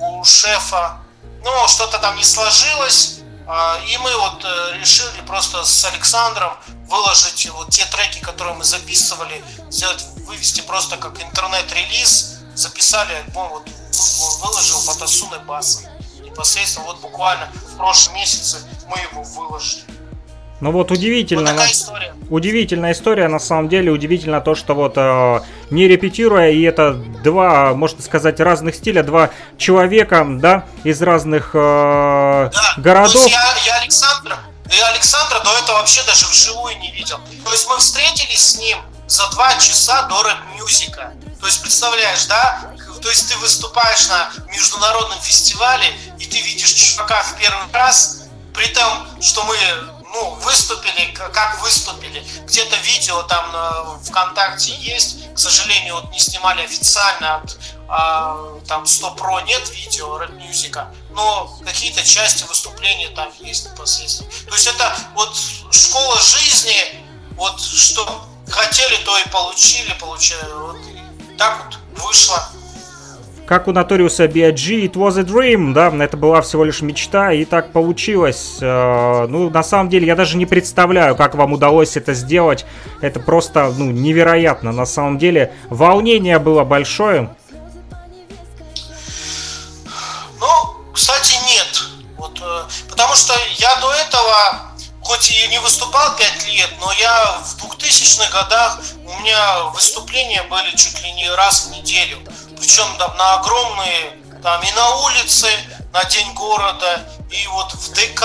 у 0.00 0.24
шефа. 0.24 0.98
Но 1.44 1.68
что-то 1.68 1.98
там 1.98 2.16
не 2.16 2.24
сложилось. 2.24 3.20
а, 3.46 3.78
И 3.86 3.96
мы 3.98 4.14
вот 4.18 4.44
э, 4.44 4.72
решили 4.80 5.20
просто 5.26 5.64
с 5.64 5.84
Александром 5.84 6.52
выложить 6.88 7.48
вот 7.50 7.70
те 7.70 7.84
треки, 7.86 8.18
которые 8.18 8.54
мы 8.56 8.64
записывали, 8.64 9.42
сделать, 9.70 10.04
вывести 10.26 10.60
просто 10.62 10.96
как 10.96 11.22
интернет-релиз, 11.22 12.34
записали 12.56 13.12
альбом, 13.14 13.48
вот 13.50 13.68
вы- 13.68 14.38
выложил 14.48 14.80
Батасун 14.82 15.32
и 15.34 15.38
Баса. 15.38 15.88
Непосредственно 16.20 16.86
вот 16.86 16.98
буквально 17.00 17.46
в 17.46 17.76
прошлом 17.76 18.16
месяце 18.16 18.58
мы 18.88 18.98
его 18.98 19.22
выложили. 19.22 19.84
Ну 20.60 20.72
вот 20.72 20.90
удивительно. 20.90 21.52
Вот 21.52 21.70
история. 21.70 22.14
Удивительная 22.30 22.92
история, 22.92 23.28
на 23.28 23.38
самом 23.38 23.68
деле, 23.68 23.90
удивительно 23.90 24.40
то, 24.40 24.54
что 24.54 24.74
вот 24.74 24.94
э, 24.96 25.40
не 25.70 25.86
репетируя, 25.88 26.50
и 26.50 26.62
это 26.62 26.92
два, 26.92 27.74
можно 27.74 28.02
сказать, 28.02 28.40
разных 28.40 28.74
стиля, 28.74 29.02
два 29.02 29.30
человека, 29.56 30.26
да, 30.28 30.66
из 30.84 31.00
разных 31.00 31.50
э, 31.54 32.50
То 32.52 32.52
городов. 32.76 33.14
есть 33.14 33.30
я, 33.30 33.56
я 33.66 33.76
Александра, 33.80 34.38
я 34.70 34.88
Александра 34.88 35.40
до 35.40 35.56
этого 35.58 35.78
вообще 35.78 36.02
даже 36.06 36.26
вживую 36.26 36.76
не 36.80 36.90
видел. 36.92 37.18
То 37.44 37.52
есть 37.52 37.68
мы 37.68 37.78
встретились 37.78 38.42
с 38.42 38.58
ним 38.58 38.78
за 39.06 39.30
два 39.30 39.54
часа 39.54 40.02
до 40.02 40.22
рэп-мюзика. 40.22 41.12
То 41.40 41.46
есть 41.46 41.62
представляешь, 41.62 42.26
да? 42.26 42.72
То 43.00 43.08
есть 43.08 43.28
ты 43.28 43.36
выступаешь 43.38 44.08
на 44.08 44.30
международном 44.52 45.18
фестивале, 45.20 45.86
и 46.18 46.26
ты 46.26 46.40
видишь 46.42 46.72
чувака 46.72 47.22
в 47.22 47.38
первый 47.38 47.72
раз, 47.72 48.24
при 48.52 48.66
том, 48.66 49.06
что 49.20 49.44
мы 49.44 49.56
ну, 50.12 50.30
выступили, 50.36 51.12
как 51.12 51.60
выступили. 51.60 52.24
Где-то 52.44 52.76
видео 52.76 53.22
там 53.24 53.52
на 53.52 53.98
ВКонтакте 54.04 54.74
есть, 54.74 55.34
к 55.34 55.38
сожалению, 55.38 55.94
вот 55.94 56.10
не 56.10 56.18
снимали 56.18 56.62
официально 56.62 57.36
от 57.36 57.58
а, 57.88 58.58
там 58.66 58.86
100 58.86 59.14
Pro 59.16 59.42
нет 59.46 59.70
видео 59.70 60.18
рэп-мюзика, 60.18 60.92
но 61.10 61.58
какие-то 61.64 62.04
части 62.04 62.44
выступления 62.44 63.08
там 63.10 63.32
есть 63.40 63.70
непосредственно. 63.70 64.30
То 64.46 64.54
есть 64.54 64.66
это 64.66 64.96
вот 65.14 65.34
школа 65.70 66.20
жизни, 66.20 66.76
вот 67.32 67.60
что 67.60 68.28
хотели, 68.50 68.96
то 69.04 69.16
и 69.18 69.28
получили, 69.28 69.92
получали. 69.94 70.52
Вот 70.52 70.76
и 70.76 71.36
так 71.36 71.64
вот 71.64 71.78
вышло. 72.04 72.48
Как 73.48 73.66
у 73.66 73.72
Notorious 73.72 74.28
B.I.G. 74.28 74.84
It 74.84 74.92
was 74.92 75.18
a 75.18 75.22
dream, 75.22 75.72
да, 75.72 75.90
это 76.04 76.18
была 76.18 76.42
всего 76.42 76.64
лишь 76.64 76.82
мечта, 76.82 77.32
и 77.32 77.46
так 77.46 77.72
получилось. 77.72 78.58
Э, 78.60 79.26
Ну, 79.26 79.48
на 79.48 79.62
самом 79.62 79.88
деле, 79.88 80.06
я 80.06 80.16
даже 80.16 80.36
не 80.36 80.44
представляю, 80.44 81.16
как 81.16 81.34
вам 81.34 81.54
удалось 81.54 81.96
это 81.96 82.12
сделать. 82.12 82.66
Это 83.00 83.20
просто, 83.20 83.72
ну, 83.74 83.86
невероятно, 83.90 84.70
на 84.72 84.84
самом 84.84 85.16
деле. 85.16 85.50
Волнение 85.70 86.38
было 86.38 86.64
большое. 86.64 87.34
Ну, 90.40 90.48
кстати, 90.92 91.32
нет. 91.48 91.88
Вот, 92.18 92.38
э, 92.42 92.62
потому 92.90 93.14
что 93.14 93.32
я 93.56 93.76
до 93.80 93.90
этого, 93.94 94.60
хоть 95.00 95.30
и 95.30 95.48
не 95.48 95.58
выступал 95.60 96.14
5 96.18 96.48
лет, 96.48 96.68
но 96.82 96.92
я 97.00 97.40
в 97.42 97.56
2000-х 97.64 98.30
годах, 98.42 98.80
у 99.06 99.20
меня 99.22 99.70
выступления 99.74 100.42
были 100.50 100.70
чуть 100.76 101.02
ли 101.02 101.12
не 101.12 101.30
раз 101.30 101.68
в 101.68 101.70
неделю. 101.70 102.18
Причем 102.58 102.86
там 102.98 103.16
на 103.16 103.34
огромные, 103.34 104.18
там 104.42 104.62
и 104.62 104.72
на 104.72 104.96
улице, 104.96 105.48
на 105.92 106.04
День 106.04 106.32
города, 106.34 107.04
и 107.30 107.46
вот 107.48 107.72
в 107.72 107.92
ДК, 107.92 108.22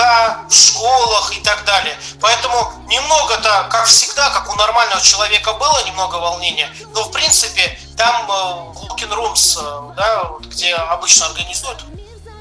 в 0.48 0.54
школах 0.54 1.32
и 1.36 1.40
так 1.40 1.64
далее. 1.64 1.96
Поэтому 2.20 2.72
немного-то, 2.86 3.68
как 3.70 3.86
всегда, 3.86 4.30
как 4.30 4.48
у 4.52 4.56
нормального 4.56 5.00
человека 5.00 5.52
было 5.54 5.84
немного 5.84 6.16
волнения, 6.16 6.68
но 6.94 7.04
в 7.04 7.10
принципе 7.10 7.78
там 7.96 8.30
э, 8.30 8.34
Looking 8.86 9.12
Rooms, 9.14 9.58
э, 9.60 9.94
да, 9.96 10.24
вот 10.24 10.46
где 10.46 10.74
обычно 10.74 11.26
организуют 11.26 11.84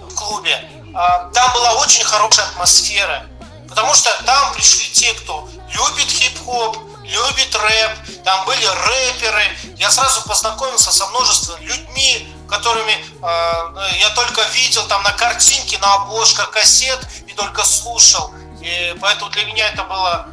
в 0.01 0.15
клубе, 0.15 0.69
а, 0.95 1.29
там 1.33 1.51
была 1.53 1.73
очень 1.73 2.03
хорошая 2.03 2.45
атмосфера. 2.47 3.25
Потому 3.67 3.95
что 3.95 4.09
там 4.25 4.53
пришли 4.53 4.91
те, 4.91 5.13
кто 5.13 5.47
любит 5.73 6.11
хип-хоп, 6.11 6.77
любит 7.03 7.55
рэп, 7.55 8.23
там 8.23 8.45
были 8.45 8.65
рэперы. 8.65 9.43
Я 9.77 9.91
сразу 9.91 10.21
познакомился 10.23 10.91
со 10.91 11.05
множеством 11.07 11.61
людьми, 11.61 12.33
которыми 12.49 12.93
э, 12.93 13.97
я 13.99 14.09
только 14.15 14.41
видел 14.53 14.85
там 14.87 15.03
на 15.03 15.11
картинке, 15.11 15.77
на 15.79 15.93
обложках 15.95 16.51
кассет 16.51 16.99
и 17.27 17.33
только 17.33 17.63
слушал. 17.63 18.33
И 18.61 18.95
поэтому 19.01 19.29
для 19.31 19.45
меня 19.45 19.67
это 19.69 19.83
было 19.83 20.27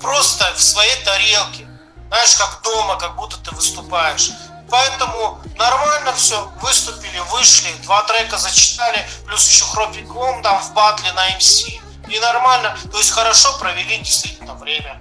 просто 0.00 0.52
в 0.56 0.62
своей 0.62 0.96
тарелке. 1.04 1.68
Знаешь, 2.08 2.36
как 2.36 2.60
дома, 2.62 2.96
как 2.96 3.16
будто 3.16 3.36
ты 3.38 3.54
выступаешь. 3.54 4.30
Поэтому 4.70 5.40
нормально 5.56 6.12
все, 6.14 6.50
выступили, 6.60 7.18
вышли, 7.30 7.72
два 7.82 8.02
трека 8.04 8.38
зачитали, 8.38 9.06
плюс 9.26 9.48
еще 9.48 9.64
хропиком 9.64 10.42
там 10.42 10.60
в 10.62 10.72
батле 10.72 11.12
на 11.12 11.36
МС. 11.36 11.66
И 12.08 12.18
нормально, 12.20 12.76
то 12.90 12.98
есть 12.98 13.10
хорошо 13.10 13.56
провели 13.58 13.98
действительно 13.98 14.54
время. 14.54 15.00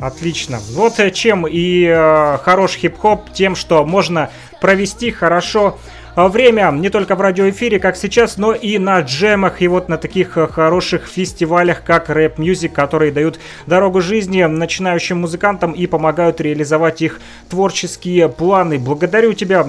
Отлично. 0.00 0.60
Вот 0.74 1.00
э, 1.00 1.10
чем 1.10 1.46
и 1.46 1.84
э, 1.84 2.38
хорош 2.42 2.76
хип-хоп, 2.76 3.32
тем, 3.32 3.56
что 3.56 3.84
можно 3.84 4.30
провести 4.60 5.10
хорошо 5.10 5.76
э, 6.14 6.28
время 6.28 6.70
не 6.70 6.88
только 6.88 7.16
в 7.16 7.20
радиоэфире, 7.20 7.80
как 7.80 7.96
сейчас, 7.96 8.36
но 8.36 8.52
и 8.52 8.78
на 8.78 9.00
джемах, 9.00 9.60
и 9.60 9.66
вот 9.66 9.88
на 9.88 9.98
таких 9.98 10.38
э, 10.38 10.46
хороших 10.46 11.06
фестивалях, 11.06 11.82
как 11.82 12.10
Рэп 12.10 12.38
Music, 12.38 12.68
которые 12.68 13.10
дают 13.10 13.40
дорогу 13.66 14.00
жизни 14.00 14.44
начинающим 14.44 15.20
музыкантам 15.22 15.72
и 15.72 15.86
помогают 15.88 16.40
реализовать 16.40 17.02
их 17.02 17.20
творческие 17.50 18.28
планы. 18.28 18.78
Благодарю 18.78 19.32
тебя 19.32 19.64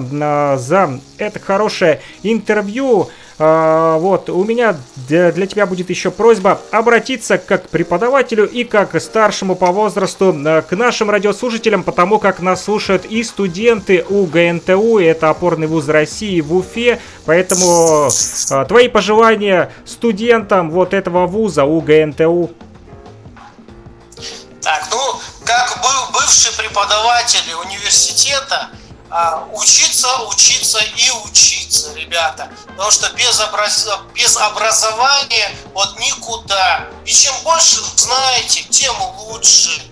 за 0.56 1.00
это 1.18 1.40
хорошее 1.40 2.00
интервью. 2.22 3.08
А, 3.42 3.96
вот, 3.96 4.28
у 4.28 4.44
меня 4.44 4.76
для, 5.08 5.32
тебя 5.32 5.64
будет 5.64 5.88
еще 5.88 6.10
просьба 6.10 6.60
обратиться 6.70 7.38
как 7.38 7.64
к 7.64 7.68
преподавателю 7.70 8.46
и 8.46 8.64
как 8.64 9.00
старшему 9.00 9.56
по 9.56 9.72
возрасту 9.72 10.34
э, 10.34 10.60
к 10.60 10.72
нашим 10.72 11.08
радиослушателям, 11.08 11.82
потому 11.82 12.18
как 12.18 12.40
нас 12.40 12.62
слушают 12.62 13.06
и 13.06 13.24
студенты 13.24 14.04
УГНТУ, 14.06 14.98
это 14.98 15.30
опорный 15.30 15.68
вуз 15.68 15.88
России 15.88 16.42
в 16.42 16.54
Уфе, 16.54 17.00
поэтому 17.24 18.10
э, 18.10 18.64
твои 18.68 18.88
пожелания 18.88 19.72
студентам 19.86 20.70
вот 20.70 20.92
этого 20.92 21.26
вуза 21.26 21.64
УГНТУ. 21.64 22.50
Так, 24.60 24.86
ну, 24.90 25.18
как 25.46 25.80
бы- 25.80 26.12
бывший 26.12 26.54
преподаватель 26.58 27.54
университета, 27.64 28.68
а, 29.10 29.46
учиться, 29.52 30.18
учиться 30.22 30.78
и 30.78 31.10
учиться, 31.24 31.92
ребята. 31.94 32.50
Потому 32.66 32.90
что 32.90 33.10
без, 33.14 33.38
образ- 33.40 33.88
без 34.14 34.36
образования 34.36 35.50
вот 35.74 35.98
никуда. 35.98 36.86
И 37.04 37.12
чем 37.12 37.34
больше 37.42 37.80
знаете, 37.96 38.62
тем 38.70 38.94
лучше. 39.18 39.82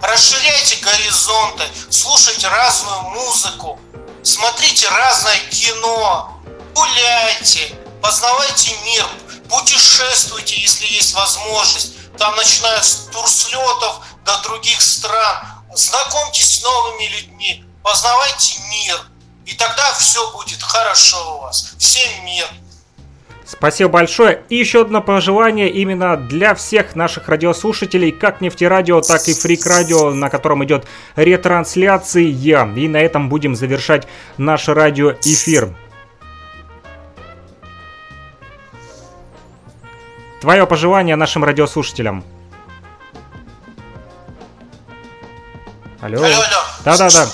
Расширяйте 0.00 0.76
горизонты, 0.76 1.64
слушайте 1.90 2.48
разную 2.48 3.02
музыку, 3.02 3.78
смотрите 4.22 4.88
разное 4.88 5.36
кино, 5.50 6.40
гуляйте, 6.74 7.74
познавайте 8.02 8.74
мир, 8.84 9.06
путешествуйте, 9.50 10.58
если 10.58 10.86
есть 10.86 11.12
возможность. 11.12 11.92
Там 12.16 12.34
начиная 12.36 12.80
с 12.82 13.08
турслетов 13.12 14.00
до 14.24 14.38
других 14.38 14.80
стран. 14.80 15.36
Знакомьтесь 15.74 16.58
с 16.58 16.62
новыми 16.62 17.04
людьми, 17.08 17.64
познавайте 17.82 18.60
мир. 18.70 18.96
И 19.46 19.54
тогда 19.54 19.92
все 19.94 20.30
будет 20.32 20.62
хорошо 20.62 21.36
у 21.36 21.40
вас. 21.42 21.74
Всем 21.78 22.24
мир. 22.24 22.46
Спасибо 23.44 23.90
большое. 23.90 24.44
И 24.48 24.54
еще 24.56 24.82
одно 24.82 25.02
пожелание 25.02 25.68
именно 25.68 26.16
для 26.16 26.54
всех 26.54 26.94
наших 26.94 27.28
радиослушателей, 27.28 28.12
как 28.12 28.40
Нефтерадио, 28.40 29.00
так 29.00 29.26
и 29.26 29.34
Фрик 29.34 29.66
Радио, 29.66 30.10
на 30.10 30.30
котором 30.30 30.64
идет 30.64 30.86
ретрансляция. 31.16 32.22
И 32.22 32.88
на 32.88 32.98
этом 32.98 33.28
будем 33.28 33.56
завершать 33.56 34.06
наш 34.36 34.68
радиоэфир. 34.68 35.74
Твое 40.40 40.64
пожелание 40.66 41.16
нашим 41.16 41.42
радиослушателям. 41.42 42.24
Алло. 46.00 46.24
Да-да-да. 46.84 47.28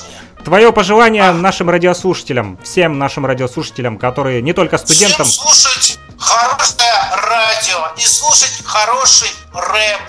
Твое 0.46 0.72
пожелание 0.72 1.32
нашим 1.32 1.68
радиослушателям, 1.70 2.56
всем 2.62 3.00
нашим 3.00 3.26
радиослушателям, 3.26 3.98
которые 3.98 4.42
не 4.42 4.52
только 4.52 4.78
студентам, 4.78 5.26
Всем 5.26 5.44
слушать 5.44 5.98
хорошее 6.16 6.92
радио 7.16 7.88
и 7.96 8.02
слушать 8.02 8.62
хороший 8.64 9.28
рэп. 9.52 10.02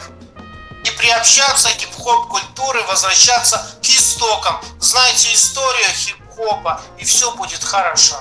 И 0.84 0.92
приобщаться 0.92 1.70
к 1.70 1.72
хип-хоп 1.72 2.28
культуре, 2.28 2.84
возвращаться 2.88 3.66
к 3.82 3.86
истокам. 3.86 4.62
Знаете 4.80 5.34
историю 5.34 5.90
хип-хопа, 5.96 6.82
и 7.00 7.04
все 7.04 7.32
будет 7.36 7.64
хорошо. 7.64 8.18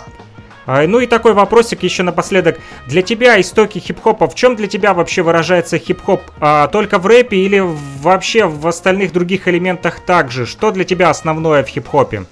А, 0.67 0.87
Ну 0.87 0.99
и 1.01 1.07
такой 1.07 1.33
вопросик 1.33 1.83
еще 1.83 2.03
напоследок. 2.03 2.59
Для 2.87 3.03
тебя 3.03 3.41
истоки 3.41 3.79
хип-хопа, 3.79 4.27
в 4.29 4.35
чем 4.35 4.57
для 4.57 4.67
тебя 4.67 4.95
вообще 4.95 5.23
выражается 5.23 5.79
хип-хоп? 5.79 6.23
А, 6.41 6.67
только 6.69 6.99
в 6.99 7.07
рэпе 7.07 7.37
или 7.37 7.61
вообще 8.01 8.47
в 8.47 8.67
остальных 8.67 9.13
других 9.13 9.47
элементах 9.49 10.01
также? 10.05 10.45
Что 10.47 10.71
для 10.73 10.85
тебя 10.85 11.11
основное 11.11 11.63
в 11.65 11.69
хип-хопе? 11.69 12.27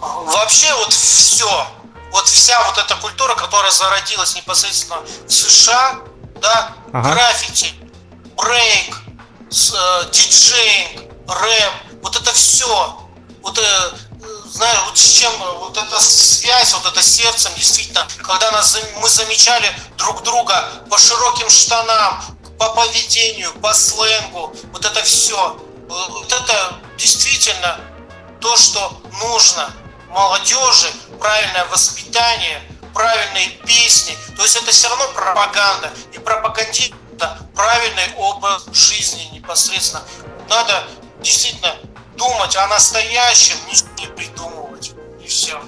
Вообще 0.00 0.72
вот 0.74 0.92
все, 0.92 1.66
вот 2.12 2.26
вся 2.26 2.54
вот 2.66 2.78
эта 2.78 2.94
культура, 3.00 3.34
которая 3.34 3.70
зародилась 3.70 4.36
непосредственно 4.36 5.00
в 5.26 5.30
США, 5.32 5.96
да, 6.42 6.72
Ага. 6.92 7.12
граффити, 7.14 7.72
брейк, 8.36 8.96
э, 9.50 10.10
диджеинг, 10.12 11.10
рэп, 11.28 12.02
вот 12.02 12.16
это 12.16 12.32
все, 12.32 12.98
вот 13.42 13.58
э, 13.58 13.96
знаю, 14.46 14.78
с 14.94 15.00
чем 15.00 15.32
вот 15.58 15.76
эта 15.76 16.00
связь, 16.00 16.72
вот 16.74 16.86
это 16.86 17.02
сердцем, 17.02 17.52
действительно, 17.56 18.06
когда 18.22 18.50
нас, 18.52 18.78
мы 18.96 19.08
замечали 19.08 19.70
друг 19.96 20.22
друга 20.22 20.84
по 20.90 20.98
широким 20.98 21.50
штанам, 21.50 22.22
по 22.58 22.70
поведению, 22.70 23.52
по 23.54 23.74
сленгу, 23.74 24.54
вот 24.72 24.84
это 24.84 25.02
все, 25.02 25.58
вот 25.88 26.32
это 26.32 26.80
действительно 26.96 27.80
то, 28.40 28.56
что 28.56 29.00
нужно 29.20 29.72
молодежи, 30.08 30.88
правильное 31.18 31.64
воспитание, 31.66 32.62
правильные 32.94 33.48
песни. 33.66 34.16
То 34.36 34.42
есть 34.42 34.56
это 34.56 34.70
все 34.70 34.88
равно 34.88 35.08
пропаганда. 35.08 35.92
И 36.12 36.18
пропагандирует 36.18 36.94
правильный 37.54 38.14
образ 38.16 38.64
жизни 38.72 39.24
непосредственно. 39.32 40.02
Надо 40.48 40.86
действительно 41.20 41.76
думать 42.16 42.56
о 42.56 42.66
настоящем, 42.68 43.56
не 43.98 44.06
придумывать. 44.08 44.92
И 45.22 45.26
все. 45.26 45.60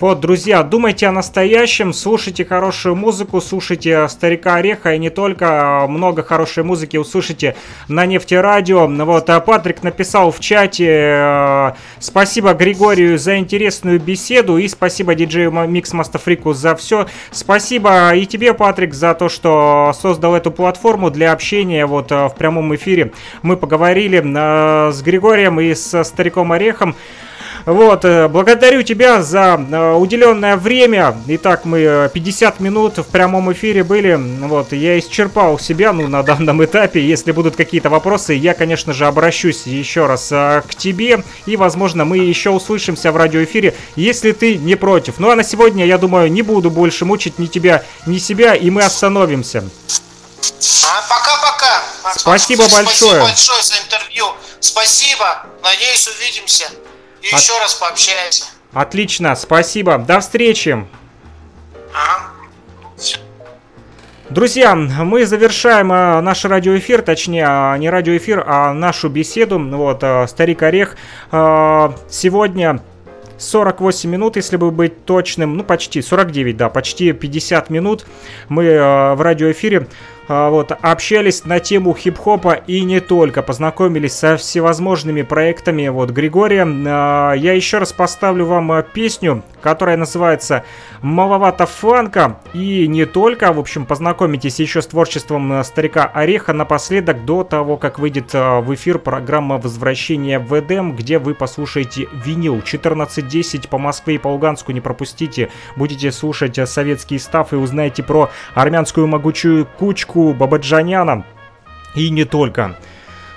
Вот, 0.00 0.20
друзья, 0.20 0.62
думайте 0.62 1.06
о 1.08 1.12
настоящем, 1.12 1.92
слушайте 1.92 2.42
хорошую 2.46 2.96
музыку, 2.96 3.38
слушайте 3.42 4.08
Старика 4.08 4.54
Ореха 4.54 4.94
и 4.94 4.98
не 4.98 5.10
только, 5.10 5.84
много 5.90 6.22
хорошей 6.22 6.64
музыки 6.64 6.96
услышите 6.96 7.54
на 7.86 8.06
Нефтерадио. 8.06 8.86
Вот, 8.86 9.28
а 9.28 9.38
Патрик 9.40 9.82
написал 9.82 10.30
в 10.30 10.40
чате, 10.40 10.88
э, 10.88 11.72
спасибо 11.98 12.54
Григорию 12.54 13.18
за 13.18 13.36
интересную 13.36 14.00
беседу 14.00 14.56
и 14.56 14.68
спасибо 14.68 15.14
диджею 15.14 15.52
Микс 15.68 15.92
Мастафрику 15.92 16.54
за 16.54 16.74
все. 16.76 17.06
Спасибо 17.30 18.14
и 18.14 18.24
тебе, 18.24 18.54
Патрик, 18.54 18.94
за 18.94 19.12
то, 19.12 19.28
что 19.28 19.92
создал 20.00 20.34
эту 20.34 20.50
платформу 20.50 21.10
для 21.10 21.30
общения 21.30 21.84
вот 21.84 22.10
э, 22.10 22.28
в 22.28 22.36
прямом 22.36 22.74
эфире. 22.74 23.12
Мы 23.42 23.58
поговорили 23.58 24.22
э, 24.24 24.92
с 24.92 25.02
Григорием 25.02 25.60
и 25.60 25.74
со 25.74 26.04
Стариком 26.04 26.52
Орехом. 26.52 26.96
Вот, 27.66 28.04
э, 28.04 28.28
благодарю 28.28 28.82
тебя 28.82 29.22
за 29.22 29.60
э, 29.60 29.92
уделенное 29.94 30.56
время. 30.56 31.16
Итак, 31.26 31.64
мы 31.64 31.80
э, 31.80 32.08
50 32.12 32.60
минут 32.60 32.98
в 32.98 33.04
прямом 33.04 33.52
эфире 33.52 33.84
были. 33.84 34.14
Вот, 34.14 34.72
я 34.72 34.98
исчерпал 34.98 35.58
себя, 35.58 35.92
ну, 35.92 36.08
на 36.08 36.22
данном 36.22 36.64
этапе. 36.64 37.00
Если 37.00 37.32
будут 37.32 37.56
какие-то 37.56 37.90
вопросы, 37.90 38.32
я, 38.34 38.54
конечно 38.54 38.92
же, 38.92 39.06
обращусь 39.06 39.66
еще 39.66 40.06
раз 40.06 40.28
э, 40.32 40.62
к 40.68 40.74
тебе. 40.74 41.22
И, 41.46 41.56
возможно, 41.56 42.04
мы 42.04 42.18
еще 42.18 42.50
услышимся 42.50 43.12
в 43.12 43.16
радиоэфире, 43.16 43.74
если 43.96 44.32
ты 44.32 44.56
не 44.56 44.74
против. 44.74 45.18
Ну, 45.18 45.30
а 45.30 45.36
на 45.36 45.44
сегодня, 45.44 45.84
я 45.84 45.98
думаю, 45.98 46.30
не 46.30 46.42
буду 46.42 46.70
больше 46.70 47.04
мучить 47.04 47.38
ни 47.38 47.46
тебя, 47.46 47.84
ни 48.06 48.18
себя, 48.18 48.54
и 48.54 48.70
мы 48.70 48.82
остановимся. 48.82 49.64
А, 50.86 51.02
Пока-пока. 51.08 51.82
Спасибо 52.16 52.62
большое. 52.62 52.84
Спасибо 52.84 53.20
большое 53.20 53.62
за 53.62 53.74
интервью. 53.78 54.26
Спасибо. 54.60 55.46
Надеюсь, 55.62 56.08
увидимся. 56.08 56.70
И 57.22 57.26
От- 57.34 57.40
еще 57.40 57.58
раз 57.58 57.74
пообщаемся. 57.74 58.44
Отлично, 58.72 59.34
спасибо. 59.34 59.98
До 59.98 60.20
встречи. 60.20 60.86
Друзья, 64.28 64.76
мы 64.76 65.26
завершаем 65.26 65.92
э, 65.92 66.20
наш 66.20 66.44
радиоэфир, 66.44 67.02
точнее, 67.02 67.46
э, 67.74 67.78
не 67.78 67.90
радиоэфир, 67.90 68.44
а 68.46 68.72
нашу 68.72 69.08
беседу. 69.08 69.58
Вот, 69.58 70.04
э, 70.04 70.28
Старик 70.28 70.62
Орех 70.62 70.94
э, 71.32 71.90
сегодня 72.08 72.80
48 73.38 74.08
минут, 74.08 74.36
если 74.36 74.56
бы 74.56 74.70
быть 74.70 75.04
точным, 75.04 75.56
ну 75.56 75.64
почти 75.64 76.00
49, 76.00 76.56
да, 76.56 76.68
почти 76.68 77.10
50 77.12 77.70
минут 77.70 78.06
мы 78.48 78.66
э, 78.66 79.14
в 79.14 79.20
радиоэфире 79.20 79.88
вот, 80.30 80.70
общались 80.80 81.44
на 81.44 81.58
тему 81.58 81.92
хип-хопа 81.92 82.52
и 82.52 82.82
не 82.82 83.00
только, 83.00 83.42
познакомились 83.42 84.12
со 84.12 84.36
всевозможными 84.36 85.22
проектами 85.22 85.88
вот 85.88 86.10
Григория. 86.10 86.64
Э, 86.64 87.36
я 87.36 87.52
еще 87.52 87.78
раз 87.78 87.92
поставлю 87.92 88.46
вам 88.46 88.70
э, 88.70 88.84
песню, 88.84 89.42
которая 89.60 89.96
называется 89.96 90.62
«Маловато 91.02 91.66
фанка» 91.66 92.38
и 92.54 92.86
не 92.86 93.06
только, 93.06 93.52
в 93.52 93.58
общем, 93.58 93.86
познакомитесь 93.86 94.60
еще 94.60 94.82
с 94.82 94.86
творчеством 94.86 95.64
старика 95.64 96.04
Ореха 96.04 96.52
напоследок 96.52 97.24
до 97.24 97.42
того, 97.42 97.76
как 97.76 97.98
выйдет 97.98 98.32
в 98.32 98.72
эфир 98.72 99.00
программа 99.00 99.58
«Возвращение 99.58 100.38
в 100.38 100.56
Эдем», 100.56 100.94
где 100.94 101.18
вы 101.18 101.34
послушаете 101.34 102.08
винил 102.24 102.58
14.10 102.58 103.66
по 103.66 103.78
Москве 103.78 104.14
и 104.14 104.18
по 104.18 104.28
Луганску, 104.28 104.70
не 104.70 104.80
пропустите. 104.80 105.50
Будете 105.74 106.12
слушать 106.12 106.56
советский 106.68 107.18
став 107.18 107.52
и 107.52 107.56
узнаете 107.56 108.04
про 108.04 108.30
армянскую 108.54 109.08
могучую 109.08 109.66
кучку 109.66 110.19
Бабаджаняна. 110.34 111.24
И 111.94 112.10
не 112.10 112.24
только. 112.24 112.76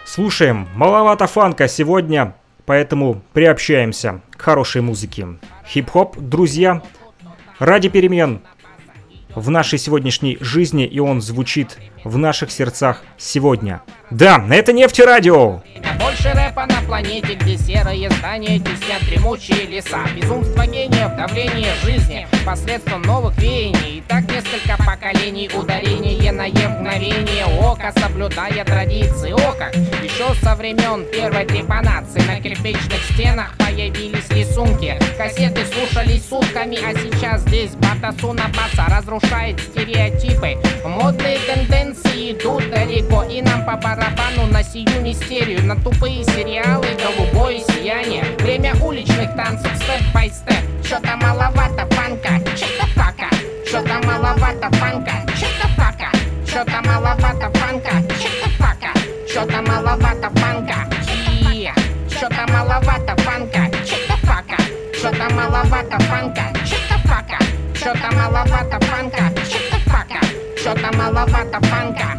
Слушаем. 0.05 0.67
Маловато 0.75 1.27
фанка 1.27 1.67
сегодня, 1.67 2.35
поэтому 2.65 3.21
приобщаемся 3.33 4.21
к 4.31 4.41
хорошей 4.41 4.81
музыке. 4.81 5.27
Хип-хоп, 5.65 6.17
друзья, 6.17 6.81
ради 7.59 7.89
перемен 7.89 8.41
в 9.33 9.49
нашей 9.49 9.79
сегодняшней 9.79 10.37
жизни, 10.39 10.85
и 10.85 10.99
он 10.99 11.21
звучит 11.21 11.77
в 12.03 12.17
наших 12.17 12.51
сердцах 12.51 13.01
сегодня. 13.17 13.81
Да, 14.09 14.43
это 14.49 14.73
нефтерадио! 14.73 15.61
Больше 15.99 16.31
рэпа 16.31 16.65
на 16.65 16.81
планете, 16.85 17.35
где 17.35 17.57
серые 17.57 18.09
здания 18.09 18.59
теснят 18.59 19.01
дремучие 19.09 19.65
леса. 19.65 19.99
Безумство 20.15 20.65
гениев, 20.65 21.15
давление 21.15 21.73
жизни 21.83 22.27
посредством 22.45 23.01
новых 23.03 23.37
веяний. 23.37 23.97
И 23.97 24.03
так 24.07 24.23
несколько 24.23 24.77
поколений, 24.83 25.49
ударение 25.53 26.31
на 26.31 26.47
мгновение 26.47 27.45
ока 27.45 27.91
Соблюдая 27.97 28.65
традиции 28.65 29.31
ока 29.31 29.69
Еще 30.03 30.33
со 30.41 30.55
времен 30.55 31.05
первой 31.11 31.45
трепанации 31.45 32.21
На 32.21 32.39
кирпичных 32.39 33.01
стенах 33.11 33.55
появились 33.57 34.29
рисунки 34.29 34.99
Кассеты 35.17 35.65
слушались 35.65 36.27
сутками, 36.27 36.77
а 36.83 36.93
сейчас 36.93 37.41
здесь 37.41 37.71
Батасуна 37.75 38.43
баса 38.49 38.85
разрушает 38.89 39.59
стереотипы. 39.59 40.57
Модные 40.85 41.37
тенденции 41.39 41.92
идут 42.01 42.69
далеко 42.69 43.23
И 43.23 43.41
нам 43.41 43.65
по 43.65 43.75
барабану 43.77 44.47
на 44.51 44.63
сию 44.63 45.01
мистерию 45.01 45.63
На 45.63 45.75
тупые 45.75 46.23
сериалы, 46.23 46.87
голубое 47.03 47.59
сияние. 47.59 48.23
Время 48.39 48.73
уличных 48.81 49.35
танцев, 49.35 49.71
степ-бай-степ 49.75 50.63
Что-то 50.83 51.15
маловато 51.17 51.87
фанка, 51.95 52.39
чё-то 52.55 52.87
фака. 52.95 53.29
Что-то 53.67 54.05
маловато 54.05 54.69
фанка, 54.77 55.11
чё-то 55.39 55.67
фака. 55.75 56.11
Что-то 56.45 56.81
маловато 56.87 57.49
фанка, 57.57 57.91
чё-то 58.21 58.49
фака. 58.59 58.93
Что-то 59.27 59.61
маловато 59.63 60.29
фанка. 60.39 60.75
Что-то 62.09 62.53
маловато 62.53 63.15
фанка, 63.23 63.71
чё-то 63.83 64.17
фака. 64.27 64.57
Что-то 64.93 65.33
маловато 65.33 65.99
фанка, 66.03 66.53
чё-то 66.63 67.07
фака. 67.07 67.37
Что-то 67.73 68.15
маловато 68.15 68.79
фанка, 68.85 69.31
чё-то 69.49 69.72
фака 70.63 70.87
Что-то 70.87 70.97
маловато 70.97 71.59
фанка, 71.67 72.15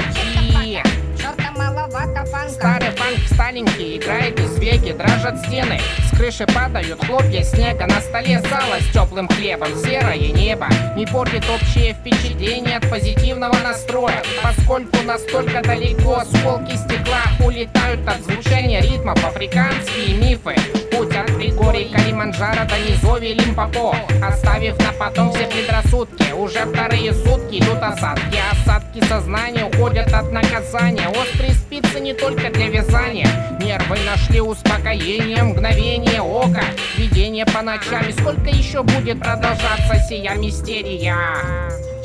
yeah. 0.65 0.85
Что-то 1.19 2.34
фанка 2.45 2.49
Старый 2.49 2.91
фанк 2.91 3.19
старенький 3.33 3.97
играет 3.97 4.39
из 4.39 4.59
веки 4.59 4.93
Дрожат 4.93 5.39
стены, 5.47 5.81
с 6.11 6.17
крыши 6.17 6.47
падают 6.47 7.05
хлопья 7.05 7.43
снега 7.43 7.87
На 7.87 8.01
столе 8.01 8.41
сало 8.41 8.81
с 8.81 8.93
теплым 8.93 9.29
хлебом, 9.29 9.69
серое 9.77 10.17
небо 10.17 10.69
Не 10.97 11.07
портит 11.07 11.45
общее 11.49 11.95
впечатление 11.95 12.79
от 12.79 12.89
позитивного 12.89 13.57
настроя 13.63 14.23
Поскольку 14.43 15.03
настолько 15.05 15.63
далеко 15.63 16.19
осколки 16.19 16.77
стекла 16.77 17.23
Улетают 17.45 18.07
от 18.09 18.23
звучания 18.23 18.81
ритмов. 18.81 19.23
Африканские 19.25 20.17
мифы 20.17 20.55
Путь 20.91 21.15
от 21.17 21.31
Григорий 21.31 21.91
Калиманджаро 21.93 22.65
до 22.67 22.79
низови 22.79 23.35
Лимпопо 23.35 23.97
Оставив 24.23 24.79
на 24.79 24.93
потом 24.99 25.33
все 25.33 25.47
предрассудки. 25.47 26.33
Уже 26.33 26.61
вторые 26.61 27.13
сутки 27.13 27.59
идут 27.59 27.79
осадки 27.83 28.39
Осадки 28.53 29.05
сознания 29.07 29.65
уходят 29.65 30.13
от 30.13 30.31
наказания. 30.33 31.09
Острые 31.09 31.53
спицы 31.53 32.01
не 32.01 32.15
только 32.15 32.34
для 32.37 32.69
вязания. 32.69 33.29
Нервы 33.61 33.99
нашли 34.05 34.41
успокоение, 34.41 35.43
мгновение 35.43 36.21
ока. 36.21 36.65
Видение 36.97 37.47
по 37.47 37.63
ночам. 37.63 38.07
И 38.09 38.13
сколько 38.13 38.49
еще 38.49 38.83
будет 38.83 39.21
продолжаться 39.21 39.97
сия 40.09 40.35
мистерия? 40.35 41.17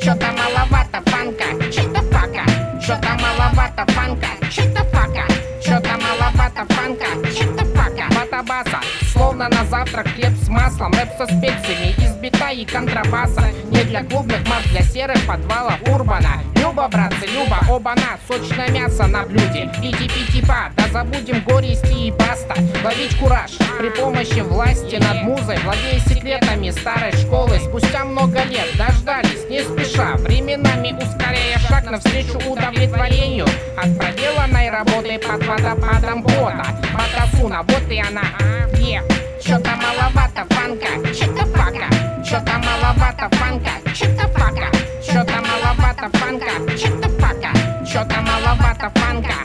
Что-то 0.00 0.26
маловато 0.32 1.02
фанка, 1.10 1.44
что-то 1.70 2.02
фака. 2.10 2.44
Что-то 2.80 3.08
маловато 3.20 3.92
фанка, 3.92 4.28
что-то 4.50 4.84
фака 4.84 5.39
Что-то 5.70 5.96
маловато 5.98 6.74
фанка, 6.74 7.06
что-то 7.30 7.64
фака 7.76 8.02
Батабаса, 8.12 8.80
словно 9.12 9.48
на 9.48 9.64
завтрак 9.66 10.08
хлеб 10.08 10.32
с 10.42 10.48
маслом. 10.48 10.92
Рэп 10.92 11.10
со 11.16 11.26
специями. 11.26 11.94
Из 12.04 12.16
бита 12.16 12.50
и 12.50 12.64
контрабаса. 12.64 13.44
Не 13.70 13.84
для 13.84 14.02
клубных 14.02 14.44
масс, 14.48 14.64
для 14.72 14.82
серых 14.82 15.24
подвалов 15.28 15.80
урбана. 15.86 16.42
Люба, 16.56 16.88
братцы, 16.88 17.26
Люба, 17.26 17.60
оба-на 17.68 18.18
Сочное 18.26 18.68
мясо 18.70 19.06
на 19.06 19.22
блюде. 19.22 19.70
И 19.80 19.92
типи-типа, 19.92 20.72
да 20.76 20.88
забудем 20.92 21.40
горести 21.44 22.08
и 22.08 22.10
баста 22.10 22.54
Ловить 22.84 23.16
кураж 23.18 23.52
при 23.78 23.90
помощи 23.90 24.40
власти 24.40 24.96
над 24.96 25.22
музой. 25.22 25.56
Владея 25.64 26.00
секретами 26.00 26.70
старой 26.70 27.12
школы. 27.12 27.58
Спустя 27.60 28.04
много 28.04 28.42
лет 28.44 28.66
дождались, 28.76 29.48
не 29.48 29.62
спеша. 29.62 30.16
Временами 30.16 30.92
ускоряя 31.00 31.58
шаг 31.58 31.90
навстречу 31.90 32.38
удовлетворению 32.46 33.46
От 33.76 33.96
проделанной 33.96 34.70
работы 34.70 35.18
под 35.18 35.46
надо 35.62 35.80
подработа 35.80 36.64
Матрофуна, 36.92 37.62
вот 37.62 37.90
и 37.90 37.98
она, 38.00 38.22
а? 38.38 38.78
е. 38.78 39.02
Чё-то 39.42 39.70
маловато 39.70 40.54
фанка, 40.54 41.12
чё-то 41.14 41.46
фака. 41.46 41.88
Чё-то 42.24 42.52
маловато 42.58 43.36
фанка, 43.36 43.70
чё-то 43.94 44.28
фака. 44.28 44.70
Чё-то 45.04 45.34
маловато 45.48 46.18
фанка, 46.18 46.76
чё-то 46.76 47.08
фака. 47.20 47.50
Чё-то 47.86 48.20
маловато 48.22 48.90
фанка. 49.00 49.39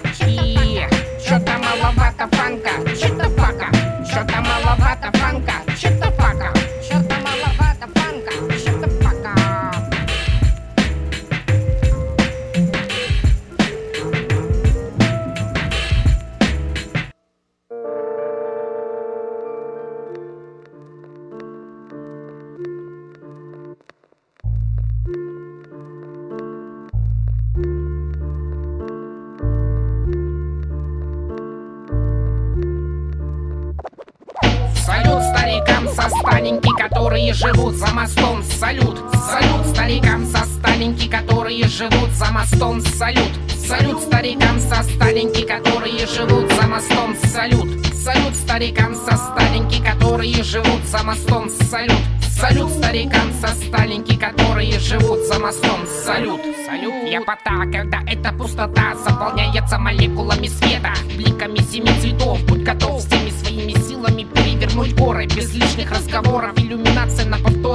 Старикам 52.95 53.33
со 53.41 53.47
Сталинки, 53.47 54.15
которые 54.15 54.79
живут 54.79 55.19
за 55.27 55.37
мостом. 55.37 55.85
Салют, 56.05 56.39
салют. 56.65 56.93
Я 57.05 57.19
пота, 57.19 57.65
когда 57.69 58.01
эта 58.07 58.31
пустота 58.31 58.95
заполняется 58.95 59.77
молекулами 59.77 60.47
света, 60.47 60.93
бликами 61.17 61.57
семи 61.57 61.91
цветов. 61.99 62.41
Будь 62.45 62.63
готов 62.63 63.01
всеми 63.05 63.31
своими 63.31 63.73
силами 63.73 64.23
перевернуть 64.23 64.95
горы 64.95 65.25
без 65.25 65.53
лишних 65.53 65.91
разговоров. 65.91 66.54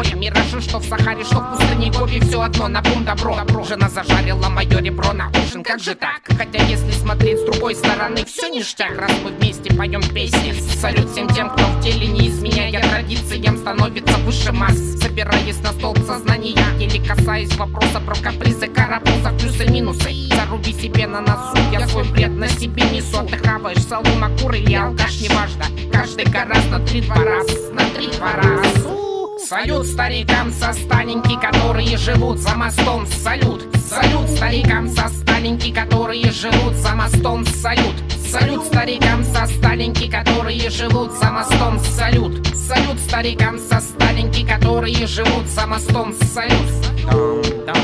Повторе, 0.01 0.19
миражи, 0.19 0.63
что 0.63 0.79
в 0.79 0.85
Сахаре, 0.87 1.25
что 1.25 1.41
в 1.41 1.51
пустыне 1.51 1.91
Гоби, 1.91 2.21
все 2.21 2.41
одно 2.41 2.69
на 2.69 2.81
бум 2.81 3.05
добро. 3.05 3.37
Жена 3.69 3.91
зажарила 3.91 4.49
мое 4.49 4.81
ребро 4.81 5.13
на 5.13 5.29
ужин, 5.29 5.63
как 5.63 5.79
же 5.79 5.95
так? 5.95 6.23
Хотя 6.25 6.65
если 6.65 6.91
смотреть 6.93 7.41
с 7.41 7.43
другой 7.43 7.75
стороны, 7.75 8.25
все 8.25 8.49
ништяк, 8.49 8.97
раз 8.97 9.13
мы 9.23 9.31
вместе 9.31 9.75
поем 9.75 10.03
песни. 10.03 10.55
Салют 10.81 11.11
всем 11.11 11.29
тем, 11.29 11.51
кто 11.51 11.65
в 11.65 11.83
теле 11.83 12.07
не 12.07 12.29
изменяя 12.29 12.81
традициям, 12.81 13.59
становится 13.59 14.17
выше 14.21 14.53
масс. 14.53 14.79
Собираясь 15.03 15.61
на 15.61 15.73
столб 15.73 15.99
сознания 16.07 16.57
или 16.81 16.97
касаясь 17.07 17.55
вопроса 17.57 18.01
про 18.01 18.15
капризы, 18.15 18.69
карапуза, 18.69 19.33
плюсы-минусы. 19.39 20.15
Заруби 20.35 20.73
себе 20.73 21.07
на 21.09 21.21
носу, 21.21 21.59
я 21.73 21.87
свой 21.87 22.05
бред 22.05 22.31
на 22.31 22.49
себе 22.49 22.85
несу. 22.85 23.19
Отдыхаваешь, 23.19 23.83
салон, 23.83 24.19
макур 24.19 24.55
или 24.55 24.75
алкаш, 24.75 25.21
неважно. 25.21 25.67
Каждый 25.93 26.25
гораздо 26.25 26.79
три-два 26.87 27.17
раз, 27.17 27.49
на 27.75 27.85
три-два 27.91 28.33
раз. 28.33 29.10
Салют 29.51 29.85
старикам 29.85 30.53
со 30.53 30.73
Сталинки, 30.73 31.35
которые 31.35 31.97
живут 31.97 32.39
за 32.39 32.55
мостом. 32.55 33.05
Салют, 33.05 33.67
салют 33.85 34.31
старикам 34.31 34.89
со 34.89 35.09
Сталинки, 35.09 35.75
которые 35.75 36.31
живут 36.31 36.77
за 36.77 36.95
мостом. 36.95 37.45
Салют, 37.45 37.97
салют 38.31 38.65
старикам 38.67 39.25
со 39.25 39.47
Сталинки, 39.49 40.09
которые 40.09 40.71
живут 40.71 41.11
за 41.19 41.33
мостом. 41.33 41.81
Салют, 41.81 42.47
салют 42.55 43.01
старикам 43.01 43.59
со 43.59 43.81
Сталинки, 43.81 44.47
которые 44.47 45.05
живут 45.09 45.49
за 45.49 45.67
мостом. 45.67 46.15
Салют. 46.33 46.71
Дам, 47.05 47.43
дам, 47.67 47.77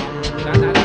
да-да-да-да-да. 0.44 0.66
Я 0.68 0.75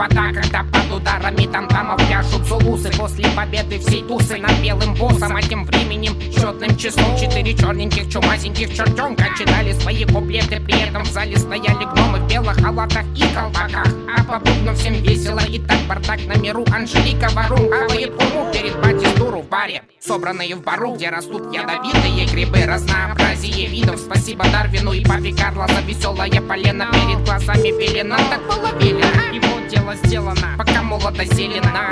пота, 0.00 0.32
когда 0.32 0.64
под 0.64 0.92
ударами 0.92 1.46
там-тамов 1.46 1.96
пляшут 2.06 2.46
зулусы 2.46 2.90
После 2.96 3.28
победы 3.30 3.78
всей 3.78 4.02
тусы 4.02 4.38
над 4.38 4.58
белым 4.60 4.94
боссом 4.94 5.36
А 5.36 5.42
тем 5.42 5.64
временем 5.64 6.14
счетным 6.32 6.76
числом 6.76 7.16
Четыре 7.18 7.54
черненьких 7.54 8.10
чумазеньких 8.10 8.74
чертенка 8.74 9.26
Читали 9.38 9.72
свои 9.74 10.04
куплеты, 10.04 10.60
при 10.60 10.80
этом 10.80 11.04
в 11.04 11.10
зале 11.10 11.36
стояли 11.36 11.84
гномы 11.84 12.18
В 12.20 12.28
белых 12.28 12.56
халатах 12.56 13.04
и 13.14 13.22
колпаках. 13.34 13.88
А 14.16 14.24
по 14.24 14.38
бубну 14.38 14.74
всем 14.74 14.94
весело 14.94 15.40
И 15.40 15.58
так 15.58 15.78
бардак 15.88 16.20
на 16.26 16.38
миру. 16.38 16.64
Анжелика 16.72 17.28
Варум 17.34 17.70
Хавает 17.70 18.10
уму 18.10 18.50
перед 18.52 18.80
батистуру 18.80 19.42
в 19.42 19.48
баре 19.48 19.82
Собранные 20.00 20.54
в 20.54 20.62
бару, 20.62 20.94
где 20.94 21.10
растут 21.10 21.52
ядовитые 21.52 22.26
грибы 22.26 22.64
Разнообразие 22.64 23.66
видов. 23.66 24.00
Спасибо 24.00 24.44
Дарвину 24.50 24.92
и 24.92 25.04
папе 25.04 25.34
Карло 25.34 25.66
За 25.68 25.80
веселое 25.82 26.40
полено 26.40 26.86
перед 26.92 27.24
глазами 27.24 27.78
пелена 27.78 28.16
Так 28.16 28.40
было 28.46 28.70
велено 28.78 29.34
И 29.34 29.40
вот 29.40 29.68
дело 29.68 29.89
сделано 29.94 30.54
Пока 30.58 30.82
молодо 30.82 31.24
зелено. 31.24 31.90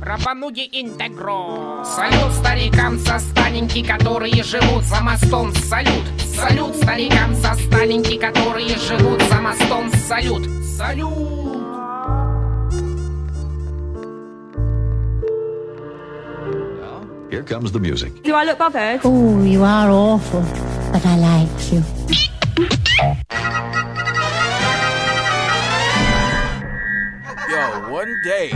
Рапануди 0.00 0.68
интегро. 0.72 1.84
Салют 1.84 2.32
старикам 2.34 2.98
со 2.98 3.18
Сталинки, 3.18 3.82
которые 3.82 4.42
живут 4.42 4.84
за 4.84 5.00
мостом. 5.00 5.54
Салют, 5.54 6.04
салют 6.36 6.76
старикам 6.76 7.34
со 7.34 7.54
Сталинки, 7.54 8.18
которые 8.18 8.76
живут 8.76 9.22
за 9.22 9.40
мостом. 9.40 9.90
Салют, 10.06 10.46
салют 10.76 11.61
Here 17.32 17.42
comes 17.42 17.72
the 17.72 17.80
music. 17.80 18.24
Do 18.24 18.34
I 18.34 18.44
look 18.44 18.58
bothered? 18.58 19.00
Oh, 19.04 19.42
you 19.42 19.62
are 19.64 19.88
awful, 19.88 20.42
but 20.92 21.00
I 21.06 21.16
like 21.16 21.72
you. 21.72 21.82
Yo, 27.48 27.88
one 27.90 28.20
day, 28.22 28.50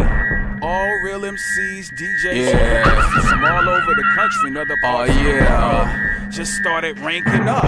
all 0.63 0.99
real 1.03 1.21
MCs, 1.25 1.91
DJs, 1.93 2.53
Yeah. 2.53 2.85
from 3.29 3.45
all 3.45 3.69
over 3.69 3.95
the 3.95 4.05
country 4.15 4.49
and 4.49 4.59
other 4.59 4.77
parts 4.77 5.11
Oh, 5.13 5.23
yeah. 5.23 6.29
just 6.31 6.55
started 6.55 6.99
ranking 7.01 7.49
up. 7.49 7.65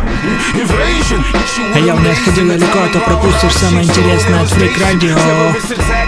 Invasion! 0.54 1.22
А 1.74 1.78
я 1.78 1.94
не 1.94 2.08
отходи 2.10 2.42
далеко, 2.48 2.78
а 2.84 2.88
то 2.92 3.00
пропустишь 3.00 3.52
самое 3.54 3.84
интересное 3.84 4.42
от 4.42 4.48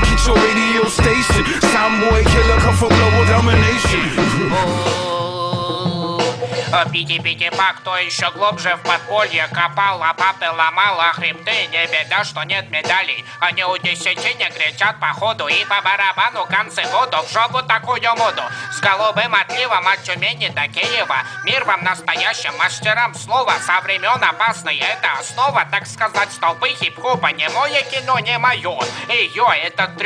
hit 0.05 0.27
your 0.27 0.36
radio 0.36 0.85
station. 0.89 1.44
Soundboy 1.73 2.24
killer 2.24 2.59
come 2.61 2.77
for 2.77 2.89
global 2.89 3.24
domination. 3.27 5.09
Пити-пити-па, 6.70 7.72
кто 7.74 7.97
еще 7.97 8.30
глубже 8.30 8.76
в 8.76 8.82
подполье 8.82 9.48
Копал, 9.48 9.98
лопаты 9.98 10.47
а 10.47 11.12
хребты 11.12 11.66
Не 11.66 11.86
беда, 11.86 12.22
что 12.22 12.44
нет 12.44 12.70
медалей. 12.70 13.24
Они 13.40 13.64
у 13.64 13.76
десятине 13.76 14.51
кричат 14.51 15.01
по 15.01 15.09
ходу 15.09 15.48
И 15.48 15.64
по 15.64 15.80
барабану 15.82 16.47
концы 16.47 16.82
года 16.92 17.22
В 17.22 17.32
жогу 17.32 17.62
такую 17.62 18.01
моду. 18.16 18.42
С 18.72 18.80
голубым 18.80 19.34
отливом 19.34 19.86
от 19.88 20.02
Тюмени 20.05 20.48
до 20.48 20.68
Киева 20.68 21.24
Мир 21.44 21.64
вам 21.64 21.82
настоящим 21.82 22.56
мастерам 22.56 23.14
слова 23.14 23.55
Со 23.66 23.80
времен 23.80 24.22
опасной 24.22 24.78
это 24.78 25.12
основа 25.18 25.66
Так 25.70 25.86
сказать, 25.86 26.32
столпы 26.32 26.68
хип-хопа 26.68 27.32
Не 27.32 27.48
мое 27.48 27.82
кино, 27.82 28.20
не 28.20 28.38
мое 28.38 28.78
Ее, 29.09 29.47
это 29.64 29.88
трё 29.88 29.98